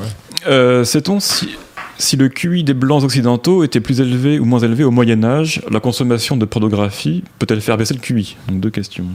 euh, 0.48 0.84
Sait-on 0.84 1.20
si, 1.20 1.50
si 1.98 2.16
le 2.18 2.30
QI 2.30 2.64
des 2.64 2.74
blancs 2.74 3.04
occidentaux 3.04 3.64
était 3.64 3.80
plus 3.80 4.02
élevé 4.02 4.40
ou 4.40 4.46
moins 4.46 4.60
élevé 4.60 4.84
au 4.84 4.92
Moyen 4.92 5.24
Âge, 5.24 5.62
la 5.70 5.80
consommation 5.80 6.38
de 6.38 6.46
pornographie 6.46 7.24
peut-elle 7.40 7.62
faire 7.62 7.78
baisser 7.78 7.94
le 7.94 8.00
QI 8.00 8.36
Donc 8.48 8.60
deux 8.60 8.72
questions. 8.72 9.06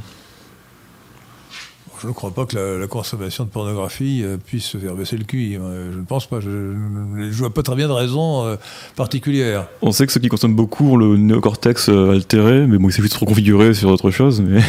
Je 2.00 2.06
ne 2.06 2.12
crois 2.12 2.30
pas 2.30 2.46
que 2.46 2.78
la, 2.80 2.86
consommation 2.86 3.44
de 3.44 3.50
pornographie 3.50 4.22
euh, 4.22 4.36
puisse 4.36 4.76
faire 4.76 4.94
baisser 4.94 5.16
le 5.16 5.24
QI. 5.24 5.56
Hein. 5.56 5.62
Je 5.92 5.98
ne 5.98 6.04
pense 6.04 6.26
pas. 6.26 6.38
Je 6.40 6.48
ne 6.48 7.30
vois 7.32 7.52
pas 7.52 7.62
très 7.62 7.74
bien 7.74 7.88
de 7.88 7.92
raison 7.92 8.46
euh, 8.46 8.56
particulière. 8.94 9.66
On 9.82 9.90
sait 9.90 10.06
que 10.06 10.12
ceux 10.12 10.20
qui 10.20 10.28
consomment 10.28 10.54
beaucoup 10.54 10.92
ont 10.92 10.96
le 10.96 11.16
néocortex 11.16 11.88
euh, 11.88 12.12
altéré, 12.12 12.66
mais 12.68 12.78
bon, 12.78 12.88
il 12.88 12.92
suffit 12.92 13.08
de 13.08 13.12
se 13.12 13.18
reconfigurer 13.18 13.74
sur 13.74 13.88
autre 13.88 14.12
chose. 14.12 14.40
Mais... 14.40 14.62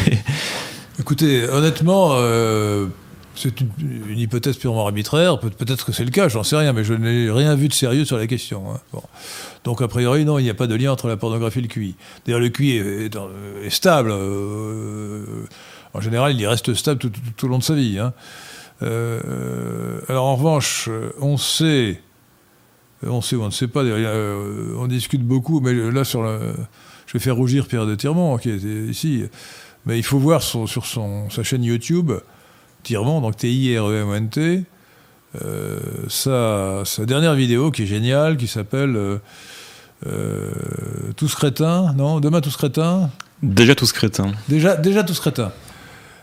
Écoutez, 0.98 1.48
honnêtement, 1.48 2.16
c'est 3.40 3.60
une, 3.60 4.18
hypothèse 4.18 4.56
purement 4.56 4.86
arbitraire. 4.86 5.38
peut-être 5.40 5.86
que 5.86 5.92
c'est 5.92 6.04
le 6.04 6.10
cas, 6.10 6.28
j'en 6.28 6.42
sais 6.42 6.56
rien, 6.56 6.72
mais 6.72 6.84
je 6.84 6.94
n'ai 6.94 7.30
rien 7.30 7.54
vu 7.54 7.68
de 7.68 7.72
sérieux 7.72 8.04
sur 8.04 8.18
la 8.18 8.26
question. 8.26 8.64
Hein. 8.72 9.00
Donc, 9.64 9.80
a 9.82 9.88
priori, 9.88 10.24
non, 10.24 10.38
il 10.38 10.44
n'y 10.44 10.50
a 10.50 10.54
pas 10.54 10.66
de 10.66 10.74
lien 10.74 10.92
entre 10.92 11.08
la 11.08 11.16
pornographie 11.16 11.60
et 11.60 11.62
le 11.62 11.68
QI. 11.68 11.94
D'ailleurs, 12.24 12.40
le 12.40 12.48
QI 12.50 12.76
est, 12.76 13.70
stable. 13.70 14.12
En 15.92 16.00
général, 16.00 16.32
il 16.32 16.40
y 16.40 16.46
reste 16.46 16.74
stable 16.74 17.00
tout, 17.00 17.46
au 17.46 17.48
long 17.48 17.58
de 17.58 17.64
sa 17.64 17.74
vie. 17.74 17.98
Hein. 17.98 18.12
Euh, 18.82 20.00
alors 20.08 20.24
en 20.26 20.36
revanche, 20.36 20.88
on 21.20 21.36
sait, 21.36 22.00
on 23.02 23.20
sait 23.20 23.36
ou 23.36 23.42
on 23.42 23.46
ne 23.46 23.50
sait 23.50 23.68
pas, 23.68 23.82
euh, 23.82 24.74
on 24.78 24.86
discute 24.86 25.22
beaucoup, 25.22 25.60
mais 25.60 25.74
là 25.74 26.04
sur 26.04 26.22
je 27.06 27.12
vais 27.12 27.18
faire 27.18 27.36
rougir 27.36 27.66
Pierre 27.66 27.86
de 27.86 27.94
Tirmont 27.94 28.38
qui 28.38 28.50
est 28.50 28.62
ici, 28.88 29.24
mais 29.84 29.98
il 29.98 30.02
faut 30.02 30.18
voir 30.18 30.42
sur 30.42 30.86
sa 30.86 31.42
chaîne 31.42 31.64
YouTube, 31.64 32.12
Tirmont, 32.82 33.20
donc 33.20 33.36
T-I-R-E-M-O-N-T, 33.36 34.64
euh, 35.42 35.78
sa, 36.08 36.82
sa, 36.84 37.06
dernière 37.06 37.34
vidéo 37.34 37.70
qui 37.70 37.84
est 37.84 37.86
géniale, 37.86 38.36
qui 38.36 38.46
s'appelle 38.46 38.98
Tous 41.16 41.34
crétins, 41.34 41.92
non 41.94 42.20
Demain 42.20 42.40
tous 42.40 42.56
crétins 42.56 43.10
Déjà 43.42 43.74
tous 43.74 43.92
crétins. 43.92 44.32
Déjà, 44.48 44.76
déjà 44.76 45.02
tous 45.02 45.18
crétins. 45.18 45.52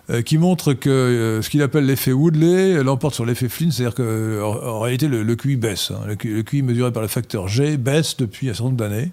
Euh, 0.10 0.22
qui 0.22 0.38
montre 0.38 0.72
que 0.72 0.90
euh, 0.90 1.42
ce 1.42 1.50
qu'il 1.50 1.62
appelle 1.62 1.86
l'effet 1.86 2.14
Woodley 2.14 2.82
l'emporte 2.82 3.14
sur 3.14 3.26
l'effet 3.26 3.50
Flynn, 3.50 3.74
c'est-à-dire 3.74 3.94
qu'en 3.94 4.80
réalité 4.80 5.10
le, 5.10 5.36
QI 5.36 5.58
baisse. 5.58 5.92
Hein. 5.92 6.00
Le, 6.08 6.16
QI, 6.16 6.62
mesuré 6.62 6.94
par 6.94 7.02
le 7.02 7.10
facteur 7.10 7.50
G 7.50 7.76
baisse 7.76 8.16
depuis 8.16 8.50
un 8.50 8.54
certain 8.54 8.66
nombre 8.66 8.78
d'années. 8.78 9.12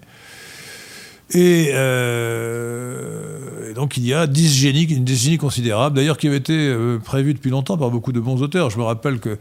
Euh, 1.33 2.99
et, 3.69 3.73
donc 3.73 3.97
il 3.97 4.05
y 4.05 4.13
a 4.13 4.25
une 4.25 4.31
dysgénie 4.31 5.37
considérable, 5.37 5.95
d'ailleurs 5.95 6.17
qui 6.17 6.27
avait 6.27 6.37
été 6.37 6.75
prévue 7.03 7.33
depuis 7.33 7.49
longtemps 7.49 7.77
par 7.77 7.89
beaucoup 7.89 8.11
de 8.11 8.19
bons 8.19 8.41
auteurs. 8.41 8.69
Je 8.69 8.77
me 8.77 8.83
rappelle 8.83 9.19
que 9.19 9.37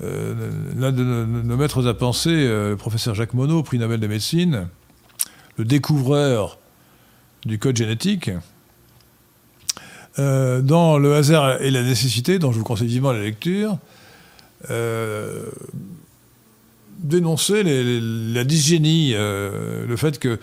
l'un 0.00 0.92
de 0.92 1.04
nos 1.04 1.56
maîtres 1.56 1.86
à 1.86 1.94
penser, 1.94 2.30
le 2.30 2.74
professeur 2.76 3.14
Jacques 3.14 3.34
Monod, 3.34 3.64
prix 3.64 3.78
Nobel 3.78 4.00
de 4.00 4.06
médecine, 4.06 4.68
le 5.58 5.64
découvreur 5.66 6.58
du 7.44 7.58
code 7.58 7.76
génétique, 7.76 8.30
euh, 10.18 10.60
dans 10.60 10.98
Le 10.98 11.14
hasard 11.14 11.62
et 11.62 11.70
la 11.70 11.82
nécessité, 11.82 12.38
dont 12.38 12.50
je 12.50 12.58
vous 12.58 12.64
conseille 12.64 12.88
vivement 12.88 13.12
la 13.12 13.22
lecture, 13.22 13.78
euh, 14.70 15.46
dénoncer 16.98 17.62
la 17.62 18.44
dysgénie, 18.44 19.12
euh, 19.14 19.86
le 19.86 19.96
fait 19.96 20.18
que 20.18 20.38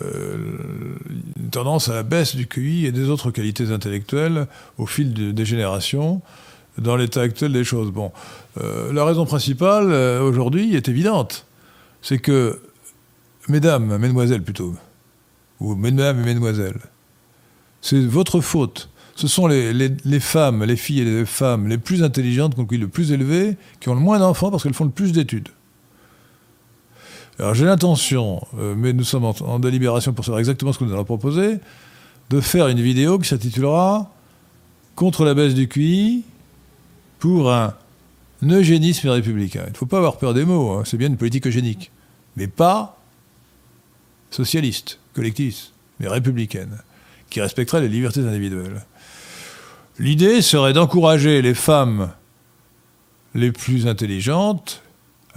une 0.00 1.50
tendance 1.50 1.88
à 1.88 1.94
la 1.94 2.02
baisse 2.02 2.36
du 2.36 2.46
QI 2.46 2.86
et 2.86 2.92
des 2.92 3.08
autres 3.08 3.30
qualités 3.30 3.70
intellectuelles 3.70 4.46
au 4.76 4.86
fil 4.86 5.34
des 5.34 5.44
générations 5.44 6.20
dans 6.76 6.94
l'état 6.94 7.22
actuel 7.22 7.52
des 7.52 7.64
choses. 7.64 7.90
Bon, 7.90 8.12
la 8.56 9.04
raison 9.04 9.24
principale 9.24 9.90
aujourd'hui 10.20 10.76
est 10.76 10.88
évidente, 10.88 11.46
c'est 12.02 12.18
que 12.18 12.60
mesdames, 13.48 13.96
mesdemoiselles 13.98 14.42
plutôt, 14.42 14.74
ou 15.58 15.74
mesdames 15.74 16.20
et 16.20 16.24
mesdemoiselles, 16.24 16.80
c'est 17.80 18.00
votre 18.00 18.40
faute 18.40 18.88
ce 19.18 19.26
sont 19.26 19.48
les, 19.48 20.20
femmes, 20.20 20.62
les 20.62 20.76
filles 20.76 21.00
et 21.00 21.04
les 21.04 21.26
femmes 21.26 21.66
les 21.66 21.76
plus 21.76 22.04
intelligentes, 22.04 22.54
qui 22.54 22.60
ont 22.60 22.66
le 22.70 22.86
plus 22.86 23.10
élevé, 23.10 23.56
qui 23.80 23.88
ont 23.88 23.94
le 23.94 24.00
moins 24.00 24.20
d'enfants 24.20 24.52
parce 24.52 24.62
qu'elles 24.62 24.74
font 24.74 24.84
le 24.84 24.92
plus 24.92 25.10
d'études. 25.10 25.48
Alors 27.38 27.54
j'ai 27.54 27.64
l'intention, 27.64 28.44
euh, 28.58 28.74
mais 28.76 28.92
nous 28.92 29.04
sommes 29.04 29.24
en, 29.24 29.58
délibération 29.60 30.12
pour 30.12 30.24
savoir 30.24 30.40
exactement 30.40 30.72
ce 30.72 30.78
que 30.78 30.84
nous 30.84 30.92
allons 30.92 31.04
proposer, 31.04 31.58
de 32.30 32.40
faire 32.40 32.68
une 32.68 32.80
vidéo 32.80 33.18
qui 33.18 33.28
s'intitulera 33.28 34.10
Contre 34.96 35.24
la 35.24 35.34
baisse 35.34 35.54
du 35.54 35.68
QI 35.68 36.24
pour 37.20 37.52
un 37.52 37.72
eugénisme 38.42 39.08
républicain. 39.10 39.62
Il 39.68 39.72
ne 39.72 39.76
faut 39.76 39.86
pas 39.86 39.98
avoir 39.98 40.16
peur 40.16 40.34
des 40.34 40.44
mots, 40.44 40.72
hein. 40.72 40.82
c'est 40.84 40.96
bien 40.96 41.06
une 41.06 41.16
politique 41.16 41.46
eugénique, 41.46 41.92
mais 42.36 42.48
pas 42.48 42.98
socialiste, 44.32 44.98
collectiviste, 45.14 45.72
mais 46.00 46.08
républicaine, 46.08 46.78
qui 47.30 47.40
respecterait 47.40 47.80
les 47.80 47.88
libertés 47.88 48.22
individuelles. 48.22 48.84
L'idée 50.00 50.42
serait 50.42 50.72
d'encourager 50.72 51.42
les 51.42 51.54
femmes 51.54 52.10
les 53.36 53.52
plus 53.52 53.86
intelligentes 53.86 54.82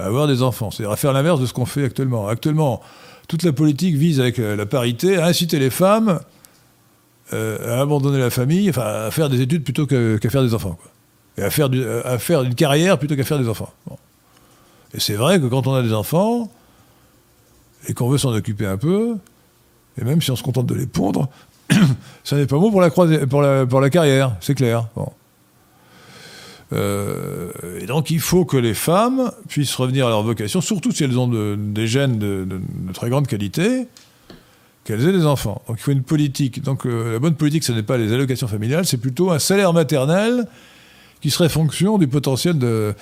à 0.01 0.05
avoir 0.05 0.27
des 0.27 0.41
enfants, 0.41 0.71
c'est-à-dire 0.71 0.91
à 0.91 0.97
faire 0.97 1.13
l'inverse 1.13 1.39
de 1.39 1.45
ce 1.45 1.53
qu'on 1.53 1.65
fait 1.65 1.85
actuellement. 1.85 2.27
Actuellement, 2.27 2.81
toute 3.27 3.43
la 3.43 3.53
politique 3.53 3.95
vise 3.95 4.19
avec 4.19 4.37
la 4.37 4.65
parité 4.65 5.17
à 5.17 5.25
inciter 5.25 5.59
les 5.59 5.69
femmes 5.69 6.19
euh, 7.33 7.77
à 7.77 7.81
abandonner 7.81 8.19
la 8.19 8.29
famille, 8.29 8.69
enfin 8.69 9.05
à 9.07 9.11
faire 9.11 9.29
des 9.29 9.39
études 9.39 9.63
plutôt 9.63 9.87
qu'à 9.87 10.29
faire 10.29 10.43
des 10.43 10.53
enfants. 10.53 10.77
Et 11.37 11.43
à 11.43 11.49
faire, 11.49 11.69
à 12.03 12.17
faire 12.17 12.43
une 12.43 12.55
carrière 12.55 12.99
plutôt 12.99 13.15
qu'à 13.15 13.23
faire 13.23 13.39
des 13.39 13.47
enfants. 13.47 13.71
Et 14.93 14.99
c'est 14.99 15.13
vrai 15.13 15.39
que 15.39 15.45
quand 15.45 15.65
on 15.65 15.73
a 15.73 15.81
des 15.81 15.93
enfants, 15.93 16.51
et 17.87 17.93
qu'on 17.93 18.09
veut 18.09 18.17
s'en 18.17 18.33
occuper 18.33 18.65
un 18.65 18.75
peu, 18.75 19.15
et 19.97 20.03
même 20.03 20.21
si 20.21 20.29
on 20.29 20.35
se 20.35 20.43
contente 20.43 20.65
de 20.65 20.75
les 20.75 20.87
pondre, 20.87 21.29
ça 22.25 22.35
n'est 22.35 22.47
pas 22.47 22.57
bon 22.57 22.69
pour 22.69 23.81
la 23.81 23.89
carrière, 23.89 24.35
c'est 24.41 24.55
clair. 24.55 24.87
Euh, 26.73 27.51
et 27.79 27.85
donc 27.85 28.09
il 28.11 28.19
faut 28.19 28.45
que 28.45 28.57
les 28.57 28.73
femmes 28.73 29.31
puissent 29.49 29.75
revenir 29.75 30.07
à 30.07 30.09
leur 30.09 30.23
vocation, 30.23 30.61
surtout 30.61 30.91
si 30.91 31.03
elles 31.03 31.17
ont 31.17 31.27
des 31.27 31.87
gènes 31.87 32.17
de, 32.17 32.47
très 32.93 33.09
grande 33.09 33.27
qualité, 33.27 33.87
qu'elles 34.83 35.07
aient 35.07 35.11
des 35.11 35.25
enfants. 35.25 35.61
Donc 35.67 35.77
il 35.79 35.83
faut 35.83 35.91
une 35.91 36.03
politique. 36.03 36.63
Donc 36.63 36.85
euh, 36.85 37.13
la 37.13 37.19
bonne 37.19 37.35
politique, 37.35 37.63
ce 37.63 37.71
n'est 37.71 37.83
pas 37.83 37.97
les 37.97 38.13
allocations 38.13 38.47
familiales, 38.47 38.85
c'est 38.85 38.97
plutôt 38.97 39.31
un 39.31 39.39
salaire 39.39 39.73
maternel 39.73 40.47
qui 41.21 41.29
serait 41.29 41.49
fonction 41.49 41.97
du 41.97 42.07
potentiel 42.07 42.57
de, 42.57 42.95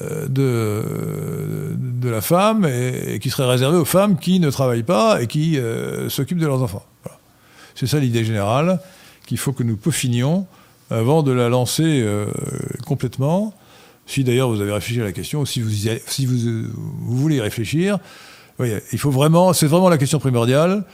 euh, 0.00 1.74
la 2.02 2.20
femme 2.20 2.64
et, 2.64 3.20
qui 3.20 3.30
serait 3.30 3.46
réservée 3.46 3.76
aux 3.76 3.84
femmes 3.84 4.18
qui 4.18 4.40
ne 4.40 4.50
travaillent 4.50 4.82
pas 4.82 5.22
et 5.22 5.26
qui 5.26 5.58
s'occupent 6.08 6.38
de 6.38 6.46
leurs 6.46 6.62
enfants. 6.62 6.84
C'est 7.76 7.86
ça 7.86 8.00
l'idée 8.00 8.24
générale 8.24 8.80
qu'il 9.26 9.38
faut 9.38 9.52
que 9.52 9.62
nous 9.62 9.76
peaufinions 9.76 10.46
avant 10.90 11.22
de 11.22 11.32
la 11.32 11.48
lancer 11.48 12.02
euh, 12.02 12.26
complètement. 12.86 13.54
Si 14.06 14.22
d'ailleurs 14.22 14.48
vous 14.48 14.60
avez 14.60 14.72
réfléchi 14.72 15.00
à 15.00 15.04
la 15.04 15.12
question, 15.12 15.44
si 15.44 15.60
vous, 15.60 15.70
si 16.06 16.26
vous, 16.26 16.68
vous 16.72 17.16
voulez 17.16 17.36
y 17.36 17.40
réfléchir, 17.40 17.98
il 18.60 18.98
faut 18.98 19.10
vraiment, 19.10 19.52
c'est 19.52 19.66
vraiment 19.66 19.88
la 19.88 19.98
question 19.98 20.20
primordiale. 20.20 20.84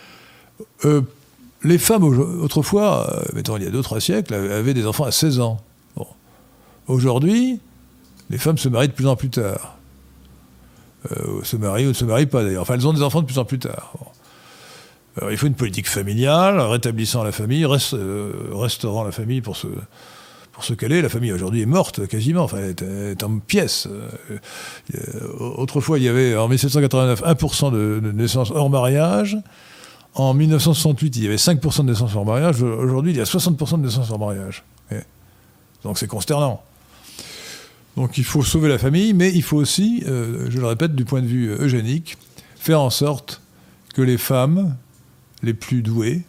les 1.62 1.78
femmes 1.78 2.04
autrefois, 2.04 3.22
mettons 3.34 3.58
il 3.58 3.64
y 3.64 3.66
a 3.66 3.70
2-3 3.70 4.00
siècles, 4.00 4.34
avaient 4.34 4.74
des 4.74 4.86
enfants 4.86 5.04
à 5.04 5.12
16 5.12 5.40
ans. 5.40 5.60
Aujourd'hui, 6.88 7.60
les 8.30 8.38
femmes 8.38 8.58
se 8.58 8.68
marient 8.68 8.88
de 8.88 8.94
plus 8.94 9.06
en 9.06 9.16
plus 9.16 9.30
tard. 9.30 9.76
Euh, 11.10 11.42
se 11.42 11.56
marient 11.56 11.86
ou 11.86 11.88
ne 11.88 11.94
se 11.94 12.04
marient 12.04 12.26
pas 12.26 12.42
d'ailleurs. 12.42 12.62
Enfin, 12.62 12.74
elles 12.74 12.86
ont 12.86 12.92
des 12.92 13.02
enfants 13.02 13.20
de 13.20 13.26
plus 13.26 13.38
en 13.38 13.44
plus 13.44 13.58
tard. 13.58 13.92
Il 15.30 15.36
faut 15.36 15.46
une 15.46 15.54
politique 15.54 15.88
familiale, 15.88 16.58
rétablissant 16.60 17.22
la 17.22 17.32
famille, 17.32 17.66
restaurant 17.66 19.04
la 19.04 19.12
famille 19.12 19.42
pour 19.42 19.56
ce, 19.56 20.72
qu'elle 20.74 20.92
est. 20.92 21.02
La 21.02 21.08
famille 21.08 21.32
aujourd'hui 21.32 21.60
est 21.60 21.66
morte 21.66 22.06
quasiment, 22.06 22.44
enfin, 22.44 22.58
elle 22.58 23.10
est, 23.10 23.22
en 23.22 23.38
pièces. 23.38 23.88
autrefois, 25.38 25.98
il 25.98 26.04
y 26.04 26.08
avait 26.08 26.36
en 26.36 26.48
1789 26.48 27.22
1% 27.22 27.72
de, 27.72 28.00
de 28.02 28.12
naissances 28.12 28.50
hors 28.50 28.70
mariage. 28.70 29.36
En 30.14 30.34
1968, 30.34 31.16
il 31.16 31.24
y 31.24 31.26
avait 31.26 31.36
5% 31.36 31.78
de 31.78 31.90
naissances 31.90 32.14
hors 32.14 32.24
mariage. 32.24 32.62
Aujourd'hui, 32.62 33.12
il 33.12 33.18
y 33.18 33.20
a 33.20 33.24
60% 33.24 33.78
de 33.78 33.84
naissances 33.84 34.10
hors 34.10 34.18
mariage. 34.18 34.64
Donc 35.84 35.98
c'est 35.98 36.06
consternant. 36.06 36.62
Donc 37.96 38.16
il 38.18 38.24
faut 38.24 38.42
sauver 38.42 38.68
la 38.68 38.78
famille, 38.78 39.12
mais 39.12 39.30
il 39.32 39.42
faut 39.42 39.56
aussi, 39.56 40.02
euh, 40.06 40.46
je 40.48 40.58
le 40.58 40.66
répète, 40.66 40.94
du 40.94 41.04
point 41.04 41.20
de 41.20 41.26
vue 41.26 41.50
eugénique, 41.50 42.16
faire 42.56 42.80
en 42.80 42.90
sorte 42.90 43.42
que 43.94 44.02
les 44.02 44.18
femmes 44.18 44.76
les 45.42 45.54
plus 45.54 45.82
douées 45.82 46.22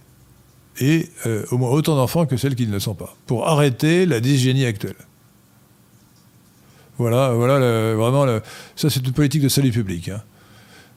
aient 0.80 1.08
euh, 1.26 1.46
au 1.52 1.58
moins 1.58 1.70
autant 1.70 1.96
d'enfants 1.96 2.26
que 2.26 2.38
celles 2.38 2.56
qui 2.56 2.68
ne 2.68 2.72
le 2.72 2.80
sont 2.80 2.96
pas, 2.96 3.16
pour 3.28 3.48
arrêter 3.48 4.06
la 4.06 4.20
dysgénie 4.20 4.66
actuelle. 4.66 4.96
Voilà, 6.98 7.34
voilà 7.34 7.96
vraiment, 7.96 8.26
ça 8.76 8.90
c'est 8.90 9.06
une 9.06 9.14
politique 9.14 9.42
de 9.42 9.50
salut 9.50 9.72
public. 9.72 10.10
Hein. 10.10 10.22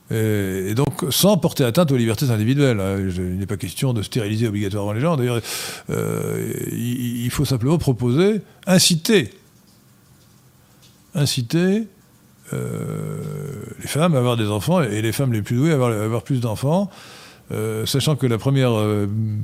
Et, 0.09 0.73
donc, 0.73 1.03
sans 1.09 1.37
porter 1.37 1.65
atteinte 1.65 1.91
aux 1.91 1.97
libertés 1.97 2.29
individuelles. 2.29 2.79
Hein. 2.79 2.97
il 2.99 3.37
n'est 3.37 3.45
pas 3.45 3.57
question 3.57 3.93
de 3.93 4.01
stériliser 4.01 4.47
obligatoirement 4.47 4.93
les 4.93 5.01
gens. 5.01 5.17
D'ailleurs, 5.17 5.41
euh, 5.89 6.53
il, 6.71 7.29
faut 7.29 7.45
simplement 7.45 7.77
proposer, 7.77 8.41
inciter, 8.65 9.31
inciter 11.13 11.87
euh, 12.53 13.21
les 13.81 13.87
femmes 13.87 14.15
à 14.15 14.19
avoir 14.19 14.37
des 14.37 14.47
enfants 14.47 14.81
et 14.81 15.01
les 15.01 15.11
femmes 15.11 15.33
les 15.33 15.41
plus 15.41 15.57
douées 15.57 15.71
à 15.71 15.75
avoir, 15.75 16.23
plus 16.23 16.39
d'enfants, 16.39 16.89
sachant 17.85 18.15
que 18.15 18.27
la 18.27 18.37
première 18.37 18.73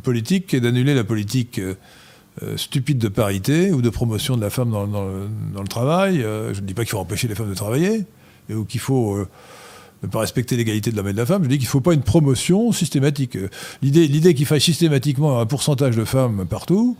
politique 0.04 0.54
est 0.54 0.60
d'annuler 0.60 0.94
la 0.94 1.04
politique 1.04 1.60
stupide 2.58 2.98
de 2.98 3.08
parité 3.08 3.72
ou 3.72 3.82
de 3.82 3.90
promotion 3.90 4.36
de 4.36 4.42
la 4.42 4.50
femme 4.50 4.72
dans, 4.72 4.86
le, 4.86 5.68
travail. 5.68 6.18
je 6.20 6.60
ne 6.60 6.66
dis 6.66 6.74
pas 6.74 6.84
qu'il 6.84 6.92
faut 6.92 7.00
empêcher 7.00 7.28
les 7.28 7.36
femmes 7.36 7.50
de 7.50 7.56
travailler, 7.56 8.06
ou 8.52 8.66
qu'il 8.66 8.82
faut 8.82 9.26
ne 10.04 10.08
pas 10.08 10.20
respecter 10.20 10.58
l'égalité 10.58 10.92
de 10.92 10.98
l'homme 10.98 11.08
et 11.08 11.14
de 11.14 11.18
la 11.18 11.26
femme. 11.26 11.44
Je 11.44 11.50
dis 11.50 11.58
qu'il 11.58 11.68
ne 11.68 11.72
faut 11.72 11.82
pas 11.82 11.94
une 11.94 12.04
promotion 12.04 12.72
systématique. 12.72 13.38
L'idée, 13.82 14.08
l'idée 14.08 14.34
qu'il 14.34 14.46
faille 14.46 14.62
systématiquement 14.62 15.40
un 15.40 15.46
pourcentage 15.46 15.96
de 15.96 16.04
femmes 16.04 16.46
partout, 16.50 16.98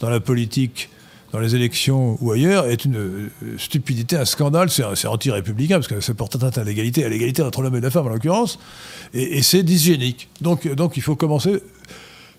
dans 0.00 0.10
la 0.10 0.20
politique, 0.20 0.88
dans 1.32 1.38
les 1.38 1.54
élections 1.54 2.18
ou 2.20 2.32
ailleurs, 2.32 2.66
est 2.66 2.84
une 2.84 2.96
euh, 2.96 3.30
stupidité, 3.56 4.16
un 4.16 4.24
scandale, 4.24 4.70
c'est, 4.70 5.06
anti-républicain, 5.06 5.76
parce 5.76 5.88
que 5.88 6.00
ça 6.00 6.14
porte 6.14 6.36
atteinte 6.36 6.58
à 6.58 6.64
l'égalité, 6.64 7.04
à 7.04 7.08
l'égalité 7.08 7.42
entre 7.42 7.62
l'homme 7.62 7.76
et 7.76 7.80
la 7.80 7.90
femme 7.90 8.06
en 8.06 8.10
l'occurrence, 8.10 8.58
et, 9.14 9.42
c'est 9.42 9.62
dysgénique. 9.62 10.28
Donc, 10.40 10.66
donc 10.74 10.96
il 10.96 11.02
faut 11.02 11.16
commencer 11.16 11.62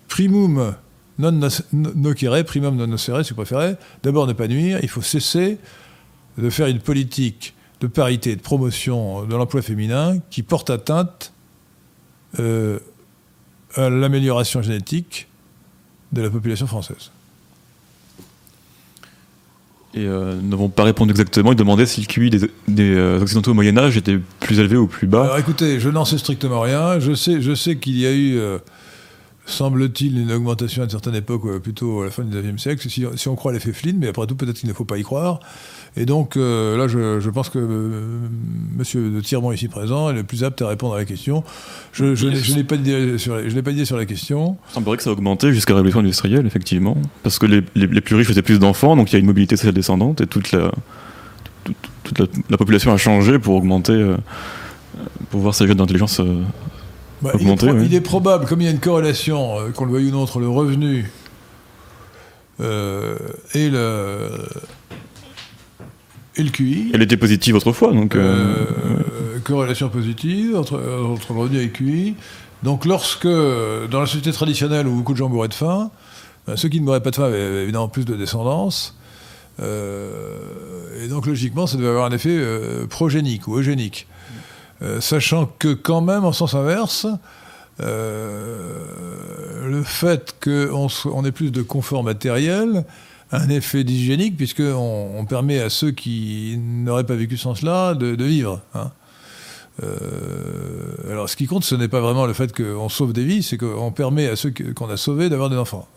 primum 0.08 0.74
non 1.18 1.32
nocere, 1.32 2.44
primum 2.44 2.76
non 2.76 2.86
nocere, 2.86 3.24
si 3.24 3.30
vous 3.30 3.36
préférez, 3.36 3.76
d'abord 4.02 4.26
ne 4.26 4.32
pas 4.32 4.48
nuire, 4.48 4.78
il 4.82 4.88
faut 4.88 5.02
cesser 5.02 5.58
de 6.36 6.50
faire 6.50 6.66
une 6.66 6.80
politique 6.80 7.54
de 7.80 7.86
parité, 7.86 8.36
de 8.36 8.40
promotion 8.40 9.24
de 9.24 9.34
l'emploi 9.34 9.62
féminin 9.62 10.18
qui 10.30 10.42
porte 10.42 10.70
atteinte 10.70 11.32
euh, 12.38 12.78
à 13.74 13.90
l'amélioration 13.90 14.62
génétique 14.62 15.28
de 16.12 16.22
la 16.22 16.30
population 16.30 16.66
française. 16.66 17.10
Et 19.94 20.06
euh, 20.06 20.34
n'avons 20.42 20.68
pas 20.68 20.84
répondu 20.84 21.10
exactement. 21.10 21.52
Il 21.52 21.56
demandait 21.56 21.84
si 21.84 22.00
le 22.00 22.06
QI 22.06 22.30
des, 22.30 22.48
euh, 22.96 23.20
Occidentaux 23.20 23.50
au 23.50 23.54
Moyen-Âge 23.54 23.96
était 23.96 24.18
plus 24.40 24.58
élevé 24.58 24.76
ou 24.76 24.86
plus 24.86 25.06
bas. 25.06 25.24
Alors 25.24 25.38
écoutez, 25.38 25.80
je 25.80 25.90
n'en 25.90 26.04
sais 26.04 26.18
strictement 26.18 26.60
rien. 26.60 26.98
Je 26.98 27.12
sais, 27.12 27.42
je 27.42 27.54
sais 27.54 27.76
qu'il 27.76 27.98
y 27.98 28.06
a 28.06 28.12
eu, 28.12 28.40
semble-t-il, 29.44 30.18
une 30.18 30.32
augmentation 30.32 30.82
à 30.82 30.84
une 30.84 30.90
certaine 30.90 31.14
époque, 31.14 31.60
plutôt 31.60 32.02
à 32.02 32.04
la 32.06 32.10
fin 32.10 32.22
du 32.22 32.36
XIXe 32.36 32.60
siècle, 32.60 32.88
si, 32.88 33.28
on 33.28 33.34
croit 33.34 33.52
l'effet 33.52 33.72
Flynn, 33.72 33.96
mais 33.98 34.08
après 34.08 34.26
tout, 34.26 34.36
peut-être 34.36 34.58
qu'il 34.58 34.68
ne 34.68 34.74
faut 34.74 34.84
pas 34.84 34.98
y 34.98 35.02
croire. 35.02 35.40
Et 35.96 36.06
donc 36.06 36.36
euh, 36.36 36.76
là, 36.76 36.88
je, 36.88 37.30
pense 37.30 37.50
que 37.50 37.58
euh, 37.58 38.18
Monsieur 38.76 39.10
de 39.10 39.20
Tirmont 39.20 39.52
ici 39.52 39.68
présent 39.68 40.08
est 40.10 40.14
le 40.14 40.22
plus 40.22 40.42
apte 40.42 40.62
à 40.62 40.68
répondre 40.68 40.94
à 40.94 40.98
la 40.98 41.04
question. 41.04 41.44
Je, 41.92 42.14
je, 42.14 42.54
n'ai 42.54 42.64
pas 42.64 42.76
d'idée 42.76 43.18
sur, 43.18 43.96
la 43.96 44.06
question. 44.06 44.56
Il 44.70 44.74
semblerait 44.74 44.96
que 44.96 45.02
ça 45.02 45.10
a 45.10 45.12
augmenté 45.12 45.52
jusqu'à 45.52 45.72
la 45.72 45.78
révolution 45.78 46.00
industrielle, 46.00 46.46
effectivement, 46.46 46.96
parce 47.22 47.38
que 47.38 47.46
les, 47.46 47.60
plus 48.00 48.16
riches 48.16 48.28
faisaient 48.28 48.42
plus 48.42 48.58
d'enfants, 48.58 48.96
donc 48.96 49.10
il 49.10 49.14
y 49.14 49.16
a 49.16 49.18
une 49.18 49.26
mobilité 49.26 49.56
sociale 49.56 49.74
descendante 49.74 50.20
et 50.20 50.26
toute 50.26 50.52
la, 50.52 50.72
toute, 52.04 52.18
la, 52.48 52.56
population 52.56 52.92
a 52.92 52.96
changé 52.96 53.38
pour 53.38 53.54
augmenter, 53.54 53.92
euh, 53.92 54.16
pour 55.30 55.40
voir 55.40 55.54
sa 55.54 55.66
vie 55.66 55.74
d'intelligence 55.74 56.20
bah. 57.22 57.32
Il 57.40 57.94
est, 57.94 58.00
probable, 58.00 58.46
comme 58.46 58.60
il 58.60 58.64
y 58.64 58.68
a 58.68 58.70
une 58.70 58.80
corrélation, 58.80 59.56
qu'on 59.74 59.84
le 59.84 59.92
veuille 59.92 60.08
ou 60.08 60.10
non, 60.10 60.22
entre 60.22 60.40
le 60.40 60.48
revenu 60.48 61.10
et 62.60 63.68
le 63.70 64.28
et 66.36 66.42
le 66.42 66.50
QI. 66.50 66.90
Elle 66.94 67.02
était 67.02 67.16
positive 67.16 67.56
autrefois, 67.56 67.92
donc. 67.92 68.16
Euh, 68.16 68.66
euh, 69.34 69.38
corrélation 69.44 69.88
positive 69.88 70.56
entre, 70.56 70.74
entre 71.04 71.32
le 71.32 71.38
revenu 71.40 71.58
et 71.58 71.64
le 71.64 71.68
QI. 71.68 72.14
Donc, 72.62 72.84
lorsque, 72.84 73.26
dans 73.26 74.00
la 74.00 74.06
société 74.06 74.32
traditionnelle 74.32 74.86
où 74.86 74.94
beaucoup 74.94 75.12
de 75.12 75.18
gens 75.18 75.28
mouraient 75.28 75.48
de 75.48 75.54
faim, 75.54 75.90
ceux 76.54 76.68
qui 76.68 76.80
ne 76.80 76.84
mouraient 76.84 77.02
pas 77.02 77.10
de 77.10 77.16
faim 77.16 77.24
avaient 77.24 77.62
évidemment 77.62 77.88
plus 77.88 78.04
de 78.04 78.14
descendance. 78.14 78.96
Euh, 79.60 81.04
et 81.04 81.08
donc, 81.08 81.26
logiquement, 81.26 81.66
ça 81.66 81.76
devait 81.76 81.88
avoir 81.88 82.06
un 82.06 82.12
effet 82.12 82.38
progénique 82.88 83.48
ou 83.48 83.58
eugénique. 83.58 84.06
Sachant 85.00 85.46
que, 85.58 85.74
quand 85.74 86.00
même, 86.00 86.24
en 86.24 86.32
sens 86.32 86.54
inverse, 86.54 87.06
le 87.78 89.82
fait 89.84 90.36
qu'on 90.42 90.88
on 91.06 91.24
ait 91.24 91.32
plus 91.32 91.50
de 91.50 91.62
confort 91.62 92.04
matériel 92.04 92.84
un 93.32 93.48
effet 93.48 93.82
dysgénique, 93.82 94.36
puisqu'on 94.36 95.10
on 95.16 95.24
permet 95.24 95.58
à 95.58 95.70
ceux 95.70 95.90
qui 95.90 96.58
n'auraient 96.58 97.06
pas 97.06 97.14
vécu 97.14 97.38
sans 97.38 97.54
cela 97.54 97.94
de, 97.94 98.22
vivre. 98.22 98.60
Hein. 98.74 98.90
Euh, 99.82 101.10
alors, 101.10 101.30
ce 101.30 101.36
qui 101.36 101.46
compte, 101.46 101.64
ce 101.64 101.74
n'est 101.74 101.88
pas 101.88 102.00
vraiment 102.00 102.26
le 102.26 102.34
fait 102.34 102.54
qu'on 102.54 102.90
sauve 102.90 103.14
des 103.14 103.24
vies, 103.24 103.42
c'est 103.42 103.56
qu'on 103.56 103.90
permet 103.90 104.28
à 104.28 104.36
ceux 104.36 104.52
qu'on 104.76 104.90
a 104.90 104.98
sauvés 104.98 105.30
d'avoir 105.30 105.48
des 105.48 105.56
enfants. 105.56 105.88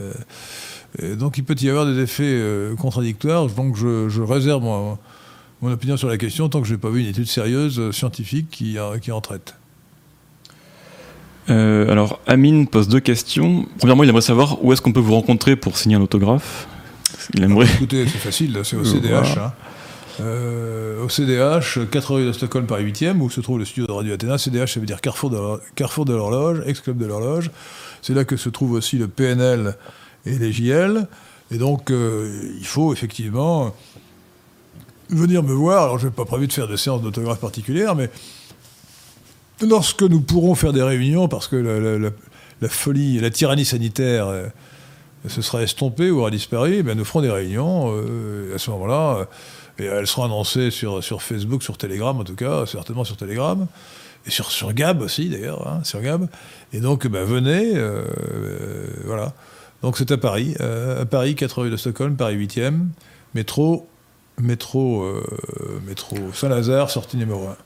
Euh, 0.00 1.16
donc, 1.16 1.38
il 1.38 1.44
peut 1.44 1.56
y 1.60 1.68
avoir 1.68 1.86
des 1.86 1.98
effets 1.98 2.22
euh, 2.24 2.76
contradictoires. 2.76 3.48
Donc, 3.48 3.76
je, 3.76 4.22
réserve 4.22 4.96
opinion 5.62 5.96
sur 5.96 6.08
la 6.08 6.18
question 6.18 6.48
tant 6.48 6.60
que 6.60 6.68
je 6.68 6.74
n'ai 6.74 6.78
pas 6.78 6.90
vu 6.90 7.00
une 7.00 7.08
étude 7.08 7.26
sérieuse 7.26 7.90
scientifique 7.90 8.48
qui, 8.50 8.76
qui 9.02 9.12
en 9.12 9.20
traite. 9.20 9.54
Euh, 11.50 11.90
alors, 11.90 12.20
Amine 12.26 12.66
pose 12.66 12.88
deux 12.88 13.00
questions. 13.00 13.66
Premièrement, 13.78 14.04
il 14.04 14.10
aimerait 14.10 14.22
savoir 14.22 14.62
où 14.64 14.72
est-ce 14.72 14.82
qu'on 14.82 14.92
peut 14.92 15.00
vous 15.00 15.14
rencontrer 15.14 15.56
pour 15.56 15.78
signer 15.78 15.96
un 15.96 16.02
autographe. 16.02 16.68
Il 17.34 17.42
aimerait... 17.42 17.66
écoutez, 17.66 18.06
c'est 18.06 18.18
facile, 18.18 18.60
c'est 18.64 18.76
au 18.76 18.84
CDH. 18.84 19.38
Hein. 19.38 19.52
Euh, 20.20 21.04
au 21.04 21.08
CDH, 21.08 21.88
4 21.90 22.14
rue 22.14 22.26
de 22.26 22.32
Stockholm 22.32 22.66
par 22.66 22.80
8e, 22.80 23.18
où 23.20 23.30
se 23.30 23.40
trouve 23.40 23.58
le 23.58 23.64
studio 23.64 23.86
de 23.86 23.92
Radio 23.92 24.14
Athéna. 24.14 24.36
CDH, 24.36 24.66
ça 24.66 24.80
veut 24.80 24.86
dire 24.86 25.00
Carrefour 25.00 25.30
de 25.30 26.12
l'horloge, 26.12 26.62
ex-club 26.66 26.98
de 26.98 27.06
l'horloge. 27.06 27.50
C'est 28.02 28.14
là 28.14 28.24
que 28.24 28.36
se 28.36 28.48
trouve 28.48 28.72
aussi 28.72 28.98
le 28.98 29.08
PNL 29.08 29.76
et 30.26 30.38
les 30.38 30.52
JL. 30.52 31.06
Et 31.50 31.56
donc, 31.56 31.90
euh, 31.90 32.52
il 32.58 32.66
faut 32.66 32.92
effectivement 32.92 33.74
venir 35.10 35.42
me 35.42 35.52
voir. 35.52 35.84
Alors, 35.84 35.98
je 35.98 36.06
n'ai 36.06 36.12
pas 36.12 36.24
prévu 36.24 36.46
de 36.46 36.52
faire 36.52 36.68
de 36.68 36.76
séances 36.76 37.02
d'autographe 37.02 37.40
particulières, 37.40 37.94
mais 37.94 38.10
lorsque 39.62 40.02
nous 40.02 40.20
pourrons 40.20 40.54
faire 40.54 40.72
des 40.72 40.82
réunions, 40.82 41.28
parce 41.28 41.48
que 41.48 41.56
la, 41.56 42.68
folie, 42.68 43.18
la 43.20 43.30
tyrannie 43.30 43.64
sanitaire 43.64 44.28
euh, 44.28 44.46
se 45.26 45.42
sera 45.42 45.62
estompée 45.62 46.10
ou 46.10 46.20
aura 46.20 46.30
disparu, 46.30 46.84
eh 46.86 46.94
nous 46.94 47.04
ferons 47.04 47.22
des 47.22 47.30
réunions. 47.30 47.92
Euh, 47.94 48.54
à 48.54 48.58
ce 48.58 48.70
moment-là, 48.70 49.18
euh, 49.18 49.24
et 49.80 49.84
elles 49.84 50.06
seront 50.06 50.24
annoncées 50.24 50.70
sur, 50.70 51.02
Facebook, 51.22 51.62
sur 51.62 51.78
Telegram 51.78 52.18
en 52.18 52.24
tout 52.24 52.34
cas, 52.34 52.66
certainement 52.66 53.04
sur 53.04 53.16
Telegram. 53.16 53.66
Et 54.26 54.30
sur, 54.30 54.50
sur 54.50 54.72
Gab 54.72 55.00
aussi 55.00 55.28
d'ailleurs, 55.28 55.66
hein, 55.68 55.80
sur 55.84 56.00
Gab. 56.00 56.28
Et 56.72 56.80
donc, 56.80 57.06
ben, 57.06 57.24
venez, 57.24 57.74
voilà. 59.04 59.32
Donc 59.82 59.96
c'est 59.96 60.10
à 60.10 60.16
Paris, 60.18 60.56
à 60.58 61.06
Paris, 61.06 61.36
4 61.36 61.62
rue 61.62 61.70
de 61.70 61.76
Stockholm, 61.76 62.16
Paris 62.16 62.36
8e, 62.36 62.86
métro, 63.34 63.88
métro, 64.40 65.04
métro 65.86 66.16
Saint-Lazare, 66.32 66.90
sortie 66.90 67.16
numéro 67.16 67.48
1. 67.48 67.56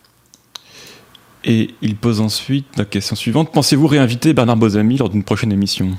Et 1.44 1.74
il 1.82 1.96
pose 1.96 2.20
ensuite 2.20 2.66
la 2.76 2.84
question 2.84 3.16
suivante 3.16 3.50
Pensez-vous 3.52 3.86
réinviter 3.86 4.32
Bernard 4.32 4.56
Bozami 4.56 4.96
lors 4.96 5.08
d'une 5.08 5.24
prochaine 5.24 5.52
émission? 5.52 5.90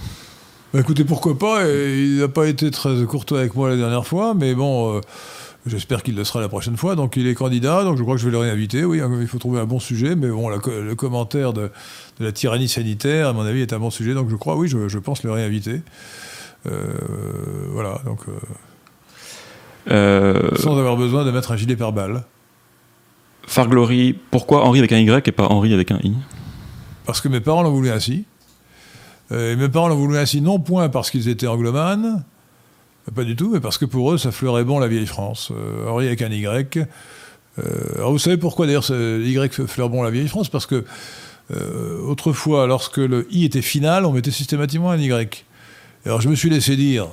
Bah 0.74 0.80
Écoutez, 0.80 1.04
pourquoi 1.04 1.38
pas 1.38 1.68
Il 1.68 2.20
n'a 2.20 2.28
pas 2.28 2.48
été 2.48 2.72
très 2.72 3.04
courtois 3.06 3.40
avec 3.40 3.56
moi 3.56 3.70
la 3.70 3.76
dernière 3.76 4.08
fois, 4.08 4.34
mais 4.34 4.56
bon, 4.56 4.96
euh, 4.96 5.02
j'espère 5.66 6.02
qu'il 6.02 6.16
le 6.16 6.24
sera 6.24 6.40
la 6.40 6.48
prochaine 6.48 6.78
fois. 6.78 6.96
Donc 6.96 7.18
il 7.18 7.28
est 7.28 7.36
candidat, 7.36 7.84
donc 7.84 7.98
je 7.98 8.04
crois 8.04 8.16
que 8.16 8.22
je 8.22 8.26
vais 8.26 8.32
le 8.32 8.38
réinviter. 8.38 8.86
Oui, 8.86 9.02
il 9.20 9.28
faut 9.28 9.38
trouver 9.38 9.60
un 9.60 9.66
bon 9.66 9.80
sujet, 9.80 10.16
mais 10.16 10.30
bon, 10.30 10.50
le 10.50 10.96
commentaire 10.96 11.52
de, 11.52 11.70
la 12.20 12.32
tyrannie 12.32 12.70
sanitaire, 12.70 13.28
à 13.28 13.34
mon 13.34 13.42
avis, 13.44 13.62
est 13.62 13.74
un 13.74 13.80
bon 13.80 13.92
sujet. 13.92 14.14
Donc 14.14 14.30
je 14.30 14.36
crois, 14.36 14.56
oui, 14.56 14.70
je, 14.70 14.98
pense 14.98 15.24
le 15.24 15.32
réinviter. 15.32 15.82
Euh, 16.66 16.88
voilà, 17.72 18.02
donc. 18.06 18.22
Euh, 19.92 20.56
sans 20.56 20.78
avoir 20.78 20.96
besoin 20.96 21.26
de 21.26 21.32
mettre 21.32 21.52
un 21.52 21.58
gilet 21.58 21.76
par 21.76 21.92
balle. 21.92 22.24
Farglory, 23.46 24.18
pourquoi 24.32 24.66
Henri 24.66 24.80
avec 24.80 24.92
un 24.94 25.00
Y 25.00 25.28
et 25.28 25.32
pas 25.32 25.48
Henri 25.48 25.74
avec 25.74 25.92
un 25.92 26.00
I? 26.04 26.14
Parce 27.06 27.20
que 27.20 27.28
mes 27.28 27.42
parents 27.42 27.64
l'ont 27.64 27.72
voulu 27.72 27.90
ainsi. 27.90 28.26
et 29.32 29.56
mes 29.56 29.68
parents 29.68 29.90
l'ont 29.90 29.96
voulu 29.96 30.18
ainsi 30.18 30.42
non 30.42 30.60
point 30.60 30.88
parce 30.88 31.12
qu'ils 31.12 31.28
étaient 31.28 31.48
anglomanes, 31.48 32.24
pas 33.14 33.26
du 33.26 33.36
tout, 33.36 33.50
mais 33.52 33.60
parce 33.60 33.78
que 33.78 33.84
pour 33.84 34.14
eux, 34.14 34.18
ça 34.18 34.32
fleurait 34.32 34.64
bon 34.64 34.80
la 34.80 34.88
vieille 34.88 35.06
France. 35.06 35.52
Henri 35.88 36.08
avec 36.08 36.22
un 36.22 36.32
Y. 36.32 36.88
alors 37.96 38.12
vous 38.12 38.20
savez 38.20 38.38
pourquoi 38.38 38.66
d'ailleurs 38.66 38.90
Y 38.90 39.68
fleure 39.68 39.90
bon 39.90 40.04
la 40.04 40.10
vieille 40.10 40.30
France? 40.30 40.48
Parce 40.48 40.66
que 40.66 40.86
autrefois, 42.08 42.68
lorsque 42.68 42.98
le 42.98 43.28
I 43.30 43.44
était 43.44 43.62
final, 43.62 44.06
on 44.06 44.14
mettait 44.14 44.32
systématiquement 44.32 44.92
un 44.92 44.98
Y. 44.98 45.44
Alors 46.06 46.22
je 46.22 46.30
me 46.30 46.36
suis 46.36 46.50
laissé 46.50 46.78
dire, 46.78 47.08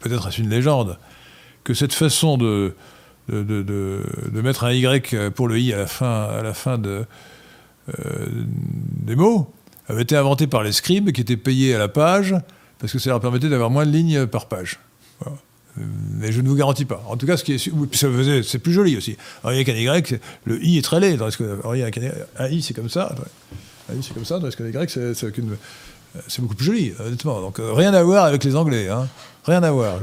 peut-être 0.00 0.28
est-ce 0.28 0.40
une 0.40 0.50
légende, 0.50 0.98
que 1.64 1.74
cette 1.74 1.92
façon 1.92 2.36
de, 2.36 2.74
de, 3.28 4.40
mettre 4.42 4.64
un 4.64 4.72
Y 4.72 5.30
pour 5.30 5.48
le 5.48 5.58
I 5.58 5.72
à 5.72 5.78
la 5.78 5.86
fin, 5.86 6.24
à 6.24 6.42
la 6.42 6.54
fin 6.54 6.78
de, 6.78 7.04
euh, 7.88 8.26
des 8.28 9.16
mots 9.16 9.52
avait 9.88 10.02
été 10.02 10.16
inventée 10.16 10.46
par 10.46 10.62
les 10.62 10.72
scribes 10.72 11.12
qui 11.12 11.20
étaient 11.20 11.36
payés 11.36 11.74
à 11.74 11.78
la 11.78 11.88
page 11.88 12.34
parce 12.78 12.92
que 12.92 12.98
ça 12.98 13.10
leur 13.10 13.20
permettait 13.20 13.48
d'avoir 13.48 13.70
moins 13.70 13.86
de 13.86 13.90
lignes 13.90 14.26
par 14.26 14.46
page. 14.46 14.78
Mais 15.76 16.30
je 16.30 16.40
ne 16.40 16.48
vous 16.48 16.54
garantis 16.54 16.84
pas. 16.84 17.02
En 17.08 17.16
tout 17.16 17.26
cas, 17.26 17.36
ce 17.36 17.42
qui 17.42 17.54
est, 17.54 18.42
c'est 18.44 18.58
plus 18.60 18.72
joli 18.72 18.96
aussi. 18.96 19.16
Alors, 19.42 19.54
il 19.54 19.66
y 19.66 19.90
a 19.90 19.96
Y, 19.98 20.20
le 20.44 20.64
I 20.64 20.78
est 20.78 20.82
très 20.82 21.00
laid. 21.00 21.18
un 21.20 22.48
I, 22.48 22.62
c'est 22.62 22.74
comme 22.74 22.88
ça. 22.88 23.12
Un 23.90 23.94
I, 23.94 24.02
c'est 24.02 24.14
comme 24.14 24.24
ça. 24.24 24.38
Tandis 24.38 24.54
Y, 24.56 24.88
c'est 26.28 26.40
beaucoup 26.40 26.54
plus 26.54 26.66
joli, 26.66 26.92
honnêtement. 27.00 27.40
Donc, 27.40 27.58
euh, 27.58 27.72
rien 27.72 27.92
à 27.92 28.04
voir 28.04 28.24
avec 28.24 28.44
les 28.44 28.54
Anglais. 28.54 28.88
Hein. 28.88 29.08
Rien 29.44 29.64
à 29.64 29.72
voir. 29.72 29.98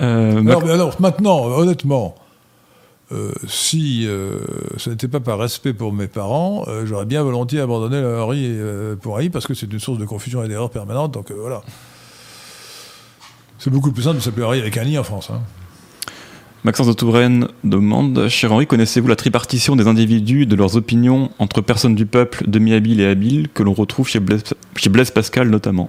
Euh, 0.00 0.46
alors, 0.46 1.00
maintenant, 1.00 1.44
honnêtement, 1.46 2.14
euh, 3.12 3.32
si 3.48 4.06
euh, 4.06 4.38
ce 4.76 4.90
n'était 4.90 5.08
pas 5.08 5.20
par 5.20 5.38
respect 5.38 5.72
pour 5.72 5.92
mes 5.92 6.06
parents, 6.06 6.64
j'aurais 6.84 7.06
bien 7.06 7.22
volontiers 7.22 7.60
abandonné 7.60 8.00
le 8.00 8.20
Henri 8.20 8.56
pour 9.00 9.14
Henri 9.14 9.30
parce 9.30 9.46
que 9.46 9.54
c'est 9.54 9.70
une 9.72 9.80
source 9.80 9.98
de 9.98 10.04
confusion 10.04 10.42
et 10.44 10.48
d'erreur 10.48 10.70
permanente. 10.70 11.12
Donc 11.12 11.32
voilà. 11.32 11.62
C'est 13.58 13.70
beaucoup 13.70 13.92
plus 13.92 14.04
simple 14.04 14.16
de 14.16 14.22
s'appeler 14.22 14.44
Henri 14.46 14.60
avec 14.60 14.76
un 14.78 14.84
i 14.84 14.98
en 14.98 15.04
France. 15.04 15.30
Hein. 15.30 15.40
Maxence 16.62 16.88
de 16.88 16.92
Touraine 16.92 17.48
demande 17.64 18.28
Cher 18.28 18.52
Henri, 18.52 18.66
connaissez-vous 18.66 19.08
la 19.08 19.16
tripartition 19.16 19.76
des 19.76 19.86
individus, 19.86 20.44
de 20.44 20.54
leurs 20.56 20.76
opinions 20.76 21.30
entre 21.38 21.62
personnes 21.62 21.94
du 21.94 22.04
peuple, 22.04 22.44
demi-habiles 22.46 23.00
et 23.00 23.06
habiles, 23.06 23.48
que 23.48 23.62
l'on 23.62 23.72
retrouve 23.72 24.06
chez 24.06 24.20
Blaise 24.20 25.10
Pascal 25.10 25.48
notamment? 25.48 25.88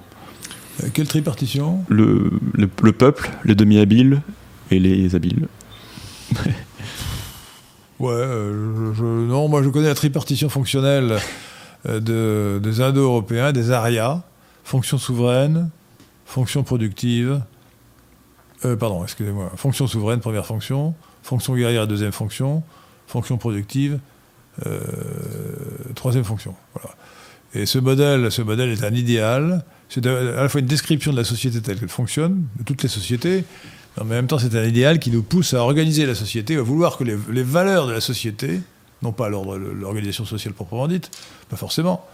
Euh, 0.84 0.88
quelle 0.94 1.08
tripartition 1.08 1.84
le, 1.90 2.32
le, 2.54 2.92
peuple, 2.92 3.32
les 3.44 3.56
demi-habiles 3.56 4.22
et 4.70 4.80
les 4.80 5.16
habiles. 5.16 5.48
ouais, 8.00 8.12
euh, 8.12 8.94
non, 9.02 9.48
moi 9.48 9.64
je 9.64 9.70
connais 9.70 9.88
la 9.88 9.96
tripartition 9.96 10.50
fonctionnelle 10.50 11.18
euh, 11.88 12.00
de, 12.00 12.60
des 12.60 12.82
Indo-Européens, 12.82 13.52
des 13.52 13.72
ARIA, 13.72 14.24
fonction 14.64 14.98
souveraine, 14.98 15.70
fonction 16.26 16.64
productive, 16.64 17.42
pardon, 18.62 19.04
excusez-moi, 19.04 19.52
fonction 19.56 19.88
souveraine, 19.88 20.20
première 20.20 20.46
fonction, 20.46 20.94
fonction 21.24 21.56
guerrière, 21.56 21.88
deuxième 21.88 22.12
fonction, 22.12 22.64
fonction 23.08 23.38
productive, 23.38 24.00
troisième 25.96 26.24
fonction. 26.24 26.54
Voilà. 26.76 26.96
Et 27.54 27.66
ce 27.66 27.80
modèle, 27.80 28.32
ce 28.32 28.42
modèle 28.44 28.70
est 28.70 28.84
un 28.84 28.94
idéal 28.94 29.66
c'est 29.94 30.08
à 30.08 30.22
la 30.22 30.48
fois 30.48 30.62
une 30.62 30.68
description 30.68 31.12
de 31.12 31.18
la 31.18 31.26
société 31.26 31.62
telle 31.62 31.78
qu'elle 31.78 31.90
fonctionne, 31.90 32.46
de 32.58 32.64
toutes 32.64 32.82
les 32.82 32.88
sociétés, 32.88 33.44
mais 33.98 34.04
en 34.04 34.06
même 34.06 34.28
temps 34.28 34.40
c'est 34.40 34.56
un 34.56 34.64
idéal 34.64 35.00
qui 35.00 35.12
nous 35.12 35.22
pousse 35.22 35.54
à 35.54 35.62
organiser 35.62 36.06
la 36.06 36.16
société, 36.16 36.56
à 36.56 36.62
vouloir 36.62 36.98
que 36.98 37.04
les, 37.04 37.44
valeurs 37.44 37.88
de 37.88 37.92
la 37.92 38.00
société, 38.00 38.62
non 39.02 39.12
pas 39.12 39.28
l'organisation 39.28 40.24
sociale 40.24 40.54
proprement 40.54 40.88
dite, 40.88 41.12
pas 41.50 41.58
forcément, 41.58 42.08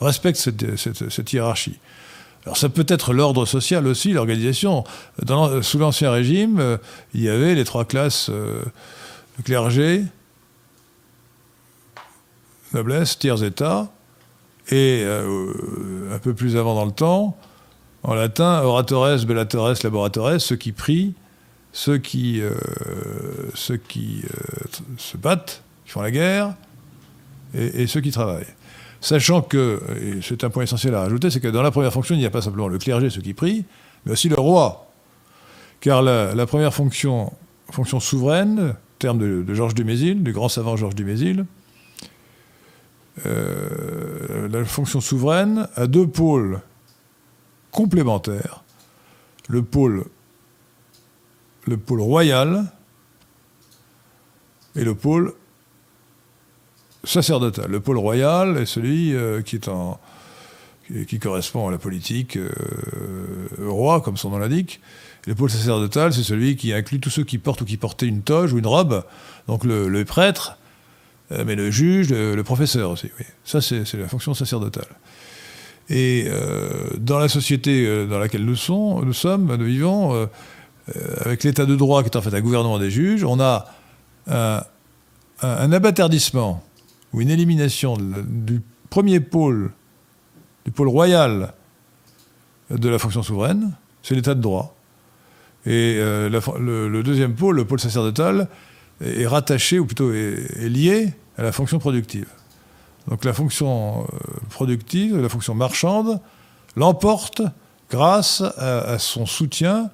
respectent 0.00 0.40
cette, 0.76 1.32
hiérarchie. 1.32 1.78
Alors 2.44 2.56
ça 2.56 2.68
peut 2.68 2.86
être 2.88 3.12
l'ordre 3.12 3.46
social 3.46 3.86
aussi, 3.86 4.12
l'organisation. 4.12 4.82
Sous 5.62 5.78
l'Ancien 5.78 6.10
Régime, 6.10 6.58
euh, 6.58 6.76
il 7.14 7.20
y 7.20 7.28
avait 7.28 7.54
les 7.54 7.62
trois 7.62 7.84
classes 7.84 8.30
euh, 8.30 8.64
clergé, 9.44 10.02
noblesse, 12.74 13.16
tiers 13.16 13.44
état, 13.44 13.92
et 14.70 15.02
euh, 15.04 16.14
un 16.14 16.18
peu 16.18 16.34
plus 16.34 16.56
avant 16.56 16.74
dans 16.74 16.84
le 16.84 16.92
temps, 16.92 17.36
en 18.02 18.14
latin, 18.14 18.62
oratores, 18.62 19.24
bellatores, 19.26 19.74
laboratores, 19.82 20.40
ceux 20.40 20.56
qui 20.56 20.72
prient, 20.72 21.14
ceux 21.72 21.98
qui, 21.98 22.40
euh, 22.40 22.52
ceux 23.54 23.76
qui 23.76 24.22
euh, 24.24 24.64
se 24.98 25.16
battent, 25.16 25.62
qui 25.84 25.92
font 25.92 26.02
la 26.02 26.10
guerre, 26.10 26.54
et, 27.54 27.86
ceux 27.86 28.00
qui 28.00 28.10
travaillent. 28.10 28.46
Sachant 29.02 29.42
que, 29.42 29.82
et 30.00 30.22
c'est 30.22 30.42
un 30.44 30.48
point 30.48 30.62
essentiel 30.62 30.94
à 30.94 31.00
rajouter, 31.00 31.28
c'est 31.28 31.40
que 31.40 31.48
dans 31.48 31.60
la 31.60 31.70
première 31.70 31.92
fonction, 31.92 32.14
il 32.14 32.18
n'y 32.18 32.26
a 32.26 32.30
pas 32.30 32.40
simplement 32.40 32.68
le 32.68 32.78
clergé, 32.78 33.10
ceux 33.10 33.20
qui 33.20 33.34
prient, 33.34 33.64
mais 34.06 34.12
aussi 34.12 34.28
le 34.28 34.36
roi. 34.36 34.90
Car 35.80 36.00
la, 36.00 36.46
première 36.46 36.72
fonction, 36.72 37.32
fonction 37.70 38.00
souveraine, 38.00 38.74
terme 38.98 39.18
de, 39.18 39.42
de 39.42 39.54
Georges 39.54 39.74
Dumézil, 39.74 40.22
du 40.22 40.32
grand 40.32 40.48
savant 40.48 40.76
Georges 40.76 40.94
Dumézil, 40.94 41.44
euh, 43.26 44.48
la 44.48 44.64
fonction 44.64 45.00
souveraine 45.00 45.68
a 45.76 45.86
deux 45.86 46.06
pôles 46.06 46.60
complémentaires. 47.70 48.64
Le 49.48 49.62
pôle, 49.62 50.04
le 51.66 51.76
pôle 51.76 52.00
royal 52.00 52.72
et 54.76 54.84
le 54.84 54.94
pôle 54.94 55.34
sacerdotal. 57.04 57.70
Le 57.70 57.80
pôle 57.80 57.98
royal 57.98 58.56
est 58.56 58.66
celui 58.66 59.14
euh, 59.14 59.42
qui, 59.42 59.56
est 59.56 59.68
en, 59.68 60.00
correspond 61.20 61.68
à 61.68 61.70
la 61.70 61.78
politique 61.78 62.36
euh, 62.36 62.50
roi, 63.58 64.00
comme 64.00 64.16
son 64.16 64.30
nom 64.30 64.38
l'indique. 64.38 64.80
Le 65.26 65.34
pôle 65.34 65.50
sacerdotal, 65.50 66.14
c'est 66.14 66.22
celui 66.22 66.56
qui 66.56 66.72
inclut 66.72 66.98
tous 66.98 67.10
ceux 67.10 67.24
qui 67.24 67.38
portent 67.38 67.60
ou 67.60 67.64
qui 67.64 67.76
portaient 67.76 68.06
une 68.06 68.22
toge 68.22 68.54
ou 68.54 68.58
une 68.58 68.66
robe. 68.66 69.04
Donc 69.48 69.64
le 69.64 70.04
prêtre, 70.04 70.56
euh, 71.32 71.44
mais 71.46 71.54
le 71.54 71.70
juge, 71.70 72.10
le, 72.10 72.42
professeur 72.42 72.90
aussi. 72.90 73.10
Oui. 73.18 73.24
Ça, 73.44 73.60
c'est 73.60 73.94
la 73.94 74.08
fonction 74.08 74.34
sacerdotale. 74.34 74.88
Et 75.88 76.26
euh, 76.26 76.90
dans 76.98 77.18
la 77.18 77.28
société 77.28 77.86
euh, 77.86 78.06
dans 78.06 78.18
laquelle 78.18 78.44
nous, 78.44 78.56
sommes, 78.56 79.56
nous, 79.56 79.64
vivons, 79.64 80.28
avec 81.24 81.44
l'état 81.44 81.64
de 81.64 81.76
droit 81.76 82.02
qui 82.02 82.08
est 82.08 82.16
en 82.16 82.22
fait 82.22 82.34
un 82.34 82.40
gouvernement 82.40 82.78
des 82.78 82.90
juges, 82.90 83.24
on 83.24 83.40
a 83.40 83.66
un, 84.26 84.62
un 85.42 86.10
ou 87.12 87.20
une 87.20 87.30
élimination 87.30 87.96
du 87.98 88.60
premier 88.90 89.20
pôle, 89.20 89.72
du 90.64 90.70
pôle 90.70 90.88
royal 90.88 91.52
de 92.70 92.88
la 92.88 92.98
fonction 92.98 93.22
souveraine, 93.22 93.72
c'est 94.02 94.14
l'état 94.14 94.34
de 94.34 94.40
droit. 94.40 94.74
Et 95.66 95.98
le, 95.98 97.00
deuxième 97.02 97.34
pôle, 97.34 97.56
le 97.56 97.64
pôle 97.64 97.80
sacerdotal, 97.80 98.48
est 99.04 99.26
rattaché, 99.26 99.78
ou 99.78 99.86
plutôt 99.86 100.12
est 100.12 100.68
lié 100.68 101.12
à 101.38 101.42
la 101.42 101.52
fonction 101.52 101.78
productive. 101.78 102.28
Donc 103.08 103.24
la 103.24 103.32
fonction 103.32 104.02
euh, 104.02 104.16
productive, 104.50 105.16
la 105.20 105.28
fonction 105.28 105.54
marchande, 105.54 106.20
l'emporte 106.76 107.42
grâce 107.90 108.40
à, 108.40 108.98
son 108.98 109.26
soutien 109.26 109.90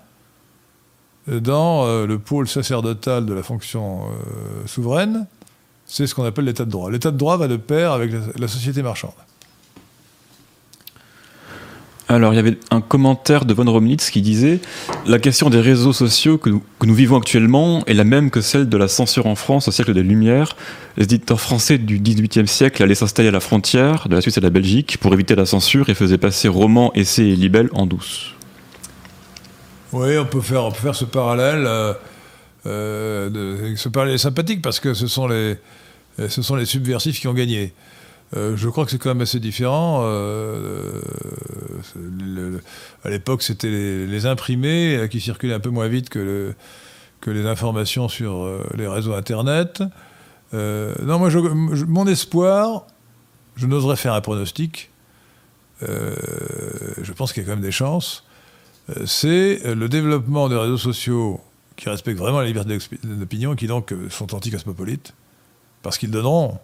dans 1.26 1.84
euh, 1.84 2.06
le 2.06 2.18
pôle 2.18 2.46
sacerdotal 2.46 3.26
de 3.26 3.34
la 3.34 3.42
fonction 3.42 4.04
euh, 4.04 4.66
souveraine. 4.66 5.26
C'est 5.84 6.06
ce 6.06 6.14
qu'on 6.14 6.24
appelle 6.24 6.44
l'état 6.44 6.64
de 6.64 6.70
droit. 6.70 6.90
L'état 6.90 7.10
de 7.10 7.16
droit 7.16 7.36
va 7.36 7.48
de 7.48 7.56
pair 7.56 7.92
avec 7.92 8.12
la 8.36 8.48
société 8.48 8.82
marchande. 8.82 9.12
Alors, 12.10 12.32
il 12.32 12.36
y 12.36 12.38
avait 12.38 12.56
un 12.70 12.80
commentaire 12.80 13.44
de 13.44 13.52
Von 13.52 13.70
Romnitz 13.70 14.08
qui 14.08 14.22
disait 14.22 14.60
La 15.04 15.18
question 15.18 15.50
des 15.50 15.60
réseaux 15.60 15.92
sociaux 15.92 16.38
que 16.38 16.48
nous, 16.48 16.94
vivons 16.94 17.18
actuellement 17.18 17.84
est 17.84 17.92
la 17.92 18.04
même 18.04 18.30
que 18.30 18.40
celle 18.40 18.66
de 18.70 18.76
la 18.78 18.88
censure 18.88 19.26
en 19.26 19.34
France 19.34 19.68
au 19.68 19.70
siècle 19.72 19.92
des 19.92 20.02
Lumières. 20.02 20.56
Les 20.96 21.04
éditeurs 21.04 21.38
français 21.38 21.76
du 21.76 21.98
XVIIIe 21.98 22.48
siècle 22.48 22.82
allaient 22.82 22.94
s'installer 22.94 23.28
à 23.28 23.32
la 23.32 23.40
frontière 23.40 24.08
de 24.08 24.14
la 24.14 24.22
Suisse 24.22 24.38
et 24.38 24.40
de 24.40 24.46
la 24.46 24.50
Belgique 24.50 24.96
pour 24.98 25.12
éviter 25.12 25.34
la 25.34 25.44
censure 25.44 25.90
et 25.90 25.94
faisaient 25.94 26.16
passer 26.16 26.48
romans, 26.48 26.92
essais 26.94 27.28
et 27.28 27.36
libelles 27.36 27.68
en 27.74 27.84
douce. 27.84 28.34
Oui, 29.92 30.16
on 30.16 30.24
peut 30.24 30.40
faire, 30.40 30.94
ce 30.94 31.04
parallèle. 31.04 31.66
Euh, 31.66 31.92
euh, 32.64 33.74
ce 33.76 33.90
parallèle 33.90 34.14
est 34.14 34.18
sympathique 34.18 34.62
parce 34.62 34.80
que 34.80 34.94
ce 34.94 35.06
sont 35.08 35.26
les 35.28 36.64
subversifs 36.64 37.20
qui 37.20 37.28
ont 37.28 37.34
gagné. 37.34 37.74
Euh, 38.36 38.56
je 38.56 38.68
crois 38.68 38.84
que 38.84 38.90
c'est 38.90 38.98
quand 38.98 39.10
même 39.10 39.22
assez 39.22 39.40
différent. 39.40 40.02
Euh, 40.02 41.00
à 43.04 43.10
l'époque, 43.10 43.42
c'était 43.42 43.70
les, 43.70 44.26
imprimés 44.26 44.96
euh, 44.96 45.06
qui 45.06 45.20
circulaient 45.20 45.54
un 45.54 45.60
peu 45.60 45.70
moins 45.70 45.88
vite 45.88 46.10
que, 46.10 46.54
les 47.26 47.46
informations 47.46 48.08
sur 48.08 48.50
les 48.74 48.86
réseaux 48.86 49.12
Internet. 49.12 49.82
non, 50.52 51.18
moi, 51.18 51.28
mon 51.86 52.06
espoir, 52.06 52.86
je 53.56 53.66
n'oserais 53.66 53.96
faire 53.96 54.14
un 54.14 54.22
pronostic. 54.22 54.90
je 55.82 57.12
pense 57.12 57.34
qu'il 57.34 57.42
y 57.42 57.46
a 57.46 57.48
quand 57.48 57.56
même 57.56 57.64
des 57.64 57.70
chances. 57.70 58.24
c'est 59.04 59.60
le 59.74 59.90
développement 59.90 60.48
des 60.48 60.56
réseaux 60.56 60.78
sociaux 60.78 61.38
qui 61.76 61.90
respectent 61.90 62.18
vraiment 62.18 62.40
la 62.40 62.46
liberté 62.46 62.78
d'opinion 63.04 63.52
et 63.52 63.56
qui 63.56 63.66
donc 63.66 63.92
sont 64.08 64.34
anti-cosmopolites, 64.34 65.12
parce 65.82 65.98
qu'ils 65.98 66.10
donneront 66.10 66.58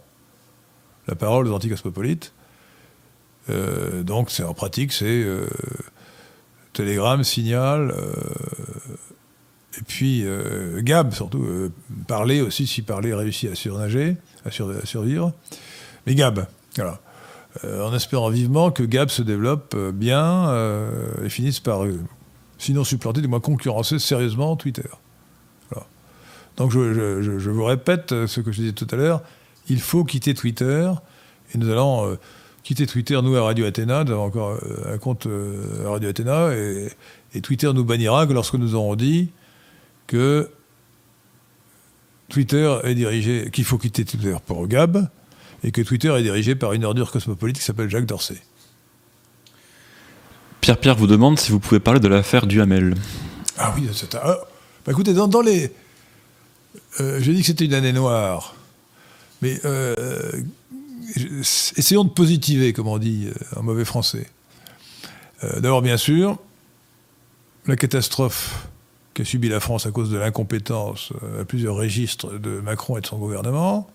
la 1.09 1.15
parole 1.15 1.49
aux 1.49 1.53
anticosmopolites. 1.53 2.33
Euh, 3.51 4.03
donc, 4.03 4.31
c'est 4.31 4.43
en 4.43 4.55
pratique, 4.55 4.93
c'est 4.93 5.05
euh, 5.07 5.47
Telegram, 6.73 7.23
Signal, 7.23 7.91
euh, 7.91 8.15
et 9.79 9.83
puis 9.87 10.25
Gab, 10.83 11.13
surtout. 11.13 11.45
parler 12.07 12.41
aussi, 12.41 12.69
si 12.69 12.83
parler 12.83 13.13
réussit 13.13 13.51
à 13.51 13.57
surnager, 13.57 14.17
à, 14.45 14.51
survivre. 14.85 15.33
Mais 16.07 16.15
Gab, 16.15 16.47
voilà. 16.77 17.01
en 17.65 17.93
espérant 17.93 18.31
vivement 18.31 18.71
que 18.71 18.85
Gab 18.85 19.09
se 19.09 19.23
développe 19.23 19.77
bien 19.93 20.49
et 21.25 21.29
finisse 21.29 21.59
par, 21.59 21.81
sinon 22.59 22.85
supplanter, 22.85 23.21
du 23.21 23.27
moins 23.27 23.41
concurrencer 23.41 23.99
sérieusement 23.99 24.55
Twitter. 24.55 24.89
Donc 26.57 26.71
je, 26.71 27.51
vous 27.51 27.65
répète 27.65 28.11
ce 28.27 28.41
que 28.41 28.53
je 28.53 28.61
disais 28.61 28.73
tout 28.75 28.87
à 28.93 28.95
l'heure, 28.95 29.23
il 29.69 29.81
faut 29.81 30.05
quitter 30.05 30.35
Twitter, 30.35 30.91
et 31.55 31.59
nous 31.59 31.71
allons 31.71 32.07
euh, 32.07 32.19
quitter 32.63 32.87
Twitter, 32.87 33.21
nous, 33.23 33.37
à 33.37 33.43
Radio 33.43 33.67
Athéna, 33.67 34.05
nous 34.05 34.13
avons 34.13 34.25
encore 34.25 34.51
euh, 34.51 34.95
un 34.95 34.99
compte 34.99 35.27
euh, 35.27 35.87
à 35.87 35.91
Radio 35.91 36.11
Athéna, 36.11 36.55
et, 36.55 37.41
Twitter 37.43 37.73
nous 37.75 37.85
bannira 37.85 38.27
que 38.29 38.33
lorsque 38.33 38.55
nous 38.55 38.77
aurons 38.77 38.95
dit 38.95 39.31
que 40.07 40.51
Twitter 42.29 42.79
est 42.85 42.95
dirigé, 42.95 43.51
qu'il 43.53 43.65
faut 43.65 43.77
quitter 43.77 44.05
Twitter 44.05 44.37
pour 44.47 44.69
Gab, 44.69 45.09
et 45.65 45.73
que 45.73 45.83
Twitter 45.83 46.15
est 46.15 46.23
dirigé 46.23 46.55
par 46.55 46.75
une 46.75 46.85
ordure 46.85 47.11
cosmopolite 47.11 47.59
qui 47.59 47.65
s'appelle 47.65 47.91
Jacques 47.91 48.07
Dorsey. 48.07 48.41
Pierre 50.61 50.79
Pierre 50.79 50.95
vous 50.95 51.09
demande 51.09 51.39
si 51.41 51.51
vous 51.51 51.59
pouvez 51.59 51.81
parler 51.81 52.01
de 52.01 52.09
l'affaire 52.09 52.47
du 52.47 52.61
Hamel. 52.61 52.95
Ah 53.59 53.75
oui, 53.77 53.89
c'est 53.93 54.15
un... 54.15 54.21
bah 54.87 54.93
écoutez, 54.93 55.13
dans 55.13 55.41
les 55.41 55.73
euh, 57.01 57.19
j'ai 57.21 57.33
dit 57.33 57.41
que 57.41 57.47
c'était 57.47 57.65
une 57.65 57.75
année 57.75 57.93
noire. 57.93 58.54
Mais 59.45 59.61
euh, 59.67 60.33
essayons 61.77 62.05
de 62.05 62.09
positiver, 62.09 62.73
comme 62.73 62.89
on 62.89 62.97
dit 62.97 63.29
euh, 63.29 63.61
en 63.61 63.63
mauvais 63.63 63.85
français. 63.85 64.27
D'abord, 65.61 65.83
bien 65.83 65.99
sûr, 65.99 66.39
la 67.67 67.77
catastrophe 67.77 68.67
qu'a 69.13 69.27
subie 69.27 69.51
la 69.51 69.61
France 69.61 69.85
à 69.85 69.91
cause 69.91 70.09
de 70.09 70.17
l'incompétence 70.17 71.13
à 71.39 71.45
plusieurs 71.45 71.75
registres 71.75 72.39
de 72.39 72.61
Macron 72.61 72.97
et 72.97 73.03
de 73.03 73.07
son 73.07 73.19
gouvernement 73.19 73.87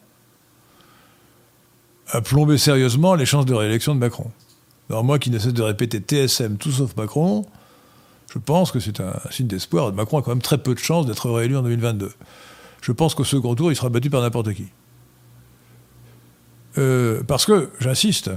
a 2.10 2.22
plombé 2.22 2.60
sérieusement 2.60 3.16
les 3.16 3.26
chances 3.26 3.48
de 3.48 3.56
réélection 3.56 3.96
de 3.96 4.00
Macron. 4.00 4.30
Alors 4.92 5.04
moi 5.04 5.18
qui 5.18 5.32
ne 5.32 5.40
cesse 5.40 5.56
de 5.56 5.64
répéter 5.64 5.98
TSM 5.98 6.58
tout 6.58 6.72
sauf 6.72 6.96
Macron, 6.96 7.48
je 8.32 8.38
pense 8.38 8.72
que 8.72 8.80
c'est 8.80 9.00
un 9.00 9.20
signe 9.32 9.48
d'espoir. 9.48 9.92
Macron 9.92 10.20
a 10.20 10.22
quand 10.22 10.32
même 10.32 10.44
très 10.44 10.60
peu 10.60 10.76
de 10.76 10.80
chances 10.80 11.08
d'être 11.08 11.32
réélu 11.32 11.58
en 11.58 11.64
2022 11.64 12.12
je 12.82 12.92
pense 12.92 13.16
qu'au 13.16 13.24
second 13.24 13.56
tour, 13.56 13.72
il 13.72 13.76
sera 13.76 13.90
battu 13.90 14.10
par 14.10 14.22
n'importe 14.22 14.54
qui. 14.54 14.68
Euh, 16.80 17.22
parce 17.28 17.46
que, 17.46 17.70
j'insiste, 17.80 18.32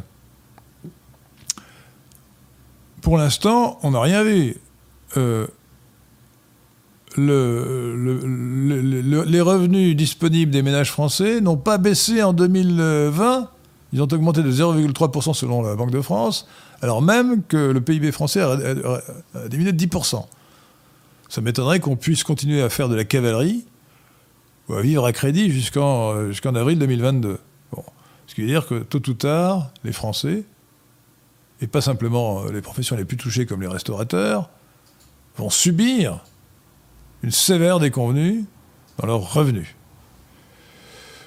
pour 3.01 3.17
l'instant, 3.17 3.79
on 3.83 3.93
n'a 3.93 4.01
rien 4.01 4.25
vu. 4.25 4.57
Euh, 5.17 5.47
les 7.17 9.41
revenus 9.41 9.97
disponibles 9.97 10.51
des 10.51 10.63
ménages 10.63 10.91
français 10.91 11.41
n'ont 11.41 11.57
pas 11.57 11.79
baissé 11.79 12.23
en 12.23 12.33
2020. 12.33 13.49
Ils 13.93 14.01
ont 14.01 14.09
augmenté 14.11 14.43
de 14.43 14.51
0,3% 14.51 15.35
selon 15.35 15.63
la 15.63 15.77
Banque 15.77 15.91
de 15.91 16.01
France, 16.01 16.49
alors 16.81 17.03
même 17.03 17.43
que 17.43 17.59
le 17.59 17.81
PIB 17.83 18.13
français 18.13 18.41
a, 18.41 18.57
diminué 19.49 19.73
de 19.73 19.85
10%. 19.85 20.25
Ça 21.29 21.41
m'étonnerait 21.43 21.81
qu'on 21.81 21.97
puisse 21.97 22.25
continuer 22.25 22.63
à 22.63 22.71
faire 22.71 22.89
de 22.89 22.95
la 22.95 23.05
cavalerie 23.05 23.67
ou 24.71 24.75
à 24.75 24.81
vivre 24.81 25.05
à 25.05 25.13
crédit 25.13 25.51
jusqu'en 25.51 26.29
jusqu'en 26.29 26.55
avril 26.55 26.79
2022. 26.79 27.39
Ce 28.27 28.35
qui 28.35 28.43
veut 28.43 28.47
dire 28.47 28.67
que 28.67 28.81
tôt 28.83 29.03
ou 29.09 29.15
tard, 29.15 29.71
les 29.85 29.93
Français, 29.93 30.45
et 31.63 31.67
pas 31.67 31.81
simplement 31.81 32.43
euh, 32.43 32.53
les 32.53 32.61
professions 32.61 32.97
les 32.97 33.05
plus 33.05 33.17
touchées 33.17 33.47
comme 33.47 33.63
les 33.63 33.69
restaurateurs, 33.69 34.51
vont 35.37 35.49
subir 35.49 36.21
une 37.23 37.31
sévère 37.31 37.79
déconvenue 37.79 38.45
dans 38.99 39.07
leurs 39.07 39.33
revenus. 39.33 39.75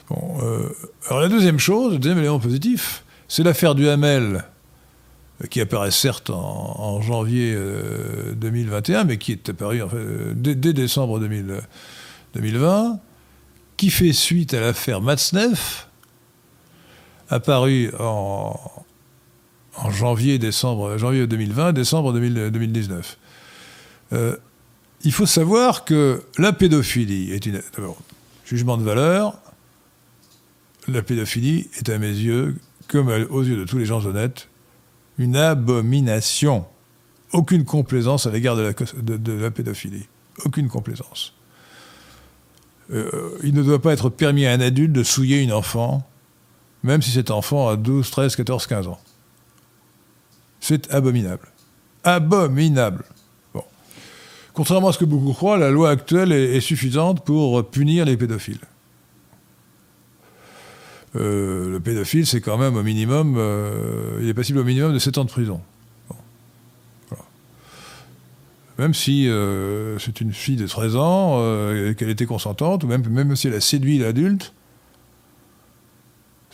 Bon, 0.10 0.38
euh, 0.44 0.70
alors 1.08 1.22
la 1.22 1.30
deuxième 1.30 1.58
chose, 1.58 1.94
le 1.94 2.00
deuxième 2.00 2.20
élément 2.20 2.40
positif, 2.40 3.04
c'est 3.28 3.44
l'affaire 3.44 3.74
du 3.74 3.88
Hamel, 3.88 4.44
euh, 5.42 5.48
qui 5.48 5.62
apparaît 5.62 5.90
certes 5.90 6.30
en, 6.30 7.02
janvier 7.02 7.58
2021, 8.36 9.06
mais 9.06 9.18
qui 9.18 9.32
est 9.32 9.50
apparu 9.50 9.82
dès, 10.36 10.56
décembre 10.74 11.20
2020, 11.20 13.00
qui 13.78 13.90
fait 13.90 14.14
suite 14.14 14.54
à 14.54 14.60
l'affaire 14.60 15.02
Matzneff, 15.02 15.88
apparue 17.30 17.92
en, 18.00 18.60
janvier, 19.90 20.40
décembre, 20.40 20.98
janvier 20.98 21.28
2020, 21.28 21.74
décembre 21.74 22.14
2019. 22.14 23.18
Euh, 24.14 24.38
il 25.04 25.12
faut 25.12 25.26
savoir 25.26 25.86
que 25.86 26.24
la 26.38 26.54
pédophilie 26.54 27.32
est 27.32 27.46
une. 27.46 27.62
jugement 28.46 28.78
de 28.78 28.84
valeur, 28.84 29.38
la 30.88 31.02
pédophilie 31.02 31.70
est 31.78 31.90
à 31.90 31.98
mes 31.98 32.08
yeux, 32.08 32.56
comme 32.88 33.10
aux 33.30 33.44
yeux 33.44 33.58
de 33.58 33.66
tous 33.66 33.78
les 33.78 33.86
gens 33.86 34.06
honnêtes, 34.06 34.48
une 35.18 35.36
abomination. 35.36 36.66
Aucune 37.34 37.66
complaisance 37.66 38.28
à 38.28 38.32
l'égard 38.32 38.56
de 38.56 39.32
la 39.34 39.52
pédophilie. 39.52 40.08
Aucune 40.44 40.70
complaisance. 40.70 41.34
Euh, 42.92 43.38
il 43.44 43.54
ne 43.54 43.64
doit 43.64 43.82
pas 43.82 43.94
être 43.94 44.10
permis 44.10 44.46
à 44.46 44.52
un 44.52 44.62
adulte 44.62 44.92
de 44.92 45.04
souiller 45.04 45.42
une 45.42 45.52
enfant, 45.52 46.08
même 46.86 47.02
si 47.02 47.12
cet 47.12 47.32
enfant 47.32 47.68
a 47.68 47.76
12, 47.76 48.10
13, 48.10 48.36
14, 48.36 48.68
15 48.68 48.88
ans. 48.88 49.00
C'est 50.60 50.94
abominable. 50.94 51.48
Abominable. 52.04 53.04
Bon. 53.54 53.64
Contrairement 54.54 54.90
à 54.90 54.94
ce 54.94 55.00
que 55.00 55.06
beaucoup 55.06 55.34
croient, 55.34 55.58
la 55.58 55.72
loi 55.72 55.90
actuelle 55.90 56.32
est, 56.32 56.62
suffisante 56.62 57.26
pour 57.26 57.68
punir 57.70 58.06
les 58.06 58.16
pédophiles. 58.16 58.60
Euh, 61.16 61.72
le 61.72 61.80
pédophile, 61.80 62.28
c'est 62.28 62.42
quand 62.42 62.58
même 62.58 62.76
au 62.76 62.84
minimum, 62.84 63.36
euh, 63.38 64.20
il 64.22 64.30
est 64.30 64.34
passible 64.34 64.60
au 64.60 64.64
minimum 64.64 64.94
de 64.94 65.00
7 65.00 65.18
ans 65.18 65.26
de 65.26 65.30
prison 65.30 65.62
même 68.78 68.94
si 68.94 69.30
euh, 69.30 69.98
c'est 70.00 70.20
une 70.20 70.34
fille 70.34 70.58
de 70.58 70.68
13 70.68 70.98
ans, 70.98 71.40
qu'elle 71.98 72.10
était 72.10 72.26
consentante, 72.26 72.84
ou 72.84 72.88
même 72.88 73.34
si 73.38 73.48
elle 73.48 73.54
a 73.54 73.62
séduit 73.62 74.00
l'adulte, 74.00 74.54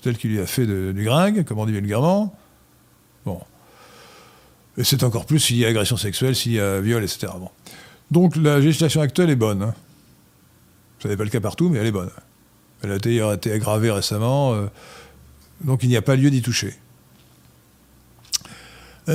c'est 0.01 0.09
elle 0.09 0.17
qui 0.17 0.27
lui 0.27 0.39
a 0.39 0.45
fait 0.45 0.65
du 0.65 1.03
gringue, 1.03 1.43
comme 1.43 1.59
on 1.59 1.65
dit 1.65 1.73
vulgairement. 1.73 2.35
Bon. 3.25 3.39
Et 4.77 4.83
c'est 4.83 5.03
encore 5.03 5.25
plus 5.25 5.39
s'il 5.39 5.57
y 5.57 5.65
a 5.65 5.67
agression 5.67 5.97
sexuelle, 5.97 6.35
s'il 6.35 6.53
y 6.53 6.59
a 6.59 6.81
viol, 6.81 7.03
etc. 7.03 7.27
Bon. 7.37 7.49
Donc 8.09 8.35
la 8.35 8.59
législation 8.59 9.01
actuelle 9.01 9.29
est 9.29 9.35
bonne. 9.35 9.61
Hein. 9.61 9.73
Ce 10.99 11.07
n'est 11.07 11.17
pas 11.17 11.23
le 11.23 11.29
cas 11.29 11.39
partout, 11.39 11.69
mais 11.69 11.79
elle 11.79 11.87
est 11.87 11.91
bonne. 11.91 12.11
Elle 12.83 12.91
a 12.91 12.95
été, 12.95 13.51
aggravée 13.51 13.91
récemment, 13.91 14.53
euh, 14.53 14.65
donc 15.63 15.83
il 15.83 15.89
n'y 15.89 15.97
a 15.97 16.01
pas 16.01 16.15
lieu 16.15 16.31
d'y 16.31 16.41
toucher. 16.41 16.73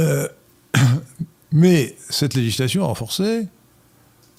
Mais 1.53 1.97
cette 2.11 2.35
législation 2.35 2.87
renforcée 2.87 3.47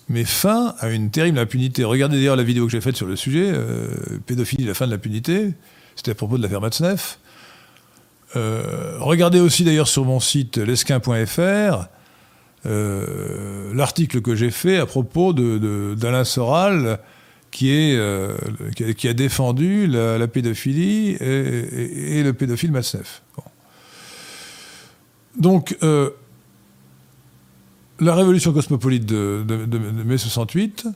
met 0.09 0.25
fin 0.25 0.75
à 0.79 0.89
une 0.89 1.09
terrible 1.09 1.39
impunité. 1.39 1.83
Regardez 1.83 2.17
d'ailleurs 2.17 2.35
la 2.35 2.43
vidéo 2.43 2.65
que 2.65 2.71
j'ai 2.71 2.81
faite 2.81 2.95
sur 2.95 3.07
le 3.07 3.15
sujet, 3.15 3.51
euh, 3.51 3.89
pédophilie, 4.25 4.65
la 4.65 4.73
fin 4.73 4.85
de 4.85 4.91
l'impunité. 4.91 5.53
C'était 5.97 6.11
à 6.11 6.15
propos 6.15 6.37
de 6.37 6.43
l'affaire 6.43 6.61
Matzneff. 6.61 7.19
Euh, 8.35 8.97
regardez 8.99 9.39
aussi 9.39 9.63
d'ailleurs 9.63 9.87
sur 9.87 10.05
mon 10.05 10.19
site 10.19 10.57
lesquin.fr 10.57 11.87
euh, 12.65 13.73
l'article 13.73 14.21
que 14.21 14.35
j'ai 14.35 14.51
fait 14.51 14.77
à 14.77 14.85
propos 14.85 15.33
d'Alain 15.33 16.23
Soral 16.23 16.99
qui, 17.51 17.71
est, 17.71 17.99
qui, 18.95 19.07
a, 19.07 19.13
défendu 19.13 19.87
la, 19.87 20.27
pédophilie 20.27 21.11
et, 21.19 22.21
le 22.23 22.31
pédophile 22.33 22.71
Matzneff. 22.71 23.23
Donc, 25.37 25.77
la 27.99 28.13
révolution 28.15 28.53
cosmopolite 28.53 29.05
de, 29.05 29.43
mai 30.05 30.17
68 30.17 30.87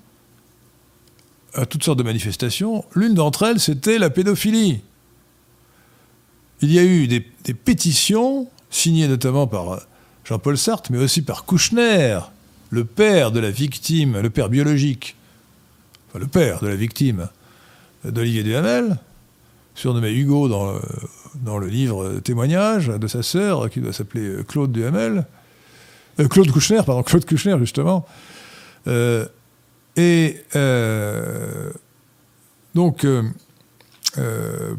a 1.54 1.66
toutes 1.66 1.84
sortes 1.84 1.98
de 1.98 2.04
manifestations. 2.04 2.86
L'une 2.96 3.14
d'entre 3.14 3.44
elles, 3.44 3.60
c'était 3.60 3.98
la 3.98 4.10
pédophilie. 4.10 4.82
Il 6.62 6.72
y 6.72 6.80
a 6.80 6.84
eu 6.84 7.08
des, 7.08 7.22
pétitions 7.54 8.48
signées 8.70 9.08
notamment 9.08 9.48
par 9.48 9.82
Jean-Paul 10.24 10.58
Sartre, 10.58 10.92
mais 10.92 11.00
aussi 11.00 11.22
par 11.22 11.46
Kouchner, 11.46 12.20
le 12.70 12.86
père 12.86 13.32
de 13.32 13.40
la 13.40 13.52
victime, 13.52 14.20
le 14.20 14.30
père 14.30 14.50
biologique, 14.50 15.16
enfin 16.10 16.20
le 16.20 16.28
père 16.28 16.62
de 16.62 16.68
la 16.68 16.76
victime 16.76 17.28
d'Olivier 18.06 18.44
Duhamel, 18.44 18.98
surnommé 19.76 20.12
Hugo 20.12 20.48
dans 20.48 20.74
le, 20.74 20.80
dans 21.36 21.58
le 21.58 21.68
livre 21.68 22.20
témoignage 22.20 22.88
de 22.88 23.08
sa 23.08 23.24
sœur, 23.24 23.70
qui 23.70 23.80
doit 23.80 23.94
s'appeler 23.94 24.44
Claude 24.48 24.72
Duhamel. 24.72 25.26
Euh, 26.20 26.28
Claude 26.28 26.52
Kouchner, 26.52 26.82
pardon, 26.86 27.04
Claude 27.04 27.26
Kouchner, 27.26 27.58
justement. 27.60 28.06
Euh, 28.88 29.26
et 29.96 30.38
euh, 30.56 31.72
donc, 32.76 33.06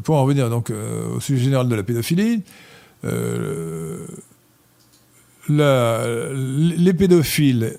pour 0.03 0.15
en 0.15 0.23
revenir 0.23 0.49
donc 0.49 0.71
au 0.71 1.19
sujet 1.19 1.43
général 1.43 1.67
de 1.67 1.75
la 1.75 1.83
pédophilie, 1.83 2.43
les 5.49 6.93
pédophiles 6.93 7.77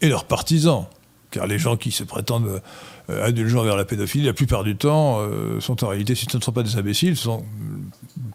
et 0.00 0.08
leurs 0.08 0.24
partisans, 0.24 0.86
car 1.30 1.46
les 1.46 1.58
gens 1.58 1.76
qui 1.76 1.90
se 1.90 2.04
prétendent 2.04 2.60
euh, 3.10 3.26
indulgents 3.26 3.64
vers 3.64 3.76
la 3.76 3.84
pédophilie, 3.84 4.26
la 4.26 4.32
plupart 4.32 4.62
du 4.62 4.76
temps, 4.76 5.18
euh, 5.20 5.58
sont 5.60 5.82
en 5.82 5.88
réalité, 5.88 6.14
si 6.14 6.26
ce 6.30 6.36
ne 6.36 6.42
sont 6.42 6.52
pas 6.52 6.62
des 6.62 6.76
imbéciles, 6.76 7.16
ce 7.16 7.24
sont 7.24 7.44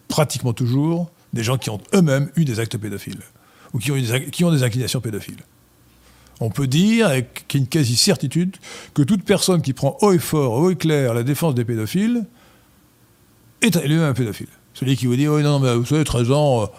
pratiquement 0.08 0.54
toujours 0.54 1.10
des 1.34 1.44
gens 1.44 1.58
qui 1.58 1.70
ont 1.70 1.80
eux-mêmes 1.94 2.30
eu 2.36 2.44
des 2.44 2.60
actes 2.60 2.78
pédophiles, 2.78 3.22
ou 3.74 3.80
qui 3.80 3.92
ont 4.44 4.52
des 4.52 4.64
inclinations 4.64 5.00
pédophiles. 5.00 5.44
On 6.40 6.50
peut 6.50 6.68
dire, 6.68 7.08
avec 7.08 7.54
une 7.54 7.68
quasi-certitude, 7.68 8.58
que 8.94 9.02
toute 9.02 9.24
personne 9.24 9.62
qui 9.62 9.74
prend 9.74 9.98
haut 10.02 10.14
et 10.14 10.20
fort, 10.20 10.54
haut 10.54 10.72
et 10.72 10.76
clair 10.76 11.14
la 11.14 11.24
défense 11.24 11.56
des 11.56 11.66
pédophiles 11.66 12.26
est 13.62 13.88
lui-même 13.88 14.10
un 14.10 14.14
pédophile. 14.14 14.48
Celui 14.74 14.96
qui 14.96 15.08
vous 15.08 15.16
dit, 15.16 15.28
oui, 15.28 15.42
non, 15.42 15.60
mais 15.60 15.74
vous 15.76 15.86
savez, 15.86 16.04
13 16.04 16.32
ans, 16.32 16.70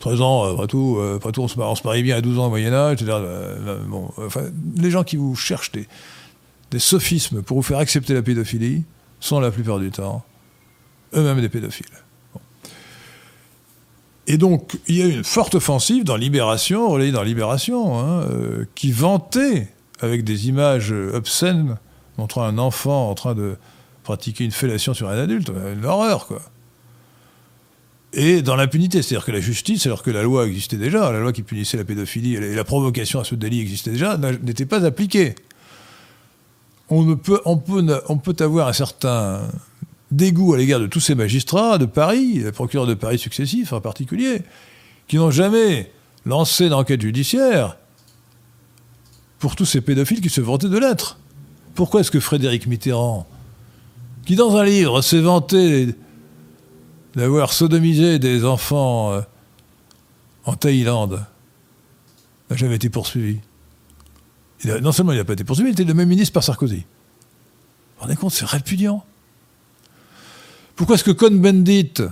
13 0.00 0.20
ans, 0.20 0.52
après 0.52 0.66
tout, 0.66 0.96
euh, 0.98 1.16
après 1.16 1.32
tout 1.32 1.42
on, 1.42 1.48
se 1.48 1.58
marie, 1.58 2.02
bien 2.02 2.16
à 2.16 2.20
12 2.20 2.38
ans 2.38 2.46
au 2.46 2.48
Moyen-Âge, 2.50 3.00
etc. 3.00 3.18
Bon, 3.86 4.10
enfin, 4.18 4.42
les 4.76 4.90
gens 4.90 5.04
qui 5.04 5.16
vous 5.16 5.34
cherchent 5.34 5.72
des, 5.72 5.86
sophismes 6.78 7.42
pour 7.42 7.58
vous 7.58 7.62
faire 7.62 7.78
accepter 7.78 8.14
la 8.14 8.22
pédophilie 8.22 8.82
sont 9.20 9.38
la 9.38 9.52
plupart 9.52 9.78
du 9.78 9.90
temps 9.92 10.24
eux-mêmes 11.14 11.40
des 11.40 11.48
pédophiles. 11.48 11.86
Et 14.26 14.38
donc, 14.38 14.78
il 14.88 14.96
y 14.96 15.02
a 15.02 15.06
eu 15.06 15.12
une 15.12 15.24
forte 15.24 15.54
offensive 15.54 16.02
dans 16.02 16.16
Libération, 16.16 16.88
relayée 16.88 17.12
dans 17.12 17.22
Libération, 17.22 17.98
hein, 17.98 18.22
euh, 18.30 18.64
qui 18.74 18.90
vantait, 18.90 19.68
avec 20.00 20.24
des 20.24 20.48
images 20.48 20.92
obscènes, 20.92 21.76
montrant 22.18 22.42
un 22.42 22.58
enfant 22.58 23.08
en 23.10 23.14
train 23.14 23.34
de 23.34 23.56
pratiquer 24.04 24.44
une 24.44 24.52
fellation 24.52 24.94
sur 24.94 25.08
un 25.08 25.18
adulte. 25.18 25.50
Une 25.76 25.84
horreur, 25.84 26.26
quoi 26.26 26.40
et 28.16 28.42
dans 28.42 28.56
l'impunité. 28.56 29.02
C'est-à-dire 29.02 29.26
que 29.26 29.32
la 29.32 29.40
justice, 29.40 29.86
alors 29.86 30.02
que 30.02 30.10
la 30.10 30.22
loi 30.22 30.46
existait 30.46 30.76
déjà, 30.76 31.12
la 31.12 31.20
loi 31.20 31.32
qui 31.32 31.42
punissait 31.42 31.76
la 31.76 31.84
pédophilie 31.84 32.36
et 32.36 32.54
la 32.54 32.64
provocation 32.64 33.20
à 33.20 33.24
ce 33.24 33.34
délit 33.34 33.60
existait 33.60 33.90
déjà, 33.90 34.16
n'était 34.16 34.66
pas 34.66 34.84
appliquée. 34.84 35.34
On, 36.90 37.16
peut, 37.16 37.40
on 37.44 37.56
peut 37.56 38.36
avoir 38.40 38.68
un 38.68 38.72
certain 38.72 39.40
dégoût 40.10 40.54
à 40.54 40.58
l'égard 40.58 40.80
de 40.80 40.86
tous 40.86 41.00
ces 41.00 41.14
magistrats 41.14 41.78
de 41.78 41.86
Paris, 41.86 42.40
les 42.44 42.52
procureurs 42.52 42.86
de 42.86 42.94
Paris 42.94 43.18
successifs 43.18 43.72
en 43.72 43.80
particulier, 43.80 44.42
qui 45.08 45.16
n'ont 45.16 45.30
jamais 45.30 45.90
lancé 46.24 46.68
d'enquête 46.68 47.00
judiciaire 47.00 47.76
pour 49.38 49.56
tous 49.56 49.64
ces 49.64 49.80
pédophiles 49.80 50.20
qui 50.20 50.30
se 50.30 50.40
vantaient 50.40 50.68
de 50.68 50.78
l'être. 50.78 51.18
Pourquoi 51.74 52.00
est-ce 52.00 52.10
que 52.10 52.20
Frédéric 52.20 52.66
Mitterrand, 52.66 53.26
qui 54.24 54.36
dans 54.36 54.56
un 54.56 54.64
livre 54.64 55.02
s'est 55.02 55.20
vanté 55.20 55.94
d'avoir 57.14 57.52
sodomisé 57.52 58.18
des 58.18 58.44
enfants 58.44 59.12
euh, 59.12 59.20
en 60.44 60.54
Thaïlande 60.54 61.24
n'a 62.50 62.56
jamais 62.56 62.76
été 62.76 62.90
poursuivi. 62.90 63.40
non 64.64 64.92
seulement 64.92 65.12
il 65.12 65.18
n'a 65.18 65.24
pas 65.24 65.32
été 65.34 65.44
poursuivi, 65.44 65.70
il 65.70 65.72
était 65.72 65.84
le 65.84 65.94
même 65.94 66.08
ministre 66.08 66.32
par 66.32 66.42
Sarkozy. 66.42 66.76
Vous 66.76 66.82
vous 67.96 68.02
rendez 68.02 68.16
compte, 68.16 68.32
c'est 68.32 68.46
répugnant. 68.46 69.04
Pourquoi 70.76 70.96
est-ce 70.96 71.04
que 71.04 71.12
Cohn-Bendit, 71.12 72.02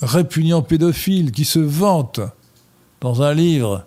répugnant 0.00 0.62
pédophile, 0.62 1.32
qui 1.32 1.44
se 1.44 1.58
vante 1.58 2.20
dans 3.00 3.22
un 3.22 3.34
livre 3.34 3.84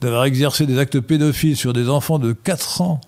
d'avoir 0.00 0.24
exercé 0.24 0.66
des 0.66 0.78
actes 0.78 1.00
pédophiles 1.00 1.56
sur 1.56 1.72
des 1.72 1.88
enfants 1.88 2.18
de 2.18 2.32
4 2.32 2.82
ans, 2.82 3.00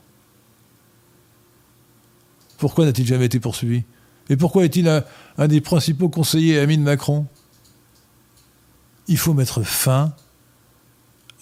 pourquoi 2.60 2.84
n'a-t-il 2.84 3.06
jamais 3.06 3.24
été 3.24 3.40
poursuivi? 3.40 3.82
Et 4.28 4.36
pourquoi 4.36 4.64
est-il 4.64 4.86
un, 4.88 5.48
des 5.48 5.60
principaux 5.60 6.08
conseillers 6.08 6.60
amis 6.60 6.78
de 6.78 6.82
Macron? 6.82 7.26
Il 9.08 9.18
faut 9.18 9.34
mettre 9.34 9.62
fin 9.62 10.14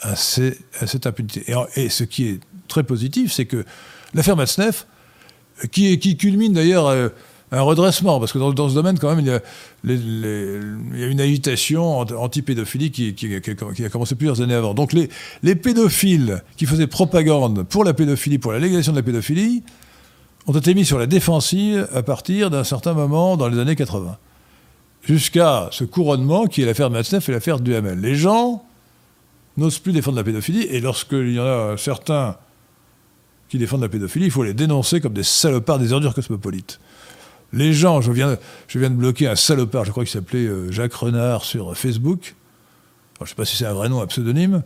à, 0.00 0.14
cette 0.16 1.06
impunité. 1.06 1.44
Et, 1.76 1.90
ce 1.90 2.04
qui 2.04 2.28
est 2.28 2.40
très 2.68 2.84
positif, 2.84 3.32
c'est 3.32 3.44
que 3.44 3.64
l'affaire 4.14 4.36
Matzneff, 4.36 4.86
qui, 5.72 6.16
culmine 6.16 6.52
d'ailleurs 6.52 6.86
euh, 6.86 7.08
un 7.50 7.62
redressement, 7.62 8.20
parce 8.20 8.32
que 8.32 8.38
dans, 8.38 8.68
ce 8.68 8.74
domaine, 8.74 8.98
quand 8.98 9.14
même, 9.14 9.20
il 9.20 9.26
y 9.26 9.30
a, 9.30 11.08
une 11.10 11.20
agitation 11.20 11.98
anti-pédophilie 11.98 12.92
qui, 12.92 13.84
a 13.84 13.88
commencé 13.90 14.14
plusieurs 14.14 14.40
années 14.40 14.54
avant. 14.54 14.72
Donc 14.72 14.94
les 15.42 15.54
pédophiles 15.56 16.42
qui 16.56 16.64
faisaient 16.64 16.86
propagande 16.86 17.64
pour 17.64 17.82
la 17.82 17.92
pédophilie, 17.92 18.38
pour 18.38 18.52
la 18.52 18.60
légalisation 18.60 18.92
de 18.92 18.98
la 18.98 19.02
pédophilie, 19.02 19.64
ont 20.48 20.52
été 20.52 20.74
mis 20.74 20.86
sur 20.86 20.98
la 20.98 21.06
défensive 21.06 21.86
à 21.92 22.02
partir 22.02 22.48
d'un 22.48 22.64
certain 22.64 22.94
moment 22.94 23.36
dans 23.36 23.48
les 23.48 23.58
années 23.58 23.76
80. 23.76 24.16
Jusqu'à 25.02 25.68
ce 25.72 25.84
couronnement 25.84 26.46
qui 26.46 26.62
est 26.62 26.66
l'affaire 26.66 26.90
Matzneff 26.90 27.28
et 27.28 27.32
l'affaire 27.32 27.60
Duhamel. 27.60 28.00
Les 28.00 28.14
gens 28.14 28.64
n'osent 29.58 29.78
plus 29.78 29.92
défendre 29.92 30.16
la 30.16 30.24
pédophilie, 30.24 30.62
et 30.62 30.80
lorsqu'il 30.80 31.34
y 31.34 31.40
en 31.40 31.44
a 31.44 31.76
certains 31.76 32.36
qui 33.50 33.58
défendent 33.58 33.82
la 33.82 33.88
pédophilie, 33.90 34.26
il 34.26 34.30
faut 34.30 34.42
les 34.42 34.54
dénoncer 34.54 35.00
comme 35.00 35.12
des 35.12 35.22
salopards, 35.22 35.78
des 35.78 35.92
ordures 35.92 36.14
cosmopolites. 36.14 36.80
Les 37.52 37.72
gens, 37.74 38.00
je 38.00 38.10
viens, 38.10 38.38
je 38.68 38.78
viens 38.78 38.90
de 38.90 38.94
bloquer 38.94 39.28
un 39.28 39.36
salopard, 39.36 39.84
je 39.84 39.90
crois 39.90 40.04
qu'il 40.04 40.12
s'appelait 40.12 40.46
euh, 40.46 40.70
Jacques 40.70 40.94
Renard 40.94 41.44
sur 41.44 41.76
Facebook. 41.76 42.34
je 43.18 43.24
ne 43.24 43.28
sais 43.28 43.34
pas 43.34 43.44
si 43.44 43.56
c'est 43.56 43.66
un 43.66 43.72
vrai 43.74 43.88
nom, 43.88 44.00
un 44.00 44.06
pseudonyme. 44.06 44.62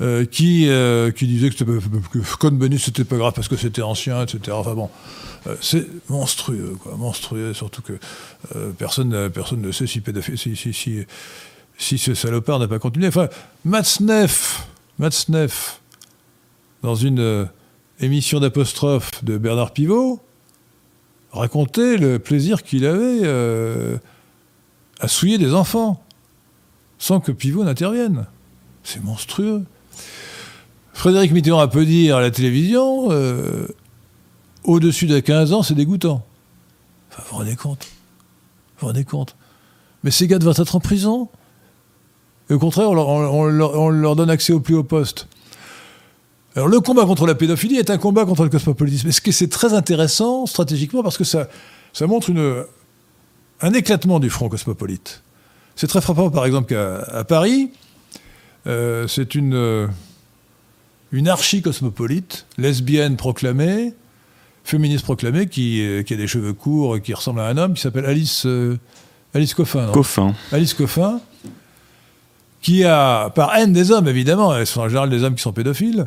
Euh, 0.00 0.24
qui, 0.24 0.68
euh, 0.68 1.10
qui 1.10 1.26
disait 1.26 1.50
que, 1.50 1.64
que 1.64 2.36
Cohn-Bendit 2.38 2.78
c'était 2.78 3.02
pas 3.02 3.16
grave 3.16 3.32
parce 3.34 3.48
que 3.48 3.56
c'était 3.56 3.82
ancien, 3.82 4.22
etc. 4.22 4.52
Enfin 4.52 4.74
bon, 4.74 4.90
euh, 5.48 5.56
c'est 5.60 5.88
monstrueux, 6.08 6.76
quoi, 6.80 6.94
monstrueux, 6.96 7.52
surtout 7.52 7.82
que 7.82 7.98
personne, 8.78 9.28
personne 9.30 9.60
ne 9.60 9.72
sait 9.72 9.88
si, 9.88 10.00
si, 10.36 10.72
si, 10.72 11.06
si, 11.76 11.98
ce 11.98 12.14
salopard 12.14 12.60
n'a 12.60 12.68
pas 12.68 12.78
continué. 12.78 13.08
Enfin, 13.08 13.28
Matzneff, 13.64 14.68
Matzneff, 15.00 15.80
dans 16.84 16.94
une 16.94 17.48
émission 17.98 18.38
d'apostrophe 18.38 19.24
de 19.24 19.36
Bernard 19.36 19.72
Pivot, 19.72 20.20
racontait 21.32 21.96
le 21.96 22.20
plaisir 22.20 22.62
qu'il 22.62 22.86
avait 22.86 23.28
à 25.00 25.08
souiller 25.08 25.38
des 25.38 25.54
enfants, 25.54 26.04
sans 26.98 27.18
que 27.18 27.32
Pivot 27.32 27.64
n'intervienne. 27.64 28.26
C'est 28.84 29.02
monstrueux. 29.02 29.64
Frédéric 30.98 31.30
Mitterrand 31.30 31.68
peut 31.68 31.84
dire 31.84 32.16
à 32.16 32.20
la 32.20 32.32
télévision 32.32 33.12
euh, 33.12 33.68
au-dessus 34.64 35.06
de 35.06 35.20
15 35.20 35.52
ans, 35.52 35.62
c'est 35.62 35.76
dégoûtant. 35.76 36.26
Enfin, 37.08 37.22
vous 37.22 37.30
vous 37.30 37.36
rendez 37.36 37.54
compte 37.54 37.84
Vous 37.84 38.80
vous 38.80 38.86
rendez 38.88 39.04
compte 39.04 39.36
Mais 40.02 40.10
ces 40.10 40.26
gars 40.26 40.40
doivent 40.40 40.58
être 40.58 40.74
en 40.74 40.80
prison. 40.80 41.28
Et 42.50 42.54
au 42.54 42.58
contraire, 42.58 42.90
on 42.90 43.44
leur, 43.46 44.16
donne 44.16 44.28
accès 44.28 44.52
au 44.52 44.58
plus 44.58 44.74
haut 44.74 44.82
poste. 44.82 45.28
Alors 46.56 46.66
le 46.66 46.80
combat 46.80 47.06
contre 47.06 47.28
la 47.28 47.36
pédophilie 47.36 47.76
est 47.76 47.90
un 47.90 47.98
combat 47.98 48.24
contre 48.24 48.42
le 48.42 48.50
cosmopolitisme. 48.50 49.06
Et 49.06 49.32
c'est 49.32 49.50
très 49.50 49.74
intéressant 49.74 50.46
stratégiquement? 50.46 51.04
Parce 51.04 51.16
que 51.16 51.22
ça, 51.22 51.46
montre 52.08 52.32
un 53.60 53.72
éclatement 53.72 54.18
du 54.18 54.30
front 54.30 54.48
cosmopolite. 54.48 55.22
C'est 55.76 55.86
très 55.86 56.00
frappant 56.00 56.28
par 56.30 56.44
exemple 56.44 56.74
qu'à 56.74 57.22
Paris, 57.22 57.70
euh, 58.66 59.06
c'est 59.06 59.36
une 59.36 59.88
une 61.12 61.28
archi-cosmopolite, 61.28 62.46
lesbienne 62.58 63.16
proclamée, 63.16 63.94
féministe 64.64 65.04
proclamée, 65.04 65.46
qui, 65.46 65.82
euh, 65.82 66.02
qui, 66.02 66.14
a 66.14 66.16
des 66.16 66.26
cheveux 66.26 66.52
courts 66.52 66.96
et 66.96 67.00
qui 67.00 67.14
ressemble 67.14 67.40
à 67.40 67.46
un 67.46 67.56
homme, 67.56 67.74
qui 67.74 67.80
s'appelle 67.80 68.04
Alice, 68.04 68.44
euh, 68.46 68.78
Alice 69.34 69.54
Coffin. 69.54 69.90
Coffin. 69.92 70.34
Alice 70.52 70.74
Coffin, 70.74 71.20
qui 72.60 72.84
a, 72.84 73.30
par 73.30 73.54
haine 73.56 73.72
des 73.72 73.90
hommes 73.90 74.08
évidemment, 74.08 74.54
elles 74.54 74.66
sont 74.66 74.80
en 74.80 74.88
général 74.88 75.08
des 75.08 75.24
hommes 75.24 75.34
qui 75.34 75.42
sont 75.42 75.52
pédophiles, 75.52 76.06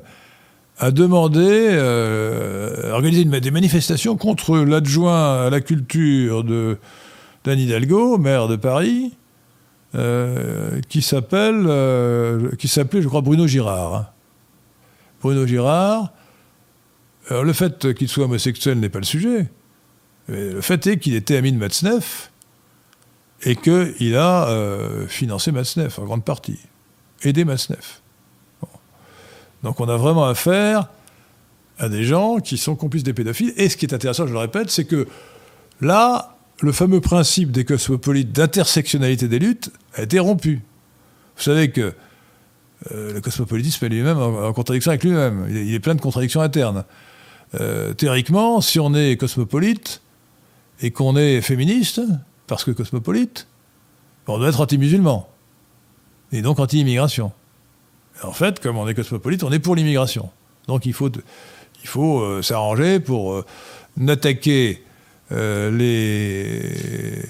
a 0.78 0.92
demandé, 0.92 1.40
euh, 1.42 2.92
organiser 2.92 3.26
des 3.26 3.52
manifestations 3.52 4.18
contre 4.18 4.58
l'adjoint 4.58 5.46
à 5.46 5.50
la 5.50 5.62
culture 5.62 6.44
de 6.44 6.78
d'Anne 7.44 7.58
Hidalgo, 7.58 8.20
maire 8.20 8.48
de 8.48 8.56
Paris, 8.56 9.14
euh, 9.96 10.80
qui 10.90 11.02
s'appelle, 11.02 11.68
qui 12.60 12.68
s'appelait, 12.68 13.02
je 13.02 13.08
crois, 13.08 13.22
Bruno 13.22 13.48
Girard. 13.48 14.12
Bruno 15.22 15.46
Girard, 15.46 16.12
le 17.30 17.54
fait 17.54 17.94
qu'il 17.94 18.10
soit 18.10 18.26
homosexuel 18.26 18.80
n'est 18.80 18.90
pas 18.90 19.00
le 19.00 19.06
sujet. 19.06 19.48
le 20.28 20.60
fait 20.62 20.86
est 20.88 20.98
qu'il 20.98 21.16
était 21.16 21.38
ami 21.38 21.52
de 21.52 21.58
Matzneff 21.58 22.32
et 23.44 23.56
qu'il 23.56 24.16
a 24.16 24.50
euh, 24.50 25.08
financé 25.08 25.52
Matzneff 25.52 26.00
en 26.00 26.06
grande 26.06 26.24
partie, 26.24 26.60
aidé 27.24 27.46
Matzneff. 27.46 28.02
Donc 29.64 29.80
on 29.80 29.88
a 29.88 29.98
vraiment 29.98 30.26
affaire 30.26 30.90
à 31.78 31.90
des 31.90 32.04
gens 32.04 32.40
qui 32.40 32.58
sont 32.58 32.76
complices 32.76 33.04
des 33.04 33.14
pédophiles. 33.14 33.54
Et 33.58 33.70
ce 33.70 33.78
qui 33.78 33.86
est 33.86 33.94
intéressant, 33.94 34.28
je 34.28 34.34
le 34.34 34.40
répète, 34.40 34.70
c'est 34.70 34.86
que 34.86 35.08
là, 35.82 36.38
le 36.62 36.72
fameux 36.72 37.02
principe 37.02 37.52
des 37.52 37.66
cosmopolites 37.66 38.32
d'intersectionnalité 38.32 39.28
des 39.28 39.40
luttes 39.40 39.72
a 39.96 40.04
été 40.04 40.20
rompu. 40.20 40.62
Vous 41.38 41.44
savez 41.44 41.72
que 41.72 41.94
le 42.90 43.20
cosmopolitisme 43.20 43.86
est 43.86 43.90
lui-même 43.90 44.18
en, 44.18 44.54
contradiction 44.54 44.90
avec 44.92 45.04
lui-même. 45.04 45.48
Il, 45.50 45.74
est 45.74 45.80
plein 45.80 45.96
de 45.96 46.02
contradictions 46.02 46.42
internes. 46.42 46.84
Euh, 47.60 47.94
théoriquement, 47.94 48.62
si 48.62 48.80
on 48.80 48.94
est 48.96 49.18
cosmopolite 49.18 50.02
et 50.82 50.92
qu'on 50.92 51.16
est 51.16 51.42
féministe, 51.42 52.02
parce 52.48 52.64
que 52.64 52.72
cosmopolite, 52.72 53.48
on 54.28 54.38
doit 54.40 54.50
être 54.50 54.62
anti-musulman. 54.62 55.30
Et 56.32 56.42
donc 56.42 56.60
anti-immigration. 56.60 57.32
En 58.24 58.32
fait, 58.32 58.60
comme 58.60 58.78
on 58.78 58.88
est 58.88 58.94
cosmopolite, 58.94 59.44
on 59.44 59.52
est 59.52 59.60
pour 59.60 59.76
l'immigration. 59.76 60.30
Donc 60.68 60.86
il 60.86 60.94
faut, 60.94 61.10
il 61.84 61.88
faut 61.88 62.20
euh, 62.20 62.42
s'arranger 62.42 63.00
pour 63.00 63.34
euh, 63.34 63.46
n'attaquer 63.98 64.84
euh, 65.32 65.72
les 65.72 67.22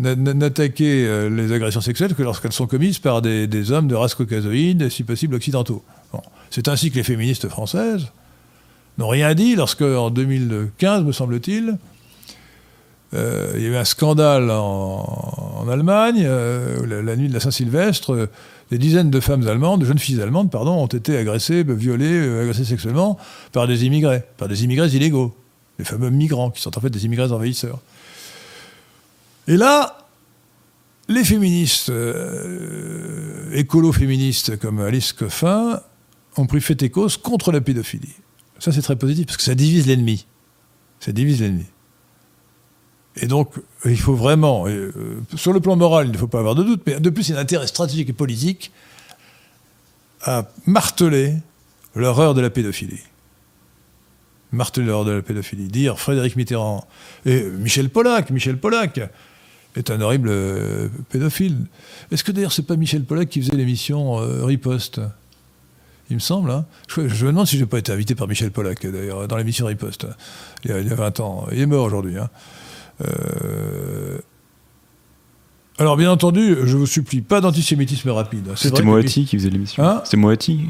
n'attaquer 0.00 1.28
les 1.28 1.52
agressions 1.52 1.80
sexuelles 1.80 2.14
que 2.14 2.22
lorsqu'elles 2.22 2.52
sont 2.52 2.66
commises 2.66 2.98
par 2.98 3.20
des, 3.22 3.72
hommes 3.72 3.88
de 3.88 3.94
race 3.94 4.14
caucasoïde, 4.14 4.88
si 4.88 5.02
possible 5.02 5.34
occidentaux. 5.34 5.82
C'est 6.50 6.68
ainsi 6.68 6.90
que 6.90 6.96
les 6.96 7.02
féministes 7.02 7.48
françaises 7.48 8.06
n'ont 8.98 9.08
rien 9.08 9.34
dit 9.34 9.54
lorsque, 9.54 9.82
en 9.82 10.10
2015, 10.10 11.04
me 11.04 11.12
semble-t-il, 11.12 11.78
euh, 13.14 13.52
il 13.56 13.62
y 13.62 13.66
a 13.66 13.68
eu 13.68 13.76
un 13.76 13.84
scandale 13.84 14.50
en, 14.50 15.66
Allemagne, 15.70 16.22
euh, 16.24 17.02
la, 17.02 17.16
nuit 17.16 17.28
de 17.28 17.34
la 17.34 17.40
Saint-Sylvestre, 17.40 18.12
euh, 18.12 18.30
des 18.70 18.78
dizaines 18.78 19.10
de 19.10 19.20
femmes 19.20 19.46
allemandes, 19.46 19.80
de 19.80 19.86
jeunes 19.86 19.98
filles 19.98 20.20
allemandes, 20.20 20.50
pardon, 20.50 20.72
ont 20.72 20.86
été 20.86 21.16
agressées, 21.16 21.62
violées, 21.62 22.40
agressées 22.40 22.64
sexuellement 22.64 23.18
par 23.52 23.66
des 23.66 23.84
immigrés, 23.84 24.22
par 24.36 24.48
des 24.48 24.64
immigrés 24.64 24.88
illégaux, 24.88 25.34
les 25.78 25.84
fameux 25.84 26.10
migrants, 26.10 26.50
qui 26.50 26.60
sont 26.60 26.76
en 26.76 26.80
fait 26.80 26.90
des 26.90 27.04
immigrés 27.04 27.30
envahisseurs. 27.32 27.80
Et 29.48 29.56
là, 29.56 30.06
les 31.08 31.24
féministes, 31.24 31.90
écolo-féministes 33.52 34.58
comme 34.58 34.78
Alice 34.78 35.12
Coffin, 35.12 35.80
ont 36.36 36.46
pris 36.46 36.60
fait 36.60 36.80
et 36.82 36.90
cause 36.90 37.16
contre 37.16 37.50
la 37.50 37.60
pédophilie. 37.60 38.14
Ça, 38.58 38.72
c'est 38.72 38.82
très 38.82 38.96
positif, 38.96 39.26
parce 39.26 39.36
que 39.36 39.42
ça 39.42 39.54
divise 39.54 39.86
l'ennemi. 39.86 40.26
Ça 41.00 41.12
divise 41.12 41.40
l'ennemi. 41.40 41.66
Et 43.16 43.26
donc, 43.26 43.54
il 43.84 43.98
faut 43.98 44.14
vraiment, 44.14 44.66
euh, 44.68 45.22
sur 45.34 45.52
le 45.52 45.60
plan 45.60 45.76
moral, 45.76 46.06
il 46.06 46.12
ne 46.12 46.18
faut 46.18 46.28
pas 46.28 46.38
avoir 46.38 46.54
de 46.54 46.62
doute, 46.62 46.82
mais 46.86 47.00
de 47.00 47.10
plus, 47.10 47.28
il 47.28 47.32
y 47.32 47.34
a 47.34 47.38
un 47.38 47.42
intérêt 47.42 47.66
stratégique 47.66 48.08
et 48.08 48.12
politique 48.12 48.70
à 50.22 50.48
marteler 50.66 51.34
l'horreur 51.94 52.34
de 52.34 52.40
la 52.40 52.50
pédophilie. 52.50 53.02
Marteler 54.52 54.86
l'horreur 54.86 55.04
de 55.04 55.12
la 55.12 55.22
pédophilie. 55.22 55.68
Dire 55.68 55.98
Frédéric 55.98 56.36
Mitterrand 56.36 56.86
et 57.26 57.42
Michel 57.42 57.90
Pollack, 57.90 58.30
Michel 58.30 58.58
Pollack 58.58 59.00
est 59.76 59.90
un 59.90 60.00
horrible 60.00 60.28
euh, 60.30 60.88
pédophile. 61.10 61.66
Est-ce 62.10 62.24
que 62.24 62.32
d'ailleurs 62.32 62.52
c'est 62.52 62.66
pas 62.66 62.76
Michel 62.76 63.04
Pollack 63.04 63.28
qui 63.28 63.40
faisait 63.40 63.56
l'émission 63.56 64.18
euh, 64.20 64.44
Riposte? 64.44 65.00
Il 66.10 66.14
me 66.14 66.20
semble. 66.20 66.50
Hein. 66.50 66.64
Je, 66.88 67.02
me 67.02 67.30
demande 67.30 67.46
si 67.46 67.56
je 67.56 67.62
n'ai 67.62 67.68
pas 67.68 67.78
été 67.78 67.92
invité 67.92 68.14
par 68.14 68.28
Michel 68.28 68.50
Pollack, 68.50 68.86
d'ailleurs, 68.86 69.28
dans 69.28 69.36
l'émission 69.36 69.66
Riposte, 69.66 70.06
il 70.64 70.70
y, 70.70 70.74
a, 70.74 70.80
il 70.80 70.88
y, 70.88 70.90
a, 70.90 70.94
20 70.94 71.20
ans. 71.20 71.46
Il 71.52 71.60
est 71.60 71.66
mort 71.66 71.84
aujourd'hui. 71.84 72.16
Hein. 72.16 72.30
Euh, 73.06 74.18
alors, 75.78 75.96
bien 75.96 76.10
entendu, 76.10 76.56
je 76.64 76.76
vous 76.76 76.86
supplie, 76.86 77.20
pas 77.20 77.42
d'antisémitisme 77.42 78.08
rapide. 78.10 78.52
C'était 78.56 78.82
Moati 78.82 79.26
qui 79.26 79.36
faisait 79.36 79.50
l'émission. 79.50 79.84
Hein 79.84 80.00
C'était 80.04 80.16
Moati 80.16 80.68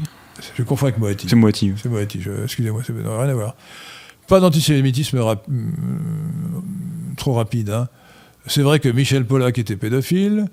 Je 0.55 0.63
confonds 0.63 0.87
avec 0.87 0.99
Moati. 0.99 1.27
C'est 1.29 1.35
Moati. 1.35 1.71
C'est 1.81 1.89
Moati, 1.89 2.19
excusez-moi, 2.43 2.83
ça 2.83 2.93
n'a 2.93 3.21
rien 3.21 3.29
à 3.29 3.33
voir. 3.33 3.55
Pas 4.27 4.39
d'antisémitisme 4.39 5.19
mm, 5.19 5.71
trop 7.17 7.33
rapide. 7.33 7.71
Hein. 7.71 7.87
C'est 8.45 8.61
vrai 8.61 8.79
que 8.79 8.89
Michel 8.89 9.25
Pollack 9.25 9.57
était 9.57 9.75
pédophile, 9.75 10.47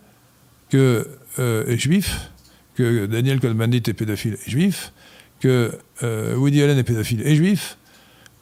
que 0.71 1.09
euh, 1.39 1.67
est 1.67 1.79
juif, 1.79 2.31
que 2.75 3.07
Daniel 3.07 3.41
Cohn-Bendit 3.41 3.83
est 3.89 3.95
pédophile 3.95 4.37
et 4.47 4.51
juif, 4.51 4.93
que 5.41 5.73
euh, 6.03 6.37
Woody 6.37 6.63
Allen 6.63 6.79
est 6.79 6.85
pédophile 6.85 7.23
et 7.27 7.37
juif, 7.37 7.79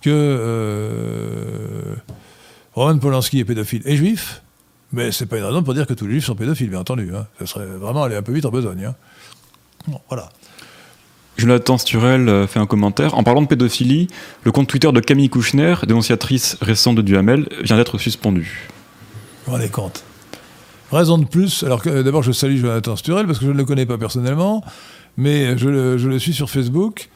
que 0.00 1.94
Roman 2.74 2.98
Polanski 2.98 3.38
est 3.38 3.44
pédophile 3.44 3.82
et 3.84 3.96
juif, 3.96 4.42
mais 4.94 5.10
c'est 5.10 5.26
pas 5.26 5.38
une 5.38 5.44
raison 5.44 5.62
pour 5.62 5.74
dire 5.74 5.86
que 5.86 5.94
tous 5.94 6.06
les 6.06 6.12
juifs 6.12 6.26
sont 6.26 6.36
pédophiles, 6.36 6.70
bien 6.70 6.78
entendu. 6.78 7.10
Hein. 7.14 7.26
Ça 7.40 7.46
serait 7.46 7.66
vraiment 7.66 8.04
aller 8.04 8.14
un 8.14 8.22
peu 8.22 8.32
vite 8.32 8.46
en 8.46 8.50
besogne. 8.50 8.84
Hein. 8.84 8.94
voilà. 10.08 10.28
Jonathan 11.36 11.78
Sturel 11.78 12.28
euh, 12.28 12.46
fait 12.46 12.60
un 12.60 12.66
commentaire. 12.66 13.14
En 13.14 13.24
parlant 13.24 13.42
de 13.42 13.48
pédophilie, 13.48 14.06
le 14.44 14.52
compte 14.52 14.68
Twitter 14.68 14.90
de 14.92 15.00
Camille 15.00 15.28
Kouchner, 15.28 15.74
dénonciatrice 15.84 16.56
récente 16.60 16.94
de 16.94 17.02
Duhamel, 17.02 17.48
vient 17.62 17.76
d'être 17.76 17.98
suspendu. 17.98 18.68
Rendez 19.46 19.68
compte 19.68 20.04
Raison 20.92 21.18
de 21.18 21.24
plus, 21.24 21.64
alors 21.64 21.82
que 21.82 22.02
d'abord 22.02 22.22
je 22.22 22.32
salue 22.32 22.56
Jonathan 22.56 22.94
Sturel 22.96 23.26
parce 23.26 23.38
que 23.38 23.46
je 23.46 23.50
ne 23.50 23.56
le 23.56 23.64
connais 23.64 23.86
pas 23.86 23.98
personnellement, 23.98 24.62
mais 25.16 25.58
je 25.58 25.68
le, 25.68 26.18
suis 26.18 26.32
sur 26.32 26.50
Facebook. 26.50 27.08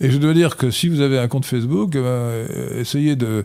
Et 0.00 0.10
je 0.10 0.18
dois 0.18 0.34
dire 0.34 0.56
que 0.56 0.70
si 0.70 0.88
vous 0.88 1.00
avez 1.00 1.18
un 1.18 1.28
compte 1.28 1.46
Facebook, 1.46 1.92
eh 1.94 2.00
ben, 2.00 2.46
essayez 2.78 3.16
de, 3.16 3.44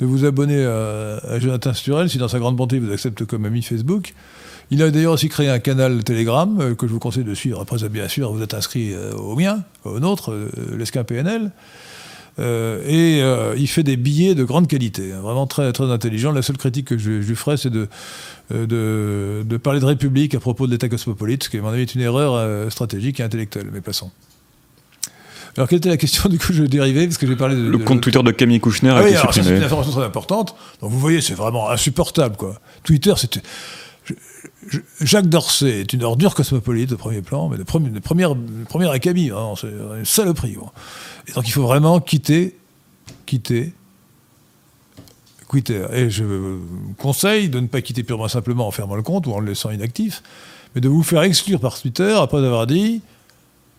de 0.00 0.06
vous 0.06 0.24
abonner 0.24 0.64
à, 0.64 1.38
Jonathan 1.38 1.72
Sturel, 1.72 2.10
si 2.10 2.18
dans 2.18 2.28
sa 2.28 2.38
grande 2.38 2.56
bonté 2.56 2.76
il 2.76 2.82
vous 2.82 2.92
accepte 2.92 3.24
comme 3.24 3.44
ami 3.44 3.62
Facebook. 3.62 4.14
Il 4.70 4.82
a 4.82 4.90
d'ailleurs 4.90 5.12
aussi 5.12 5.28
créé 5.28 5.48
un 5.48 5.58
canal 5.58 6.02
Telegram 6.04 6.58
euh, 6.60 6.74
que 6.74 6.86
je 6.86 6.92
vous 6.92 6.98
conseille 6.98 7.24
de 7.24 7.34
suivre. 7.34 7.60
Après, 7.60 7.76
bien 7.88 8.08
sûr, 8.08 8.32
vous 8.32 8.42
êtes 8.42 8.54
inscrit 8.54 8.94
euh, 8.94 9.12
au 9.12 9.36
mien, 9.36 9.62
au 9.84 10.00
nôtre, 10.00 10.32
euh, 10.32 10.50
l'Esquin 10.76 11.04
PNL. 11.04 11.50
Et 12.38 13.22
il 13.56 13.68
fait 13.68 13.82
des 13.82 13.96
billets 13.96 14.34
de 14.34 14.44
grande 14.44 14.66
qualité, 14.68 15.12
hein, 15.12 15.20
vraiment 15.20 15.46
très, 15.46 15.72
très 15.72 15.90
intelligent. 15.90 16.32
La 16.32 16.42
seule 16.42 16.56
critique 16.56 16.86
que 16.88 16.98
je, 16.98 17.10
lui 17.10 17.36
ferai, 17.36 17.56
c'est 17.56 17.70
de, 17.70 17.88
de, 18.50 19.56
parler 19.56 19.80
de 19.80 19.84
République 19.84 20.34
à 20.34 20.40
propos 20.40 20.66
de 20.66 20.72
l'État 20.72 20.88
cosmopolite, 20.88 21.44
ce 21.44 21.48
qui, 21.48 21.58
à 21.58 21.62
mon 21.62 21.68
avis, 21.68 21.82
est 21.82 21.94
une 21.94 22.00
erreur 22.00 22.70
stratégique 22.72 23.20
et 23.20 23.22
intellectuelle. 23.22 23.68
Mais 23.72 23.80
passons. 23.80 24.10
Alors, 25.56 25.68
quelle 25.68 25.78
était 25.78 25.88
la 25.88 25.96
question 25.96 26.28
Du 26.28 26.38
coup, 26.38 26.52
je 26.52 26.64
dérivais 26.64 27.06
parce 27.06 27.18
que 27.18 27.26
j'ai 27.26 27.36
parlé 27.36 27.56
de. 27.56 27.62
Le 27.62 27.78
compte 27.78 28.00
Twitter 28.00 28.22
de 28.22 28.30
Camille 28.30 28.60
Kouchner 28.60 28.90
a 28.90 28.96
ah 28.96 29.08
été 29.08 29.16
supprimé. 29.16 29.46
C'est 29.46 29.56
une 29.56 29.62
information 29.62 29.92
très 29.92 30.04
importante. 30.04 30.54
Donc, 30.80 30.90
vous 30.90 30.98
voyez, 30.98 31.20
c'est 31.20 31.34
vraiment 31.34 31.70
insupportable, 31.70 32.36
quoi. 32.36 32.60
Twitter, 32.82 33.14
c'était. 33.16 33.42
Jacques 35.00 35.28
Dorsey 35.28 35.80
est 35.80 35.92
une 35.92 36.02
ordure 36.02 36.34
cosmopolite 36.34 36.92
au 36.92 36.96
premier 36.96 37.22
plan, 37.22 37.48
mais 37.48 37.56
de, 37.56 37.62
premier, 37.62 37.90
de 37.90 37.98
première, 38.00 38.90
acabit, 38.90 39.30
hein, 39.30 39.54
c'est 39.58 39.68
une 39.68 40.04
saloperie. 40.04 40.56
Et 41.28 41.32
donc 41.32 41.46
il 41.46 41.52
faut 41.52 41.62
vraiment 41.62 42.00
quitter, 42.00 42.56
quitter, 43.26 43.72
quitter. 45.50 45.86
Et 45.92 46.10
je 46.10 46.24
vous 46.24 46.60
conseille 46.98 47.48
de 47.48 47.60
ne 47.60 47.66
pas 47.66 47.82
quitter 47.82 48.02
purement 48.02 48.28
simplement 48.28 48.66
en 48.66 48.70
fermant 48.70 48.96
le 48.96 49.02
compte 49.02 49.26
ou 49.26 49.32
en 49.32 49.40
le 49.40 49.48
laissant 49.48 49.70
inactif, 49.70 50.22
mais 50.74 50.80
de 50.80 50.88
vous 50.88 51.02
faire 51.02 51.22
exclure 51.22 51.60
par 51.60 51.80
Twitter 51.80 52.14
après 52.18 52.38
avoir 52.38 52.66
dit 52.66 53.02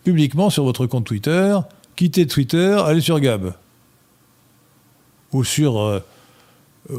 publiquement 0.03 0.49
sur 0.49 0.64
votre 0.64 0.85
compte 0.85 1.06
Twitter, 1.06 1.57
quittez 1.95 2.27
Twitter, 2.27 2.80
allez 2.85 3.02
sur 3.02 3.19
Gab. 3.19 3.53
Ou 5.34 5.43
sur, 5.43 5.80
euh, 5.81 5.99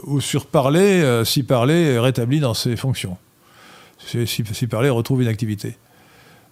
ou 0.05 0.21
sur 0.21 0.47
Parler, 0.47 1.03
euh, 1.03 1.25
si 1.25 1.43
Parler 1.43 1.95
est 1.95 1.99
rétabli 1.99 2.41
dans 2.41 2.55
ses 2.55 2.77
fonctions. 2.77 3.17
Si, 3.99 4.67
Parler 4.67 4.91
retrouve 4.91 5.23
une 5.23 5.29
activité. 5.29 5.77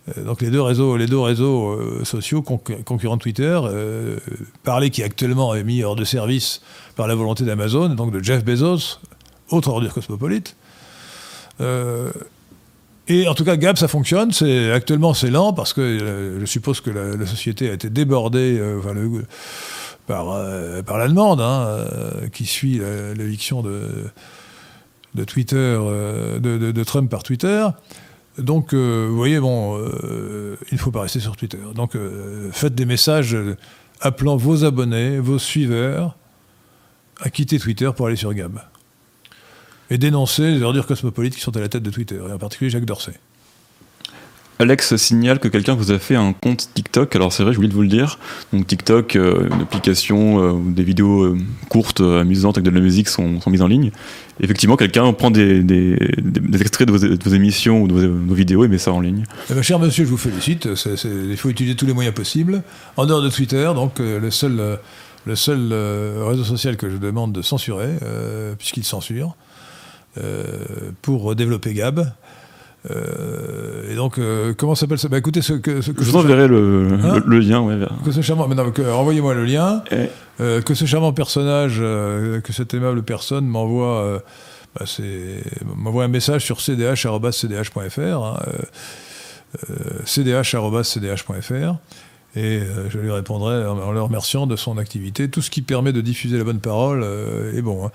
Euh, 0.09 0.24
donc 0.24 0.43
les 0.43 0.51
deux 0.51 0.62
réseaux, 0.62 0.97
les 0.97 1.06
deux 1.06 1.19
réseaux 1.19 2.05
sociaux 2.05 2.43
concurrents 2.43 3.16
de 3.16 3.23
Twitter, 3.23 3.61
Parler 4.62 4.90
qui 4.90 5.02
actuellement 5.02 5.55
est 5.55 5.65
mis 5.65 5.82
hors 5.82 5.97
de 5.97 6.05
service 6.05 6.62
par 6.97 7.06
la 7.06 7.15
volonté 7.15 7.44
d'Amazon, 7.44 7.90
donc 7.90 8.12
de 8.12 8.23
Jeff 8.23 8.44
Bezos, 8.44 8.98
autre 9.51 9.69
ordure 9.69 9.94
cosmopolite, 9.94 10.56
et 13.06 13.28
en 13.28 13.35
tout 13.35 13.44
cas, 13.44 13.56
Gab, 13.56 13.77
ça 13.77 13.89
fonctionne. 13.89 14.31
Actuellement, 14.73 15.12
c'est 15.12 15.31
lent 15.31 15.52
parce 15.52 15.73
que 15.73 15.81
euh, 15.81 16.40
je 16.40 16.47
suppose 16.47 16.81
que 16.81 16.90
la, 16.90 17.27
société 17.27 17.69
a 17.69 17.74
été 17.74 17.90
débordée 17.90 18.59
euh, 18.59 18.81
par, 20.06 20.31
euh, 20.31 20.82
par 20.82 20.98
l'allemande, 20.98 21.40
hein, 21.40 21.86
qui 22.32 22.47
suit 22.47 22.81
l'éviction 23.16 23.62
de, 23.62 24.05
de 25.14 25.24
Twitter, 25.24 25.78
de, 26.40 26.72
de, 26.72 26.85
Trump 26.85 27.10
par 27.10 27.22
Twitter. 27.22 27.66
Donc, 28.39 28.74
vous 28.74 29.16
voyez, 29.16 29.39
bon, 29.40 29.78
il 29.78 30.74
ne 30.74 30.78
faut 30.78 30.90
pas 30.90 31.02
rester 31.02 31.20
sur 31.20 31.36
Twitter. 31.36 31.59
Donc, 31.74 31.97
faites 32.52 32.74
des 32.74 32.86
messages 32.86 33.36
appelant 34.01 34.36
vos 34.36 34.64
abonnés, 34.64 35.18
vos 35.18 35.39
suiveurs, 35.39 36.16
à 37.20 37.31
quitter 37.31 37.59
Twitter 37.59 37.90
pour 37.97 38.06
aller 38.06 38.16
sur 38.16 38.35
Gab 38.35 38.60
et 39.90 39.98
dénoncer 39.98 40.51
les 40.51 40.62
ordures 40.62 40.86
cosmopolites 40.86 41.35
qui 41.35 41.40
sont 41.40 41.56
à 41.56 41.60
la 41.60 41.68
tête 41.68 41.82
de 41.82 41.90
Twitter, 41.90 42.16
et 42.16 42.32
en 42.32 42.39
particulier 42.39 42.70
Jacques 42.70 42.85
Dorsey. 42.85 43.14
Alex 44.60 44.94
signale 44.97 45.40
que 45.40 45.48
quelqu'un 45.48 45.74
vous 45.74 45.90
a 45.90 45.98
fait 45.98 46.14
un 46.14 46.32
compte 46.32 46.68
TikTok. 46.74 47.16
Alors 47.16 47.32
c'est 47.32 47.43
vrai, 47.43 47.52
je 47.52 47.56
voulais 47.56 47.68
vous 47.68 47.82
le 47.82 47.89
dire. 47.89 48.18
Donc 48.52 48.66
TikTok, 48.66 49.16
euh, 49.16 49.48
une 49.52 49.62
application 49.62 50.43
euh, 50.43 50.52
où 50.52 50.70
des 50.70 50.85
vidéos 50.85 51.24
euh, 51.24 51.39
courtes, 51.68 52.01
amusantes 52.01 52.56
avec 52.56 52.64
de 52.64 52.74
la 52.74 52.81
musique 52.81 53.09
sont, 53.09 53.40
mises 53.47 53.62
en 53.62 53.66
ligne. 53.66 53.90
effectivement, 54.40 54.76
quelqu'un 54.76 55.12
prend 55.12 55.31
des, 55.31 55.97
extraits 56.60 56.86
de 56.86 56.93
vos, 56.93 57.35
émissions 57.35 57.82
ou 57.82 57.89
de 57.89 58.06
vos, 58.06 58.35
vidéos 58.35 58.64
et 58.64 58.68
met 58.68 58.78
ça 58.78 58.93
en 58.93 59.01
ligne. 59.01 59.24
Eh 59.51 59.55
ben, 59.55 59.62
cher 59.62 59.81
monsieur, 59.81 60.05
je 60.05 60.10
vous 60.10 60.16
félicite. 60.16 60.68
il 61.05 61.36
faut 61.36 61.48
utiliser 61.48 61.74
tous 61.74 61.86
les 61.86 61.94
moyens 61.94 62.14
possibles. 62.14 62.62
En 62.97 63.06
dehors 63.06 63.22
de 63.22 63.31
Twitter, 63.31 63.70
donc 63.74 63.98
le 63.98 64.31
seul, 64.31 64.78
le 65.26 65.36
seul 65.36 65.72
réseau 66.22 66.44
social 66.44 66.76
que 66.76 66.89
je 66.90 66.97
demande 66.97 67.32
de 67.32 67.43
censurer, 67.43 67.90
puisqu'il 68.56 68.85
censure. 68.85 69.35
Pour 71.02 71.35
développer 71.35 71.74
Gab. 71.74 72.14
Et 72.90 73.94
donc, 73.94 74.20
comment 74.59 74.74
s'appelle 74.74 74.98
ça 74.98 75.09
bah, 75.09 75.19
écoutez, 75.19 75.40
ce 75.43 75.55
que, 75.55 75.81
ce 75.81 75.93
je 75.97 76.11
vous 76.11 76.16
enverrai 76.16 76.48
le, 76.48 76.89
hein 77.02 77.23
le, 77.24 77.39
lien. 77.39 77.61
Ouais, 77.61 77.78
que 78.05 78.12
ce 78.12 78.20
charmant, 78.20 78.47
envoyez-moi 78.47 79.35
le 79.35 79.44
lien. 79.44 79.82
que 80.39 80.74
ce 80.74 80.85
charmant 80.85 81.12
personnage, 81.12 81.78
que 81.78 82.52
cette 82.52 82.74
aimable 82.74 83.02
personne 83.02 83.47
m'envoie, 83.47 84.23
bah, 84.78 84.85
m'envoie 85.77 86.05
un 86.05 86.09
message 86.09 86.44
sur 86.44 86.61
cdh@cdh.fr, 86.61 87.98
hein, 88.01 88.36
cdh@cdh.fr. 90.05 91.77
Et 92.36 92.59
euh, 92.59 92.90
je 92.90 92.98
lui 92.98 93.12
répondrai 93.12 93.65
en 93.65 93.93
le 93.93 94.02
remerciant 94.02 94.47
de 94.47 94.56
son 94.56 94.77
activité. 94.77 95.28
Tout 95.28 95.40
ce 95.40 95.51
qui 95.51 95.62
permet 95.62 95.93
de 95.93 96.01
diffuser 96.01 96.36
la 96.36 96.44
bonne 96.44 96.59
parole 96.59 97.02
euh, 97.05 97.56
est 97.56 97.62
bon. 97.62 97.86
Hein. 97.86 97.90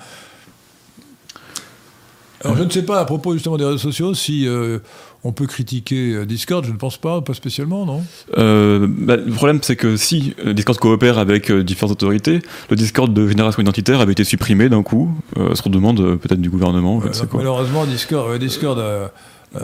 Alors 2.44 2.58
je 2.58 2.64
ne 2.64 2.70
sais 2.70 2.84
pas 2.84 3.00
à 3.00 3.06
propos 3.06 3.34
justement 3.34 3.58
des 3.58 3.66
réseaux 3.66 3.78
sociaux 3.78 4.14
si 4.14 4.48
euh, 4.48 4.80
on 5.24 5.32
peut 5.32 5.46
critiquer 5.46 6.26
Discord, 6.26 6.66
je 6.66 6.72
ne 6.72 6.78
pense 6.78 6.98
pas, 6.98 7.22
pas 7.22 7.34
spécialement, 7.34 7.86
non? 7.86 8.04
Bah, 8.36 9.18
Le 9.18 9.34
problème 9.34 9.60
c'est 9.62 9.76
que 9.76 9.98
si 9.98 10.36
Discord 10.46 10.78
coopère 10.80 11.18
avec 11.18 11.52
différentes 11.52 11.92
autorités, 11.92 12.42
le 12.70 12.76
Discord 12.76 13.14
de 13.14 13.28
génération 13.28 13.62
identitaire 13.62 14.00
avait 14.00 14.14
été 14.14 14.24
supprimé 14.24 14.70
d'un 14.70 14.84
coup, 14.84 15.12
sur 15.54 15.70
demande 15.70 16.18
peut-être 16.18 16.42
du 16.42 16.50
gouvernement, 16.50 17.02
je 17.02 17.12
sais 17.12 17.28
quoi. 17.28 17.40
Malheureusement, 17.40 17.86
Discord, 17.86 18.38
Discord 18.40 18.82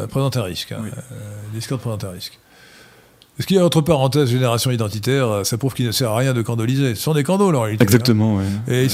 présente 0.10 0.36
un 0.36 0.44
risque. 0.44 0.74
Hein. 0.74 0.84
Discord 1.54 1.80
présente 1.80 2.04
un 2.04 2.12
risque. 2.12 2.40
Ce 3.38 3.46
qu'il 3.46 3.58
y 3.58 3.60
a 3.60 3.66
entre 3.66 3.82
parenthèses 3.82 4.30
génération 4.30 4.72
identitaire, 4.72 5.28
euh, 5.28 5.44
ça 5.44 5.58
prouve 5.58 5.74
qu'il 5.74 5.86
ne 5.86 5.92
sert 5.92 6.12
à 6.12 6.18
rien 6.18 6.34
de 6.34 6.42
candoliser. 6.42 6.96
Ce 6.96 7.02
sont 7.02 7.14
des 7.14 7.24
candoles 7.24 7.56
en 7.56 7.62
réalité. 7.62 7.84
Exactement, 7.84 8.40
hein. 8.40 8.44
et, 8.70 8.88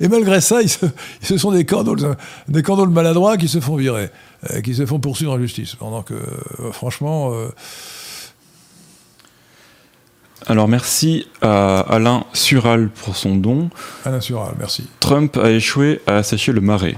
et, 0.00 0.08
malgré 0.08 0.40
ça, 0.40 0.62
ils 0.62 0.70
ce 0.70 1.36
sont 1.36 1.52
des 1.52 1.66
candoles, 1.66 2.16
des 2.48 2.62
candoles 2.62 2.88
maladroits 2.88 3.36
qui 3.36 3.48
se 3.48 3.60
font 3.60 3.76
virer, 3.76 4.10
euh, 4.50 4.62
qui 4.62 4.74
se 4.74 4.86
font 4.86 4.98
poursuivre 4.98 5.32
en 5.32 5.38
justice. 5.38 5.74
Pendant 5.74 6.02
que, 6.02 6.14
euh, 6.14 6.72
franchement. 6.72 7.32
Alors 10.46 10.66
merci 10.66 11.28
à 11.40 11.80
Alain 11.80 12.24
Sural 12.32 12.88
pour 12.88 13.14
son 13.14 13.36
don. 13.36 13.70
Alain 14.04 14.20
Sural, 14.20 14.54
merci. 14.58 14.88
Trump 14.98 15.36
a 15.36 15.50
échoué 15.50 16.00
à 16.06 16.16
assécher 16.16 16.52
le 16.52 16.60
marais. 16.60 16.96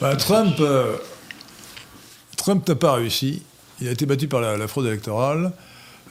Bah, 0.00 0.14
Trump, 0.14 0.54
Trump 2.36 2.68
n'a 2.68 2.74
pas 2.76 2.92
réussi. 2.92 3.42
Il 3.80 3.88
a 3.88 3.90
été 3.90 4.06
battu 4.06 4.28
par 4.28 4.40
la, 4.40 4.68
fraude 4.68 4.86
électorale. 4.86 5.52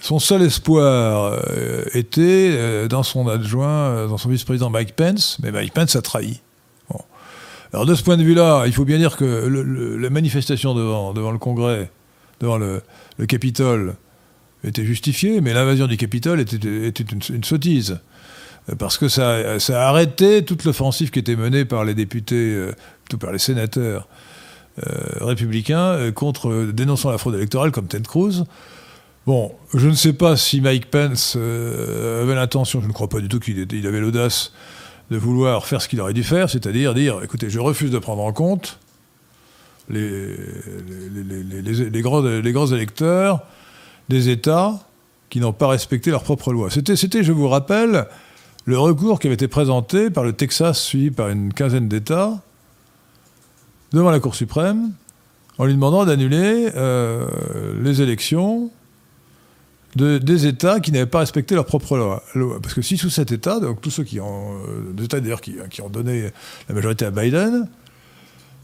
Son 0.02 0.20
seul 0.20 0.42
espoir 0.42 1.40
euh, 1.48 1.86
était 1.94 2.52
euh, 2.52 2.88
dans 2.88 3.04
son 3.04 3.28
adjoint, 3.28 3.70
euh, 3.70 4.08
dans 4.08 4.18
son 4.18 4.30
vice-président 4.30 4.70
Mike 4.70 4.96
Pence, 4.96 5.38
mais 5.42 5.52
Mike 5.52 5.74
Pence 5.74 5.96
a 5.96 6.02
trahi. 6.02 6.42
Alors 7.72 7.88
de 7.88 7.96
ce 7.96 8.04
point 8.04 8.18
de 8.18 8.24
vue-là, 8.24 8.66
il 8.68 8.74
faut 8.74 8.86
bien 8.86 9.00
dire 9.00 9.18
que 9.18 9.26
la 9.26 10.10
manifestation 10.12 10.76
devant, 10.76 11.12
le 11.12 11.38
Congrès, 11.40 11.90
devant 12.40 12.60
le, 12.60 12.84
Capitole, 13.28 13.96
était 14.64 14.86
justifiée, 14.86 15.42
mais 15.42 15.54
l'invasion 15.54 15.88
du 15.88 15.98
Capitole 15.98 16.40
était, 16.40 16.58
une, 16.58 17.44
sottise. 17.44 18.00
Parce 18.78 19.00
que 19.00 19.08
ça, 19.08 19.56
a 19.58 19.88
arrêté 19.88 20.46
toute 20.46 20.66
l'offensive 20.66 21.10
qui 21.10 21.18
était 21.18 21.36
menée 21.36 21.66
par 21.66 21.84
les 21.84 21.96
députés, 21.96 22.68
plutôt 23.06 23.18
par 23.18 23.34
les 23.34 23.40
sénateurs, 23.40 24.08
euh, 24.08 24.33
républicain 24.78 25.94
euh, 25.94 26.12
contre 26.12 26.50
euh, 26.50 26.74
dénonçant 26.74 27.12
la 27.12 27.18
fraude 27.18 27.36
électorale 27.36 27.72
comme 27.72 27.88
Ted 27.88 28.08
Cruz. 28.08 28.46
Bon, 29.26 29.54
je 29.74 29.88
ne 29.88 29.94
sais 29.94 30.14
pas 30.14 30.36
si 30.36 30.60
Mike 30.60 30.90
Pence 30.90 31.38
avait 31.38 32.36
l'intention, 32.36 32.82
je 32.82 32.88
ne 32.88 32.92
crois 32.92 33.08
pas 33.08 33.22
du 33.22 33.30
tout 33.30 33.40
qu'il 33.40 33.88
avait 33.88 34.02
l'audace 34.02 34.52
de 35.12 35.18
vouloir 35.18 35.66
faire 35.66 35.82
ce 35.82 35.88
qu'il 35.88 36.02
aurait 36.02 36.14
dû 36.14 36.24
faire, 36.24 36.50
c'est-à-dire 36.50 36.94
dire, 36.94 37.22
écoutez, 37.24 37.50
je 37.50 37.60
refuse 37.60 37.90
de 37.90 38.00
prendre 38.00 38.22
en 38.22 38.34
compte 38.34 38.80
les, 39.90 40.36
les, 41.90 42.02
grands, 42.02 42.22
les 42.22 42.52
grands 42.52 42.68
électeurs 42.68 43.44
des 44.10 44.28
États 44.28 44.80
qui 45.30 45.40
n'ont 45.40 45.54
pas 45.54 45.68
respecté 45.68 46.12
leurs 46.12 46.24
propres 46.24 46.52
lois. 46.52 46.70
C'était, 46.70 47.24
je 47.24 47.32
vous 47.32 47.48
rappelle, 47.48 48.08
le 48.66 48.78
recours 48.78 49.20
qui 49.20 49.28
avait 49.28 49.36
été 49.36 49.48
présenté 49.48 50.10
par 50.10 50.24
le 50.24 50.34
Texas, 50.34 50.82
suivi 50.82 51.12
par 51.12 51.30
une 51.30 51.54
quinzaine 51.54 51.88
d'États, 51.88 52.42
devant 53.94 54.12
la 54.12 54.20
Cour 54.20 54.36
suprême 54.36 54.92
en 55.58 55.66
lui 55.66 55.74
demandant 55.74 56.06
d'annuler 56.06 56.70
euh, 56.76 57.28
les 57.82 58.02
élections 58.02 58.72
de, 59.96 60.18
des 60.18 60.48
États 60.48 60.80
qui 60.80 60.92
n'avaient 60.92 61.06
pas 61.06 61.20
respecté 61.20 61.54
leurs 61.54 61.66
propres 61.66 61.96
lois. 61.96 62.24
Parce 62.62 62.74
que 62.74 62.82
si 62.82 62.98
sous 62.98 63.12
cet 63.12 63.32
État, 63.32 63.60
donc 63.60 63.80
tous 63.80 63.92
ceux 63.92 64.04
qui 64.04 64.20
ont, 64.20 64.58
euh, 64.68 65.08
d'ailleurs 65.08 65.42
qui, 65.42 65.82
ont 65.82 65.90
donné 65.90 66.32
la 66.68 66.76
majorité 66.76 67.06
à 67.06 67.12
Biden, 67.12 67.70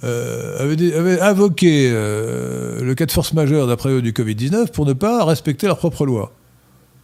euh, 0.03 0.63
avaient, 0.63 1.21
invoqué 1.21 1.91
le 1.91 2.93
cas 2.95 3.05
de 3.05 3.11
force 3.11 3.33
majeure 3.33 3.67
d'après 3.67 3.89
eux 3.89 4.01
du 4.01 4.11
Covid-19 4.11 4.71
pour 4.71 4.87
ne 4.87 4.93
pas 4.93 5.23
respecter 5.23 5.67
leurs 5.67 5.77
propres 5.77 6.05
lois. 6.05 6.33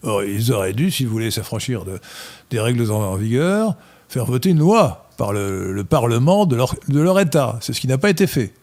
Or, 0.02 0.24
ils 0.24 0.52
auraient 0.52 0.74
dû, 0.74 0.90
si 0.92 1.06
vous 1.06 1.12
voulez 1.12 1.30
s'affranchir 1.30 1.84
de, 1.86 2.00
des 2.50 2.60
règles 2.60 2.90
en 2.92 3.16
vigueur, 3.16 3.76
faire 4.08 4.26
voter 4.26 4.50
une 4.50 4.60
loi 4.60 5.05
par 5.18 5.34
le, 5.34 5.84
Parlement 5.84 6.46
de 6.46 6.56
leur, 6.56 7.20
État. 7.20 7.58
C'est 7.62 7.74
ce 7.74 7.82
qui 7.82 7.88
n'a 7.88 7.98
pas 7.98 8.10
été 8.10 8.28
fait. 8.28 8.54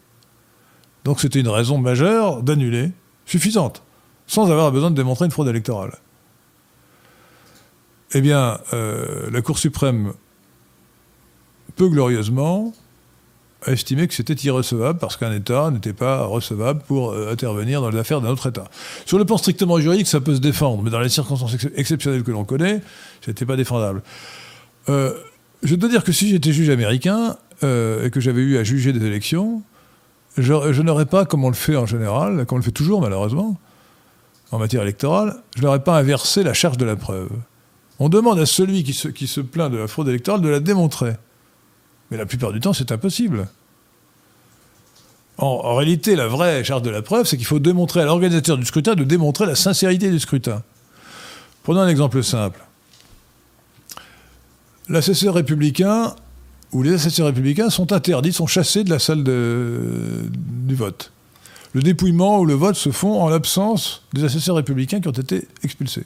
Donc 1.03 1.19
c'était 1.19 1.39
une 1.39 1.49
raison 1.49 1.77
majeure 1.77 2.43
d'annuler, 2.43 2.91
suffisante, 3.25 3.83
sans 4.27 4.49
avoir 4.51 4.71
besoin 4.71 4.91
de 4.91 4.95
démontrer 4.95 5.25
une 5.25 5.31
fraude 5.31 5.47
électorale. 5.47 5.97
Eh 8.13 8.21
bien, 8.21 8.59
euh, 8.73 9.29
la 9.31 9.41
Cour 9.41 9.57
suprême, 9.57 10.13
peu 11.75 11.89
glorieusement, 11.89 12.73
a 13.65 13.71
estimé 13.71 14.07
que 14.07 14.13
c'était 14.13 14.33
irrecevable 14.33 14.99
parce 14.99 15.17
qu'un 15.17 15.31
État 15.31 15.71
n'était 15.71 15.93
pas 15.93 16.25
recevable 16.25 16.81
pour 16.87 17.11
euh, 17.11 17.31
intervenir 17.31 17.81
dans 17.81 17.89
les 17.89 17.97
affaires 17.97 18.21
d'un 18.21 18.29
autre 18.29 18.47
État. 18.47 18.65
Sur 19.05 19.17
le 19.17 19.25
plan 19.25 19.37
strictement 19.37 19.79
juridique, 19.79 20.07
ça 20.07 20.21
peut 20.21 20.35
se 20.35 20.39
défendre, 20.39 20.83
mais 20.83 20.89
dans 20.89 20.99
les 20.99 21.09
circonstances 21.09 21.55
exceptionnelles 21.75 22.23
que 22.23 22.31
l'on 22.31 22.45
connaît, 22.45 22.81
ce 23.21 23.31
n'était 23.31 23.45
pas 23.45 23.55
défendable. 23.55 24.03
Euh, 24.89 25.13
je 25.63 25.75
dois 25.75 25.89
dire 25.89 26.03
que 26.03 26.11
si 26.11 26.29
j'étais 26.29 26.51
juge 26.51 26.69
américain 26.69 27.37
euh, 27.63 28.05
et 28.05 28.09
que 28.09 28.19
j'avais 28.19 28.41
eu 28.41 28.57
à 28.57 28.63
juger 28.63 28.93
des 28.93 29.05
élections, 29.05 29.63
je, 30.37 30.81
n'aurais 30.81 31.05
pas, 31.05 31.25
comme 31.25 31.45
on 31.45 31.49
le 31.49 31.55
fait 31.55 31.75
en 31.75 31.85
général, 31.85 32.45
comme 32.45 32.57
on 32.57 32.59
le 32.59 32.65
fait 32.65 32.71
toujours 32.71 33.01
malheureusement, 33.01 33.57
en 34.51 34.59
matière 34.59 34.81
électorale, 34.81 35.41
je 35.55 35.61
n'aurais 35.61 35.83
pas 35.83 35.97
inversé 35.97 36.43
la 36.43 36.53
charge 36.53 36.77
de 36.77 36.85
la 36.85 36.95
preuve. 36.95 37.29
On 37.99 38.09
demande 38.09 38.39
à 38.39 38.45
celui 38.45 38.83
qui 38.83 38.93
se, 38.93 39.39
plaint 39.41 39.71
de 39.71 39.77
la 39.77 39.87
fraude 39.87 40.09
électorale 40.09 40.41
de 40.41 40.49
la 40.49 40.59
démontrer. 40.59 41.13
Mais 42.11 42.17
la 42.17 42.25
plupart 42.25 42.51
du 42.51 42.59
temps, 42.59 42.73
c'est 42.73 42.91
impossible. 42.91 43.47
En, 45.37 45.75
réalité, 45.75 46.15
la 46.15 46.27
vraie 46.27 46.63
charge 46.63 46.83
de 46.83 46.89
la 46.89 47.01
preuve, 47.01 47.25
c'est 47.25 47.37
qu'il 47.37 47.45
faut 47.45 47.59
démontrer 47.59 48.01
à 48.01 48.05
l'organisateur 48.05 48.57
du 48.57 48.65
scrutin 48.65 48.93
de 48.95 49.03
démontrer 49.03 49.45
la 49.45 49.55
sincérité 49.55 50.11
du 50.11 50.19
scrutin. 50.19 50.61
Prenons 51.63 51.79
un 51.79 51.87
exemple 51.87 52.21
simple 52.23 52.59
l'assesseur 54.89 55.35
républicain 55.35 56.15
ou 56.71 56.83
les 56.83 56.93
assesseurs 56.93 57.27
républicains 57.27 57.69
sont 57.69 57.91
interdits, 57.91 58.33
sont 58.33 58.47
chassés 58.47 58.83
de 58.83 58.89
la 58.89 58.99
salle 58.99 59.23
du 59.23 60.75
vote. 60.75 61.11
Le 61.73 61.81
dépouillement 61.81 62.39
ou 62.39 62.45
le 62.45 62.53
vote 62.53 62.75
se 62.75 62.91
font 62.91 63.21
en 63.21 63.29
l'absence 63.29 64.03
des 64.13 64.23
assesseurs 64.23 64.55
républicains 64.55 65.01
qui 65.01 65.07
ont 65.07 65.11
été 65.11 65.47
expulsés. 65.63 66.05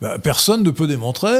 Ben, 0.00 0.18
personne 0.18 0.62
ne 0.62 0.70
peut 0.70 0.86
démontrer 0.86 1.36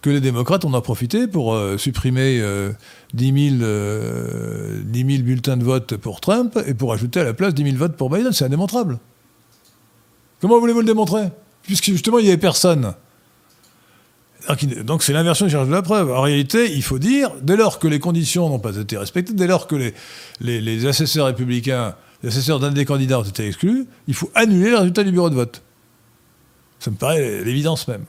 que 0.00 0.10
les 0.10 0.20
démocrates 0.20 0.64
en 0.64 0.72
ont 0.74 0.80
profité 0.80 1.26
pour 1.26 1.54
euh, 1.54 1.76
supprimer 1.76 2.36
10, 2.36 2.42
euh, 2.42 2.72
000, 3.16 4.84
10 4.84 5.16
000 5.16 5.22
bulletins 5.24 5.56
de 5.56 5.64
vote 5.64 5.96
pour 5.96 6.20
Trump 6.20 6.58
et 6.66 6.74
pour 6.74 6.92
ajouter 6.92 7.20
à 7.20 7.24
la 7.24 7.34
place 7.34 7.54
10 7.54 7.64
000 7.64 7.76
votes 7.76 7.96
pour 7.96 8.10
Biden. 8.10 8.32
C'est 8.32 8.44
indémontrable. 8.44 8.98
Comment 10.40 10.60
voulez-vous 10.60 10.80
le 10.80 10.86
démontrer? 10.86 11.30
Puisque 11.62 11.86
justement, 11.86 12.18
il 12.18 12.26
n'y 12.26 12.28
avait 12.28 12.38
personne. 12.38 12.94
Donc 14.82 15.02
c'est 15.02 15.12
l'inversion 15.12 15.46
du 15.46 15.52
charge 15.52 15.68
de 15.68 15.72
la 15.72 15.82
preuve. 15.82 16.10
En 16.10 16.22
réalité, 16.22 16.72
il 16.74 16.82
faut 16.82 16.98
dire, 16.98 17.30
dès 17.42 17.56
lors 17.56 17.78
que 17.78 17.86
les 17.86 17.98
conditions 17.98 18.48
n'ont 18.48 18.58
pas 18.58 18.76
été 18.76 18.96
respectées, 18.96 19.34
dès 19.34 19.46
lors 19.46 19.66
que 19.66 19.76
les, 19.76 19.94
les, 20.40 20.86
assesseurs 20.86 21.26
républicains, 21.26 21.94
les 22.22 22.30
assesseurs 22.30 22.58
d'un 22.58 22.70
des 22.70 22.84
candidats 22.84 23.20
ont 23.20 23.24
été 23.24 23.46
exclus, 23.46 23.86
il 24.06 24.14
faut 24.14 24.30
annuler 24.34 24.70
le 24.70 24.78
résultat 24.78 25.04
du 25.04 25.12
bureau 25.12 25.28
de 25.28 25.34
vote. 25.34 25.62
Ça 26.78 26.90
me 26.90 26.96
paraît 26.96 27.44
l'évidence 27.44 27.88
même. 27.88 28.04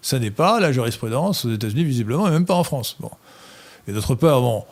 Ça 0.00 0.18
n'est 0.18 0.30
pas 0.30 0.60
la 0.60 0.72
jurisprudence 0.72 1.44
aux 1.44 1.52
États-Unis, 1.52 1.84
visiblement, 1.84 2.28
et 2.28 2.30
même 2.30 2.46
pas 2.46 2.54
en 2.54 2.64
France. 2.64 2.96
Bon. 3.00 3.10
Et 3.86 3.92
d'autre 3.92 4.14
part, 4.14 4.40
bon, 4.40 4.64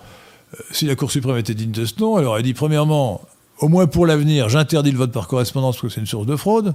euh, 0.54 0.58
si 0.70 0.86
la 0.86 0.94
Cour 0.94 1.10
suprême 1.10 1.36
était 1.36 1.54
digne 1.54 1.72
de 1.72 1.84
ce 1.84 1.94
nom, 2.00 2.18
elle 2.18 2.24
aurait 2.24 2.42
dit, 2.42 2.54
premièrement, 2.54 3.22
au 3.58 3.68
moins 3.68 3.86
pour 3.86 4.06
l'avenir, 4.06 4.48
j'interdis 4.48 4.92
le 4.92 4.98
vote 4.98 5.12
par 5.12 5.28
correspondance 5.28 5.76
parce 5.76 5.82
que 5.82 5.88
c'est 5.88 6.00
une 6.00 6.06
source 6.06 6.26
de 6.26 6.36
fraude. 6.36 6.74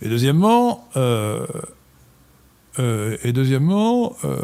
Et 0.00 0.08
deuxièmement, 0.08 0.88
euh, 0.96 1.46
euh, 2.78 3.16
et 3.22 3.32
deuxièmement, 3.32 4.16
euh, 4.24 4.38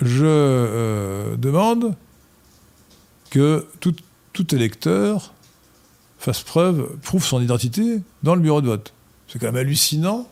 je 0.00 0.24
euh, 0.24 1.36
demande 1.36 1.94
que 3.30 3.66
tout, 3.80 3.94
électeur 4.54 5.34
fasse 6.18 6.42
preuve, 6.42 6.96
prouve 7.02 7.24
son 7.24 7.42
identité 7.42 8.00
dans 8.22 8.34
le 8.34 8.40
bureau 8.40 8.62
de 8.62 8.66
vote. 8.66 8.94
C'est 9.28 9.38
quand 9.38 9.46
même 9.46 9.56
hallucinant 9.56 10.28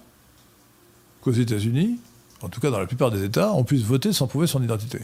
qu'aux 1.20 1.32
États-Unis, 1.32 1.98
en 2.40 2.48
tout 2.48 2.60
cas 2.60 2.70
dans 2.70 2.78
la 2.78 2.86
plupart 2.86 3.10
des 3.10 3.22
États, 3.22 3.52
on 3.52 3.64
puisse 3.64 3.82
voter 3.82 4.12
sans 4.12 4.26
prouver 4.26 4.46
son 4.46 4.62
identité. 4.62 5.00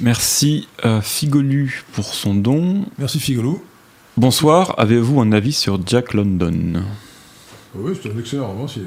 Merci 0.00 0.68
Figolu 1.02 1.84
pour 1.92 2.06
son 2.06 2.34
don. 2.34 2.86
Merci 2.98 3.20
Figolou. 3.20 3.62
Bonsoir, 4.16 4.74
avez-vous 4.78 5.20
un 5.20 5.32
avis 5.32 5.52
sur 5.52 5.86
Jack 5.86 6.14
London? 6.14 6.82
Oui, 7.78 7.98
c'est 8.00 8.10
un 8.12 8.18
excellent 8.18 8.48
romancier. 8.48 8.82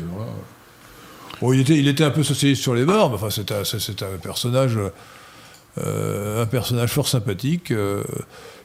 il, 1.41 1.87
était, 1.87 2.03
un 2.03 2.11
peu 2.11 2.23
socialiste 2.23 2.61
sur 2.61 2.73
les 2.73 2.85
bords, 2.85 3.09
mais 3.09 3.15
enfin, 3.15 3.29
c'était 3.29 3.63
c'est 3.63 4.03
un 4.03 4.17
personnage, 4.21 4.77
euh, 5.77 6.41
un 6.41 6.45
personnage 6.45 6.91
fort 6.91 7.07
sympathique. 7.07 7.71
euh, 7.71 8.03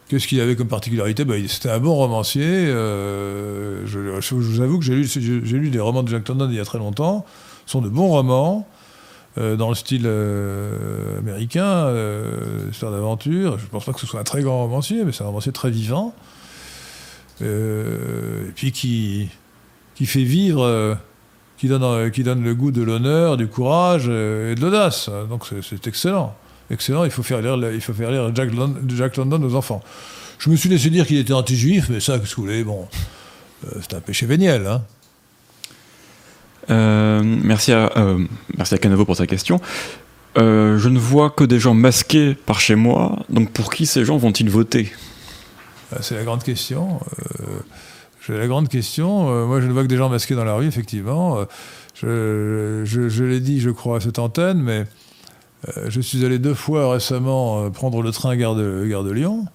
Qu'est-ce 0.09 0.27
qu'il 0.27 0.41
avait 0.41 0.55
comme 0.55 0.69
particularité? 0.69 1.25
Ben, 1.25 1.47
C'était 1.49 1.71
un 1.71 1.79
bon 1.79 1.95
romancier. 1.95 2.45
euh, 2.45 3.87
je, 3.87 4.35
vous 4.35 4.61
avoue 4.61 4.79
que 4.79 4.85
j'ai 4.85 4.95
lu, 4.95 5.71
des 5.71 5.81
romans 5.81 6.03
de 6.03 6.09
Jack 6.09 6.29
London 6.29 6.49
il 6.51 6.57
y 6.57 6.61
a 6.61 6.65
très 6.65 6.79
longtemps. 6.79 7.25
Ce 7.67 7.73
sont 7.73 7.81
de 7.81 7.89
bons 7.89 8.09
romans, 8.09 8.69
dans 9.37 9.69
le 9.71 9.75
style 9.75 10.07
américain, 11.19 11.91
histoire 12.71 12.93
d'aventure. 12.93 13.59
Je 13.59 13.65
ne 13.65 13.71
pense 13.71 13.87
pas 13.87 13.93
que 13.95 14.01
ce 14.01 14.07
soit 14.07 14.21
un 14.21 14.25
très 14.25 14.43
grand 14.43 14.63
romancier, 14.65 15.05
mais 15.05 15.13
c'est 15.13 15.23
un 15.23 15.29
romancier 15.29 15.53
très 15.53 15.71
vivant. 15.71 16.15
Et 17.41 18.53
puis 18.55 18.73
qui, 18.73 19.31
qui 19.95 20.07
fait 20.07 20.25
vivre, 20.25 20.63
euh, 20.65 20.95
qui, 21.59 21.69
donne, 21.69 21.83
euh, 21.85 22.11
qui 22.11 22.23
donne 22.25 22.43
le 22.43 22.55
goût 22.55 22.71
de 22.73 22.83
l'honneur, 22.83 23.37
du 23.37 23.47
courage 23.47 24.05
euh, 24.09 24.53
et 24.53 24.55
de 24.55 24.61
l'audace. 24.61 25.09
Donc 25.29 25.45
c'est- 25.63 25.87
excellent. 25.87 26.35
Excellent, 26.71 27.05
il 27.05 27.11
faut 27.11 27.23
faire 27.23 27.43
lire, 27.43 27.57
il 27.73 27.81
faut 27.81 27.93
faire 27.93 28.11
lire 28.11 28.35
Jack, 28.35 28.53
Lon- 28.53 28.75
Jack 28.89 29.17
London 29.19 29.43
aux 29.43 29.55
enfants. 29.55 29.83
Je 30.39 30.49
me 30.51 30.57
suis 30.57 30.69
laissé 30.69 30.89
dire 30.91 31.07
qu'il 31.07 31.19
était 31.19 31.33
anti-juif, 31.35 31.89
mais 31.91 32.01
ça, 32.01 32.19
qu'est-ce 32.19 32.31
que 32.31 32.37
vous 32.37 32.43
voulez, 32.47 32.65
bon, 32.65 32.89
c'est 33.81 33.95
un 33.95 34.01
péché 34.01 34.25
véniel. 34.27 34.67
Hein. 34.67 34.83
Euh, 36.71 37.23
merci, 37.23 37.73
à, 37.73 37.93
euh, 37.99 38.25
merci 38.57 38.75
à 38.75 38.79
Canavo 38.79 39.05
pour 39.05 39.17
sa 39.17 39.27
question. 39.27 39.61
Euh, 40.39 40.79
je 40.79 40.89
ne 40.89 40.99
vois 40.99 41.31
que 41.31 41.45
des 41.45 41.61
gens 41.61 41.75
masqués 41.75 42.35
par 42.35 42.59
chez 42.61 42.75
moi, 42.75 43.19
donc 43.29 43.51
pour 43.53 43.73
qui 43.73 43.87
ces 43.87 44.05
gens 44.05 44.17
vont-ils 44.17 44.51
voter? 44.51 44.91
Ah, 45.93 45.99
C'est 46.01 46.17
la 46.17 46.25
grande 46.25 46.43
question. 46.43 46.99
La 48.29 48.47
grande 48.47 48.69
question. 48.69 49.31
Euh, 49.31 49.47
moi, 49.47 49.61
je 49.61 49.67
ne 49.67 49.73
vois 49.73 49.83
que 49.83 49.89
des 49.89 49.97
gens 49.97 50.09
masqués 50.09 50.35
dans 50.35 50.45
la 50.45 50.55
rue, 50.55 50.67
effectivement. 50.67 51.45
Euh, 52.03 52.85
je 52.85 53.25
l'ai 53.25 53.41
dit, 53.41 53.61
je 53.61 53.71
crois, 53.71 53.99
à 53.99 54.01
cette 54.01 54.19
antenne, 54.19 54.63
mais 54.63 54.87
euh, 55.69 55.91
je 55.91 56.01
suis 56.01 56.25
allé 56.25 56.39
deux 56.39 56.55
fois 56.55 56.93
récemment 56.93 57.71
prendre 57.71 58.03
le 58.03 58.11
train 58.13 58.35
gare 58.37 58.55
de, 58.55 58.87
gare 58.89 59.05
de 59.05 59.11
Lyon. 59.11 59.47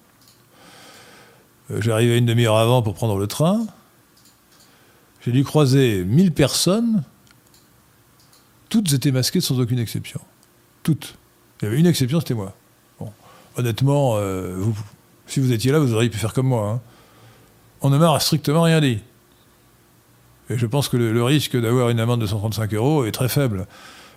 Arrivé 1.88 2.18
une 2.18 2.26
demi-heure 2.26 2.56
avant 2.56 2.82
pour 2.82 2.94
prendre 2.94 3.18
le 3.18 3.26
train. 3.26 3.64
J'ai 5.24 5.32
dû 5.32 5.44
croiser 5.44 6.04
1000 6.04 6.32
personnes. 6.32 7.04
Toutes 8.68 8.92
étaient 8.92 9.12
masquées 9.12 9.40
sans 9.40 9.60
aucune 9.60 9.78
exception. 9.78 10.20
Toutes. 10.82 11.16
Il 11.60 11.66
y 11.66 11.68
avait 11.68 11.78
une 11.78 11.86
exception, 11.86 12.18
c'était 12.20 12.34
moi. 12.34 12.54
Bon. 12.98 13.12
Honnêtement, 13.56 14.16
si 15.26 15.38
vous 15.38 15.52
étiez 15.52 15.70
là, 15.70 15.78
vous 15.78 15.94
auriez 15.94 16.10
pu 16.10 16.18
faire 16.18 16.32
comme 16.32 16.48
moi. 16.48 16.68
hein. 16.68 16.80
On 17.82 17.90
ne 17.90 17.98
m'a 17.98 18.18
strictement 18.20 18.62
rien 18.62 18.80
dit. 18.80 18.98
Et 20.50 20.58
je 20.58 20.66
pense 20.66 20.88
que 20.88 20.96
le, 20.96 21.22
risque 21.24 21.56
d'avoir 21.56 21.90
une 21.90 22.00
amende 22.00 22.20
de 22.20 22.26
135 22.26 22.74
euros 22.74 23.04
est 23.04 23.12
très 23.12 23.28
faible. 23.28 23.66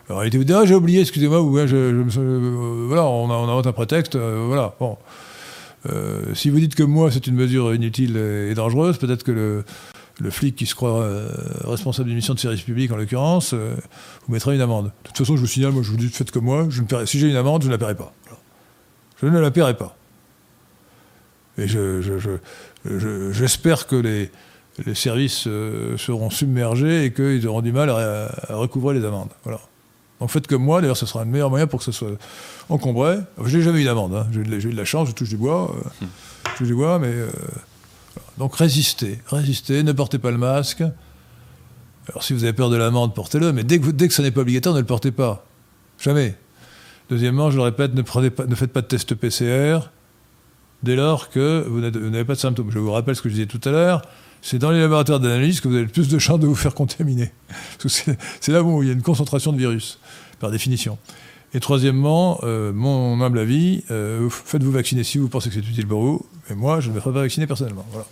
En 0.09 0.15
réalité, 0.17 0.37
vous 0.37 0.43
dites, 0.43 0.55
ah, 0.55 0.65
j'ai 0.65 0.75
oublié, 0.75 1.01
excusez-moi, 1.01 1.41
ou 1.41 1.57
hein, 1.57 1.65
je, 1.67 2.03
je 2.09 2.19
euh, 2.19 2.85
voilà, 2.87 3.03
on, 3.05 3.29
a- 3.29 3.35
on 3.35 3.43
invente 3.43 3.67
un 3.67 3.71
prétexte, 3.71 4.15
euh, 4.15 4.43
voilà, 4.47 4.75
bon. 4.79 4.97
Euh, 5.89 6.33
si 6.33 6.49
vous 6.49 6.59
dites 6.59 6.75
que 6.75 6.83
moi, 6.83 7.11
c'est 7.11 7.27
une 7.27 7.35
mesure 7.35 7.73
inutile 7.73 8.17
et, 8.17 8.53
dangereuse, 8.53 8.97
peut-être 8.97 9.23
que 9.23 9.31
le, 9.31 9.63
le 10.19 10.29
flic 10.31 10.55
qui 10.55 10.65
se 10.65 10.75
croit 10.75 11.07
responsable 11.65 12.07
d'une 12.07 12.15
mission 12.15 12.33
de 12.33 12.39
service 12.39 12.61
public, 12.63 12.91
en 12.91 12.97
l'occurrence, 12.97 13.53
vous 13.53 14.33
mettra 14.33 14.53
une 14.53 14.61
amende. 14.61 14.85
De 14.85 14.91
toute 15.09 15.17
façon, 15.17 15.35
je 15.35 15.41
vous 15.41 15.47
signale, 15.47 15.71
moi, 15.71 15.83
je 15.83 15.91
vous 15.91 15.97
dis, 15.97 16.09
faites 16.09 16.31
comme 16.31 16.45
moi, 16.45 16.65
je 16.69 16.81
ne 16.81 17.05
si 17.05 17.19
j'ai 17.19 17.29
une 17.29 17.35
amende, 17.35 17.61
je 17.63 17.67
ne 17.67 17.71
la 17.73 17.77
paierai 17.77 17.95
pas. 17.95 18.13
Je 19.21 19.27
ne 19.27 19.39
la 19.39 19.51
paierai 19.51 19.75
pas. 19.77 19.95
Et 21.57 21.67
je- 21.67 22.01
je- 22.01 22.17
je- 22.85 23.31
j'espère 23.31 23.87
que 23.87 23.95
les, 23.95 24.31
services 24.95 25.45
euh, 25.47 25.97
seront 25.97 26.29
submergés 26.29 27.05
et 27.05 27.13
qu'ils 27.13 27.47
auront 27.47 27.61
du 27.61 27.71
mal 27.71 27.89
à, 27.89 28.29
à 28.49 28.55
recouvrer 28.55 28.95
les 28.95 29.05
amendes. 29.05 29.29
Voilà. 29.43 29.59
Donc 30.19 30.29
faites 30.29 30.47
comme 30.47 30.63
moi, 30.63 30.81
d'ailleurs, 30.81 30.97
ce 30.97 31.05
sera 31.05 31.21
un 31.23 31.25
meilleur 31.25 31.49
moyen 31.49 31.67
pour 31.67 31.79
que 31.79 31.85
ce 31.85 31.91
soit 31.91 32.11
encombré. 32.69 33.17
Je 33.43 33.57
n'ai 33.57 33.63
jamais 33.63 33.81
eu 33.81 33.85
d'amende, 33.85 34.15
hein. 34.15 34.27
j'ai, 34.31 34.39
eu 34.39 34.71
de 34.71 34.75
la- 34.77 34.85
chance, 34.85 35.09
je 35.09 35.13
touche 35.13 35.29
du 35.29 35.37
bois, 35.37 35.75
euh, 35.75 36.05
je 36.53 36.57
touche 36.57 36.67
du 36.67 36.75
bois, 36.75 36.97
mais... 36.99 37.07
euh. 37.07 37.29
Donc 38.37 38.55
résistez, 38.55 39.19
résistez, 39.27 39.83
ne 39.83 39.91
portez 39.91 40.17
pas 40.19 40.31
le 40.31 40.37
masque. 40.37 40.83
Alors 42.09 42.23
si 42.23 42.33
vous 42.33 42.43
avez 42.43 42.53
peur 42.53 42.69
de 42.69 42.75
l'amende, 42.77 43.13
portez-le, 43.13 43.53
mais 43.53 43.63
dès 43.63 43.79
que, 43.79 43.89
dès 43.91 44.09
ça 44.09 44.23
n'est 44.23 44.31
pas 44.31 44.41
obligatoire, 44.41 44.75
ne 44.75 44.79
le 44.79 44.85
portez 44.85 45.11
pas. 45.11 45.45
Jamais. 45.99 46.35
Deuxièmement, 47.09 47.51
je 47.51 47.57
le 47.57 47.63
répète, 47.63 47.93
ne, 47.93 48.01
ne 48.01 48.55
faites 48.55 48.71
pas 48.73 48.81
de 48.81 48.87
test 48.87 49.13
PCR 49.15 49.79
dès 50.83 50.95
lors 50.95 51.29
que 51.29 51.65
vous 51.67 51.79
n'avez 51.81 52.25
pas 52.25 52.33
de 52.35 52.39
symptômes. 52.39 52.69
Je 52.71 52.79
vous 52.79 52.91
rappelle 52.91 53.15
ce 53.15 53.21
que 53.21 53.29
je 53.29 53.33
disais 53.35 53.45
tout 53.47 53.61
à 53.65 53.71
l'heure, 53.71 54.01
c'est 54.41 54.59
dans 54.59 54.71
les 54.71 54.79
laboratoires 54.81 55.19
d'analyse 55.19 55.61
que 55.61 55.67
vous 55.67 55.75
avez 55.75 55.85
le 55.85 55.89
plus 55.89 56.09
de 56.09 56.19
chances 56.19 56.39
de 56.39 56.47
vous 56.47 56.55
faire 56.55 56.73
contaminer. 56.75 57.31
C'est- 57.87 58.17
là 58.51 58.61
où 58.63 58.83
il 58.83 58.87
y 58.87 58.89
a 58.89 58.93
une 58.93 59.01
concentration 59.01 59.53
de 59.53 59.57
virus, 59.57 59.99
par 60.39 60.51
définition. 60.51 60.97
Et 61.53 61.59
troisièmement, 61.59 62.39
euh, 62.43 62.73
mon 62.73 63.21
humble 63.21 63.39
avis, 63.39 63.83
euh, 63.91 64.19
vous- 64.23 64.29
faites-vous 64.29 64.71
vacciner 64.71 65.03
si 65.03 65.17
vous 65.19 65.29
pensez 65.29 65.49
que 65.49 65.55
c'est 65.55 65.61
utile 65.61 65.87
pour 65.87 66.01
vous, 66.01 66.25
mais 66.49 66.55
moi, 66.55 66.79
je 66.81 66.89
ne 66.89 66.95
me 66.95 66.99
ferai 66.99 67.13
pas 67.13 67.21
vacciner 67.21 67.47
personnellement. 67.47 67.85
Voilà. 67.91 68.05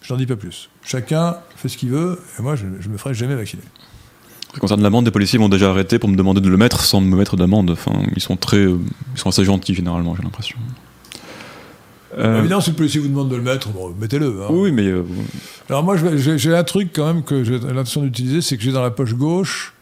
Je 0.00 0.12
n'en 0.12 0.18
dis 0.18 0.26
pas 0.26 0.36
plus. 0.36 0.70
Chacun 0.82 1.36
fait 1.56 1.68
ce 1.68 1.76
qu'il 1.76 1.90
veut, 1.90 2.20
et 2.38 2.42
moi, 2.42 2.56
je 2.56 2.64
ne 2.66 2.88
me 2.92 2.96
ferai 2.98 3.14
jamais 3.14 3.34
vacciner. 3.34 3.62
Qui 4.52 4.60
concerne 4.60 4.82
l'amende, 4.82 5.04
des 5.04 5.10
policiers 5.10 5.38
m'ont 5.40 5.48
déjà 5.48 5.70
arrêté 5.70 5.98
pour 5.98 6.08
me 6.08 6.14
demander 6.16 6.40
de 6.40 6.48
le 6.48 6.56
mettre 6.56 6.84
sans 6.84 7.00
me 7.00 7.16
mettre 7.16 7.36
d'amende. 7.36 7.70
Enfin, 7.70 7.92
ils 8.14 8.22
sont 8.22 8.36
très, 8.36 8.58
euh, 8.58 8.78
ils 9.14 9.18
sont 9.18 9.28
assez 9.30 9.44
gentils 9.44 9.74
généralement, 9.74 10.14
j'ai 10.14 10.22
l'impression. 10.22 10.56
Euh, 12.16 12.38
Évidemment, 12.38 12.60
si 12.60 12.70
le 12.70 12.76
policier 12.76 13.00
vous 13.00 13.08
demande 13.08 13.28
de 13.30 13.36
le 13.36 13.42
mettre, 13.42 13.68
bon, 13.70 13.90
mettez-le. 13.98 14.42
hein. 14.42 14.46
oui, 14.50 14.70
mais 14.72 14.86
euh, 14.86 15.02
Alors 15.68 15.82
moi, 15.82 15.96
j'ai 16.16 16.54
un 16.54 16.64
truc 16.64 16.90
quand 16.94 17.06
même 17.12 17.22
que 17.24 17.42
j'ai 17.44 17.58
l'intention 17.58 18.02
d'utiliser, 18.02 18.40
c'est 18.40 18.56
que 18.56 18.62
j'ai 18.62 18.72
dans 18.72 18.82
la 18.82 18.90
poche 18.90 19.14
gauche 19.14 19.72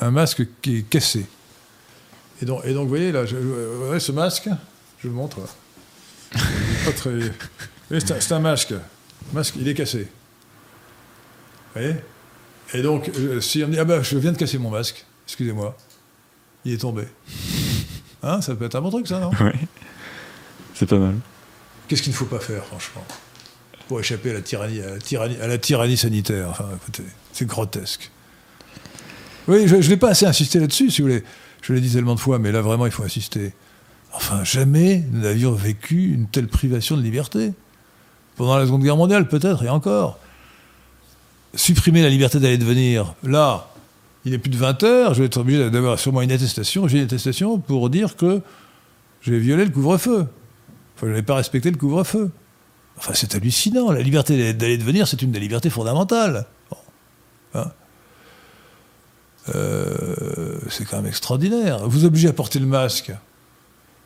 un 0.00 0.10
masque 0.10 0.42
qui 0.60 0.78
est 0.78 0.82
cassé. 0.82 1.24
Et 2.42 2.44
donc, 2.44 2.60
et 2.64 2.74
donc 2.74 2.82
vous 2.84 2.88
voyez, 2.88 3.12
là, 3.12 3.24
je- 3.24 3.98
ce 3.98 4.12
masque, 4.12 4.48
je 4.98 5.08
vous 5.08 5.14
le 5.14 5.20
montre. 5.20 5.38
très... 6.96 7.10
C'est 8.00 8.32
un, 8.32 8.40
masque. 8.40 8.70
Le 8.70 8.78
masque, 9.32 9.54
il 9.58 9.68
est 9.68 9.74
cassé. 9.74 10.08
Vous 11.74 11.80
voyez? 11.80 11.94
Et 12.74 12.82
donc, 12.82 13.10
si 13.40 13.62
on 13.62 13.68
me 13.68 13.72
dit, 13.72 13.78
ah 13.78 13.84
ben, 13.84 14.02
je 14.02 14.18
viens 14.18 14.32
de 14.32 14.36
casser 14.36 14.58
mon 14.58 14.70
masque, 14.70 15.04
excusez-moi, 15.26 15.76
il 16.64 16.72
est 16.72 16.78
tombé. 16.78 17.04
Hein, 18.22 18.40
ça 18.40 18.54
peut 18.54 18.64
être 18.64 18.74
un 18.74 18.80
bon 18.80 18.90
truc, 18.90 19.06
ça, 19.06 19.20
non? 19.20 19.30
Ouais. 19.40 19.54
c'est 20.74 20.86
pas 20.88 20.98
mal. 20.98 21.14
Qu'est-ce 21.88 22.02
qu'il 22.02 22.12
ne 22.12 22.16
faut 22.16 22.24
pas 22.24 22.40
faire, 22.40 22.64
franchement, 22.64 23.04
pour 23.88 24.00
échapper 24.00 24.30
à 24.30 24.34
la 24.34 25.58
tyrannie, 25.58 25.96
sanitaire 25.96 26.48
Enfin, 26.50 26.68
c'est 27.32 27.46
grotesque. 27.46 28.10
Oui, 29.46 29.68
je, 29.68 29.80
je 29.80 29.90
n'ai 29.90 29.96
pas 29.96 30.10
assez 30.10 30.26
insisté 30.26 30.58
là-dessus, 30.58 30.90
si 30.90 31.02
vous 31.02 31.08
voulez. 31.08 31.22
Je 31.60 31.72
l'ai 31.72 31.80
dit 31.80 31.90
tellement 31.90 32.14
de 32.14 32.20
fois, 32.20 32.38
mais 32.38 32.52
là, 32.52 32.62
vraiment, 32.62 32.86
il 32.86 32.92
faut 32.92 33.02
insister. 33.02 33.52
Enfin, 34.12 34.44
jamais 34.44 35.04
nous 35.10 35.20
n'avions 35.20 35.52
vécu 35.52 36.12
une 36.12 36.26
telle 36.26 36.46
privation 36.46 36.96
de 36.96 37.02
liberté. 37.02 37.52
Pendant 38.36 38.56
la 38.56 38.66
Seconde 38.66 38.82
Guerre 38.82 38.96
mondiale, 38.96 39.28
peut-être, 39.28 39.64
et 39.64 39.68
encore. 39.68 40.18
Supprimer 41.54 42.02
la 42.02 42.08
liberté 42.08 42.40
d'aller 42.40 42.54
et 42.54 42.58
de 42.58 42.64
venir, 42.64 43.14
là, 43.22 43.68
il 44.24 44.34
est 44.34 44.38
plus 44.38 44.50
de 44.50 44.56
20 44.56 44.82
heures, 44.82 45.14
je 45.14 45.20
vais 45.20 45.26
être 45.26 45.36
obligé 45.36 45.70
d'avoir 45.70 45.98
sûrement 45.98 46.22
une 46.22 46.32
attestation, 46.32 46.88
j'ai 46.88 46.98
une 46.98 47.04
attestation 47.04 47.58
pour 47.58 47.90
dire 47.90 48.16
que 48.16 48.40
j'ai 49.22 49.38
violé 49.38 49.64
le 49.64 49.70
couvre-feu. 49.70 50.26
Enfin, 50.96 51.06
je 51.06 51.10
n'avais 51.10 51.22
pas 51.22 51.34
respecté 51.36 51.70
le 51.70 51.76
couvre-feu. 51.76 52.30
Enfin, 52.96 53.12
c'est 53.14 53.34
hallucinant. 53.34 53.90
La 53.90 54.02
liberté 54.02 54.52
d'aller 54.52 54.74
et 54.74 54.78
de 54.78 54.84
venir, 54.84 55.08
c'est 55.08 55.20
une 55.22 55.32
des 55.32 55.40
libertés 55.40 55.70
fondamentales. 55.70 56.46
Hein 57.54 57.70
Euh, 59.54 60.58
c'est 60.70 60.86
quand 60.86 60.96
même 60.96 61.06
extraordinaire. 61.06 61.86
Vous 61.86 62.04
obligez 62.06 62.28
à 62.28 62.32
porter 62.32 62.58
le 62.58 62.66
masque. 62.66 63.12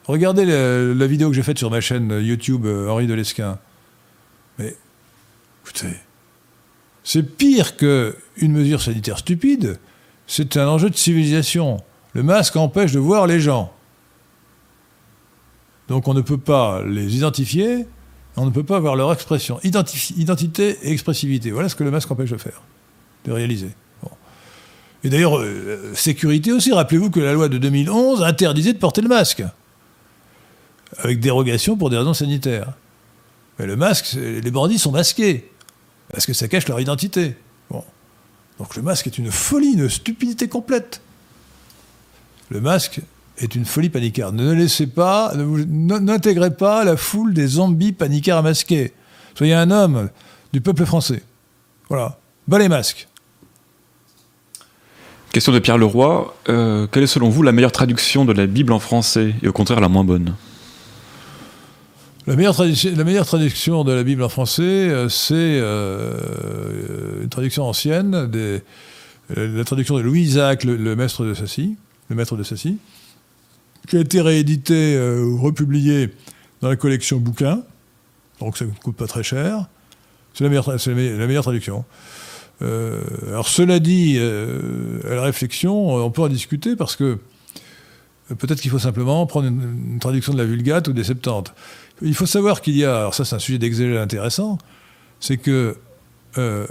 Regardez 0.07 0.45
la, 0.45 0.95
la 0.95 1.07
vidéo 1.07 1.29
que 1.29 1.37
j'ai 1.37 1.45
faite 1.45 1.59
sur 1.59 1.71
ma 1.71 1.81
chaîne 1.81 2.11
YouTube 2.11 2.67
euh, 2.67 2.89
Henri 2.89 3.07
de 3.07 3.15
Lesquin. 3.15 3.59
Mais, 4.59 4.75
écoutez, 5.63 5.95
c'est 7.05 7.23
pire 7.23 7.77
qu'une 7.77 8.53
mesure 8.53 8.83
sanitaire 8.83 9.19
stupide. 9.19 9.79
C'est 10.27 10.57
un 10.57 10.67
enjeu 10.67 10.91
de 10.91 10.97
civilisation. 10.97 11.83
Le 12.15 12.23
masque 12.23 12.57
empêche 12.57 12.93
de 12.93 12.99
voir 12.99 13.27
les 13.27 13.39
gens. 13.39 13.73
Donc 15.89 16.07
on 16.07 16.15
ne 16.15 16.21
peut 16.21 16.39
pas 16.39 16.83
les 16.87 17.17
identifier, 17.17 17.87
on 18.37 18.45
ne 18.45 18.51
peut 18.51 18.65
pas 18.65 18.79
voir 18.79 18.95
leur 18.95 19.13
expression. 19.13 19.59
Identité 19.63 20.79
et 20.83 20.93
expressivité, 20.93 21.51
voilà 21.51 21.69
ce 21.69 21.75
que 21.75 21.85
le 21.85 21.91
masque 21.91 22.11
empêche 22.11 22.31
de 22.31 22.37
faire, 22.37 22.63
de 23.25 23.33
réaliser. 23.33 23.71
Et 25.05 25.11
d'ailleurs, 25.11 25.39
euh, 25.39 25.93
sécurité 25.95 26.53
aussi, 26.53 26.73
rappelez-vous 26.73 27.11
que 27.11 27.21
la 27.21 27.33
loi 27.33 27.49
de 27.49 27.57
2011 27.59 28.23
interdisait 28.23 28.73
de 28.73 28.79
porter 28.79 29.01
le 29.01 29.09
masque, 29.09 29.45
avec 30.99 31.21
dérogation 31.21 31.77
pour 31.77 31.89
des 31.89 31.97
raisons 31.97 32.15
sanitaires. 32.15 32.73
Mais 33.59 33.67
le 33.67 33.77
masque, 33.77 34.15
les 34.15 34.51
bandits 34.51 34.79
sont 34.79 34.91
masqués, 34.91 35.51
parce 36.11 36.27
que 36.27 36.33
ça 36.33 36.49
cache 36.49 36.67
leur 36.67 36.81
identité. 36.81 37.37
Donc 37.71 38.75
le 38.75 38.83
masque 38.83 39.07
est 39.07 39.19
une 39.19 39.31
folie, 39.31 39.75
une 39.75 39.89
stupidité 39.89 40.49
complète. 40.49 41.01
Le 42.51 42.61
masque 42.61 43.01
est 43.39 43.55
une 43.55 43.65
folie 43.65 43.89
panicarde. 43.89 44.35
Ne 44.35 44.53
laissez 44.53 44.87
pas, 44.87 45.33
n'intégrez 45.37 46.55
pas 46.55 46.85
la 46.85 46.97
foule 46.97 47.35
des 47.35 47.47
zombies 47.47 47.93
panicards 47.93 48.43
masqués. 48.43 48.93
Soyez 49.35 49.55
un 49.55 49.71
homme 49.71 50.11
du 50.53 50.61
peuple 50.61 50.85
français. 50.85 51.23
Voilà. 51.89 52.19
Bas 52.47 52.59
les 52.59 52.69
masques. 52.69 53.09
Question 55.33 55.53
de 55.53 55.59
Pierre 55.59 55.79
Leroy. 55.79 56.35
Euh, 56.49 56.87
quelle 56.91 57.03
est 57.03 57.09
selon 57.09 57.29
vous 57.29 57.43
la 57.43 57.53
meilleure 57.53 57.73
traduction 57.73 58.25
de 58.25 58.33
la 58.33 58.47
Bible 58.47 58.73
en 58.73 58.79
français 58.79 59.35
et 59.43 59.49
au 59.49 59.53
contraire 59.53 59.81
la 59.81 59.89
moins 59.89 60.05
bonne? 60.05 60.35
La 62.27 62.37
meilleure, 62.37 62.57
la 62.63 63.05
meilleure, 63.05 63.27
traduction 63.27 63.85
de 63.85 63.93
la 63.93 64.03
Bible 64.03 64.23
en 64.23 64.29
français, 64.29 64.63
euh, 64.63 65.09
c'est 65.09 65.35
euh, 65.35 67.23
une 67.23 67.29
traduction 67.29 67.65
ancienne, 67.65 68.27
des, 68.27 68.63
la 69.35 69.65
traduction 69.65 69.97
de 69.97 70.03
Louis 70.03 70.23
Isaac, 70.23 70.65
le, 70.65 70.97
maître 70.97 71.25
de 71.25 71.33
Sassy, 71.33 71.77
le 72.11 72.17
maître 72.17 72.37
de 72.37 72.43
Sassy, 72.43 72.79
qui 73.89 73.97
a 73.97 74.01
été 74.01 74.21
réédité 74.21 74.99
ou 74.99 75.39
republié 75.39 76.11
dans 76.61 76.69
la 76.69 76.77
collection 76.77 77.19
bouquins, 77.19 77.63
donc 78.41 78.57
ça 78.57 78.65
ne 78.65 78.71
coûte 78.71 78.97
pas 78.97 79.07
très 79.07 79.23
cher. 79.23 79.67
C'est 80.35 80.45
la 80.45 80.51
meilleure, 81.27 81.43
traduction. 81.43 81.85
Euh, 82.63 83.03
alors 83.29 83.49
cela 83.49 83.79
dit, 83.81 84.17
euh, 84.19 85.01
à 85.11 85.15
la 85.17 85.23
réflexion, 85.23 85.97
on 85.97 86.11
peut 86.11 86.23
en 86.23 86.29
discuter 86.29 86.77
parce 86.77 86.97
que 86.97 87.19
peut-être 88.29 88.61
qu'il 88.61 88.71
faut 88.71 88.79
simplement 88.79 89.27
prendre 89.27 89.49
une, 89.49 89.99
traduction 90.01 90.33
de 90.33 90.39
la 90.39 90.45
Vulgate 90.45 90.89
ou 90.89 90.93
des 90.93 91.05
Septante. 91.05 91.55
Il 92.03 92.15
faut 92.15 92.27
savoir 92.27 92.61
qu'il 92.61 92.77
y 92.77 92.85
a, 92.85 92.99
alors 92.99 93.15
ça 93.15 93.25
c'est 93.25 93.35
un 93.35 93.41
sujet 93.41 93.59
d'exégèse 93.59 93.99
intéressant, 93.99 94.59
c'est 95.19 95.39
que 95.39 95.77
euh, 96.37 96.67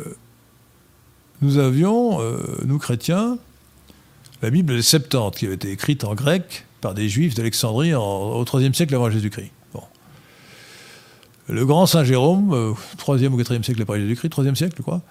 nous 1.41 1.57
avions, 1.57 2.19
nous 2.65 2.77
chrétiens, 2.79 3.37
la 4.41 4.49
Bible 4.49 4.75
des 4.75 4.81
Septante 4.81 5.35
qui 5.35 5.45
avait 5.45 5.55
été 5.55 5.71
écrite 5.71 6.03
en 6.03 6.15
grec 6.15 6.66
par 6.81 6.93
des 6.93 7.09
juifs 7.09 7.35
d'Alexandrie 7.35 7.93
au 7.93 8.45
IIIe 8.45 8.73
siècle 8.73 8.95
avant 8.95 9.09
Jésus-Christ. 9.09 9.51
Le 11.49 11.65
grand 11.65 11.85
Saint 11.85 12.03
Jérôme, 12.03 12.75
3e 12.97 13.29
ou 13.29 13.41
4e 13.41 13.63
siècle 13.63 13.81
après 13.81 14.01
Jésus-Christ, 14.01 14.29
3e 14.29 14.55
siècle, 14.55 14.81
crois, 14.81 15.01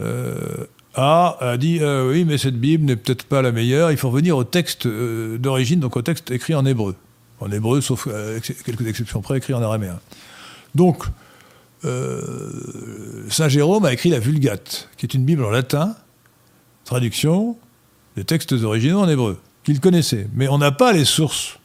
euh, 0.00 0.66
a, 0.94 1.56
dit 1.58 1.78
euh, 1.80 2.10
oui, 2.10 2.24
mais 2.24 2.38
cette 2.38 2.58
Bible 2.58 2.84
n'est 2.84 2.96
peut-être 2.96 3.24
pas 3.24 3.42
la 3.42 3.52
meilleure. 3.52 3.90
Il 3.90 3.96
faut 3.96 4.10
revenir 4.10 4.36
au 4.36 4.44
texte 4.44 4.86
euh, 4.86 5.38
d'origine, 5.38 5.80
donc 5.80 5.96
au 5.96 6.02
texte 6.02 6.30
écrit 6.30 6.54
en 6.54 6.66
hébreu. 6.66 6.94
En 7.40 7.50
hébreu, 7.50 7.80
sauf 7.80 8.06
quelques 8.64 8.86
exceptions 8.86 9.20
près, 9.20 9.38
écrit 9.38 9.54
en 9.54 9.62
araméen. 9.62 9.98
Donc, 10.74 11.04
Saint 13.28 13.48
Jérôme 13.48 13.84
a 13.84 13.92
écrit 13.92 14.08
la 14.08 14.20
Vulgate, 14.20 14.88
qui 14.96 15.04
est 15.04 15.14
une 15.14 15.24
Bible 15.24 15.44
en 15.44 15.50
latin, 15.50 15.96
traduction 16.84 17.58
des 18.16 18.24
textes 18.24 18.52
originaux 18.52 19.00
en 19.00 19.08
hébreu, 19.08 19.38
qu'il 19.64 19.80
connaissait. 19.80 20.28
Mais 20.34 20.46
on 20.48 20.58
n'a 20.58 20.72
pas 20.72 20.92
les 20.92 21.04
sources, 21.04 21.58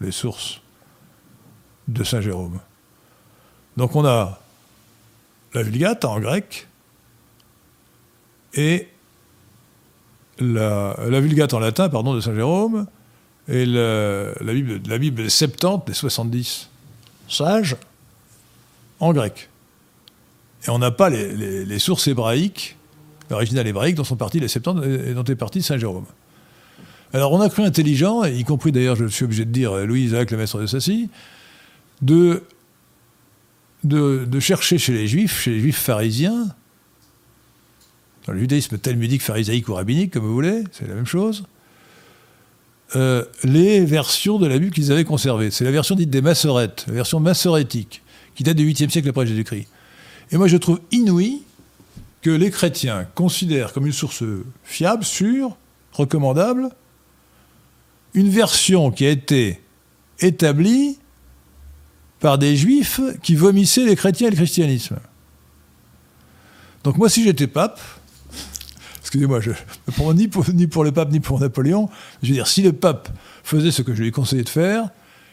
les 0.00 0.12
sources 0.12 0.60
de 1.88 2.04
Saint 2.04 2.20
Jérôme. 2.20 2.60
Donc 3.76 3.96
on 3.96 4.04
a 4.04 4.38
la 5.54 5.62
Vulgate 5.62 6.04
en 6.04 6.20
grec, 6.20 6.68
et 8.54 8.88
la, 10.38 10.94
Vulgate 11.20 11.54
en 11.54 11.58
latin, 11.58 11.88
pardon, 11.88 12.14
de 12.14 12.20
Saint 12.20 12.34
Jérôme, 12.34 12.86
et 13.48 13.66
la, 13.66 14.32
Bible, 14.40 14.80
la 14.86 14.98
Bible 14.98 15.22
des 15.22 15.30
70, 15.30 15.86
des 15.86 15.94
70 15.94 16.70
sages, 17.28 17.76
en 19.00 19.12
grec. 19.12 19.48
Et 20.66 20.70
on 20.70 20.78
n'a 20.78 20.90
pas 20.90 21.10
les, 21.10 21.78
sources 21.78 22.06
hébraïques, 22.06 22.76
l'original 23.30 23.66
hébraïque, 23.66 23.96
dont 23.96 24.04
sont 24.04 24.16
partis 24.16 24.40
les 24.40 24.48
70 24.48 25.08
et 25.08 25.14
dont 25.14 25.24
est 25.24 25.34
parti 25.34 25.62
Saint 25.62 25.78
Jérôme. 25.78 26.06
Alors 27.14 27.32
on 27.32 27.40
a 27.40 27.48
cru 27.50 27.62
intelligent, 27.62 28.24
y 28.24 28.42
compris 28.44 28.72
d'ailleurs, 28.72 28.96
je 28.96 29.06
suis 29.06 29.24
obligé 29.24 29.44
de 29.44 29.50
dire, 29.50 29.74
Louis 29.86 30.04
Isaac, 30.04 30.30
le 30.30 30.38
maître 30.38 30.58
de 30.58 30.66
Sassy, 30.66 31.10
de, 32.00 32.42
de, 33.84 34.40
chercher 34.40 34.78
chez 34.78 34.92
les 34.92 35.06
juifs, 35.06 35.42
chez 35.42 35.50
les 35.50 35.60
juifs 35.60 35.78
pharisiens, 35.78 36.48
dans 38.26 38.32
le 38.32 38.38
judaïsme 38.38 38.78
talmudique, 38.78 39.22
pharisaïque 39.22 39.68
ou 39.68 39.74
rabbinique, 39.74 40.12
comme 40.12 40.24
vous 40.24 40.32
voulez, 40.32 40.64
c'est 40.72 40.88
la 40.88 40.94
même 40.94 41.06
chose, 41.06 41.44
euh, 42.94 43.24
les 43.44 43.84
versions 43.84 44.38
de 44.38 44.46
la 44.46 44.58
Bible 44.58 44.72
qu'ils 44.72 44.92
avaient 44.92 45.04
conservées. 45.04 45.50
C'est 45.50 45.64
la 45.64 45.70
version 45.70 45.94
dite 45.94 46.10
des 46.10 46.20
massorettes, 46.22 46.84
la 46.88 46.94
version 46.94 47.20
massorétique, 47.20 48.02
qui 48.34 48.42
date 48.42 48.56
du 48.56 48.70
8e 48.70 48.90
siècle 48.90 49.08
après 49.08 49.26
Jésus-Christ. 49.26 49.66
Et 50.30 50.36
moi, 50.36 50.46
je 50.46 50.56
trouve 50.56 50.80
inouï 50.92 51.42
que 52.20 52.30
les 52.30 52.50
chrétiens 52.50 53.06
considèrent 53.14 53.72
comme 53.72 53.86
une 53.86 53.92
source 53.92 54.22
fiable, 54.62 55.04
sûre, 55.04 55.56
recommandable, 55.92 56.70
une 58.14 58.28
version 58.28 58.90
qui 58.90 59.06
a 59.06 59.10
été 59.10 59.60
établie 60.20 60.98
par 62.20 62.38
des 62.38 62.56
juifs 62.56 63.00
qui 63.22 63.34
vomissaient 63.34 63.84
les 63.84 63.96
chrétiens 63.96 64.28
et 64.28 64.30
le 64.30 64.36
christianisme. 64.36 64.98
Donc 66.84 66.96
moi, 66.96 67.08
si 67.08 67.24
j'étais 67.24 67.46
pape, 67.46 67.80
excusez-moi, 69.00 69.40
je 69.40 69.52
prends 69.94 70.14
ni 70.14 70.28
pour, 70.28 70.48
ni 70.50 70.66
pour 70.66 70.84
le 70.84 70.92
pape 70.92 71.10
ni 71.10 71.20
pour 71.20 71.40
Napoléon. 71.40 71.88
Je 72.22 72.28
veux 72.28 72.34
dire, 72.34 72.46
si 72.46 72.62
le 72.62 72.72
pape 72.72 73.08
faisait 73.42 73.70
ce 73.70 73.82
que 73.82 73.94
je 73.94 74.02
lui 74.02 74.12
conseillais 74.12 74.44
de 74.44 74.48
faire, 74.48 74.88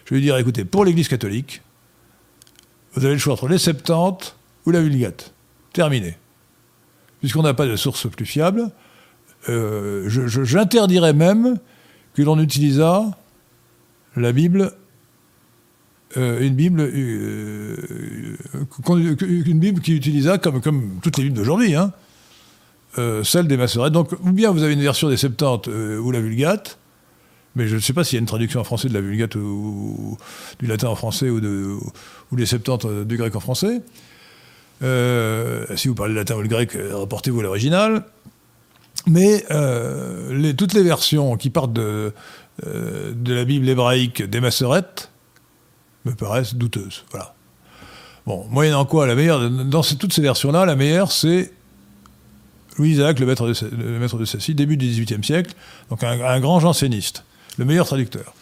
je 0.05 0.15
lui 0.15 0.21
dire, 0.21 0.37
écoutez, 0.37 0.65
pour 0.65 0.85
l'Église 0.85 1.07
catholique, 1.07 1.61
vous 2.93 3.05
avez 3.05 3.13
le 3.13 3.19
choix 3.19 3.33
entre 3.33 3.47
les 3.47 3.59
Septante 3.59 4.35
ou 4.65 4.71
la 4.71 4.81
Vulgate. 4.81 5.33
Terminé. 5.73 6.17
Puisqu'on 7.19 7.43
n'a 7.43 7.53
pas 7.53 7.67
de 7.67 7.75
source 7.75 8.09
plus 8.09 8.25
fiable, 8.25 8.71
euh, 9.47 10.09
j'interdirais 10.09 11.13
même 11.13 11.59
que 12.13 12.21
l'on 12.21 12.39
utilisât 12.39 13.05
la 14.15 14.31
Bible, 14.31 14.73
euh, 16.17 16.41
une 16.41 16.55
Bible, 16.55 16.81
euh, 16.81 17.75
une 18.87 19.59
Bible 19.59 19.81
qui 19.81 19.95
utilisa 19.95 20.37
comme, 20.37 20.61
toutes 21.01 21.17
les 21.17 21.25
Bibles 21.25 21.37
d'aujourd'hui, 21.37 21.75
hein, 21.75 21.93
euh, 22.97 23.23
celle 23.23 23.47
des 23.47 23.57
masserettes. 23.57 23.93
Donc, 23.93 24.13
ou 24.23 24.31
bien 24.31 24.51
vous 24.51 24.63
avez 24.63 24.73
une 24.73 24.81
version 24.81 25.09
des 25.09 25.17
Septante 25.17 25.67
euh, 25.67 25.99
ou 25.99 26.09
la 26.09 26.19
Vulgate, 26.19 26.79
mais 27.55 27.67
je 27.67 27.75
ne 27.75 27.79
sais 27.79 27.93
pas 27.93 28.03
s'il 28.03 28.15
y 28.15 28.17
a 28.17 28.21
une 28.21 28.25
traduction 28.25 28.59
en 28.59 28.63
français 28.63 28.89
de 28.89 28.93
la 28.95 29.01
Vulgate 29.01 29.35
ou, 29.35 30.17
du 30.59 30.65
latin 30.65 30.87
en 30.87 30.95
français 30.95 31.29
ou, 31.29 31.39
de, 31.39 31.75
ou 32.31 32.35
des 32.35 32.47
Septantes 32.47 32.85
euh, 32.85 33.05
du 33.05 33.17
grec 33.17 33.35
en 33.35 33.39
français. 33.39 33.81
si 34.81 35.87
vous 35.87 35.95
parlez 35.95 36.13
le 36.13 36.19
latin 36.19 36.35
ou 36.35 36.41
le 36.41 36.47
grec, 36.47 36.75
rapportez-vous 36.91 37.41
à 37.41 37.43
l'original. 37.43 38.05
Mais 39.09 39.43
les, 40.29 40.55
toutes 40.55 40.73
les 40.73 40.83
versions 40.83 41.35
qui 41.35 41.49
partent 41.49 41.73
de, 41.73 42.13
de 42.63 43.33
la 43.33 43.43
Bible 43.43 43.67
hébraïque 43.67 44.21
des 44.21 44.39
masserettes 44.39 45.09
me 46.05 46.13
paraissent 46.13 46.55
douteuses. 46.55 47.03
Voilà. 47.11 47.33
Bon, 48.25 48.45
moyennant 48.49 48.85
quoi, 48.85 49.07
la 49.07 49.15
meilleure, 49.15 49.49
dans 49.49 49.81
toutes 49.81 50.13
ces 50.13 50.21
versions-là, 50.21 50.65
la 50.65 50.75
meilleure, 50.75 51.11
c'est 51.11 51.51
Louis 52.77 52.91
Isaac, 52.91 53.19
le 53.19 53.25
maître 53.25 53.47
de, 53.47 54.17
le 54.17 54.25
Sassy, 54.25 54.55
début 54.55 54.77
du 54.77 54.87
XVIIIe 54.87 55.23
siècle, 55.23 55.53
donc 55.89 56.03
un, 56.03 56.39
grand 56.39 56.59
janséniste, 56.59 57.25
le 57.57 57.65
meilleur 57.65 57.85
traducteur. 57.85 58.33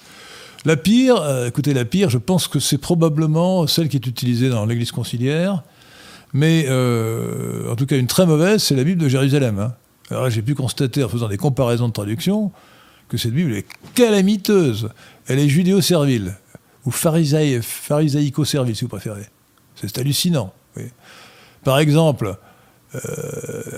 La 0.65 0.75
pire, 0.75 1.21
euh, 1.21 1.47
écoutez, 1.47 1.73
la 1.73 1.85
pire, 1.85 2.09
je 2.09 2.17
pense 2.17 2.47
que 2.47 2.59
c'est 2.59 2.77
probablement 2.77 3.65
celle 3.65 3.87
qui 3.89 3.97
est 3.97 4.05
utilisée 4.05 4.49
dans 4.49 4.65
l'Église 4.65 4.91
conciliaire, 4.91 5.63
mais 6.33 6.65
euh, 6.67 7.71
en 7.71 7.75
tout 7.75 7.85
cas 7.85 7.97
une 7.97 8.07
très 8.07 8.25
mauvaise, 8.25 8.61
c'est 8.61 8.75
la 8.75 8.83
Bible 8.83 9.01
de 9.01 9.07
Jérusalem. 9.07 9.59
Hein. 9.59 9.73
Alors 10.09 10.29
j'ai 10.29 10.41
pu 10.41 10.55
constater 10.55 11.03
en 11.03 11.09
faisant 11.09 11.27
des 11.27 11.37
comparaisons 11.37 11.87
de 11.87 11.93
traduction 11.93 12.51
que 13.09 13.17
cette 13.17 13.33
Bible 13.33 13.53
est 13.53 13.65
calamiteuse. 13.93 14.89
Elle 15.27 15.39
est 15.39 15.49
judéo-servile, 15.49 16.35
ou 16.85 16.91
pharisaïco-servile 16.91 18.75
si 18.75 18.83
vous 18.83 18.89
préférez. 18.89 19.27
C'est 19.75 19.97
hallucinant. 19.97 20.53
Par 21.63 21.79
exemple, 21.79 22.37
euh, 22.95 22.99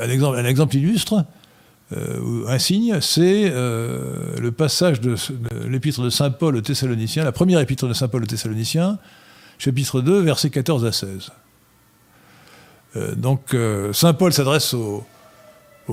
un, 0.02 0.10
exemple, 0.10 0.38
un 0.38 0.46
exemple 0.46 0.76
illustre, 0.76 1.26
euh, 1.94 2.46
un 2.48 2.60
signe, 2.60 3.02
c'est 3.02 3.50
euh, 3.52 4.38
le 4.40 4.52
passage 4.52 5.02
de, 5.02 5.16
l'épître 5.68 6.02
de 6.02 6.10
Saint 6.10 6.30
Paul 6.30 6.56
aux 6.56 6.62
Thessaloniciens, 6.62 7.24
la 7.24 7.32
première 7.32 7.60
épître 7.60 7.88
de 7.88 7.94
Saint 7.94 8.08
Paul 8.08 8.24
aux 8.24 8.28
Thessaloniciens, 8.28 9.00
chapitre 9.58 10.02
2, 10.02 10.20
versets 10.22 10.52
14 10.52 10.86
à 10.86 10.92
16. 10.92 11.32
donc 13.18 13.56
Saint 13.94 14.14
Paul 14.14 14.32
s'adresse 14.32 14.74
aux, 14.74 15.04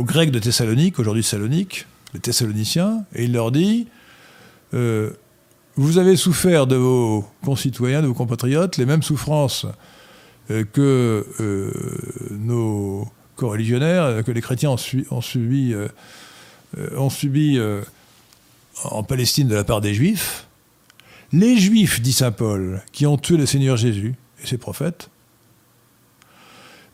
Grecs 0.05 0.31
de 0.31 0.39
Thessalonique, 0.39 0.99
aujourd'hui 0.99 1.23
Salonique, 1.23 1.87
les 2.15 2.21
Thessaloniciens, 2.21 3.05
et 3.15 3.25
il 3.25 3.33
leur 3.33 3.51
dit 3.51 3.89
Vous 4.73 5.99
avez 5.99 6.17
souffert 6.17 6.67
de 6.67 6.77
vos 6.77 7.25
concitoyens, 7.45 8.03
de 8.03 8.07
vos 8.07 8.15
compatriotes, 8.15 8.77
les 8.77 8.87
mêmes 8.87 9.03
souffrances 9.03 9.67
que 10.49 11.27
nos 12.31 13.09
co-religionnaires 13.37 14.25
que 14.25 14.33
les 14.33 14.41
chrétiens 14.41 14.71
ont, 14.71 14.77
subi, 14.77 15.07
ont 15.11 15.21
subi 15.21 15.73
euh, 15.75 15.89
euh, 17.59 17.85
en 18.85 19.03
Palestine 19.03 19.49
de 19.49 19.55
la 19.55 19.65
part 19.65 19.81
des 19.81 19.95
Juifs. 19.95 20.47
Les 21.33 21.59
Juifs, 21.59 22.01
dit 22.01 22.13
Saint 22.13 22.33
Paul, 22.33 22.83
qui 22.93 23.07
ont 23.07 23.17
tué 23.17 23.37
le 23.37 23.47
Seigneur 23.47 23.77
Jésus 23.77 24.15
et 24.43 24.47
ses 24.47 24.59
prophètes. 24.59 25.11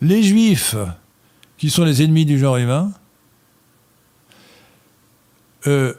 Les 0.01 0.23
Juifs, 0.23 0.75
qui 1.63 1.71
sont 1.71 1.85
les 1.85 2.03
ennemis 2.03 2.27
du 2.27 2.41
genre 2.41 2.57
humain. 2.57 2.91
Euh, 5.69 5.95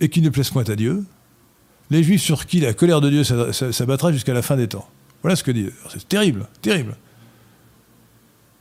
et 0.00 0.08
qui 0.08 0.22
ne 0.22 0.28
plaisent 0.28 0.50
point 0.50 0.64
à 0.64 0.74
Dieu, 0.74 1.04
les 1.88 2.02
juifs 2.02 2.20
sur 2.20 2.46
qui 2.46 2.58
la 2.58 2.74
colère 2.74 3.00
de 3.00 3.08
Dieu 3.10 3.22
s'abattra 3.22 4.10
jusqu'à 4.10 4.34
la 4.34 4.42
fin 4.42 4.56
des 4.56 4.66
temps. 4.66 4.90
Voilà 5.22 5.36
ce 5.36 5.44
que 5.44 5.52
dit. 5.52 5.68
C'est 5.88 6.08
terrible, 6.08 6.48
terrible. 6.62 6.96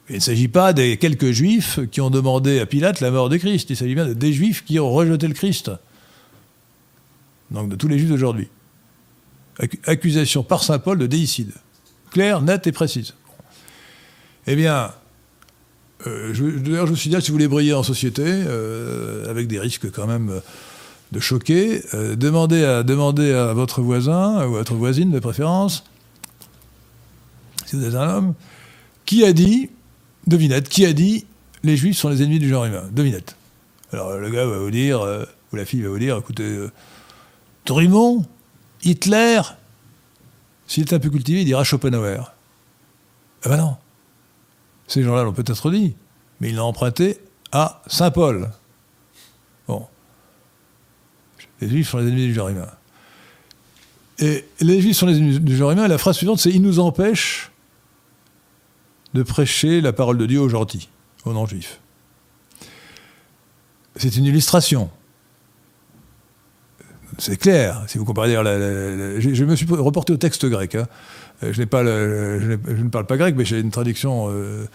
il 0.09 0.17
ne 0.17 0.19
s'agit 0.19 0.47
pas 0.47 0.73
des 0.73 0.97
quelques 0.97 1.31
juifs 1.31 1.79
qui 1.89 2.01
ont 2.01 2.11
demandé 2.11 2.59
à 2.59 2.67
Pilate 2.67 2.99
la 2.99 3.09
mort 3.09 3.29
de 3.29 3.37
Christ, 3.37 3.71
il 3.71 3.77
s'agit 3.77 3.95
bien 3.95 4.13
des 4.13 4.31
juifs 4.31 4.63
qui 4.63 4.79
ont 4.79 4.91
rejeté 4.91 5.27
le 5.27 5.33
Christ. 5.33 5.71
Donc 7.49 7.69
de 7.69 7.75
tous 7.75 7.87
les 7.87 7.97
juifs 7.97 8.11
d'aujourd'hui. 8.11 8.49
Accusation 9.85 10.43
par 10.43 10.63
saint 10.63 10.77
Paul 10.77 10.99
de 10.99 11.07
déicide. 11.07 11.53
Claire, 12.11 12.43
nette 12.43 12.67
et 12.67 12.71
précise. 12.71 13.15
Eh 14.47 14.55
bien, 14.55 14.91
euh, 16.07 16.33
d'ailleurs, 16.59 16.85
je 16.85 16.91
vous 16.91 16.97
signale, 16.97 17.21
si 17.21 17.29
vous 17.29 17.35
voulez 17.35 17.47
briller 17.47 17.73
en 17.73 17.83
société, 17.83 18.23
euh, 18.25 19.29
avec 19.29 19.47
des 19.47 19.59
risques 19.59 19.91
quand 19.91 20.07
même 20.07 20.29
euh, 20.29 20.39
de 21.11 21.19
choquer, 21.19 21.81
demandez, 21.93 22.63
à, 22.63 22.83
demandez 22.83 23.33
à 23.33 23.53
votre 23.53 23.81
voisin 23.81 24.37
ou 24.45 24.55
à 24.55 24.59
votre 24.59 24.75
voisine 24.75 25.11
de 25.11 25.19
préférence, 25.19 25.83
si 27.65 27.75
vous 27.75 27.85
êtes 27.85 27.95
un 27.95 28.09
homme, 28.15 28.33
qui 29.05 29.25
a 29.25 29.33
dit, 29.33 29.69
devinette, 30.27 30.69
qui 30.69 30.85
a 30.85 30.93
dit 30.93 31.25
les 31.63 31.75
juifs 31.75 31.97
sont 31.97 32.09
les 32.09 32.21
ennemis 32.21 32.39
du 32.39 32.47
genre 32.47 32.65
humain 32.65 32.83
Devinette. 32.91 33.35
Alors 33.91 34.17
le 34.17 34.29
gars 34.29 34.45
va 34.45 34.59
vous 34.59 34.71
dire, 34.71 35.01
ou 35.51 35.55
la 35.55 35.65
fille 35.65 35.81
va 35.81 35.89
vous 35.89 35.99
dire, 35.99 36.15
écoutez, 36.17 36.67
Drummond, 37.65 38.23
Hitler, 38.83 39.41
s'il 40.67 40.83
est 40.83 40.93
un 40.93 40.99
peu 40.99 41.09
cultivé, 41.09 41.41
il 41.41 41.45
dira 41.45 41.63
Schopenhauer. 41.63 42.31
Ah 43.43 43.49
ben 43.49 43.57
non. 43.57 43.77
Ces 44.89 45.03
gens-là 45.03 45.23
l'ont 45.23 45.33
peut-être 45.33 45.69
dit, 45.69 45.95
mais 46.41 46.49
il 46.49 46.55
l'a 46.55 46.65
emprunté 46.65 47.19
à 47.51 47.83
Saint 47.85 48.09
Paul. 48.09 48.49
Bon. 49.67 49.85
Les 51.61 51.69
Juifs 51.69 51.89
sont 51.89 51.99
les 51.99 52.07
ennemis 52.07 52.25
du 52.25 52.33
genre 52.33 52.49
humain. 52.49 52.67
Et 54.17 54.45
les 54.59 54.81
Juifs 54.81 54.97
sont 54.97 55.05
les 55.05 55.17
ennemis 55.17 55.39
du 55.39 55.55
genre 55.55 55.71
humain, 55.71 55.87
la 55.87 55.99
phrase 55.99 56.17
suivante, 56.17 56.39
c'est 56.39 56.49
Ils 56.49 56.61
nous 56.63 56.79
empêchent 56.79 57.51
de 59.13 59.21
prêcher 59.21 59.79
la 59.79 59.93
parole 59.93 60.17
de 60.17 60.25
Dieu 60.25 60.41
aux 60.41 60.49
gentils, 60.49 60.89
aux 61.23 61.33
non-juifs. 61.33 61.79
C'est 63.95 64.15
une 64.15 64.25
illustration. 64.25 64.89
C'est 67.19 67.37
clair, 67.37 67.83
si 67.87 67.99
vous 67.99 68.05
comparez 68.05 68.29
d'ailleurs. 68.29 68.45
Je, 69.19 69.43
me 69.43 69.55
suis 69.55 69.67
reporté 69.69 70.13
au 70.13 70.17
texte 70.17 70.47
grec. 70.47 70.73
Hein. 70.73 70.87
Euh, 71.43 71.53
je, 71.53 71.61
ne 72.83 72.89
parle 72.89 73.05
pas 73.05 73.17
grec, 73.17 73.35
mais 73.37 73.45
j'ai 73.45 73.59
une 73.59 73.71
traduction 73.71 74.27
euh, 74.29 74.65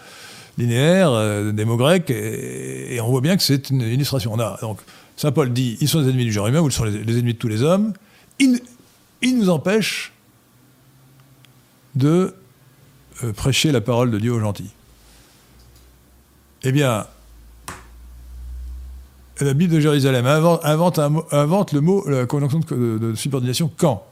linéaire 0.57 1.11
euh, 1.11 1.51
des 1.51 1.65
mots 1.65 1.77
grecs, 1.77 2.09
et, 2.09 2.99
on 3.01 3.09
voit 3.09 3.21
bien 3.21 3.37
que 3.37 3.43
c'est 3.43 3.69
une 3.69 3.81
illustration. 3.81 4.33
On 4.33 4.39
a, 4.39 4.57
donc, 4.61 4.79
Saint 5.15 5.31
Paul 5.31 5.53
dit 5.53 5.77
ils 5.81 5.87
sont 5.87 6.01
les 6.01 6.09
ennemis 6.09 6.25
du 6.25 6.31
genre 6.31 6.47
humain, 6.47 6.61
ou 6.61 6.67
ils 6.67 6.73
sont 6.73 6.85
les, 6.85 7.17
ennemis 7.17 7.33
de 7.33 7.39
tous 7.39 7.47
les 7.47 7.61
hommes. 7.61 7.93
Ils, 8.39 8.59
nous 9.21 9.49
empêchent 9.49 10.13
de 11.95 12.35
prêcher 13.35 13.71
la 13.71 13.81
parole 13.81 14.11
de 14.11 14.19
Dieu 14.19 14.31
aux 14.31 14.39
gentils. 14.39 14.71
Eh 16.63 16.71
bien, 16.71 17.07
la 19.39 19.53
Bible 19.53 19.73
de 19.73 19.79
Jérusalem 19.79 20.27
invente, 20.27 20.99
le 21.73 21.79
mot, 21.79 22.07
la 22.07 22.25
conjonction 22.25 22.59
de 22.59 23.15
subordination 23.15 23.71
quand? 23.77 24.05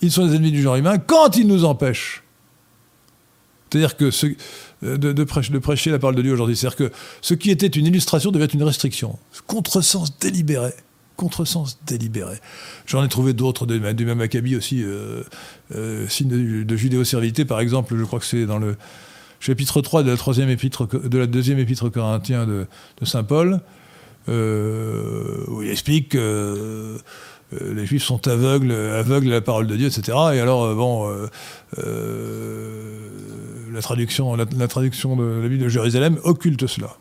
Ils 0.00 0.12
sont 0.12 0.26
les 0.26 0.34
ennemis 0.34 0.52
du 0.52 0.62
genre 0.62 0.76
humain 0.76 0.98
quand 0.98 1.36
ils 1.36 1.46
nous 1.46 1.64
empêchent. 1.64 2.22
C'est-à-dire 3.70 3.96
que 3.96 4.10
euh, 4.84 4.96
de, 4.96 5.24
prêcher, 5.58 5.90
la 5.90 5.98
parole 5.98 6.14
de 6.14 6.22
Dieu 6.22 6.32
aujourd'hui, 6.32 6.56
c'est-à-dire 6.56 6.76
que 6.76 6.92
ce 7.20 7.34
qui 7.34 7.50
était 7.50 7.66
une 7.66 7.86
illustration 7.86 8.30
devait 8.30 8.44
être 8.44 8.54
une 8.54 8.62
restriction. 8.62 9.18
Contresens 9.46 10.18
délibéré. 10.18 10.70
Contresens 11.16 11.78
délibéré. 11.86 12.36
J'en 12.86 13.04
ai 13.04 13.08
trouvé 13.08 13.32
d'autres 13.32 13.66
du 13.66 14.04
même 14.04 14.20
acabit 14.20 14.56
aussi, 14.56 14.82
euh, 14.82 15.22
euh, 15.74 16.08
signe 16.08 16.64
de, 16.64 16.76
judéo-servilité, 16.76 17.44
par 17.44 17.60
exemple, 17.60 17.96
je 17.96 18.04
crois 18.04 18.20
que 18.20 18.26
c'est 18.26 18.46
dans 18.46 18.58
le 18.58 18.76
chapitre 19.40 19.80
3 19.82 20.04
de 20.04 20.10
la, 20.10 20.16
troisième 20.16 20.48
épître, 20.48 20.86
de 20.86 21.18
la 21.18 21.26
deuxième 21.26 21.58
épître 21.58 21.90
corinthien 21.90 22.46
de, 22.46 22.66
Saint 23.02 23.24
Paul, 23.24 23.60
où 24.28 25.62
il 25.62 25.70
explique 25.70 26.10
que 26.10 26.98
les 27.52 27.86
juifs 27.86 28.04
sont 28.04 28.28
aveugles, 28.28 28.72
aveugles 28.72 29.28
à 29.28 29.36
la 29.36 29.40
parole 29.40 29.66
de 29.66 29.76
Dieu, 29.76 29.86
etc. 29.86 30.16
Et 30.34 30.40
alors, 30.40 30.64
euh, 30.64 30.74
bon, 30.74 31.08
euh, 31.78 33.08
la, 33.72 33.80
traduction, 33.80 34.36
la, 34.36 34.68
traduction 34.68 35.16
de 35.16 35.40
la 35.42 35.48
Bible 35.48 35.64
de 35.64 35.68
Jérusalem 35.68 36.18
occulte 36.24 36.66
cela. 36.66 36.96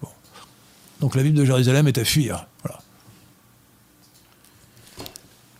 Donc 1.02 1.15
la 1.15 1.24
Bible 1.24 1.38
de 1.38 1.45
Jérusalem 1.45 1.88
est 1.88 1.98
à 1.98 2.06
fuir. 2.06 2.48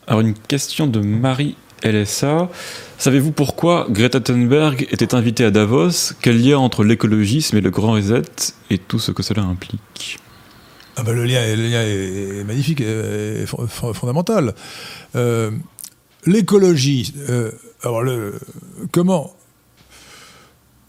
Alors 0.08 0.22
une 0.22 0.34
question 0.34 0.88
de 0.88 1.02
Marie 1.02 1.58
LSA. 1.84 2.50
Savez-vous 2.98 3.32
pourquoi 3.32 3.88
Greta 3.90 4.22
Thunberg 4.22 4.88
était 4.90 5.14
invitée 5.14 5.44
à 5.44 5.52
Davos? 5.52 6.14
Quel 6.22 6.42
lien 6.42 6.58
entre 6.58 6.84
l'écologisme 6.84 7.58
et 7.58 7.62
le 7.62 7.70
grand 7.70 7.92
reset 7.92 8.54
et 8.70 8.78
tout 8.78 9.00
ce 9.00 9.12
que 9.12 9.22
cela 9.22 9.44
implique? 9.44 10.20
Ah 11.00 11.04
bah, 11.04 11.14
le, 11.14 11.26
lien, 11.26 11.42
est, 11.44 12.44
magnifique 12.44 12.82
et, 12.82 13.46
fondamental. 13.46 14.56
Euh, 15.16 15.52
l'écologie, 16.26 17.14
euh, 17.30 17.52
alors 17.84 18.02
le, 18.02 18.40
comment 18.92 19.32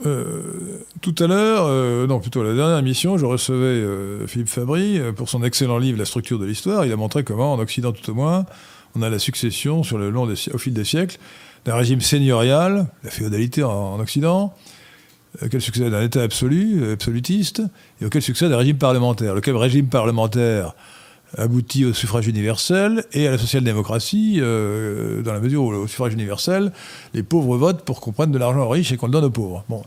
euh, 0.07 0.81
tout 1.03 1.15
à 1.19 1.27
l'heure, 1.27 2.07
non 2.07 2.21
plutôt 2.21 2.41
à 2.41 2.45
la 2.45 2.55
dernière 2.55 2.79
émission, 2.79 3.19
je 3.19 3.27
recevais 3.27 4.27
Philippe 4.27 4.49
Fabry 4.49 4.99
pour 5.15 5.29
son 5.29 5.43
excellent 5.43 5.77
livre 5.77 5.99
La 5.99 6.07
structure 6.07 6.39
de 6.39 6.47
l'histoire. 6.47 6.87
Il 6.87 6.93
a 6.93 6.97
montré 6.97 7.23
comment, 7.23 7.53
en 7.53 7.59
Occident 7.59 7.93
tout 7.93 8.11
au 8.11 8.15
moins, 8.15 8.47
on 8.95 9.03
a 9.03 9.11
la 9.11 9.19
succession 9.19 9.83
sur 9.83 9.99
le 9.99 10.09
long 10.09 10.27
des, 10.27 10.37
au 10.55 10.59
fil 10.59 10.73
des 10.73 10.85
siècles 10.85 11.19
d'un 11.67 11.75
régime 11.75 12.01
seigneurial, 12.01 12.87
la 13.05 13.11
féodalité 13.11 13.63
en 13.63 14.01
Occident, 14.01 14.55
auquel 15.43 15.61
succède 15.61 15.93
un 15.95 16.03
État 16.03 16.23
absolu, 16.23 16.83
euh, 16.83 16.95
absolutiste, 16.95 17.63
et 18.01 18.07
auquel 18.07 18.23
succède 18.23 18.53
un 18.53 18.57
régime 18.57 18.79
parlementaire. 18.79 19.35
Lequel 19.35 19.57
régime 19.57 19.87
parlementaire 19.87 20.75
aboutit 21.37 21.85
au 21.85 21.93
suffrage 21.93 22.27
universel 22.27 23.05
et 23.13 23.29
à 23.29 23.33
la 23.33 23.39
social-démocratie, 23.39 24.39
euh, 24.39 25.23
dans 25.23 25.33
la 25.33 25.41
mesure 25.41 25.63
où 25.63 25.73
au 25.73 25.87
suffrage 25.87 26.15
universel, 26.15 26.73
les 27.15 27.23
pauvres 27.23 27.57
votent 27.57 27.85
pour 27.85 28.01
qu'on 28.01 28.13
prenne 28.13 28.33
de 28.33 28.39
l'argent 28.39 28.61
aux 28.61 28.69
riches 28.69 28.93
et 28.93 28.97
qu'on 28.97 29.07
le 29.07 29.13
donne 29.13 29.25
aux 29.25 29.31
pauvres. 29.31 29.65
Bon. 29.69 29.85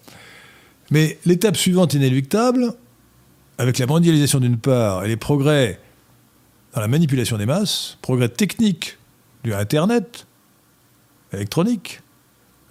Mais 0.92 1.18
l'étape 1.26 1.58
suivante 1.58 1.94
inéluctable, 1.94 2.74
avec 3.58 3.80
la 3.80 3.88
mondialisation 3.88 4.40
d'une 4.40 4.58
part 4.58 5.04
et 5.04 5.08
les 5.08 5.18
progrès 5.18 5.80
dans 6.74 6.82
la 6.82 6.88
manipulation 6.88 7.38
des 7.38 7.46
masses, 7.46 7.98
progrès 8.02 8.30
techniques 8.30 8.98
du 9.44 9.54
Internet, 9.54 10.28
électronique, 11.34 12.02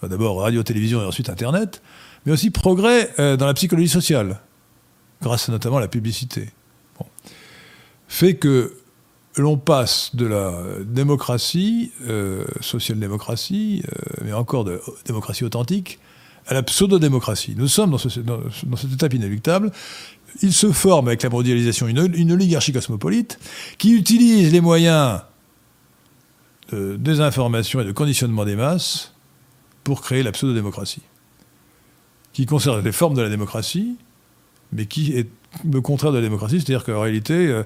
d'abord 0.02 0.40
radio-télévision 0.40 1.02
et 1.02 1.04
ensuite 1.04 1.28
Internet, 1.28 1.82
mais 2.24 2.32
aussi 2.32 2.50
progrès 2.50 3.10
euh, 3.18 3.36
dans 3.36 3.46
la 3.46 3.54
psychologie 3.54 3.88
sociale, 3.88 4.40
grâce 5.22 5.48
notamment 5.48 5.78
à 5.78 5.80
la 5.80 5.88
publicité. 5.88 6.50
Fait 8.08 8.34
que 8.34 8.76
l'on 9.36 9.56
passe 9.56 10.14
de 10.16 10.26
la 10.26 10.52
démocratie, 10.84 11.92
euh, 12.08 12.44
social-démocratie, 12.60 13.82
euh, 13.86 14.22
mais 14.24 14.32
encore 14.32 14.64
de 14.64 14.80
démocratie 15.06 15.44
authentique, 15.44 15.98
à 16.46 16.54
la 16.54 16.62
pseudo-démocracie. 16.62 17.54
Nous 17.56 17.68
sommes 17.68 17.90
dans, 17.90 17.98
cette 17.98 18.92
étape 18.92 19.14
inéluctable. 19.14 19.70
Il 20.42 20.52
se 20.52 20.72
forme 20.72 21.08
avec 21.08 21.22
la 21.22 21.28
mondialisation 21.28 21.86
une, 21.86 22.12
une 22.14 22.32
oligarchie 22.32 22.72
cosmopolite 22.72 23.38
qui 23.78 23.92
utilise 23.92 24.52
les 24.52 24.60
moyens 24.60 25.20
de 26.72 26.96
désinformation 26.96 27.80
et 27.80 27.84
de 27.84 27.92
conditionnement 27.92 28.44
des 28.44 28.56
masses 28.56 29.14
pour 29.84 30.02
créer 30.02 30.22
la 30.22 30.32
pseudo-démocratie 30.32 31.02
qui 32.32 32.46
conserve 32.46 32.84
les 32.84 32.92
formes 32.92 33.14
de 33.14 33.22
la 33.22 33.28
démocratie, 33.28 33.96
mais 34.72 34.86
qui 34.86 35.12
est 35.16 35.26
le 35.68 35.80
contraire 35.80 36.12
de 36.12 36.16
la 36.16 36.22
démocratie, 36.22 36.60
c'est-à-dire 36.60 36.84
qu'en 36.84 37.00
réalité, 37.00 37.34
euh, 37.34 37.62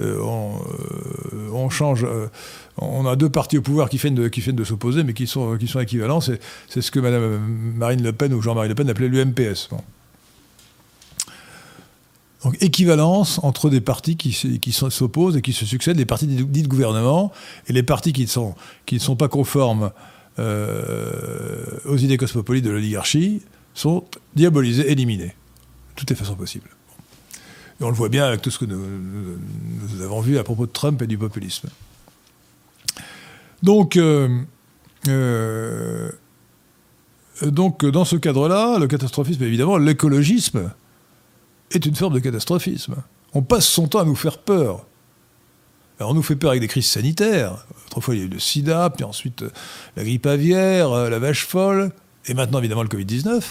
euh, 0.00 0.20
euh, 0.20 1.48
on, 1.52 1.70
change, 1.70 2.06
on 2.78 3.06
a 3.06 3.16
deux 3.16 3.30
partis 3.30 3.58
au 3.58 3.62
pouvoir 3.62 3.88
qui 3.88 3.96
viennent 3.96 4.14
de, 4.14 4.64
s'opposer, 4.64 5.02
mais 5.02 5.14
qui 5.14 5.26
sont, 5.26 5.56
qui 5.56 5.66
sont 5.66 5.80
équivalents. 5.80 6.20
C'est, 6.20 6.40
ce 6.68 6.90
que 6.90 7.00
Mme 7.00 7.38
Marine 7.76 8.02
Le 8.02 8.12
Pen 8.12 8.32
ou 8.34 8.42
Jean-Marie 8.42 8.68
Le 8.68 8.74
Pen 8.74 8.88
appelait 8.88 9.08
l'UMPS. 9.08 9.70
Donc 12.44 12.56
équivalence 12.60 13.38
entre 13.44 13.70
des 13.70 13.80
partis 13.80 14.16
qui, 14.16 14.72
s'opposent 14.72 15.36
et 15.36 15.42
qui 15.42 15.52
se 15.52 15.64
succèdent, 15.64 15.98
les 15.98 16.04
partis 16.04 16.26
dits 16.26 16.62
de 16.62 16.68
gouvernement 16.68 17.32
et 17.68 17.72
les 17.72 17.84
partis 17.84 18.12
qui, 18.12 18.26
sont, 18.26 18.54
qui 18.84 18.96
ne 18.96 19.00
sont 19.00 19.16
pas 19.16 19.28
conformes 19.28 19.92
aux 20.38 21.96
idées 21.96 22.16
cosmopolites 22.16 22.64
de 22.64 22.70
l'oligarchie, 22.70 23.42
sont 23.74 24.04
diabolisés, 24.34 24.90
éliminés. 24.90 25.26
De 25.26 25.96
toutes 25.96 26.10
les 26.10 26.16
façons 26.16 26.34
possibles. 26.34 26.70
Et 27.80 27.84
on 27.84 27.88
le 27.88 27.94
voit 27.94 28.08
bien 28.08 28.24
avec 28.24 28.42
tout 28.42 28.50
ce 28.50 28.58
que 28.58 28.64
nous, 28.64 30.02
avons 30.02 30.20
vu 30.20 30.38
à 30.38 30.44
propos 30.44 30.66
de 30.66 30.72
Trump 30.72 31.00
et 31.02 31.06
du 31.06 31.18
populisme. 31.18 31.68
Donc, 33.62 33.96
euh, 33.96 34.40
euh, 35.08 36.10
donc 37.42 37.84
dans 37.84 38.04
ce 38.04 38.16
cadre-là, 38.16 38.78
le 38.78 38.86
catastrophisme, 38.86 39.42
évidemment, 39.44 39.78
l'écologisme 39.78 40.72
est 41.70 41.86
une 41.86 41.94
forme 41.94 42.14
de 42.14 42.18
catastrophisme. 42.20 42.96
On 43.34 43.42
passe 43.42 43.66
son 43.66 43.88
temps 43.88 44.00
à 44.00 44.04
nous 44.04 44.16
faire 44.16 44.38
peur, 44.38 44.84
Alors 45.98 46.10
on 46.10 46.14
nous 46.14 46.22
fait 46.22 46.36
peur 46.36 46.50
avec 46.50 46.60
des 46.60 46.68
crises 46.68 46.88
sanitaires. 46.88 47.66
Autrefois, 47.86 48.14
il 48.14 48.18
y 48.18 48.22
a 48.22 48.26
eu 48.26 48.28
le 48.28 48.38
sida, 48.38 48.90
puis 48.90 49.04
ensuite 49.04 49.44
la 49.96 50.04
grippe 50.04 50.26
aviaire, 50.26 50.90
la 51.10 51.18
vache 51.18 51.46
folle, 51.46 51.92
et 52.26 52.34
maintenant 52.34 52.58
évidemment 52.58 52.82
le 52.82 52.88
Covid-19. 52.88 53.42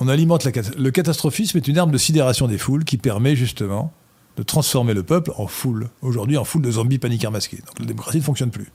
On 0.00 0.08
alimente 0.08 0.46
le 0.76 0.90
catastrophisme 0.90 1.58
est 1.58 1.68
une 1.68 1.78
arme 1.78 1.90
de 1.90 1.98
sidération 1.98 2.46
des 2.46 2.58
foules 2.58 2.84
qui 2.84 2.98
permet 2.98 3.34
justement 3.34 3.92
de 4.36 4.42
transformer 4.44 4.94
le 4.94 5.02
peuple 5.02 5.32
en 5.36 5.48
foule. 5.48 5.90
Aujourd'hui, 6.00 6.36
en 6.36 6.44
foule 6.44 6.62
de 6.62 6.70
zombies 6.70 6.98
paniqueurs 6.98 7.32
masqués. 7.32 7.58
Donc 7.66 7.80
la 7.80 7.86
démocratie 7.86 8.18
ne 8.18 8.22
fonctionne 8.22 8.50
plus. 8.50 8.70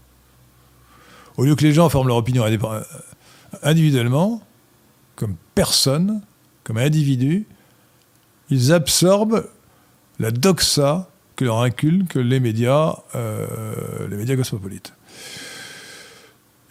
Au 1.38 1.46
lieu 1.46 1.56
que 1.56 1.64
les 1.64 1.72
gens 1.72 1.88
forment 1.88 2.10
leur 2.10 2.18
opinion 2.18 2.44
individuellement, 3.64 4.42
comme 5.16 5.36
personne, 5.56 6.22
comme 6.66 6.78
individu, 6.78 7.48
ils 8.50 8.74
absorbent 8.74 9.48
la 10.20 10.32
doxa 10.32 11.10
que 11.36 11.46
leur 11.46 11.62
inculquent 11.62 12.16
les 12.16 12.40
médias, 12.40 12.98
euh, 13.16 14.08
les 14.10 14.18
médias 14.18 14.36
cosmopolites. 14.36 14.94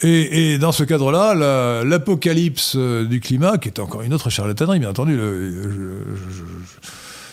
Et, 0.03 0.59
dans 0.59 0.73
ce 0.73 0.83
cadre-là, 0.85 1.85
l'apocalypse 1.85 2.77
du 2.77 3.21
climat, 3.21 3.59
qui 3.59 3.69
est 3.69 3.79
encore 3.79 4.03
une 4.03 4.15
autre 4.15 4.31
charlatanerie, 4.31 4.81
bien 4.81 4.91
entendu, 4.91 5.19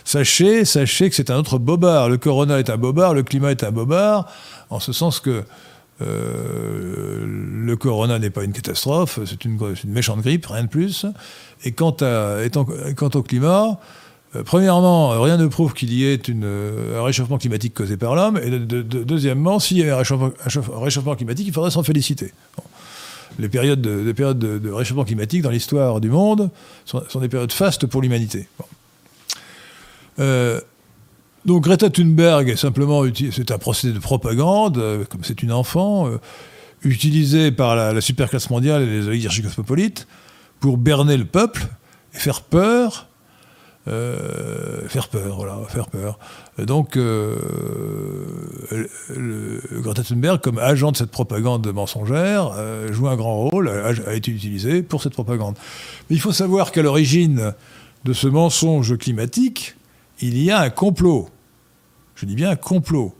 sachez, 0.05 0.65
sachez 0.65 1.09
que 1.09 1.15
c'est 1.15 1.31
un 1.31 1.37
autre 1.37 1.57
bobard. 1.57 2.09
Le 2.09 2.17
corona 2.17 2.59
est 2.59 2.69
un 2.69 2.77
bobard, 2.77 3.13
le 3.13 3.23
climat 3.23 3.51
est 3.51 3.63
un 3.63 3.71
bobard, 3.71 4.31
en 4.69 4.79
ce 4.79 4.93
sens 4.93 5.19
que 5.19 5.43
euh, 6.01 7.25
le 7.25 7.75
corona 7.75 8.19
n'est 8.19 8.29
pas 8.29 8.43
une 8.43 8.53
catastrophe, 8.53 9.19
c'est 9.25 9.43
une, 9.45 9.57
méchante 9.85 10.21
grippe, 10.21 10.45
rien 10.45 10.63
de 10.63 10.69
plus. 10.69 11.05
Et 11.63 11.73
quant, 11.73 11.95
au 11.99 13.23
climat, 13.23 13.79
euh, 14.35 14.43
premièrement, 14.43 15.21
rien 15.21 15.37
ne 15.37 15.47
prouve 15.47 15.73
qu'il 15.73 15.93
y 15.93 16.05
ait 16.05 16.15
une, 16.15 16.45
un 16.95 17.03
réchauffement 17.03 17.37
climatique 17.37 17.73
causé 17.73 17.97
par 17.97 18.15
l'homme. 18.15 18.37
Et 18.37 18.59
deuxièmement, 18.59 19.59
s'il 19.59 19.77
y 19.77 19.89
a 19.89 19.95
un 19.95 19.97
réchauffement, 19.97 21.15
climatique, 21.15 21.47
il 21.47 21.53
faudrait 21.53 21.71
s'en 21.71 21.83
féliciter. 21.83 22.33
Les 23.39 23.49
périodes, 23.49 23.81
de, 23.81 24.11
périodes 24.11 24.39
de, 24.39 24.71
réchauffement 24.71 25.05
climatique 25.05 25.41
dans 25.41 25.49
l'histoire 25.49 26.01
du 26.01 26.09
monde 26.09 26.49
sont, 26.85 27.19
des 27.19 27.29
périodes 27.29 27.51
fastes 27.51 27.85
pour 27.85 28.01
l'humanité. 28.01 28.47
Euh, 30.19 30.59
donc 31.45 31.63
Greta 31.63 31.89
Thunberg, 31.89 32.55
simplement, 32.55 33.03
c'est 33.31 33.51
un 33.51 33.57
procédé 33.57 33.93
de 33.93 33.99
propagande, 33.99 34.77
euh, 34.77 35.05
comme 35.05 35.23
c'est 35.23 35.41
une 35.41 35.51
enfant, 35.51 36.07
euh, 36.07 36.17
utilisé 36.83 37.51
par 37.51 37.75
la, 37.75 38.01
superclasse 38.01 38.49
mondiale 38.49 38.83
et 38.83 38.85
les 38.85 39.07
oligarchies 39.07 39.41
cosmopolites 39.41 40.07
pour 40.59 40.77
berner 40.77 41.17
le 41.17 41.25
peuple 41.25 41.67
et 42.13 42.17
faire 42.17 42.41
peur. 42.41 43.07
Euh, 43.89 44.87
faire 44.87 45.07
peur, 45.07 45.35
voilà, 45.35 45.57
faire 45.67 45.87
peur. 45.87 46.19
donc, 46.59 46.97
Greta 49.81 50.03
Thunberg, 50.03 50.41
comme 50.41 50.59
agent 50.59 50.91
de 50.91 50.97
cette 50.97 51.11
propagande 51.11 51.71
mensongère, 51.73 52.53
joue 52.91 53.07
un 53.07 53.15
grand 53.15 53.49
rôle, 53.49 53.69
a, 53.69 54.13
été 54.13 54.31
utilisé 54.31 54.83
pour 54.83 55.01
cette 55.01 55.13
propagande. 55.13 55.55
Mais 56.09 56.15
il 56.15 56.19
faut 56.19 56.31
savoir 56.31 56.71
qu'à 56.71 56.83
l'origine 56.83 57.53
de 58.05 58.13
ce 58.13 58.27
mensonge 58.27 58.97
climatique, 58.97 59.75
il 60.21 60.41
y 60.41 60.51
a 60.51 60.59
un 60.59 60.69
complot. 60.69 61.29
Je 62.15 62.25
dis 62.25 62.35
bien 62.35 62.49
un 62.49 62.55
complot. 62.55 63.13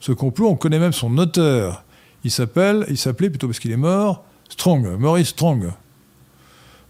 Ce 0.00 0.12
complot, 0.12 0.48
on 0.48 0.56
connaît 0.56 0.78
même 0.78 0.92
son 0.92 1.16
auteur. 1.18 1.84
Il 2.24 2.30
s'appelle, 2.30 2.86
il 2.88 2.96
s'appelait 2.96 3.30
plutôt 3.30 3.46
parce 3.46 3.58
qu'il 3.58 3.70
est 3.70 3.76
mort, 3.76 4.24
Strong, 4.48 4.98
Maurice 4.98 5.28
Strong. 5.28 5.70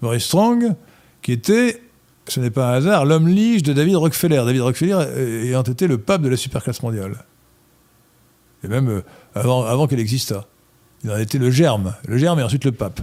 Maurice 0.00 0.24
Strong, 0.24 0.74
qui 1.22 1.32
était, 1.32 1.82
ce 2.28 2.40
n'est 2.40 2.50
pas 2.50 2.70
un 2.70 2.74
hasard, 2.74 3.04
l'homme 3.04 3.28
lige 3.28 3.62
de 3.62 3.72
David 3.72 3.96
Rockefeller. 3.96 4.42
David 4.44 4.60
Rockefeller 4.60 5.46
ayant 5.46 5.62
été 5.62 5.86
le 5.86 5.98
pape 5.98 6.22
de 6.22 6.28
la 6.28 6.36
superclasse 6.36 6.82
mondiale. 6.82 7.24
Et 8.64 8.68
même 8.68 8.88
euh, 8.88 9.02
avant, 9.34 9.86
qu'elle 9.86 10.00
existât. 10.00 10.46
Il 11.04 11.10
en 11.10 11.16
était 11.16 11.38
le 11.38 11.50
germe, 11.50 11.94
le 12.06 12.18
germe 12.18 12.40
et 12.40 12.42
ensuite 12.42 12.64
le 12.64 12.72
pape. 12.72 13.00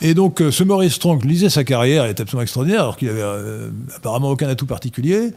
Et 0.00 0.14
donc, 0.14 0.40
euh, 0.40 0.50
ce 0.50 0.64
Maurice 0.64 0.94
Strong 0.94 1.24
lisait 1.24 1.50
sa 1.50 1.64
carrière, 1.64 2.04
elle 2.04 2.10
est 2.10 2.20
absolument 2.20 2.42
extraordinaire, 2.42 2.82
alors 2.82 2.96
qu'il 2.96 3.08
avait 3.08 3.22
euh, 3.22 3.70
apparemment 3.96 4.30
aucun 4.30 4.48
atout 4.48 4.66
particulier. 4.66 5.30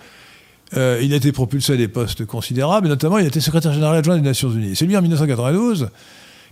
Il 0.73 1.13
a 1.13 1.15
été 1.15 1.31
propulsé 1.31 1.73
à 1.73 1.77
des 1.77 1.87
postes 1.87 2.25
considérables, 2.25 2.87
et 2.87 2.89
notamment 2.89 3.17
il 3.17 3.23
a 3.23 3.27
été 3.27 3.39
secrétaire 3.39 3.71
général 3.71 3.95
adjoint 3.95 4.15
des 4.15 4.21
Nations 4.21 4.51
Unies. 4.51 4.75
C'est 4.75 4.85
lui 4.85 4.97
en 4.97 5.01
1992 5.01 5.89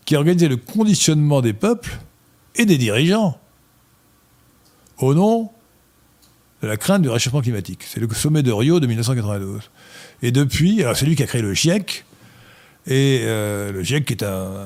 qui 0.06 0.16
a 0.16 0.20
organisé 0.20 0.48
le 0.48 0.56
conditionnement 0.56 1.42
des 1.42 1.52
peuples 1.52 1.98
et 2.56 2.66
des 2.66 2.78
dirigeants 2.78 3.38
au 5.00 5.14
nom 5.14 5.50
de 6.64 6.68
la 6.68 6.78
crainte 6.78 7.04
du 7.04 7.10
réchauffement 7.10 7.42
climatique. 7.42 7.84
C'est 7.86 8.00
le 8.00 8.10
sommet 8.14 8.42
de 8.42 8.52
Rio 8.52 8.80
de 8.80 8.88
1992. 8.88 9.70
Et 10.24 10.32
depuis, 10.32 10.82
alors 10.82 10.98
c'est 10.98 11.06
lui 11.06 11.16
qui 11.16 11.22
a 11.22 11.28
créé 11.28 11.42
le 11.42 11.54
GIEC, 11.54 12.06
et 12.88 13.22
le 13.26 13.84
GIEC 13.84 14.06
qui 14.06 14.14
est 14.14 14.24
un, 14.24 14.66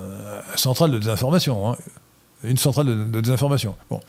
central 0.56 0.91
de 0.91 0.99
désinformation. 0.99 1.69
Hein 1.72 1.78
une 2.44 2.57
centrale 2.57 3.11
de, 3.11 3.22
désinformation. 3.22 3.76
Bon. 3.90 3.99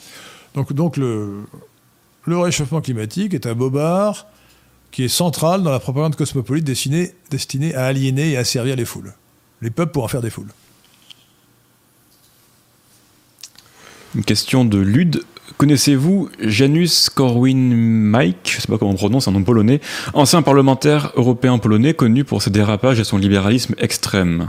Donc, 0.55 0.73
donc 0.73 0.97
le, 0.97 1.44
le, 2.24 2.39
réchauffement 2.39 2.81
climatique 2.81 3.35
est 3.35 3.47
un 3.47 3.55
bobard 3.55 4.27
qui 4.90 5.05
est 5.05 5.09
central 5.09 5.62
dans 5.62 5.70
la 5.70 5.81
propagande 5.81 6.16
cosmopolite 6.16 6.65
destinée, 6.65 7.15
destinée 7.31 7.74
à 7.74 7.86
aliéner 7.86 8.32
et 8.32 8.36
à 8.36 8.44
servir 8.44 8.77
les 8.77 8.85
foules. 8.85 9.15
Les 9.60 9.70
peuples 9.70 9.93
pour 9.93 10.05
en 10.05 10.09
faire 10.09 10.23
des 10.23 10.31
foules. 10.31 10.52
Une 14.15 14.24
question 14.24 14.65
de 14.65 14.78
Lude. 14.78 15.23
Connaissez-vous 15.56 16.28
Janusz 16.40 17.10
Korwin-Mikke, 17.10 18.50
je 18.50 18.56
ne 18.56 18.60
sais 18.60 18.68
pas 18.68 18.78
comment 18.78 18.92
on 18.92 18.96
prononce, 18.96 19.28
un 19.28 19.32
nom 19.32 19.42
polonais, 19.42 19.80
ancien 20.14 20.42
parlementaire 20.42 21.12
européen 21.16 21.58
polonais 21.58 21.94
connu 21.94 22.24
pour 22.24 22.42
ses 22.42 22.50
dérapages 22.50 23.00
et 23.00 23.04
son 23.04 23.18
libéralisme 23.18 23.74
extrême? 23.78 24.48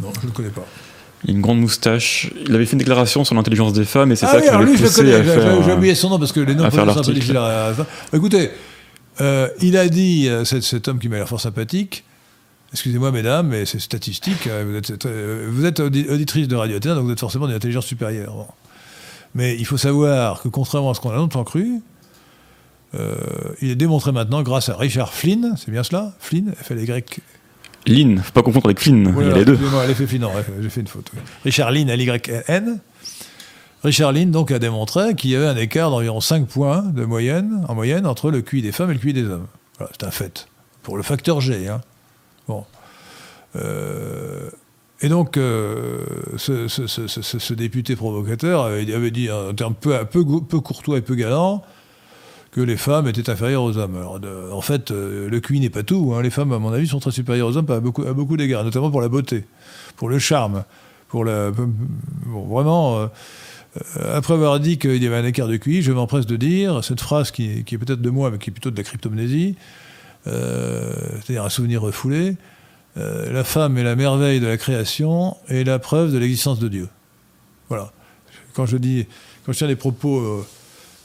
Non, 0.00 0.12
je 0.16 0.22
ne 0.22 0.26
le 0.26 0.32
connais 0.32 0.50
pas 0.50 0.66
une 1.26 1.40
grande 1.40 1.60
moustache. 1.60 2.30
Il 2.46 2.54
avait 2.54 2.66
fait 2.66 2.72
une 2.72 2.78
déclaration 2.78 3.24
sur 3.24 3.34
l'intelligence 3.34 3.72
des 3.72 3.84
femmes 3.84 4.12
et 4.12 4.16
c'est 4.16 4.26
ah 4.26 4.32
ça 4.32 4.40
qui 4.40 4.46
l'a 4.48 4.58
poussé 4.58 5.14
à 5.14 5.22
faire. 5.22 5.62
J'ai 5.62 5.72
oublié 5.72 5.94
son 5.94 6.10
nom 6.10 6.18
parce 6.18 6.32
que 6.32 6.40
les 6.40 6.54
noms 6.54 6.70
sont 6.70 6.78
un 6.78 7.74
peu. 7.74 8.16
Écoutez, 8.16 8.50
euh, 9.20 9.48
il 9.60 9.76
a 9.76 9.88
dit 9.88 10.28
euh, 10.28 10.44
cet, 10.44 10.88
homme 10.88 10.98
qui 10.98 11.08
m'a 11.08 11.16
l'air 11.16 11.28
fort 11.28 11.40
sympathique. 11.40 12.04
Excusez-moi, 12.72 13.12
mesdames, 13.12 13.48
mais 13.48 13.66
c'est 13.66 13.78
statistique. 13.78 14.48
Hein, 14.48 14.64
vous 14.66 14.76
êtes, 14.76 15.06
vous 15.06 15.64
êtes 15.64 15.80
auditrice 15.80 16.48
de 16.48 16.56
Radio 16.56 16.78
donc 16.78 17.04
vous 17.04 17.12
êtes 17.12 17.20
forcément 17.20 17.46
d'une 17.46 17.56
intelligence 17.56 17.86
supérieure. 17.86 18.48
Mais 19.34 19.56
il 19.56 19.66
faut 19.66 19.76
savoir 19.76 20.42
que 20.42 20.48
contrairement 20.48 20.90
à 20.90 20.94
ce 20.94 21.00
qu'on 21.00 21.10
a 21.10 21.16
longtemps 21.16 21.44
cru, 21.44 21.80
euh, 22.94 23.16
il 23.60 23.70
est 23.70 23.76
démontré 23.76 24.12
maintenant 24.12 24.42
grâce 24.42 24.68
à 24.68 24.76
Richard 24.76 25.12
Flynn, 25.12 25.54
c'est 25.56 25.70
bien 25.70 25.82
cela 25.82 26.12
Flynn, 26.20 26.52
F-L-Y 26.52 27.20
Lynn, 27.86 28.18
faut 28.18 28.32
pas 28.32 28.42
confondre 28.42 28.66
avec 28.66 28.80
Flynn, 28.80 29.14
il 29.20 29.26
y 29.26 29.30
a 29.30 29.34
les 29.34 29.44
deux. 29.44 29.58
Elle 29.86 29.94
fait 29.94 30.06
Flynn, 30.06 30.26
j'ai 30.60 30.70
fait 30.70 30.80
une 30.80 30.86
faute. 30.86 31.10
Richard 31.44 31.70
Lynn, 31.70 31.88
L-Y-N. 31.88 32.78
Richard 33.82 34.12
Lynn 34.12 34.30
donc 34.30 34.50
a 34.50 34.58
démontré 34.58 35.14
qu'il 35.14 35.30
y 35.30 35.36
avait 35.36 35.46
un 35.46 35.56
écart 35.56 35.90
d'environ 35.90 36.20
5 36.20 36.46
points 36.46 36.82
de 36.82 37.04
moyenne, 37.04 37.64
en 37.68 37.74
moyenne 37.74 38.06
entre 38.06 38.30
le 38.30 38.40
QI 38.40 38.62
des 38.62 38.72
femmes 38.72 38.90
et 38.90 38.94
le 38.94 39.00
QI 39.00 39.12
des 39.12 39.24
hommes. 39.24 39.46
Voilà, 39.76 39.92
c'est 39.92 40.06
un 40.06 40.10
fait. 40.10 40.46
Pour 40.82 40.96
le 40.96 41.02
facteur 41.02 41.42
G. 41.42 41.68
Hein. 41.68 41.82
Bon. 42.48 42.64
Euh, 43.56 44.48
et 45.04 45.08
donc, 45.10 45.36
euh, 45.36 45.98
ce, 46.38 47.52
député 47.52 47.94
provocateur 47.94 48.64
avait, 48.64 49.10
dit 49.10 49.28
un 49.28 49.52
terme 49.52 49.74
peu, 49.74 50.24
courtois 50.62 50.96
et 50.96 51.02
peu 51.02 51.14
galant 51.14 51.62
que 52.52 52.62
les 52.62 52.78
femmes 52.78 53.06
étaient 53.06 53.28
inférieures 53.28 53.64
aux 53.64 53.76
hommes. 53.76 53.98
En 54.50 54.60
fait, 54.62 54.92
euh, 54.92 55.28
le 55.28 55.40
QI 55.40 55.60
n'est 55.60 55.68
pas 55.68 55.82
tout. 55.82 56.14
Hein. 56.16 56.22
Les 56.22 56.30
femmes, 56.30 56.52
à 56.52 56.58
mon 56.58 56.72
avis, 56.72 56.88
sont 56.88 57.00
très 57.00 57.10
supérieures 57.10 57.48
aux 57.48 57.56
hommes 57.58 57.70
à 57.70 57.80
beaucoup, 57.80 58.36
d'égards, 58.38 58.64
notamment 58.64 58.90
pour 58.90 59.02
la 59.02 59.10
beauté, 59.10 59.44
pour 59.96 60.08
le 60.08 60.18
charme, 60.18 60.64
pour 61.08 61.26
la. 61.26 61.50
vraiment. 62.26 62.96
Euh, 62.96 63.06
après 64.16 64.32
avoir 64.32 64.58
dit 64.58 64.78
qu'il 64.78 65.02
y 65.02 65.06
avait 65.06 65.16
un 65.16 65.26
écart 65.26 65.48
de 65.48 65.58
QI, 65.58 65.82
je 65.82 65.92
m'empresse 65.92 66.24
de 66.24 66.36
dire 66.36 66.82
cette 66.82 67.02
phrase 67.02 67.30
qui, 67.30 67.58
est 67.58 67.78
peut-être 67.78 68.00
de 68.00 68.10
moi, 68.10 68.30
mais 68.30 68.38
qui 68.38 68.48
est 68.48 68.54
plutôt 68.54 68.70
de 68.70 68.76
la 68.78 68.84
cryptomnésie, 68.84 69.56
euh, 70.28 70.94
c'est-à-dire 71.20 71.44
un 71.44 71.50
souvenir 71.50 71.82
refoulé. 71.82 72.38
La 72.96 73.44
femme 73.44 73.76
est 73.78 73.82
la 73.82 73.96
merveille 73.96 74.40
de 74.40 74.46
la 74.46 74.56
création 74.56 75.36
et 75.48 75.64
la 75.64 75.78
preuve 75.78 76.12
de 76.12 76.18
l'existence 76.18 76.58
de 76.58 76.68
Dieu. 76.68 76.88
Voilà. 77.68 77.92
Quand 78.54 78.66
je 78.66 78.76
dis, 78.76 79.06
quand 79.44 79.52
je 79.52 79.58
tiens 79.58 79.66
des 79.66 79.76
propos 79.76 80.44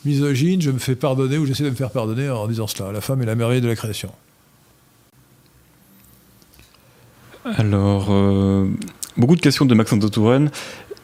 misogyne, 0.05 0.61
je 0.61 0.71
me 0.71 0.79
fais 0.79 0.95
pardonner 0.95 1.37
ou 1.37 1.45
j'essaie 1.45 1.63
de 1.63 1.69
me 1.69 1.75
faire 1.75 1.91
pardonner 1.91 2.29
en 2.29 2.47
disant 2.47 2.67
cela. 2.67 2.91
La 2.91 3.01
femme 3.01 3.21
est 3.21 3.25
la 3.25 3.35
merveille 3.35 3.61
de 3.61 3.67
la 3.67 3.75
création. 3.75 4.11
Alors, 7.57 8.07
euh, 8.09 8.67
beaucoup 9.17 9.35
de 9.35 9.41
questions 9.41 9.65
de 9.65 9.73
Maxence 9.73 9.99
de 9.99 10.07
Touraine. 10.07 10.51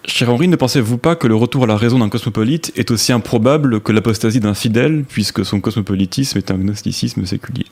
Cher 0.06 0.30
Henri, 0.30 0.48
ne 0.48 0.56
pensez-vous 0.56 0.99
pas 0.99 1.16
que 1.16 1.26
le 1.26 1.36
retour 1.36 1.64
à 1.64 1.68
la 1.68 1.78
raison 1.78 1.98
d'un 1.98 2.10
cosmopolite 2.10 2.72
est 2.76 2.91
aussi 2.91 3.12
improbable 3.12 3.82
que 3.82 3.91
l'apostasie 3.91 4.40
d'un 4.40 4.53
fidèle, 4.53 5.03
puisque 5.07 5.44
son 5.44 5.60
cosmopolitisme 5.60 6.38
est 6.38 6.52
un 6.52 6.57
gnosticisme 6.57 7.26
séculier? 7.26 7.66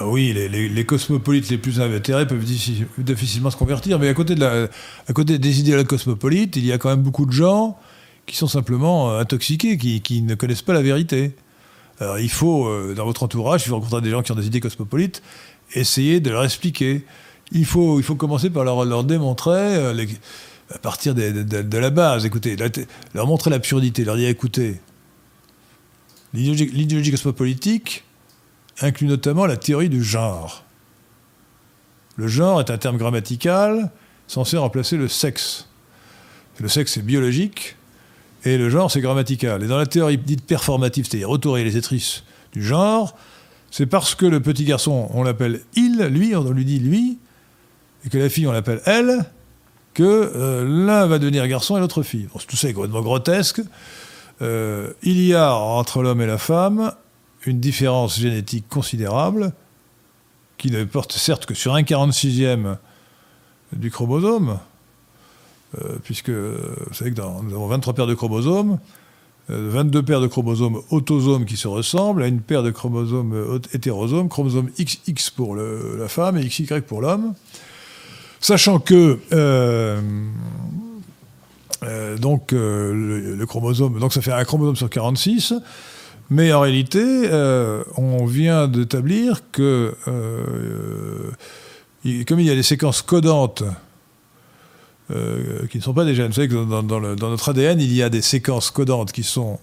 Oui, 0.00 0.32
les, 0.32 0.84
cosmopolites 0.84 1.48
les 1.50 1.58
plus 1.58 1.80
invétérés 1.80 2.26
peuvent 2.26 2.44
difficilement 2.98 3.50
se 3.50 3.56
convertir, 3.56 3.98
mais 3.98 4.08
à 4.08 4.14
côté, 4.14 5.38
des 5.38 5.60
idéologues 5.60 5.86
cosmopolites, 5.86 6.56
il 6.56 6.66
y 6.66 6.72
a 6.72 6.78
quand 6.78 6.88
même 6.88 7.02
beaucoup 7.02 7.26
de 7.26 7.32
gens 7.32 7.78
qui 8.26 8.36
sont 8.36 8.46
simplement 8.46 9.10
euh, 9.10 9.20
intoxiqués, 9.20 9.76
qui, 9.76 10.22
ne 10.22 10.34
connaissent 10.34 10.62
pas 10.62 10.72
la 10.72 10.82
vérité. 10.82 11.36
Alors 12.00 12.18
il 12.18 12.30
faut, 12.30 12.66
euh, 12.66 12.94
dans 12.96 13.04
votre 13.04 13.22
entourage, 13.22 13.62
si 13.62 13.68
vous 13.68 13.76
rencontrez 13.76 14.00
des 14.00 14.10
gens 14.10 14.22
qui 14.22 14.32
ont 14.32 14.36
des 14.36 14.46
idées 14.46 14.60
cosmopolites, 14.60 15.22
essayer 15.74 16.20
de 16.20 16.30
leur 16.30 16.44
expliquer. 16.44 17.04
Il 17.52 17.66
faut, 17.66 18.00
commencer 18.16 18.50
par 18.50 18.64
leur, 18.64 19.04
démontrer, 19.04 19.76
euh, 19.76 20.06
à 20.70 20.78
partir 20.78 21.14
de, 21.14 21.42
de, 21.42 21.78
la 21.78 21.90
base, 21.90 22.24
écoutez, 22.24 22.56
leur 23.14 23.26
montrer 23.26 23.50
l'absurdité, 23.50 24.04
leur 24.04 24.16
dire 24.16 24.28
écoutez, 24.28 24.80
l'idéologie 26.32 27.10
cosmopolitique 27.10 28.04
inclut 28.80 29.06
notamment 29.06 29.46
la 29.46 29.56
théorie 29.56 29.88
du 29.88 30.02
genre. 30.02 30.64
Le 32.16 32.28
genre 32.28 32.60
est 32.60 32.70
un 32.70 32.78
terme 32.78 32.96
grammatical 32.96 33.90
censé 34.26 34.56
remplacer 34.56 34.96
le 34.96 35.08
sexe. 35.08 35.68
Le 36.60 36.68
sexe 36.68 36.96
est 36.96 37.02
biologique 37.02 37.76
et 38.44 38.56
le 38.56 38.70
genre 38.70 38.90
c'est 38.90 39.00
grammatical. 39.00 39.62
Et 39.62 39.66
dans 39.66 39.78
la 39.78 39.86
théorie 39.86 40.18
dite 40.18 40.46
performative, 40.46 41.06
c'est-à-dire 41.08 41.30
autoréalisatrice 41.30 42.24
du 42.52 42.62
genre, 42.62 43.16
c'est 43.70 43.86
parce 43.86 44.14
que 44.14 44.26
le 44.26 44.40
petit 44.40 44.64
garçon, 44.64 45.08
on 45.12 45.24
l'appelle 45.24 45.60
il, 45.74 45.98
lui, 46.04 46.36
on 46.36 46.48
lui 46.50 46.64
dit 46.64 46.78
lui, 46.78 47.18
et 48.04 48.08
que 48.08 48.18
la 48.18 48.28
fille, 48.28 48.46
on 48.46 48.52
l'appelle 48.52 48.80
elle, 48.86 49.24
que 49.94 50.02
euh, 50.02 50.64
l'un 50.64 51.06
va 51.06 51.18
devenir 51.18 51.46
garçon 51.48 51.76
et 51.76 51.80
l'autre 51.80 52.02
fille. 52.02 52.28
tout 52.46 52.56
ça 52.56 52.68
est 52.68 52.72
complètement 52.72 53.02
grotesque. 53.02 53.62
Euh, 54.42 54.92
il 55.02 55.20
y 55.20 55.34
a 55.34 55.54
entre 55.54 56.02
l'homme 56.02 56.20
et 56.20 56.26
la 56.26 56.38
femme 56.38 56.92
une 57.46 57.60
différence 57.60 58.18
génétique 58.18 58.68
considérable 58.68 59.52
qui 60.58 60.70
ne 60.70 60.84
porte 60.84 61.12
certes 61.12 61.46
que 61.46 61.54
sur 61.54 61.74
un 61.74 61.82
46e 61.82 62.76
du 63.72 63.90
chromosome, 63.90 64.58
euh, 65.78 65.96
puisque 66.02 66.30
vous 66.30 66.94
savez 66.94 67.12
que 67.12 67.20
nous 67.20 67.54
avons 67.54 67.66
23 67.66 67.94
paires 67.94 68.06
de 68.06 68.14
chromosomes, 68.14 68.78
22 69.48 69.98
euh, 69.98 70.02
paires 70.02 70.20
de 70.20 70.26
chromosomes 70.26 70.80
autosomes 70.90 71.44
qui 71.44 71.56
se 71.56 71.68
ressemblent 71.68 72.22
à 72.22 72.28
une 72.28 72.40
paire 72.40 72.62
de 72.62 72.70
chromosomes 72.70 73.60
hétérosomes, 73.72 74.28
chromosome 74.28 74.70
XX 74.78 75.30
pour 75.30 75.56
la 75.56 76.08
femme 76.08 76.38
et 76.38 76.46
XY 76.46 76.80
pour 76.86 77.00
l'homme. 77.00 77.34
Sachant 78.40 78.78
que 78.78 79.18
euh, 79.32 80.00
le, 81.82 83.44
chromosome, 83.46 83.98
donc 83.98 84.12
ça 84.12 84.20
fait 84.20 84.32
un 84.32 84.44
chromosome 84.44 84.76
sur 84.76 84.90
46, 84.90 85.54
mais 86.34 86.52
en 86.52 86.60
réalité, 86.60 87.00
euh, 87.00 87.84
on 87.96 88.26
vient 88.26 88.66
d'établir 88.66 89.42
que, 89.52 89.94
euh, 90.08 91.30
comme 92.26 92.40
il 92.40 92.46
y 92.46 92.50
a 92.50 92.56
des 92.56 92.64
séquences 92.64 93.02
codantes 93.02 93.62
euh, 95.12 95.64
qui 95.68 95.78
ne 95.78 95.82
sont 95.82 95.94
pas 95.94 96.04
des 96.04 96.16
gènes, 96.16 96.26
vous 96.26 96.32
savez 96.32 96.48
que 96.48 96.54
dans, 96.54 96.82
notre 96.82 97.50
ADN, 97.50 97.80
il 97.80 97.92
y 97.92 98.02
a 98.02 98.08
des 98.08 98.20
séquences 98.20 98.72
codantes 98.72 99.12
qui 99.12 99.22
sont 99.22 99.60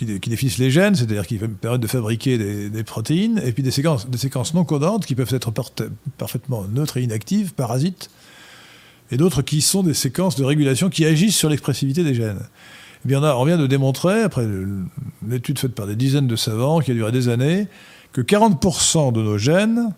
définissent 0.00 0.56
les 0.56 0.70
gènes, 0.70 0.94
c'est-à-dire 0.94 1.26
qui 1.26 1.36
permettent 1.36 1.82
de 1.82 1.86
fabriquer 1.86 2.38
des, 2.70 2.84
protéines, 2.84 3.38
et 3.44 3.52
puis 3.52 3.62
des 3.62 3.70
séquences, 3.70 4.08
des 4.08 4.16
séquences 4.16 4.54
non 4.54 4.64
codantes 4.64 5.04
qui 5.04 5.14
peuvent 5.14 5.34
être 5.34 5.52
parfaitement 6.16 6.64
neutres 6.72 6.96
et 6.96 7.02
inactives, 7.02 7.52
parasites, 7.52 8.08
et 9.10 9.18
d'autres 9.18 9.42
qui 9.42 9.60
sont 9.60 9.82
des 9.82 9.92
séquences 9.92 10.36
de 10.36 10.44
régulation 10.44 10.88
qui 10.88 11.04
agissent 11.04 11.36
sur 11.36 11.50
l'expressivité 11.50 12.02
des 12.02 12.14
gènes. 12.14 12.40
Eh 13.08 13.16
on 13.16 13.44
vient 13.44 13.56
de 13.56 13.66
démontrer, 13.66 14.22
après 14.22 14.46
l'étude 15.26 15.58
faite 15.58 15.74
par 15.74 15.86
des 15.86 15.96
dizaines 15.96 16.26
de 16.26 16.36
savants 16.36 16.80
qui 16.80 16.90
a 16.90 16.94
duré 16.94 17.12
des 17.12 17.28
années, 17.28 17.66
que 18.12 18.20
40% 18.20 19.12
de 19.12 19.22
nos 19.22 19.38
gènes 19.38 19.94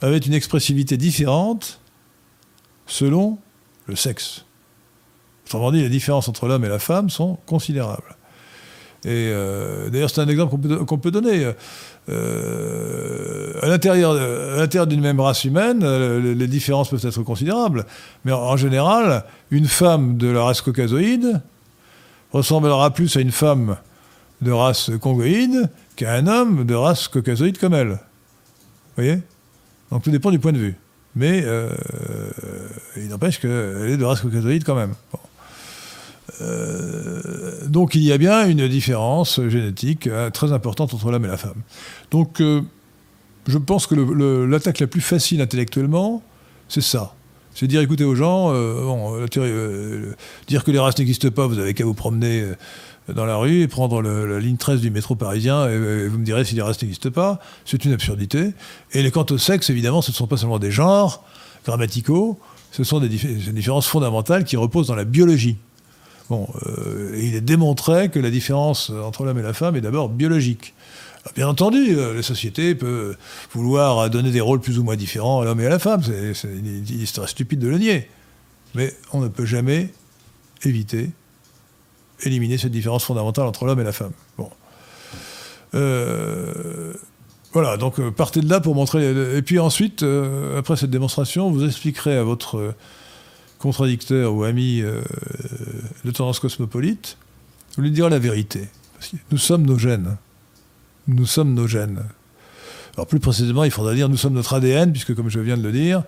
avaient 0.00 0.18
une 0.18 0.34
expressivité 0.34 0.96
différente 0.96 1.80
selon 2.86 3.38
le 3.86 3.96
sexe. 3.96 4.44
Autrement 5.46 5.72
dit, 5.72 5.82
les 5.82 5.88
différences 5.88 6.28
entre 6.28 6.46
l'homme 6.46 6.64
et 6.64 6.68
la 6.68 6.78
femme 6.78 7.10
sont 7.10 7.38
considérables. 7.46 8.16
Et 9.04 9.30
euh, 9.32 9.88
d'ailleurs, 9.88 10.10
c'est 10.10 10.20
un 10.20 10.28
exemple 10.28 10.56
qu'on 10.84 10.98
peut, 10.98 11.10
donner. 11.10 11.50
Euh, 12.08 13.52
à 13.62 13.66
l'intérieur 13.66 14.86
d'une 14.86 15.00
même 15.00 15.20
race 15.20 15.44
humaine, 15.44 15.80
euh, 15.82 16.34
les 16.34 16.46
différences 16.46 16.90
peuvent 16.90 17.04
être 17.04 17.22
considérables. 17.22 17.86
Mais 18.24 18.32
en 18.32 18.56
général, 18.56 19.24
une 19.50 19.66
femme 19.66 20.18
de 20.18 20.28
la 20.28 20.44
race 20.44 20.60
caucasoïde 20.60 21.40
ressemblera 22.32 22.92
plus 22.92 23.16
à 23.16 23.20
une 23.20 23.32
femme 23.32 23.76
de 24.40 24.52
race 24.52 24.90
congoïde 25.00 25.68
qu'à 25.96 26.14
un 26.14 26.26
homme 26.26 26.64
de 26.64 26.74
race 26.74 27.08
caucasoïde 27.08 27.58
comme 27.58 27.74
elle. 27.74 27.90
Vous 27.90 28.96
voyez? 28.96 29.18
Donc 29.90 30.02
tout 30.02 30.10
dépend 30.10 30.30
du 30.30 30.38
point 30.38 30.52
de 30.52 30.58
vue. 30.58 30.76
Mais 31.16 31.42
euh, 31.44 31.70
il 32.96 33.08
n'empêche 33.08 33.40
qu'elle 33.40 33.90
est 33.90 33.96
de 33.96 34.04
race 34.04 34.20
caucasoïde 34.20 34.64
quand 34.64 34.76
même. 34.76 34.94
Euh, 36.40 37.66
donc 37.66 37.94
il 37.94 38.02
y 38.02 38.12
a 38.12 38.18
bien 38.18 38.48
une 38.48 38.68
différence 38.68 39.40
génétique 39.48 40.06
euh, 40.06 40.30
très 40.30 40.52
importante 40.52 40.94
entre 40.94 41.10
l'homme 41.10 41.24
et 41.24 41.28
la 41.28 41.36
femme. 41.36 41.62
Donc 42.10 42.40
je 42.40 43.58
pense 43.58 43.86
que 43.86 43.94
l'attaque 44.44 44.78
la 44.78 44.86
plus 44.86 45.00
facile 45.00 45.40
intellectuellement, 45.40 46.22
c'est 46.68 46.80
ça. 46.80 47.14
C'est 47.60 47.66
dire, 47.66 47.82
écoutez 47.82 48.04
aux 48.04 48.14
gens, 48.14 48.54
euh, 48.54 49.26
euh, 49.36 50.14
dire 50.48 50.64
que 50.64 50.70
les 50.70 50.78
races 50.78 50.96
n'existent 50.96 51.28
pas, 51.28 51.46
vous 51.46 51.58
avez 51.58 51.74
qu'à 51.74 51.84
vous 51.84 51.92
promener 51.92 52.40
euh, 52.40 52.54
dans 53.12 53.26
la 53.26 53.36
rue 53.36 53.60
et 53.60 53.68
prendre 53.68 54.00
la 54.00 54.40
ligne 54.40 54.56
13 54.56 54.80
du 54.80 54.90
métro 54.90 55.14
parisien 55.14 55.68
et, 55.68 56.08
vous 56.08 56.16
me 56.16 56.24
direz 56.24 56.46
si 56.46 56.54
les 56.54 56.62
races 56.62 56.80
n'existent 56.80 57.10
pas. 57.10 57.38
C'est 57.66 57.84
une 57.84 57.92
absurdité. 57.92 58.54
Et 58.94 59.10
quant 59.10 59.26
au 59.28 59.36
sexe, 59.36 59.68
évidemment, 59.68 60.00
ce 60.00 60.10
ne 60.10 60.14
sont 60.14 60.26
pas 60.26 60.38
seulement 60.38 60.58
des 60.58 60.70
genres 60.70 61.22
grammaticaux, 61.66 62.38
ce 62.72 62.82
sont 62.82 62.98
des, 62.98 63.10
différences 63.10 63.88
fondamentales 63.88 64.44
qui 64.44 64.56
reposent 64.56 64.86
dans 64.86 64.94
la 64.94 65.04
biologie. 65.04 65.58
Bon, 66.30 66.48
il 67.14 67.34
est 67.34 67.42
démontré 67.42 68.08
que 68.08 68.18
la 68.18 68.30
différence 68.30 68.88
entre 68.88 69.24
l'homme 69.24 69.38
et 69.38 69.42
la 69.42 69.52
femme 69.52 69.76
est 69.76 69.82
d'abord 69.82 70.08
biologique. 70.08 70.72
Bien 71.36 71.48
entendu, 71.48 71.96
euh, 71.98 72.14
les 72.14 72.22
sociétés 72.22 72.74
peuvent 72.74 73.16
vouloir 73.52 74.08
donner 74.08 74.30
des 74.30 74.40
rôles 74.40 74.60
plus 74.60 74.78
ou 74.78 74.84
moins 74.84 74.96
différents 74.96 75.40
à 75.40 75.44
l'homme 75.44 75.60
et 75.60 75.66
à 75.66 75.68
la 75.68 75.78
femme. 75.78 76.02
C'est 76.02 76.48
une 76.48 76.84
histoire 76.88 77.28
stupide 77.28 77.58
de 77.58 77.68
le 77.68 77.78
nier. 77.78 78.08
Mais 78.74 78.94
on 79.12 79.20
ne 79.20 79.28
peut 79.28 79.44
jamais 79.44 79.92
éviter, 80.62 81.10
éliminer 82.22 82.56
cette 82.56 82.72
différence 82.72 83.04
fondamentale 83.04 83.46
entre 83.46 83.66
l'homme 83.66 83.80
et 83.80 83.84
la 83.84 83.92
femme. 83.92 84.12
Euh, 85.74 86.94
voilà, 87.52 87.76
donc 87.76 88.00
euh, 88.00 88.10
partez 88.10 88.40
de 88.40 88.48
là 88.48 88.60
pour 88.60 88.74
montrer. 88.74 89.36
Et 89.36 89.42
puis 89.42 89.58
ensuite, 89.58 90.04
après 90.56 90.76
cette 90.76 90.90
démonstration, 90.90 91.50
vous 91.50 91.66
expliquerez 91.66 92.16
à 92.16 92.22
votre 92.22 92.74
contradicteur 93.58 94.32
ou 94.32 94.44
ami 94.44 94.80
de 94.80 96.10
tendance 96.12 96.40
cosmopolite, 96.40 97.18
vous 97.76 97.82
lui 97.82 97.90
direz 97.90 98.08
la 98.08 98.18
vérité. 98.18 98.68
Nous 99.30 99.38
sommes 99.38 99.66
nos 99.66 99.78
gènes 99.78 100.16
nous 101.14 101.26
sommes 101.26 101.54
nos 101.54 101.66
gènes. 101.66 102.02
Alors 102.96 103.06
plus 103.06 103.20
précisément, 103.20 103.64
il 103.64 103.70
faudra 103.70 103.94
dire 103.94 104.08
nous 104.08 104.16
sommes 104.16 104.34
notre 104.34 104.54
ADN, 104.54 104.92
puisque 104.92 105.14
comme 105.14 105.28
je 105.28 105.40
viens 105.40 105.56
de 105.56 105.62
le 105.62 105.72
dire, 105.72 106.02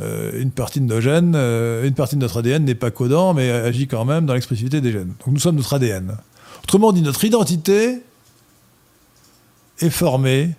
euh, 0.00 0.40
une 0.40 0.50
partie 0.50 0.80
de 0.80 0.86
nos 0.86 1.00
gènes, 1.00 1.34
euh, 1.36 1.86
une 1.86 1.94
partie 1.94 2.16
de 2.16 2.20
notre 2.20 2.38
ADN 2.38 2.64
n'est 2.64 2.74
pas 2.74 2.90
codant, 2.90 3.34
mais 3.34 3.50
agit 3.50 3.86
quand 3.86 4.04
même 4.04 4.26
dans 4.26 4.34
l'expressivité 4.34 4.80
des 4.80 4.92
gènes. 4.92 5.14
Donc 5.24 5.34
nous 5.34 5.38
sommes 5.40 5.56
notre 5.56 5.74
ADN. 5.74 6.16
Autrement 6.62 6.92
dit, 6.92 7.02
notre 7.02 7.24
identité 7.24 8.00
est 9.80 9.90
formée 9.90 10.50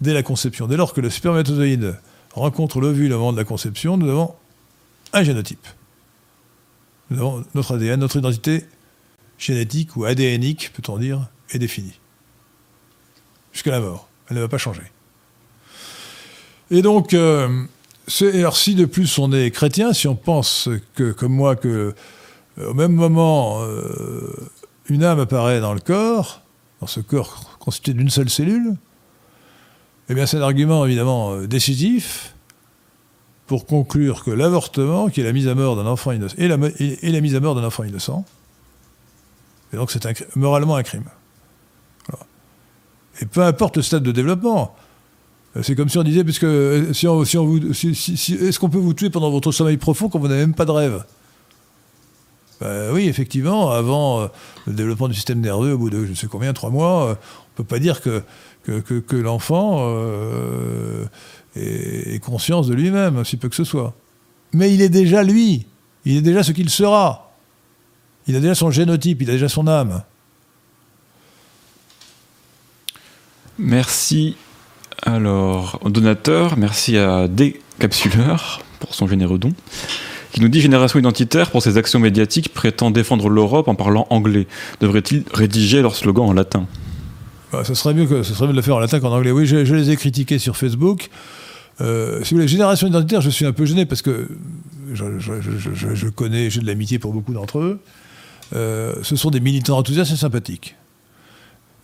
dès 0.00 0.14
la 0.14 0.22
conception. 0.22 0.66
Dès 0.66 0.76
lors 0.76 0.94
que 0.94 1.00
le 1.00 1.10
spermatozoïde 1.10 1.96
rencontre 2.32 2.80
l'ovule 2.80 3.12
au 3.12 3.18
moment 3.18 3.32
de 3.32 3.38
la 3.38 3.44
conception, 3.44 3.96
nous 3.96 4.08
avons 4.08 4.34
un 5.12 5.22
génotype. 5.22 5.66
Nous 7.10 7.18
avons 7.18 7.44
notre 7.54 7.76
ADN, 7.76 8.00
notre 8.00 8.18
identité 8.18 8.64
génétique 9.38 9.96
ou 9.96 10.04
ADNique, 10.04 10.72
peut-on 10.74 10.98
dire, 10.98 11.28
est 11.50 11.58
définie 11.58 11.98
jusqu'à 13.58 13.72
la 13.72 13.80
mort. 13.80 14.06
Elle 14.30 14.36
ne 14.36 14.42
va 14.42 14.48
pas 14.48 14.58
changer. 14.58 14.84
Et 16.70 16.80
donc, 16.80 17.12
euh, 17.12 17.64
alors 18.22 18.56
si 18.56 18.76
de 18.76 18.84
plus 18.84 19.18
on 19.18 19.32
est 19.32 19.50
chrétien, 19.50 19.92
si 19.92 20.06
on 20.06 20.14
pense 20.14 20.68
que, 20.94 21.10
comme 21.10 21.32
moi, 21.32 21.56
que 21.56 21.92
euh, 22.58 22.70
au 22.70 22.74
même 22.74 22.92
moment, 22.92 23.60
euh, 23.62 24.32
une 24.88 25.02
âme 25.02 25.18
apparaît 25.18 25.60
dans 25.60 25.74
le 25.74 25.80
corps, 25.80 26.42
dans 26.80 26.86
ce 26.86 27.00
corps 27.00 27.58
constitué 27.58 27.94
d'une 27.94 28.10
seule 28.10 28.30
cellule, 28.30 28.76
eh 30.08 30.14
bien 30.14 30.24
c'est 30.24 30.36
un 30.36 30.42
argument 30.42 30.86
évidemment 30.86 31.36
décisif 31.38 32.34
pour 33.48 33.66
conclure 33.66 34.22
que 34.22 34.30
l'avortement, 34.30 35.08
qui 35.08 35.20
est 35.20 35.24
la 35.24 35.32
mise 35.32 35.48
à 35.48 35.56
mort 35.56 35.74
d'un 35.74 35.86
enfant 35.86 36.12
innocent, 36.12 36.36
est 36.38 36.46
la 36.46 37.20
mise 37.20 37.34
à 37.34 37.40
mort 37.40 37.56
d'un 37.56 37.64
enfant 37.64 37.82
innocent, 37.82 38.24
et 39.72 39.76
donc 39.76 39.90
c'est 39.90 40.36
moralement 40.36 40.76
un 40.76 40.84
crime. 40.84 41.04
Et 43.20 43.26
peu 43.26 43.42
importe 43.42 43.76
le 43.76 43.82
stade 43.82 44.02
de 44.02 44.12
développement. 44.12 44.74
Euh, 45.56 45.62
c'est 45.62 45.74
comme 45.74 45.88
si 45.88 45.98
on 45.98 46.02
disait, 46.02 46.24
puisque 46.24 46.44
euh, 46.44 46.92
si 46.92 47.06
on, 47.06 47.16
vous, 47.44 47.58
est-ce 47.70 48.58
qu'on 48.58 48.68
peut 48.68 48.78
vous 48.78 48.94
tuer 48.94 49.10
pendant 49.10 49.30
votre 49.30 49.52
sommeil 49.52 49.76
profond 49.76 50.08
quand 50.08 50.18
vous 50.18 50.28
n'avez 50.28 50.40
même 50.40 50.54
pas 50.54 50.64
de 50.64 50.70
rêve? 50.70 51.04
Ben 52.60 52.92
Oui, 52.92 53.08
effectivement, 53.08 53.70
avant 53.70 54.20
euh, 54.20 54.26
le 54.66 54.72
développement 54.74 55.08
du 55.08 55.14
système 55.14 55.40
nerveux, 55.40 55.72
au 55.72 55.78
bout 55.78 55.90
de 55.90 56.04
je 56.04 56.10
ne 56.10 56.14
sais 56.14 56.26
combien, 56.26 56.52
trois 56.52 56.70
mois, 56.70 57.04
on 57.04 57.08
ne 57.10 57.14
peut 57.56 57.64
pas 57.64 57.78
dire 57.78 58.00
que, 58.02 58.22
que, 58.64 59.16
l'enfant 59.16 59.88
ait, 61.56 62.18
conscience 62.20 62.66
de 62.66 62.74
lui-même, 62.74 63.24
si 63.24 63.36
peu 63.36 63.48
que 63.48 63.56
ce 63.56 63.64
soit. 63.64 63.94
Mais 64.52 64.72
il 64.74 64.82
est 64.82 64.88
déjà 64.88 65.22
lui, 65.22 65.66
il 66.04 66.16
est 66.16 66.22
déjà 66.22 66.42
ce 66.42 66.52
qu'il 66.52 66.70
sera. 66.70 67.32
Il 68.26 68.36
a 68.36 68.40
déjà 68.40 68.54
son 68.54 68.70
génotype, 68.70 69.22
il 69.22 69.30
a 69.30 69.34
déjà 69.34 69.48
son 69.48 69.66
âme. 69.66 70.02
Merci 73.58 74.36
alors 75.02 75.78
au 75.82 75.90
donateur, 75.90 76.56
merci 76.56 76.96
à 76.96 77.28
Décapsuleur 77.28 78.62
pour 78.80 78.94
son 78.94 79.06
généreux 79.06 79.38
don, 79.38 79.52
qui 80.32 80.40
nous 80.40 80.48
dit 80.48 80.60
Génération 80.60 80.98
identitaire, 80.98 81.50
pour 81.50 81.62
ses 81.62 81.76
actions 81.76 81.98
médiatiques, 81.98 82.52
prétend 82.52 82.90
défendre 82.90 83.28
l'Europe 83.28 83.68
en 83.68 83.74
parlant 83.74 84.06
anglais. 84.10 84.46
Devrait-il 84.80 85.24
rédiger 85.32 85.82
leur 85.82 85.96
slogan 85.96 86.26
en 86.26 86.32
latin? 86.32 86.66
Bah, 87.52 87.64
ce, 87.64 87.74
serait 87.74 87.94
mieux 87.94 88.06
que, 88.06 88.22
ce 88.22 88.34
serait 88.34 88.46
mieux 88.46 88.52
de 88.52 88.58
le 88.58 88.62
faire 88.62 88.76
en 88.76 88.80
latin 88.80 89.00
qu'en 89.00 89.12
anglais. 89.12 89.30
Oui, 89.30 89.46
je, 89.46 89.56
les 89.56 89.90
ai 89.90 89.96
critiqués 89.96 90.38
sur 90.38 90.56
Facebook. 90.56 91.08
Euh, 91.80 92.22
si 92.24 92.34
vous 92.34 92.38
voulez, 92.38 92.48
Génération 92.48 92.86
identitaire, 92.86 93.20
je 93.20 93.30
suis 93.30 93.46
un 93.46 93.52
peu 93.52 93.64
gêné 93.64 93.86
parce 93.86 94.02
que 94.02 94.28
je, 94.92 95.04
je 95.18 96.08
connais, 96.08 96.50
j'ai 96.50 96.60
de 96.60 96.66
l'amitié 96.66 96.98
pour 96.98 97.12
beaucoup 97.12 97.32
d'entre 97.32 97.58
eux. 97.60 97.80
Euh, 98.54 98.94
ce 99.02 99.16
sont 99.16 99.30
des 99.30 99.40
militants 99.40 99.78
enthousiastes 99.78 100.12
et 100.12 100.16
sympathiques. 100.16 100.76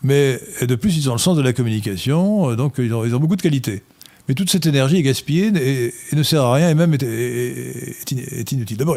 Mais 0.05 0.39
de 0.61 0.75
plus, 0.77 0.97
ils 0.97 1.11
ont 1.11 1.15
le 1.15 1.19
sens 1.19 1.37
de 1.37 1.43
la 1.43 1.53
communication, 1.53 2.51
euh, 2.51 2.57
donc 2.57 2.75
ils 2.79 2.93
ont, 2.95 3.05
ils 3.05 3.15
ont 3.15 3.19
beaucoup 3.19 3.37
de 3.37 3.43
qualités. 3.43 3.83
Mais 4.29 4.35
toute 4.35 4.51
cette 4.51 4.67
énergie 4.67 4.97
est 4.97 5.03
gaspillée 5.03 5.53
et, 5.57 5.95
ne 6.15 6.23
sert 6.23 6.43
à 6.43 6.55
rien 6.55 6.71
et 6.71 6.75
même 6.75 6.95
est, 6.95 8.53
inutile. 8.53 8.77
D'abord, 8.77 8.97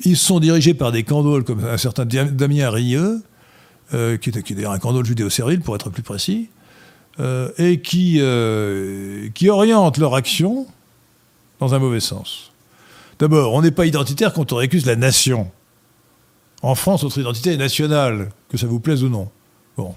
ils 0.00 0.16
sont 0.16 0.40
dirigés 0.40 0.74
par 0.74 0.92
des 0.92 1.02
candoles 1.02 1.44
comme 1.44 1.64
un 1.64 1.76
certain 1.76 2.04
Damien 2.04 2.70
Rieux, 2.70 3.22
euh, 3.92 4.16
qui, 4.16 4.30
est, 4.30 4.52
d'ailleurs 4.52 4.72
un 4.72 4.78
candole 4.78 5.04
judéo-servile 5.04 5.60
pour 5.60 5.74
être 5.74 5.90
plus 5.90 6.02
précis, 6.02 6.48
euh, 7.20 7.50
et 7.58 7.80
qui, 7.80 8.16
euh, 8.20 9.28
qui 9.34 9.48
orientent 9.48 9.98
leur 9.98 10.14
action 10.14 10.66
dans 11.60 11.74
un 11.74 11.78
mauvais 11.78 12.00
sens. 12.00 12.50
D'abord, 13.18 13.52
on 13.52 13.62
n'est 13.62 13.70
pas 13.70 13.86
identitaire 13.86 14.32
quand 14.32 14.52
on 14.52 14.56
récuse 14.56 14.86
la 14.86 14.96
nation. 14.96 15.50
En 16.62 16.74
France, 16.74 17.04
notre 17.04 17.20
identité 17.20 17.52
est 17.52 17.56
nationale, 17.58 18.30
que 18.48 18.56
ça 18.56 18.66
vous 18.66 18.80
plaise 18.80 19.04
ou 19.04 19.08
non. 19.08 19.28
Bon. 19.76 19.94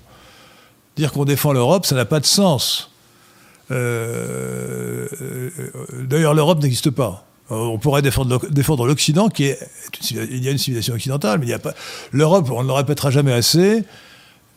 Dire 0.95 1.11
qu'on 1.11 1.25
défend 1.25 1.53
l'Europe, 1.53 1.85
ça 1.85 1.95
n'a 1.95 2.05
pas 2.05 2.19
de 2.19 2.25
sens. 2.25 2.91
Euh, 3.71 5.07
d'ailleurs, 6.07 6.33
l'Europe 6.33 6.61
n'existe 6.61 6.89
pas. 6.89 7.25
On 7.49 7.77
pourrait 7.77 8.01
défendre 8.01 8.85
l'Occident, 8.85 9.29
qui 9.29 9.45
est 9.45 9.59
il 10.11 10.43
y 10.43 10.49
a 10.49 10.51
une 10.51 10.57
civilisation 10.57 10.95
occidentale, 10.95 11.39
mais 11.39 11.45
il 11.45 11.49
n'y 11.49 11.55
a 11.55 11.59
pas 11.59 11.73
l'Europe. 12.11 12.49
On 12.51 12.61
ne 12.61 12.67
le 12.67 12.73
répétera 12.73 13.09
jamais 13.09 13.31
assez. 13.31 13.83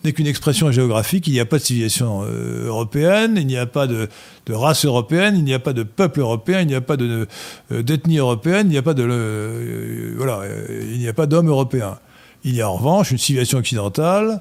N'est 0.02 0.12
qu'une 0.12 0.26
expression 0.26 0.72
géographique. 0.72 1.26
Il 1.26 1.34
n'y 1.34 1.40
a 1.40 1.44
pas 1.44 1.58
de 1.58 1.62
civilisation 1.62 2.22
euh, 2.24 2.66
européenne. 2.66 3.34
Il 3.36 3.46
n'y 3.46 3.58
a 3.58 3.66
pas 3.66 3.86
de, 3.86 4.08
race 4.48 4.86
européenne. 4.86 5.36
Il 5.36 5.44
n'y 5.44 5.54
a 5.54 5.58
pas 5.58 5.74
de 5.74 5.82
peuple 5.82 6.20
européen. 6.20 6.62
Il 6.62 6.66
n'y 6.66 6.74
a 6.74 6.80
pas 6.80 6.96
euh, 6.98 7.26
d'ethnie 7.70 8.18
européenne. 8.18 8.68
Il 8.68 8.70
n'y 8.70 8.78
a 8.78 8.82
pas 8.82 8.94
de 8.94 10.14
voilà. 10.16 10.40
Il 10.80 10.98
n'y 10.98 11.08
a 11.08 11.12
pas 11.12 11.26
d'homme 11.26 11.48
européen. 11.48 11.98
Il 12.44 12.56
y 12.56 12.62
a 12.62 12.70
en 12.70 12.74
revanche 12.74 13.10
une 13.10 13.18
civilisation 13.18 13.58
occidentale. 13.58 14.40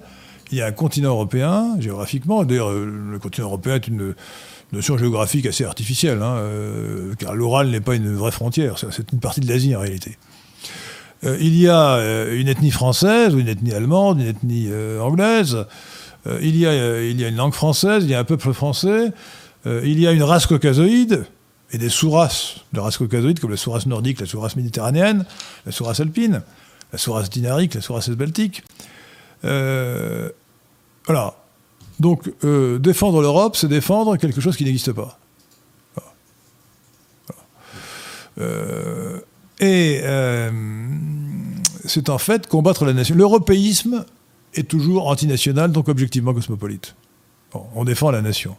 Il 0.52 0.58
y 0.58 0.62
a 0.62 0.66
un 0.66 0.72
continent 0.72 1.10
européen 1.10 1.76
géographiquement. 1.80 2.44
D'ailleurs, 2.44 2.72
le 2.72 3.20
continent 3.20 3.48
européen 3.48 3.76
est 3.76 3.88
une 3.88 4.16
notion 4.72 4.98
géographique 4.98 5.46
assez 5.46 5.66
artificielle, 5.66 6.22
hein, 6.22 6.36
euh, 6.38 7.14
car 7.18 7.34
l'oral 7.34 7.70
n'est 7.70 7.82
pas 7.82 7.96
une 7.96 8.16
vraie 8.16 8.32
frontière, 8.32 8.78
c'est 8.78 9.12
une 9.12 9.20
partie 9.20 9.42
de 9.42 9.48
l'Asie 9.48 9.76
en 9.76 9.80
réalité. 9.80 10.18
Euh, 11.24 11.38
il 11.42 11.56
y 11.56 11.68
a 11.68 11.96
euh, 11.96 12.40
une 12.40 12.48
ethnie 12.48 12.72
française, 12.72 13.34
une 13.34 13.48
ethnie 13.48 13.74
allemande, 13.74 14.22
une 14.22 14.28
ethnie 14.28 14.70
anglaise, 15.02 15.66
il, 16.42 16.58
y 16.58 16.68
a, 16.68 17.02
il 17.02 17.20
y 17.20 17.26
a 17.26 17.30
une 17.30 17.38
langue 17.38 17.54
française, 17.54 18.04
il 18.04 18.10
y 18.10 18.14
a 18.14 18.20
un 18.20 18.26
peuple 18.26 18.54
français, 18.54 19.12
il 19.66 20.00
y 20.00 20.06
a 20.06 20.12
une 20.12 20.22
race 20.22 20.46
caucasoïde, 20.46 21.26
et 21.72 21.78
des 21.78 21.90
sous-races 21.90 22.58
de 22.74 22.80
races 22.80 22.98
caucasoïdes, 22.98 23.40
comme 23.40 23.52
la 23.52 23.58
sous-race 23.58 23.86
nordique, 23.86 24.20
la 24.20 24.26
sous-race 24.26 24.56
méditerranéenne, 24.56 25.26
la 25.66 25.72
sous-race 25.72 26.00
alpine, 26.00 26.42
la 26.92 26.98
sous-race 26.98 27.30
dinarique, 27.30 27.74
la 27.76 27.82
sous-race 27.82 28.10
baltique. 28.10 28.64
Voilà. 29.42 31.36
Donc, 32.00 32.32
euh, 32.44 32.80
défendre 32.80 33.22
l'Europe, 33.22 33.58
c'est 33.58 33.68
défendre 33.68 34.16
quelque 34.18 34.40
chose 34.42 34.56
qui 34.56 34.64
n'existe 34.64 34.94
pas. 34.94 35.20
Euh, 38.40 39.20
et 39.60 40.00
euh, 40.04 40.50
c'est 41.84 42.08
en 42.08 42.18
fait 42.18 42.48
combattre 42.48 42.86
la 42.86 42.94
nation. 42.94 43.16
L'européisme 43.16 44.06
est 44.54 44.70
toujours 44.70 45.10
antinational, 45.10 45.74
donc 45.74 45.90
objectivement 45.90 46.34
cosmopolite. 46.34 46.96
on 47.54 47.84
défend 47.84 48.12
la 48.12 48.22
nation. 48.22 48.56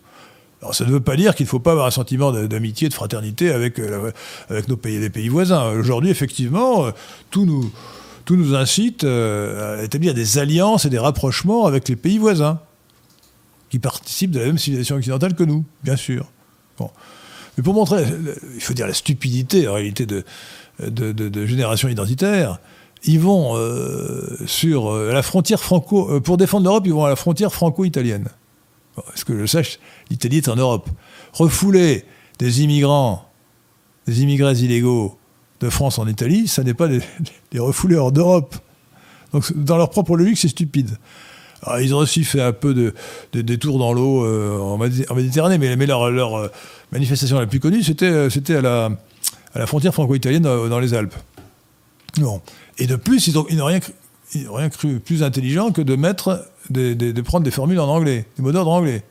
Alors 0.60 0.74
ça 0.74 0.84
ne 0.84 0.90
veut 0.90 1.00
pas 1.00 1.16
dire 1.16 1.34
qu'il 1.34 1.44
ne 1.44 1.48
faut 1.48 1.60
pas 1.60 1.72
avoir 1.72 1.86
un 1.86 1.90
sentiment 1.90 2.30
d'amitié, 2.30 2.90
de 2.90 2.94
fraternité 2.94 3.50
avec, 3.50 3.80
avec 4.50 4.68
nos 4.68 4.76
pays, 4.76 4.98
les 4.98 5.08
pays 5.08 5.28
voisins. 5.30 5.70
Aujourd'hui, 5.70 6.10
effectivement, 6.10 6.92
tout 7.30 7.46
nous, 7.46 7.72
tout 8.30 8.36
nous 8.36 8.54
incite 8.54 9.02
à 9.02 9.82
établir 9.82 10.14
des 10.14 10.38
alliances 10.38 10.84
et 10.84 10.88
des 10.88 11.00
rapprochements 11.00 11.66
avec 11.66 11.88
les 11.88 11.96
pays 11.96 12.16
voisins 12.16 12.60
qui 13.70 13.80
participent 13.80 14.30
de 14.30 14.38
la 14.38 14.46
même 14.46 14.56
civilisation 14.56 14.94
occidentale 14.94 15.34
que 15.34 15.42
nous, 15.42 15.64
bien 15.82 15.96
sûr. 15.96 16.30
Bon. 16.78 16.92
Mais 17.58 17.64
pour 17.64 17.74
montrer, 17.74 18.04
il 18.54 18.60
faut 18.60 18.72
dire 18.72 18.86
la 18.86 18.94
stupidité 18.94 19.66
en 19.66 19.74
réalité 19.74 20.06
de, 20.06 20.22
de, 20.78 21.46
génération 21.46 21.88
identitaire, 21.88 22.60
ils 23.02 23.18
vont 23.18 23.56
euh, 23.56 24.38
sur 24.46 24.92
euh, 24.92 25.12
la 25.12 25.24
frontière 25.24 25.58
franco... 25.58 26.08
Euh, 26.12 26.20
pour 26.20 26.36
défendre 26.36 26.66
l'Europe, 26.66 26.84
ils 26.86 26.92
vont 26.92 27.04
à 27.04 27.08
la 27.08 27.16
frontière 27.16 27.52
franco-italienne. 27.52 28.28
Est-ce 29.12 29.24
que 29.24 29.36
je 29.40 29.46
sache, 29.46 29.80
l'Italie 30.08 30.36
est 30.36 30.48
en 30.48 30.54
Europe. 30.54 30.88
Refouler 31.32 32.04
des 32.38 32.62
immigrants, 32.62 33.28
des 34.06 34.22
immigrés 34.22 34.52
illégaux 34.52 35.18
de 35.60 35.68
France 35.70 35.98
en 35.98 36.06
Italie, 36.06 36.48
ça 36.48 36.62
n'est 36.62 36.74
pas 36.74 36.88
des, 36.88 37.00
des 37.52 37.58
refouler 37.58 37.96
hors 37.96 38.12
d'Europe. 38.12 38.56
Donc 39.32 39.52
dans 39.56 39.76
leur 39.76 39.90
propre 39.90 40.16
logique, 40.16 40.38
c'est 40.38 40.48
stupide. 40.48 40.96
Ah, 41.62 41.82
ils 41.82 41.94
ont 41.94 41.98
aussi 41.98 42.24
fait 42.24 42.40
un 42.40 42.52
peu 42.52 42.72
de, 42.72 42.94
de 43.32 43.42
détours 43.42 43.78
dans 43.78 43.92
l'eau 43.92 44.24
euh, 44.24 44.58
en, 44.58 44.78
Méditerranée, 44.78 45.58
mais, 45.58 45.86
leur, 45.86 46.04
euh, 46.04 46.50
manifestation 46.90 47.38
la 47.38 47.46
plus 47.46 47.60
connue, 47.60 47.82
c'était, 47.82 48.10
euh, 48.10 48.28
à, 49.54 49.58
la, 49.58 49.66
frontière 49.66 49.92
franco-italienne 49.92 50.42
dans, 50.42 50.80
les 50.80 50.94
Alpes. 50.94 51.14
Bon. 52.16 52.40
Et 52.78 52.86
de 52.86 52.96
plus, 52.96 53.26
ils, 53.26 53.38
ont, 53.38 53.46
ils 53.50 53.58
n'ont 53.58 53.66
rien, 53.66 53.80
rien, 54.34 54.70
cru 54.70 55.00
plus 55.00 55.22
intelligent 55.22 55.70
que 55.70 55.82
de, 55.82 55.96
mettre 55.96 56.46
de 56.70 57.20
prendre 57.20 57.44
des 57.44 57.50
formules 57.50 57.78
en 57.78 57.88
anglais, 57.88 58.26
des 58.36 58.42
mots 58.42 58.52
d'ordre 58.52 58.70
anglais. 58.70 59.04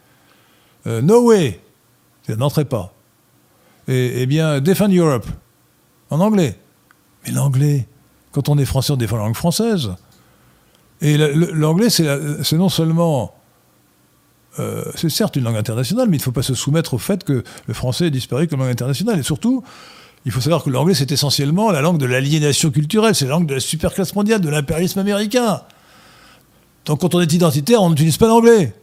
no 0.86 1.28
way 1.28 1.60
Ça 2.26 2.36
n'entrait 2.36 2.66
pas. 2.66 2.94
Et, 3.88 4.26
bien, 4.26 4.60
Defend 4.60 4.90
Europe, 4.90 5.28
en 6.10 6.20
anglais. 6.20 6.58
Mais 7.24 7.32
l'anglais, 7.32 7.88
quand 8.32 8.50
on 8.50 8.58
est 8.58 8.66
français, 8.66 8.92
on 8.92 8.98
défend 8.98 9.18
la 9.18 9.24
langue 9.24 9.36
française. 9.36 9.92
Et 11.02 11.18
l'anglais, 11.18 11.90
c'est 11.90 12.54
non 12.54 12.70
seulement. 12.70 13.34
Euh, 14.58 14.84
c'est 14.96 15.10
certes 15.10 15.36
une 15.36 15.44
langue 15.44 15.56
internationale, 15.56 16.10
mais 16.10 16.18
il 16.18 16.20
ne 16.20 16.24
faut 16.24 16.32
pas 16.32 16.44
se 16.44 16.56
soumettre 16.56 16.96
au 16.96 16.98
fait 16.98 17.24
que 17.24 17.44
le 17.68 17.74
français 17.74 18.08
est 18.08 18.12
disparu 18.12 18.48
comme 18.48 18.60
langue 18.60 18.72
internationale. 18.72 19.20
Et 19.20 19.24
surtout, 19.24 19.64
il 20.26 20.32
faut 20.32 20.42
savoir 20.42 20.64
que 20.64 20.70
l'anglais, 20.70 20.94
c'est 20.94 21.12
essentiellement 21.12 21.72
la 21.72 21.82
langue 21.82 21.98
de 21.98 22.06
l'aliénation 22.06 22.72
culturelle, 22.72 23.16
c'est 23.16 23.26
la 23.26 23.32
langue 23.32 23.46
de 23.46 23.54
la 23.54 23.60
superclasse 23.60 24.16
mondiale, 24.16 24.42
de 24.42 24.50
l'impérialisme 24.50 25.00
américain. 25.00 25.62
Donc 26.86 27.02
quand 27.02 27.16
on 27.16 27.22
est 27.22 27.32
identitaire, 27.32 27.82
on 27.82 27.90
n'utilise 27.92 28.18
pas 28.18 28.28
l'anglais. 28.28 28.74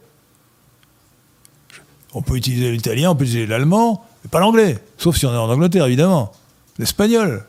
On 2.13 2.21
peut 2.21 2.37
utiliser 2.37 2.71
l'italien, 2.71 3.11
on 3.11 3.15
peut 3.15 3.25
utiliser 3.25 3.45
l'allemand, 3.45 4.05
mais 4.23 4.29
pas 4.29 4.39
l'anglais. 4.39 4.79
Sauf 4.97 5.17
si 5.17 5.25
on 5.25 5.33
est 5.33 5.37
en 5.37 5.49
Angleterre, 5.49 5.85
évidemment. 5.85 6.31
L'espagnol, 6.79 7.45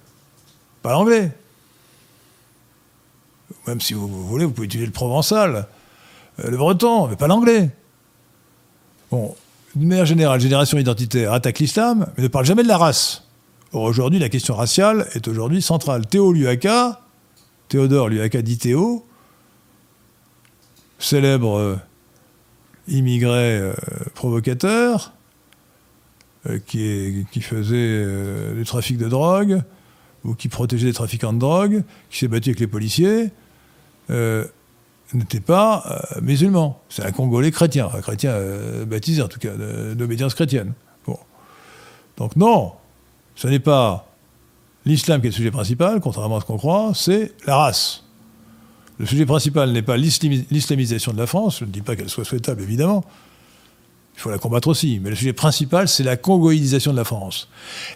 pas 0.82 0.92
l'anglais 0.92 1.32
même 3.68 3.80
si 3.80 3.94
vous, 3.94 4.09
voulez, 4.09 4.44
vous 4.44 4.52
pouvez 4.52 4.66
utiliser 4.66 4.86
le 4.86 4.92
provençal, 4.92 5.66
euh, 6.40 6.50
le 6.50 6.56
breton, 6.56 7.06
mais 7.09 7.16
pas 7.16 7.26
l'anglais. 7.26 7.70
Bon, 9.10 9.34
d'une 9.74 9.88
manière 9.88 10.06
générale, 10.06 10.40
génération 10.40 10.78
identitaire 10.78 11.32
attaque 11.32 11.59
l'islam, 11.59 12.06
mais 12.16 12.24
ne 12.24 12.28
parle 12.28 12.46
jamais 12.46 12.62
de 12.62 12.68
la 12.68 12.78
race. 12.78 13.24
Or, 13.72 13.82
aujourd'hui, 13.82 14.18
la 14.18 14.28
question 14.28 14.55
raciale 14.55 15.06
est 15.12 15.28
aujourd'hui 15.28 15.62
centrale. 15.62 16.06
Théo 16.06 16.32
Luaka, 16.32 17.02
Théodore 17.68 18.09
Luaka 18.09 18.42
dit 18.42 18.59
Théo, 18.59 19.06
célèbre 20.98 21.59
euh, 21.59 21.76
immigré 22.88 23.59
euh, 23.59 23.74
provocateur, 24.14 25.12
qui, 26.66 27.26
qui, 27.30 27.40
faisait 27.40 28.54
du 28.54 28.64
trafic 28.64 28.98
de 28.98 29.08
drogue, 29.08 29.62
ou 30.24 30.34
qui 30.34 30.48
protégeait 30.48 30.86
les 30.86 30.92
trafiquants 30.92 31.32
de 31.32 31.38
drogue, 31.38 31.82
qui 32.10 32.18
s'est 32.18 32.28
battu 32.28 32.50
avec 32.50 32.60
les 32.60 32.66
policiers, 32.66 33.30
euh, 34.10 34.44
n'était 35.14 35.40
pas 35.40 35.84
euh, 36.16 36.20
musulman. 36.20 36.80
C'est 36.88 37.04
un 37.04 37.12
Congolais 37.12 37.50
chrétien, 37.50 37.88
un 37.92 38.00
chrétien 38.00 38.30
euh, 38.32 38.84
baptisé 38.84 39.22
en 39.22 39.28
tout 39.28 39.38
cas, 39.38 39.52
d'obédience 39.94 40.34
chrétienne. 40.34 40.74
Bon. 41.06 41.18
Donc 42.16 42.36
non, 42.36 42.72
ce 43.34 43.48
n'est 43.48 43.58
pas 43.58 44.06
l'islam 44.84 45.20
qui 45.20 45.28
est 45.28 45.30
le 45.30 45.36
sujet 45.36 45.50
principal, 45.50 46.00
contrairement 46.00 46.38
à 46.38 46.40
ce 46.40 46.46
qu'on 46.46 46.58
croit, 46.58 46.92
c'est 46.94 47.32
la 47.46 47.56
race. 47.56 48.04
Le 48.98 49.06
sujet 49.06 49.26
principal 49.26 49.70
n'est 49.72 49.82
pas 49.82 49.96
l'islamisation 49.96 51.12
de 51.12 51.18
la 51.18 51.26
France, 51.26 51.60
je 51.60 51.64
ne 51.64 51.70
dis 51.70 51.82
pas 51.82 51.94
qu'elle 51.94 52.08
soit 52.08 52.24
souhaitable 52.24 52.62
évidemment, 52.62 53.04
il 54.18 54.20
faut 54.20 54.30
la 54.30 54.38
combattre 54.38 54.66
aussi, 54.66 54.98
mais 55.00 55.10
le 55.10 55.16
sujet 55.16 55.32
principal 55.32 55.86
c'est 55.86 56.02
la 56.02 56.16
congoïdisation 56.16 56.90
de 56.90 56.96
la 56.96 57.04
France. 57.04 57.48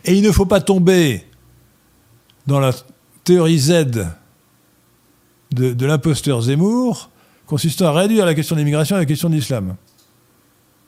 Et 0.04 0.14
il 0.14 0.22
ne 0.22 0.30
faut 0.30 0.46
pas 0.46 0.60
tomber 0.60 1.26
dans 2.46 2.60
la 2.60 2.70
théorie 3.24 3.58
Z 3.58 4.06
de, 5.50 5.84
l'imposteur 5.84 6.40
Zemmour, 6.42 7.10
consistant 7.46 7.86
à 7.86 7.92
réduire 7.92 8.24
la 8.24 8.34
question 8.34 8.54
de 8.54 8.60
l'immigration 8.60 8.94
à 8.94 9.00
la 9.00 9.04
question 9.04 9.28
de 9.28 9.34
l'islam. 9.34 9.74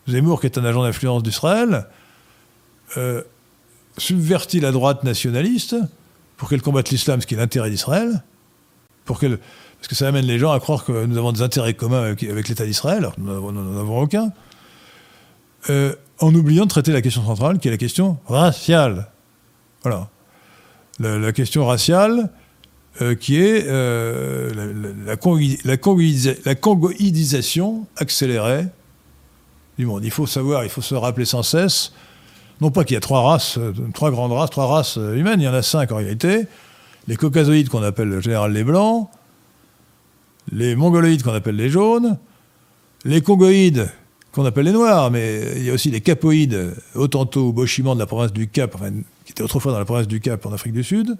Zemmour, 0.06 0.40
qui 0.40 0.46
est 0.46 0.56
un 0.56 0.64
agent 0.64 0.84
d'influence 0.84 1.24
d'Israël, 1.24 1.88
subvertit 3.98 4.60
la 4.60 4.70
droite 4.70 5.02
nationaliste 5.02 5.74
pour 6.36 6.48
qu'elle 6.48 6.62
combatte 6.62 6.90
l'islam, 6.90 7.20
ce 7.20 7.26
qui 7.26 7.34
est 7.34 7.38
l'intérêt 7.38 7.70
d'Israël, 7.70 8.22
pour 9.04 9.18
qu'elle 9.18 9.40
parce 9.84 9.88
que 9.88 9.96
ça 9.96 10.08
amène 10.08 10.24
les 10.24 10.38
gens 10.38 10.50
à 10.50 10.60
croire 10.60 10.86
que 10.86 11.04
nous 11.04 11.18
avons 11.18 11.32
des 11.32 11.42
intérêts 11.42 11.74
communs 11.74 12.04
avec, 12.04 12.48
l'État 12.48 12.64
d'Israël, 12.64 13.10
nous 13.18 13.52
n'en 13.52 13.78
avons 13.78 14.00
aucun, 14.00 14.32
euh, 15.70 15.94
en 16.20 16.34
oubliant 16.34 16.64
de 16.64 16.70
traiter 16.70 16.92
la 16.92 17.02
question 17.02 17.24
centrale, 17.24 17.58
qui 17.58 17.68
est 17.68 17.70
la 17.70 17.76
question 17.76 18.18
raciale. 18.26 19.08
Voilà. 19.82 20.08
La, 21.00 21.32
question 21.32 21.66
raciale, 21.66 22.30
euh, 23.02 23.14
qui 23.16 23.40
est 23.40 23.64
euh, 23.66 24.52
la, 24.54 25.16
la, 26.44 26.56
congoïdisation 26.56 27.86
accélérée 27.96 28.66
du 29.76 29.86
monde. 29.86 30.04
Il 30.04 30.12
faut 30.12 30.26
savoir, 30.26 30.64
il 30.64 30.70
faut 30.70 30.82
se 30.82 30.94
rappeler 30.94 31.24
sans 31.24 31.42
cesse, 31.42 31.92
non 32.60 32.70
pas 32.70 32.84
qu'il 32.84 32.94
y 32.94 32.96
a 32.96 33.00
trois 33.00 33.22
races, 33.22 33.58
trois 33.92 34.12
grandes 34.12 34.32
races, 34.32 34.50
trois 34.50 34.66
races 34.66 34.96
humaines, 34.96 35.40
il 35.40 35.44
y 35.44 35.48
en 35.48 35.54
a 35.54 35.62
cinq 35.62 35.90
en 35.90 35.96
réalité. 35.96 36.46
Les 37.08 37.16
caucasoïdes 37.16 37.68
qu'on 37.68 37.82
appelle 37.82 38.14
en 38.16 38.20
général 38.20 38.52
les 38.52 38.62
blancs, 38.62 39.10
les 40.52 40.76
mongoloïdes 40.76 41.24
qu'on 41.24 41.34
appelle 41.34 41.56
les 41.56 41.70
jaunes, 41.70 42.18
les 43.04 43.20
congoïdes 43.20 43.90
qu'on 44.34 44.44
appelle 44.44 44.64
les 44.64 44.72
noirs, 44.72 45.10
mais 45.10 45.52
il 45.56 45.64
y 45.64 45.70
a 45.70 45.72
aussi 45.72 45.90
les 45.90 46.00
capoïdes, 46.00 46.74
Otanto 46.94 47.48
ou 47.48 47.52
Bochiman 47.52 47.94
de 47.94 48.00
la 48.00 48.06
province 48.06 48.32
du 48.32 48.48
Cap, 48.48 48.76
qui 49.24 49.32
étaient 49.32 49.42
autrefois 49.42 49.72
dans 49.72 49.78
la 49.78 49.84
province 49.84 50.08
du 50.08 50.20
Cap 50.20 50.44
en 50.44 50.52
Afrique 50.52 50.72
du 50.72 50.82
Sud, 50.82 51.16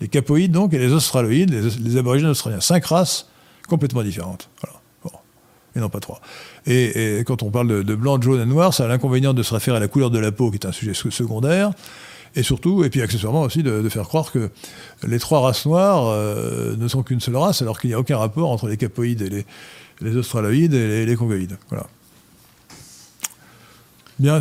les 0.00 0.08
capoïdes 0.08 0.52
donc, 0.52 0.72
et 0.74 0.78
les 0.78 0.92
australoïdes, 0.92 1.50
les, 1.50 1.96
aborigènes 1.96 2.30
australiens. 2.30 2.60
Cinq 2.60 2.86
races 2.86 3.28
complètement 3.68 4.02
différentes. 4.02 4.48
Et 5.74 5.80
non 5.80 5.90
pas 5.90 6.00
trois. 6.00 6.22
Et, 6.66 7.22
quand 7.26 7.42
on 7.42 7.50
parle 7.50 7.84
de, 7.84 7.94
blanc, 7.94 8.16
de 8.16 8.22
jaune 8.22 8.40
et 8.40 8.46
noir, 8.46 8.72
ça 8.72 8.84
a 8.84 8.88
l'inconvénient 8.88 9.34
de 9.34 9.42
se 9.42 9.52
référer 9.52 9.76
à 9.76 9.80
la 9.80 9.88
couleur 9.88 10.10
de 10.10 10.18
la 10.18 10.32
peau, 10.32 10.50
qui 10.50 10.56
est 10.56 10.66
un 10.66 10.72
sujet 10.72 10.94
secondaire, 10.94 11.72
et 12.34 12.42
surtout, 12.42 12.82
et 12.84 12.88
puis 12.88 13.02
accessoirement 13.02 13.42
aussi, 13.42 13.62
de, 13.62 13.86
faire 13.90 14.08
croire 14.08 14.32
que 14.32 14.50
les 15.06 15.18
trois 15.18 15.40
races 15.40 15.66
noires 15.66 16.06
euh, 16.08 16.74
ne 16.76 16.88
sont 16.88 17.02
qu'une 17.02 17.20
seule 17.20 17.36
race, 17.36 17.60
alors 17.60 17.78
qu'il 17.78 17.90
n'y 17.90 17.94
a 17.94 17.98
aucun 17.98 18.16
rapport 18.16 18.50
entre 18.50 18.68
les 18.68 18.78
capoïdes 18.78 19.20
et 19.20 19.28
les, 19.28 19.46
les 20.00 20.16
australoïdes 20.16 20.72
et 20.72 21.04
les, 21.04 21.16
congoïdes. 21.16 21.58
Voilà. 21.68 21.86
Bien, 24.18 24.40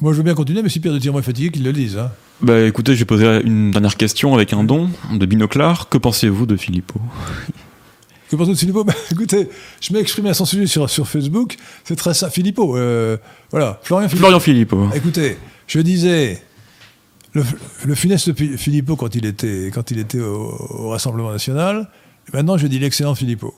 moi 0.00 0.12
je 0.12 0.18
veux 0.18 0.22
bien 0.22 0.34
continuer, 0.34 0.62
mais 0.62 0.68
si 0.68 0.80
Pierre 0.80 0.94
de 0.94 0.98
Tirement 0.98 1.18
est 1.18 1.22
fatigué, 1.22 1.50
qu'il 1.50 1.62
le 1.62 1.72
dise. 1.72 1.98
Hein. 1.98 2.10
Bah 2.40 2.62
écoutez, 2.62 2.96
j'ai 2.96 3.04
posé 3.04 3.42
une 3.44 3.70
dernière 3.70 3.96
question 3.96 4.34
avec 4.34 4.54
un 4.54 4.64
don 4.64 4.88
de 5.12 5.26
Binoclar. 5.26 5.90
Que 5.90 5.98
pensez-vous 5.98 6.46
de 6.46 6.56
Philippot 6.56 7.00
Que 8.30 8.36
pensez-vous 8.36 8.54
de 8.54 8.58
Philippot 8.58 8.84
bah, 8.86 8.94
Écoutez, 9.10 9.50
je 9.82 9.92
m'ai 9.92 9.98
exprimé 9.98 10.30
à 10.30 10.34
son 10.34 10.46
sujet 10.46 10.66
sur, 10.66 10.88
sur 10.88 11.06
Facebook. 11.06 11.56
C'est 11.84 11.96
très 11.96 12.14
ça. 12.14 12.30
Philippot, 12.30 12.76
euh, 12.76 13.18
voilà. 13.50 13.78
Florian 13.82 14.08
Philippot. 14.08 14.26
Florian 14.26 14.40
Philippot. 14.40 14.88
Écoutez, 14.94 15.36
je 15.66 15.80
disais, 15.80 16.42
le, 17.34 17.94
funeste 17.94 18.32
Philippot 18.56 18.96
quand 18.96 19.14
il 19.14 19.26
était, 19.26 19.70
quand 19.72 19.90
il 19.90 19.98
était 19.98 20.20
au, 20.20 20.88
Rassemblement 20.88 21.30
national, 21.30 21.90
maintenant 22.32 22.56
je 22.56 22.66
dis 22.66 22.78
l'excellent 22.78 23.14
Philippot. 23.14 23.54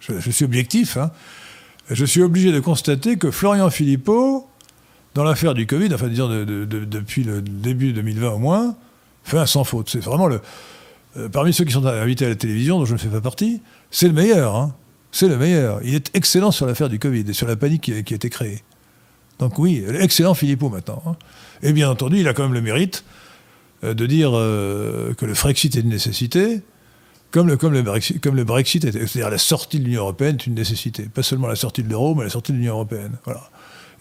je, 0.00 0.30
suis 0.30 0.44
objectif. 0.44 0.96
Hein. 0.96 1.10
Je 1.90 2.04
suis 2.04 2.22
obligé 2.22 2.52
de 2.52 2.60
constater 2.60 3.16
que 3.16 3.30
Florian 3.30 3.70
Philippot, 3.70 4.46
dans 5.14 5.24
l'affaire 5.24 5.54
du 5.54 5.66
Covid, 5.66 5.92
enfin 5.94 6.08
dire 6.08 6.28
depuis 6.28 7.24
le 7.24 7.40
début 7.40 7.92
2020 7.92 8.30
au 8.30 8.38
moins, 8.38 8.76
fait 9.24 9.38
un 9.38 9.46
sans 9.46 9.64
faute. 9.64 9.88
C'est 9.88 10.00
vraiment 10.00 10.26
le. 10.26 10.40
Euh, 11.16 11.28
parmi 11.28 11.52
ceux 11.52 11.64
qui 11.64 11.72
sont 11.72 11.84
invités 11.86 12.26
à 12.26 12.28
la 12.28 12.36
télévision, 12.36 12.78
dont 12.78 12.84
je 12.84 12.92
ne 12.92 12.98
fais 12.98 13.08
pas 13.08 13.20
partie, 13.20 13.62
c'est 13.90 14.06
le 14.06 14.12
meilleur. 14.12 14.56
Hein. 14.56 14.74
C'est 15.12 15.28
le 15.28 15.38
meilleur. 15.38 15.80
Il 15.82 15.94
est 15.94 16.10
excellent 16.14 16.50
sur 16.50 16.66
l'affaire 16.66 16.90
du 16.90 16.98
Covid 16.98 17.24
et 17.26 17.32
sur 17.32 17.48
la 17.48 17.56
panique 17.56 17.82
qui, 17.82 18.04
qui 18.04 18.14
a 18.14 18.16
été 18.16 18.28
créée. 18.28 18.62
Donc 19.38 19.58
oui, 19.58 19.84
excellent 20.00 20.34
Philippot 20.34 20.68
maintenant. 20.68 21.02
Hein. 21.06 21.16
Et 21.62 21.72
bien 21.72 21.88
entendu, 21.88 22.18
il 22.20 22.28
a 22.28 22.34
quand 22.34 22.42
même 22.42 22.54
le 22.54 22.60
mérite 22.60 23.04
euh, 23.84 23.94
de 23.94 24.06
dire 24.06 24.32
euh, 24.34 25.14
que 25.14 25.24
le 25.24 25.34
Frexit 25.34 25.76
est 25.76 25.80
une 25.80 25.88
nécessité, 25.88 26.62
comme 27.30 27.46
le, 27.46 27.56
comme 27.56 27.72
le 27.72 27.82
Brexit, 27.82 28.20
comme 28.22 28.36
le 28.36 28.44
Brexit 28.44 28.90
c'est-à-dire 28.90 29.30
la 29.30 29.38
sortie 29.38 29.78
de 29.78 29.84
l'Union 29.84 30.02
européenne 30.02 30.36
est 30.36 30.46
une 30.46 30.54
nécessité. 30.54 31.04
Pas 31.04 31.22
seulement 31.22 31.46
la 31.46 31.56
sortie 31.56 31.82
de 31.82 31.90
l'euro, 31.90 32.14
mais 32.14 32.24
la 32.24 32.30
sortie 32.30 32.52
de 32.52 32.56
l'Union 32.56 32.74
européenne. 32.74 33.12
Voilà. 33.24 33.42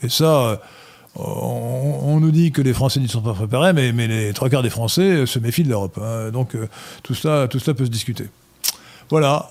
Et 0.02 0.10
ça, 0.10 0.26
euh, 0.26 0.56
on, 1.16 2.20
nous 2.20 2.32
dit 2.32 2.52
que 2.52 2.62
les 2.62 2.74
Français 2.74 3.00
n'y 3.00 3.08
sont 3.08 3.22
pas 3.22 3.34
préparés, 3.34 3.74
mais, 3.74 3.92
mais, 3.92 4.08
les 4.08 4.34
trois 4.34 4.50
quarts 4.50 4.64
des 4.64 4.70
Français 4.70 5.26
se 5.26 5.40
méfient 5.40 5.64
de 5.64 5.70
l'Europe. 5.70 6.00
Hein. 6.02 6.32
Donc 6.32 6.56
tout, 7.04 7.16
ça, 7.16 7.48
tout 7.50 7.60
cela 7.60 7.74
peut 7.74 7.86
se 7.86 7.92
discuter. 7.92 8.26
Voilà. 9.10 9.50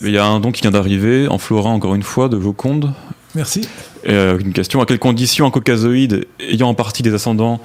Il 0.00 0.10
y 0.10 0.18
a 0.18 0.26
un 0.26 0.40
don 0.40 0.52
qui 0.52 0.62
vient 0.62 0.70
d'arriver, 0.70 1.28
en 1.28 1.38
Florin 1.38 1.70
encore 1.70 1.94
une 1.94 2.02
fois, 2.02 2.28
de 2.28 2.40
Joconde. 2.40 2.92
Merci. 3.34 3.68
Euh, 4.08 4.38
une 4.38 4.52
question 4.52 4.80
à 4.80 4.86
quelles 4.86 4.98
conditions 4.98 5.46
un 5.46 5.50
caucasoïde 5.50 6.26
ayant 6.40 6.68
en 6.68 6.74
partie 6.74 7.02
des 7.02 7.12
ascendants 7.14 7.60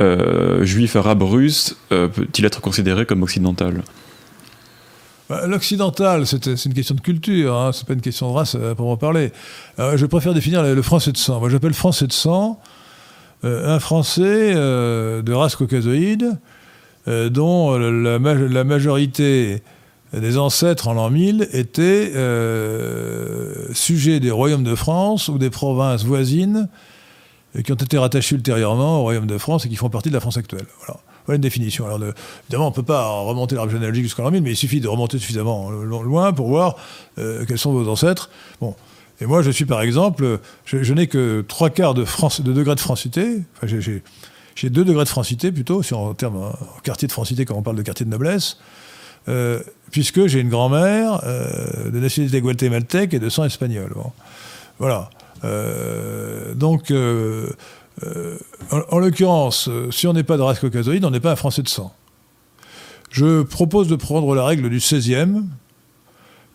euh, 0.00 0.64
juifs, 0.64 0.96
arabes, 0.96 1.22
russes 1.22 1.76
euh, 1.92 2.08
peut-il 2.08 2.44
être 2.44 2.60
considéré 2.60 3.06
comme 3.06 3.22
occidental? 3.22 3.82
Bah, 5.28 5.46
L'occidental, 5.46 6.26
c'est 6.26 6.46
une 6.46 6.74
question 6.74 6.94
de 6.94 7.00
culture, 7.00 7.56
hein, 7.56 7.72
c'est 7.72 7.86
pas 7.86 7.94
une 7.94 8.00
question 8.00 8.30
de 8.30 8.36
race 8.36 8.56
pour 8.76 8.88
en 8.88 8.96
parler. 8.96 9.32
je 9.78 10.06
préfère 10.06 10.34
définir 10.34 10.62
le, 10.62 10.82
français 10.82 11.12
de 11.12 11.16
sang. 11.16 11.40
Moi, 11.40 11.48
j'appelle 11.48 11.74
français 11.74 12.06
de 12.06 12.12
sang 12.12 12.60
un 13.44 13.78
français 13.78 14.54
de 14.54 15.32
race 15.32 15.54
caucasoïde 15.56 16.38
dont 17.06 17.78
la, 17.78 18.18
la 18.18 18.64
majorité 18.64 19.62
des 20.12 20.38
ancêtres 20.38 20.88
en 20.88 20.94
l'an 20.94 21.10
1000 21.10 21.48
étaient 21.52 22.12
euh, 22.14 23.72
sujets 23.74 24.20
des 24.20 24.30
royaumes 24.30 24.64
de 24.64 24.74
France 24.74 25.28
ou 25.28 25.38
des 25.38 25.50
provinces 25.50 26.04
voisines 26.04 26.68
qui 27.64 27.72
ont 27.72 27.76
été 27.76 27.98
rattachés 27.98 28.34
ultérieurement 28.34 29.00
au 29.00 29.02
royaume 29.02 29.26
de 29.26 29.38
France 29.38 29.66
et 29.66 29.68
qui 29.68 29.76
font 29.76 29.90
partie 29.90 30.08
de 30.08 30.14
la 30.14 30.20
France 30.20 30.36
actuelle. 30.36 30.66
Voilà. 30.78 31.00
Voilà 31.28 31.36
une 31.36 31.42
définition. 31.42 31.84
Alors, 31.84 32.00
évidemment, 32.44 32.68
on 32.68 32.70
ne 32.70 32.74
peut 32.74 32.82
pas 32.82 33.06
remonter 33.06 33.54
l'arbre 33.54 33.70
généalogique 33.70 34.04
jusqu'en 34.04 34.22
l'an 34.22 34.30
1000, 34.30 34.42
mais 34.42 34.52
il 34.52 34.56
suffit 34.56 34.80
de 34.80 34.88
remonter 34.88 35.18
suffisamment 35.18 35.70
loin 35.70 36.32
pour 36.32 36.48
voir 36.48 36.76
euh, 37.18 37.44
quels 37.46 37.58
sont 37.58 37.70
vos 37.70 37.86
ancêtres. 37.86 38.30
Bon. 38.62 38.74
Et 39.20 39.26
moi, 39.26 39.42
je 39.42 39.50
suis 39.50 39.66
par 39.66 39.82
exemple, 39.82 40.38
je, 40.64 40.94
n'ai 40.94 41.06
que 41.06 41.44
trois 41.46 41.68
quarts 41.68 41.92
de, 41.92 42.06
France, 42.06 42.40
de 42.40 42.50
de 42.50 42.80
francité. 42.80 43.42
Enfin, 43.62 43.78
j'ai 44.54 44.70
deux 44.70 44.86
degrés 44.86 45.04
de 45.04 45.08
francité 45.10 45.52
plutôt, 45.52 45.82
si 45.82 45.92
en 45.92 46.14
termes 46.14 46.50
quartier 46.82 47.08
de 47.08 47.12
francité, 47.12 47.44
quand 47.44 47.56
on 47.56 47.62
parle 47.62 47.76
de 47.76 47.82
quartier 47.82 48.06
de 48.06 48.10
noblesse. 48.10 48.56
Euh, 49.28 49.60
puisque 49.90 50.28
j'ai 50.28 50.40
une 50.40 50.48
grand-mère 50.48 51.20
euh, 51.24 51.90
de 51.90 51.98
nationalité 52.00 52.40
guatémaltèque 52.40 53.12
et 53.12 53.18
de 53.18 53.28
sang 53.28 53.44
espagnol. 53.44 53.92
Voilà. 54.78 55.10
Donc, 56.54 56.90
en, 58.70 58.98
l'occurrence, 58.98 59.68
si 59.90 60.06
on 60.06 60.12
n'est 60.12 60.22
pas 60.22 60.36
de 60.36 60.42
race 60.42 60.60
caucasoïde, 60.60 61.04
on 61.04 61.10
n'est 61.10 61.20
pas 61.20 61.32
un 61.32 61.36
Français 61.36 61.62
de 61.62 61.68
sang. 61.68 61.94
Je 63.10 63.42
propose 63.42 63.88
de 63.88 63.96
prendre 63.96 64.34
la 64.34 64.44
règle 64.44 64.68
du 64.68 64.78
16e, 64.78 65.44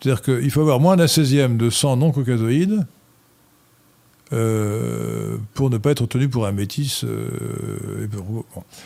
c'est-à-dire 0.00 0.22
qu'il 0.22 0.50
faut 0.50 0.60
avoir 0.60 0.80
moins 0.80 0.96
d'un 0.96 1.06
16e 1.06 1.56
de 1.56 1.70
sang 1.70 1.96
non 1.96 2.12
caucasoïde 2.12 2.86
pour 4.30 5.70
ne 5.70 5.78
pas 5.78 5.90
être 5.90 6.06
tenu 6.06 6.28
pour 6.28 6.46
un 6.46 6.52
métis, 6.52 7.04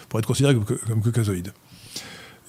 pour, 0.08 0.18
être 0.18 0.26
considéré 0.26 0.54
comme 0.54 1.02
caucasoïde. 1.02 1.52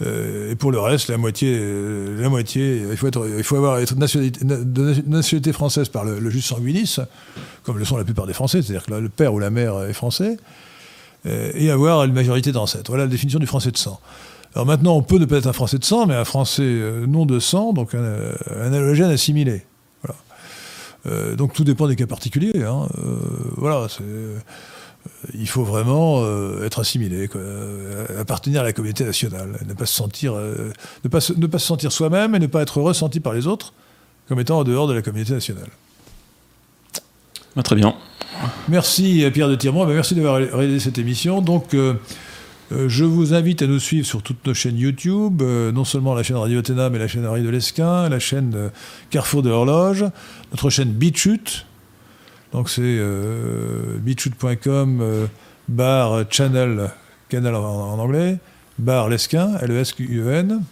Euh, 0.01 0.51
et 0.51 0.55
pour 0.55 0.71
le 0.71 0.79
reste, 0.79 1.09
la 1.09 1.17
moitié, 1.17 1.57
euh, 1.59 2.21
la 2.21 2.29
moitié 2.29 2.83
il, 2.89 2.97
faut 2.97 3.07
être, 3.07 3.27
il 3.37 3.43
faut 3.43 3.57
avoir 3.57 3.79
être 3.79 3.95
nationalité, 3.95 4.39
de 4.43 4.95
nationalité 5.07 5.51
française 5.51 5.89
par 5.89 6.05
le, 6.05 6.29
juste 6.29 6.47
sanguinis, 6.47 6.97
comme 7.63 7.77
le 7.77 7.85
sont 7.85 7.97
la 7.97 8.05
plupart 8.05 8.25
des 8.25 8.33
Français, 8.33 8.61
c'est-à-dire 8.61 8.85
que 8.85 8.93
le 8.93 9.09
père 9.09 9.33
ou 9.33 9.39
la 9.39 9.49
mère 9.49 9.81
est 9.83 9.93
français, 9.93 10.37
euh, 11.25 11.51
et 11.53 11.69
avoir 11.69 12.05
une 12.05 12.13
majorité 12.13 12.51
d'ancêtres. 12.51 12.89
Voilà 12.89 13.03
la 13.05 13.09
définition 13.09 13.39
du 13.39 13.47
français 13.47 13.71
de 13.71 13.77
sang. 13.77 13.99
Alors 14.55 14.65
maintenant, 14.65 14.95
on 14.95 15.01
peut 15.01 15.17
ne 15.17 15.25
pas 15.25 15.37
être 15.37 15.47
un 15.47 15.53
français 15.53 15.77
de 15.77 15.85
sang, 15.85 16.07
mais 16.07 16.15
un 16.15 16.25
français 16.25 16.81
non 17.07 17.25
de 17.25 17.39
sang, 17.39 17.73
donc 17.73 17.93
un, 17.93 18.31
un 18.57 19.09
assimilé. 19.09 19.63
Donc 21.37 21.53
tout 21.53 21.63
dépend 21.63 21.87
des 21.87 21.95
cas 21.95 22.07
particuliers. 22.07 22.63
Hein. 22.63 22.87
voilà, 23.57 23.87
c'est 23.89 24.03
il 25.33 25.47
faut 25.47 25.63
vraiment 25.63 26.21
euh, 26.23 26.65
être 26.65 26.79
assimilé, 26.79 27.29
euh, 27.35 28.05
appartenir 28.19 28.61
à 28.61 28.63
la 28.63 28.73
communauté 28.73 29.03
nationale, 29.03 29.59
ne 29.67 29.73
pas 29.73 29.85
se 29.85 29.93
sentir, 29.93 30.33
euh, 30.33 30.71
ne 31.03 31.09
pas 31.09 31.19
ne 31.35 31.47
pas 31.47 31.59
se 31.59 31.65
sentir 31.65 31.91
soi-même 31.91 32.35
et 32.35 32.39
ne 32.39 32.47
pas 32.47 32.61
être 32.61 32.79
ressenti 32.79 33.19
par 33.19 33.33
les 33.33 33.47
autres 33.47 33.73
comme 34.27 34.39
étant 34.39 34.59
en 34.59 34.63
dehors 34.63 34.87
de 34.87 34.93
la 34.93 35.01
communauté 35.01 35.33
nationale. 35.33 35.69
Ah, 37.55 37.63
très 37.63 37.75
bien. 37.75 37.95
Merci 38.69 39.25
Pierre 39.33 39.49
de 39.49 39.55
Tirement, 39.55 39.85
ben, 39.85 39.93
merci 39.93 40.15
d'avoir 40.15 40.35
réalisé 40.35 40.79
cette 40.79 40.97
émission. 40.97 41.41
Donc, 41.41 41.75
je 42.71 43.03
vous 43.03 43.33
invite 43.33 43.63
à 43.63 43.67
nous 43.67 43.79
suivre 43.79 44.05
sur 44.05 44.21
toutes 44.21 44.45
nos 44.45 44.53
chaînes 44.53 44.77
YouTube, 44.77 45.41
non 45.41 45.83
seulement 45.83 46.13
la 46.13 46.21
chaîne 46.21 46.37
Radio 46.37 46.59
Athéna, 46.59 46.89
mais 46.91 46.99
la 46.99 47.07
chaîne 47.07 47.25
Radio 47.25 47.43
de 47.43 47.49
l'Esquin, 47.49 48.07
la 48.07 48.19
chaîne 48.19 48.69
Carrefour 49.09 49.41
de 49.41 49.49
l'Horloge, 49.49 50.05
notre 50.51 50.69
chaîne 50.69 50.91
BitChute, 50.91 51.65
donc 52.53 52.69
c'est 52.69 52.81
euh, 52.83 53.97
beachwood.com 53.99 54.99
euh, 55.01 55.27
bar 55.67 56.23
channel, 56.29 56.89
canal 57.29 57.55
en, 57.55 57.99
anglais, 57.99 58.37
bar 58.79 59.09
lesquin, 59.09 59.57
L-E-S-Q-U-E-N. 59.61 60.63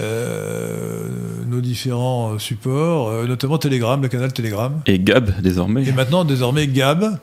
Euh, 0.00 1.08
nos 1.46 1.60
différents 1.60 2.38
supports, 2.38 3.26
notamment 3.26 3.58
Telegram, 3.58 4.00
le 4.00 4.08
canal 4.08 4.32
Telegram. 4.32 4.80
Et 4.86 4.98
Gab, 4.98 5.40
désormais. 5.40 5.86
Et 5.86 5.92
maintenant, 5.92 6.24
désormais, 6.24 6.66
Gab. 6.66 7.18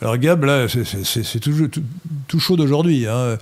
Alors 0.00 0.16
Gab, 0.18 0.44
là, 0.44 0.66
c'est 0.68 1.40
tout, 1.40 1.68
tout, 2.28 2.40
chaud 2.40 2.56
d'aujourd'hui. 2.56 3.06
Hein. 3.06 3.38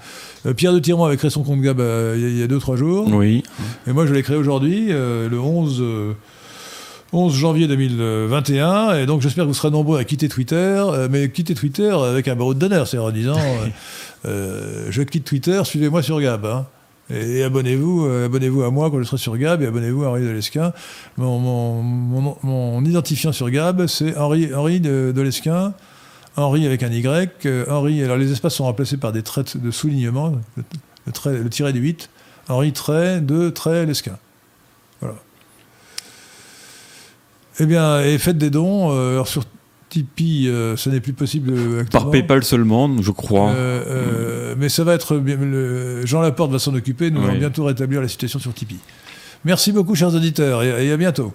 Pierre 0.57 0.73
de 0.73 0.79
Tirmont 0.79 1.05
avait 1.05 1.17
créé 1.17 1.31
son 1.31 1.43
compte 1.43 1.61
Gab 1.61 1.81
il 1.81 2.39
y 2.39 2.43
a 2.43 2.47
2-3 2.47 2.77
jours. 2.77 3.09
Oui. 3.13 3.43
Et 3.87 3.93
moi, 3.93 4.07
je 4.07 4.13
l'ai 4.13 4.23
créé 4.23 4.37
aujourd'hui, 4.37 4.89
le 4.89 5.39
11... 5.39 6.15
11 7.15 7.33
janvier 7.33 7.69
2021. 7.69 8.97
Et 8.97 9.07
donc 9.07 9.23
j'espère 9.23 9.45
que 9.45 9.49
vous 9.49 9.55
serez 9.55 9.71
nombreux 9.71 9.99
à 9.99 10.05
quitter 10.05 10.29
Twitter, 10.29 10.57
euh, 10.57 11.09
mais 11.11 11.31
quitter 11.31 11.55
Twitter 11.55 11.91
avec 11.91 12.27
un 12.27 12.35
barreau 12.35 12.55
de 12.55 12.59
d'honneur, 12.59 12.89
c'est-à-dire 12.89 13.09
en 13.09 13.13
disant 13.13 13.39
euh, 13.39 13.69
euh, 14.27 14.87
je 14.91 15.03
quitte 15.03 15.25
Twitter, 15.25 15.61
suivez-moi 15.65 16.03
sur 16.03 16.21
Gab. 16.21 16.45
Hein. 16.45 16.67
Et, 17.11 17.43
abonnez-vous, 17.43 18.07
abonnez-vous 18.07 18.63
à 18.63 18.71
moi 18.71 18.91
quand 18.91 18.99
je 18.99 19.05
serai 19.05 19.19
sur 19.19 19.37
Gab 19.37 19.63
et 19.63 19.67
abonnez-vous 19.67 20.05
à 20.05 20.09
Henri 20.09 20.23
Delesquin. 20.23 20.73
Mon, 21.19 21.39
mon, 21.39 22.37
mon, 22.43 22.85
identifiant 22.85 23.31
sur 23.31 23.51
Gab, 23.51 23.87
c'est 23.87 24.17
Henri, 24.17 24.55
Henri 24.55 24.81
Delesquin. 24.81 25.75
Henri 26.37 26.67
avec 26.67 26.83
un 26.83 26.91
Y. 26.91 27.47
Henri, 27.69 28.03
alors 28.03 28.17
les 28.17 28.33
espaces 28.33 28.55
sont 28.55 28.65
remplacés 28.65 28.97
par 28.97 29.13
des 29.13 29.23
traits 29.23 29.57
de 29.57 29.71
soulignement, 29.71 30.33
le, 31.07 31.13
trait, 31.13 31.39
le 31.39 31.51
tiret 31.51 31.73
du 31.73 31.81
8. 31.81 32.09
Henri 32.49 32.73
trait 32.73 33.21
de 33.21 33.51
trait 33.51 33.87
Lesquin. 33.87 34.17
Voilà. 35.01 35.17
Eh 37.61 37.67
bien, 37.67 38.01
et 38.01 38.19
faites 38.19 38.39
des 38.39 38.51
dons. 38.51 38.93
Euh, 38.93 39.13
alors 39.13 39.29
sur 39.29 39.45
Tipeee, 39.89 40.49
euh, 40.49 40.77
ce 40.77 40.91
n'est 40.91 41.01
plus 41.01 41.13
possible 41.13 41.53
actuellement. 41.53 41.85
Par 41.91 42.11
PayPal 42.11 42.45
seulement, 42.45 42.91
je 43.01 43.11
crois. 43.11 43.51
Euh, 43.51 44.55
mais 44.59 44.69
ça 44.69 44.85
va 44.85 44.95
être. 44.95 45.23
Jean 46.05 46.21
Laporte 46.21 46.51
va 46.51 46.59
s'en 46.59 46.75
occuper. 46.75 47.11
Nous 47.11 47.23
allons 47.23 47.39
bientôt 47.39 47.65
rétablir 47.65 48.01
la 48.01 48.09
situation 48.09 48.39
sur 48.39 48.53
Tipeee. 48.53 48.81
Merci 49.45 49.73
beaucoup, 49.73 49.95
chers 49.95 50.15
auditeurs, 50.15 50.63
et 50.63 50.91
à 50.91 50.97
bientôt. 50.97 51.33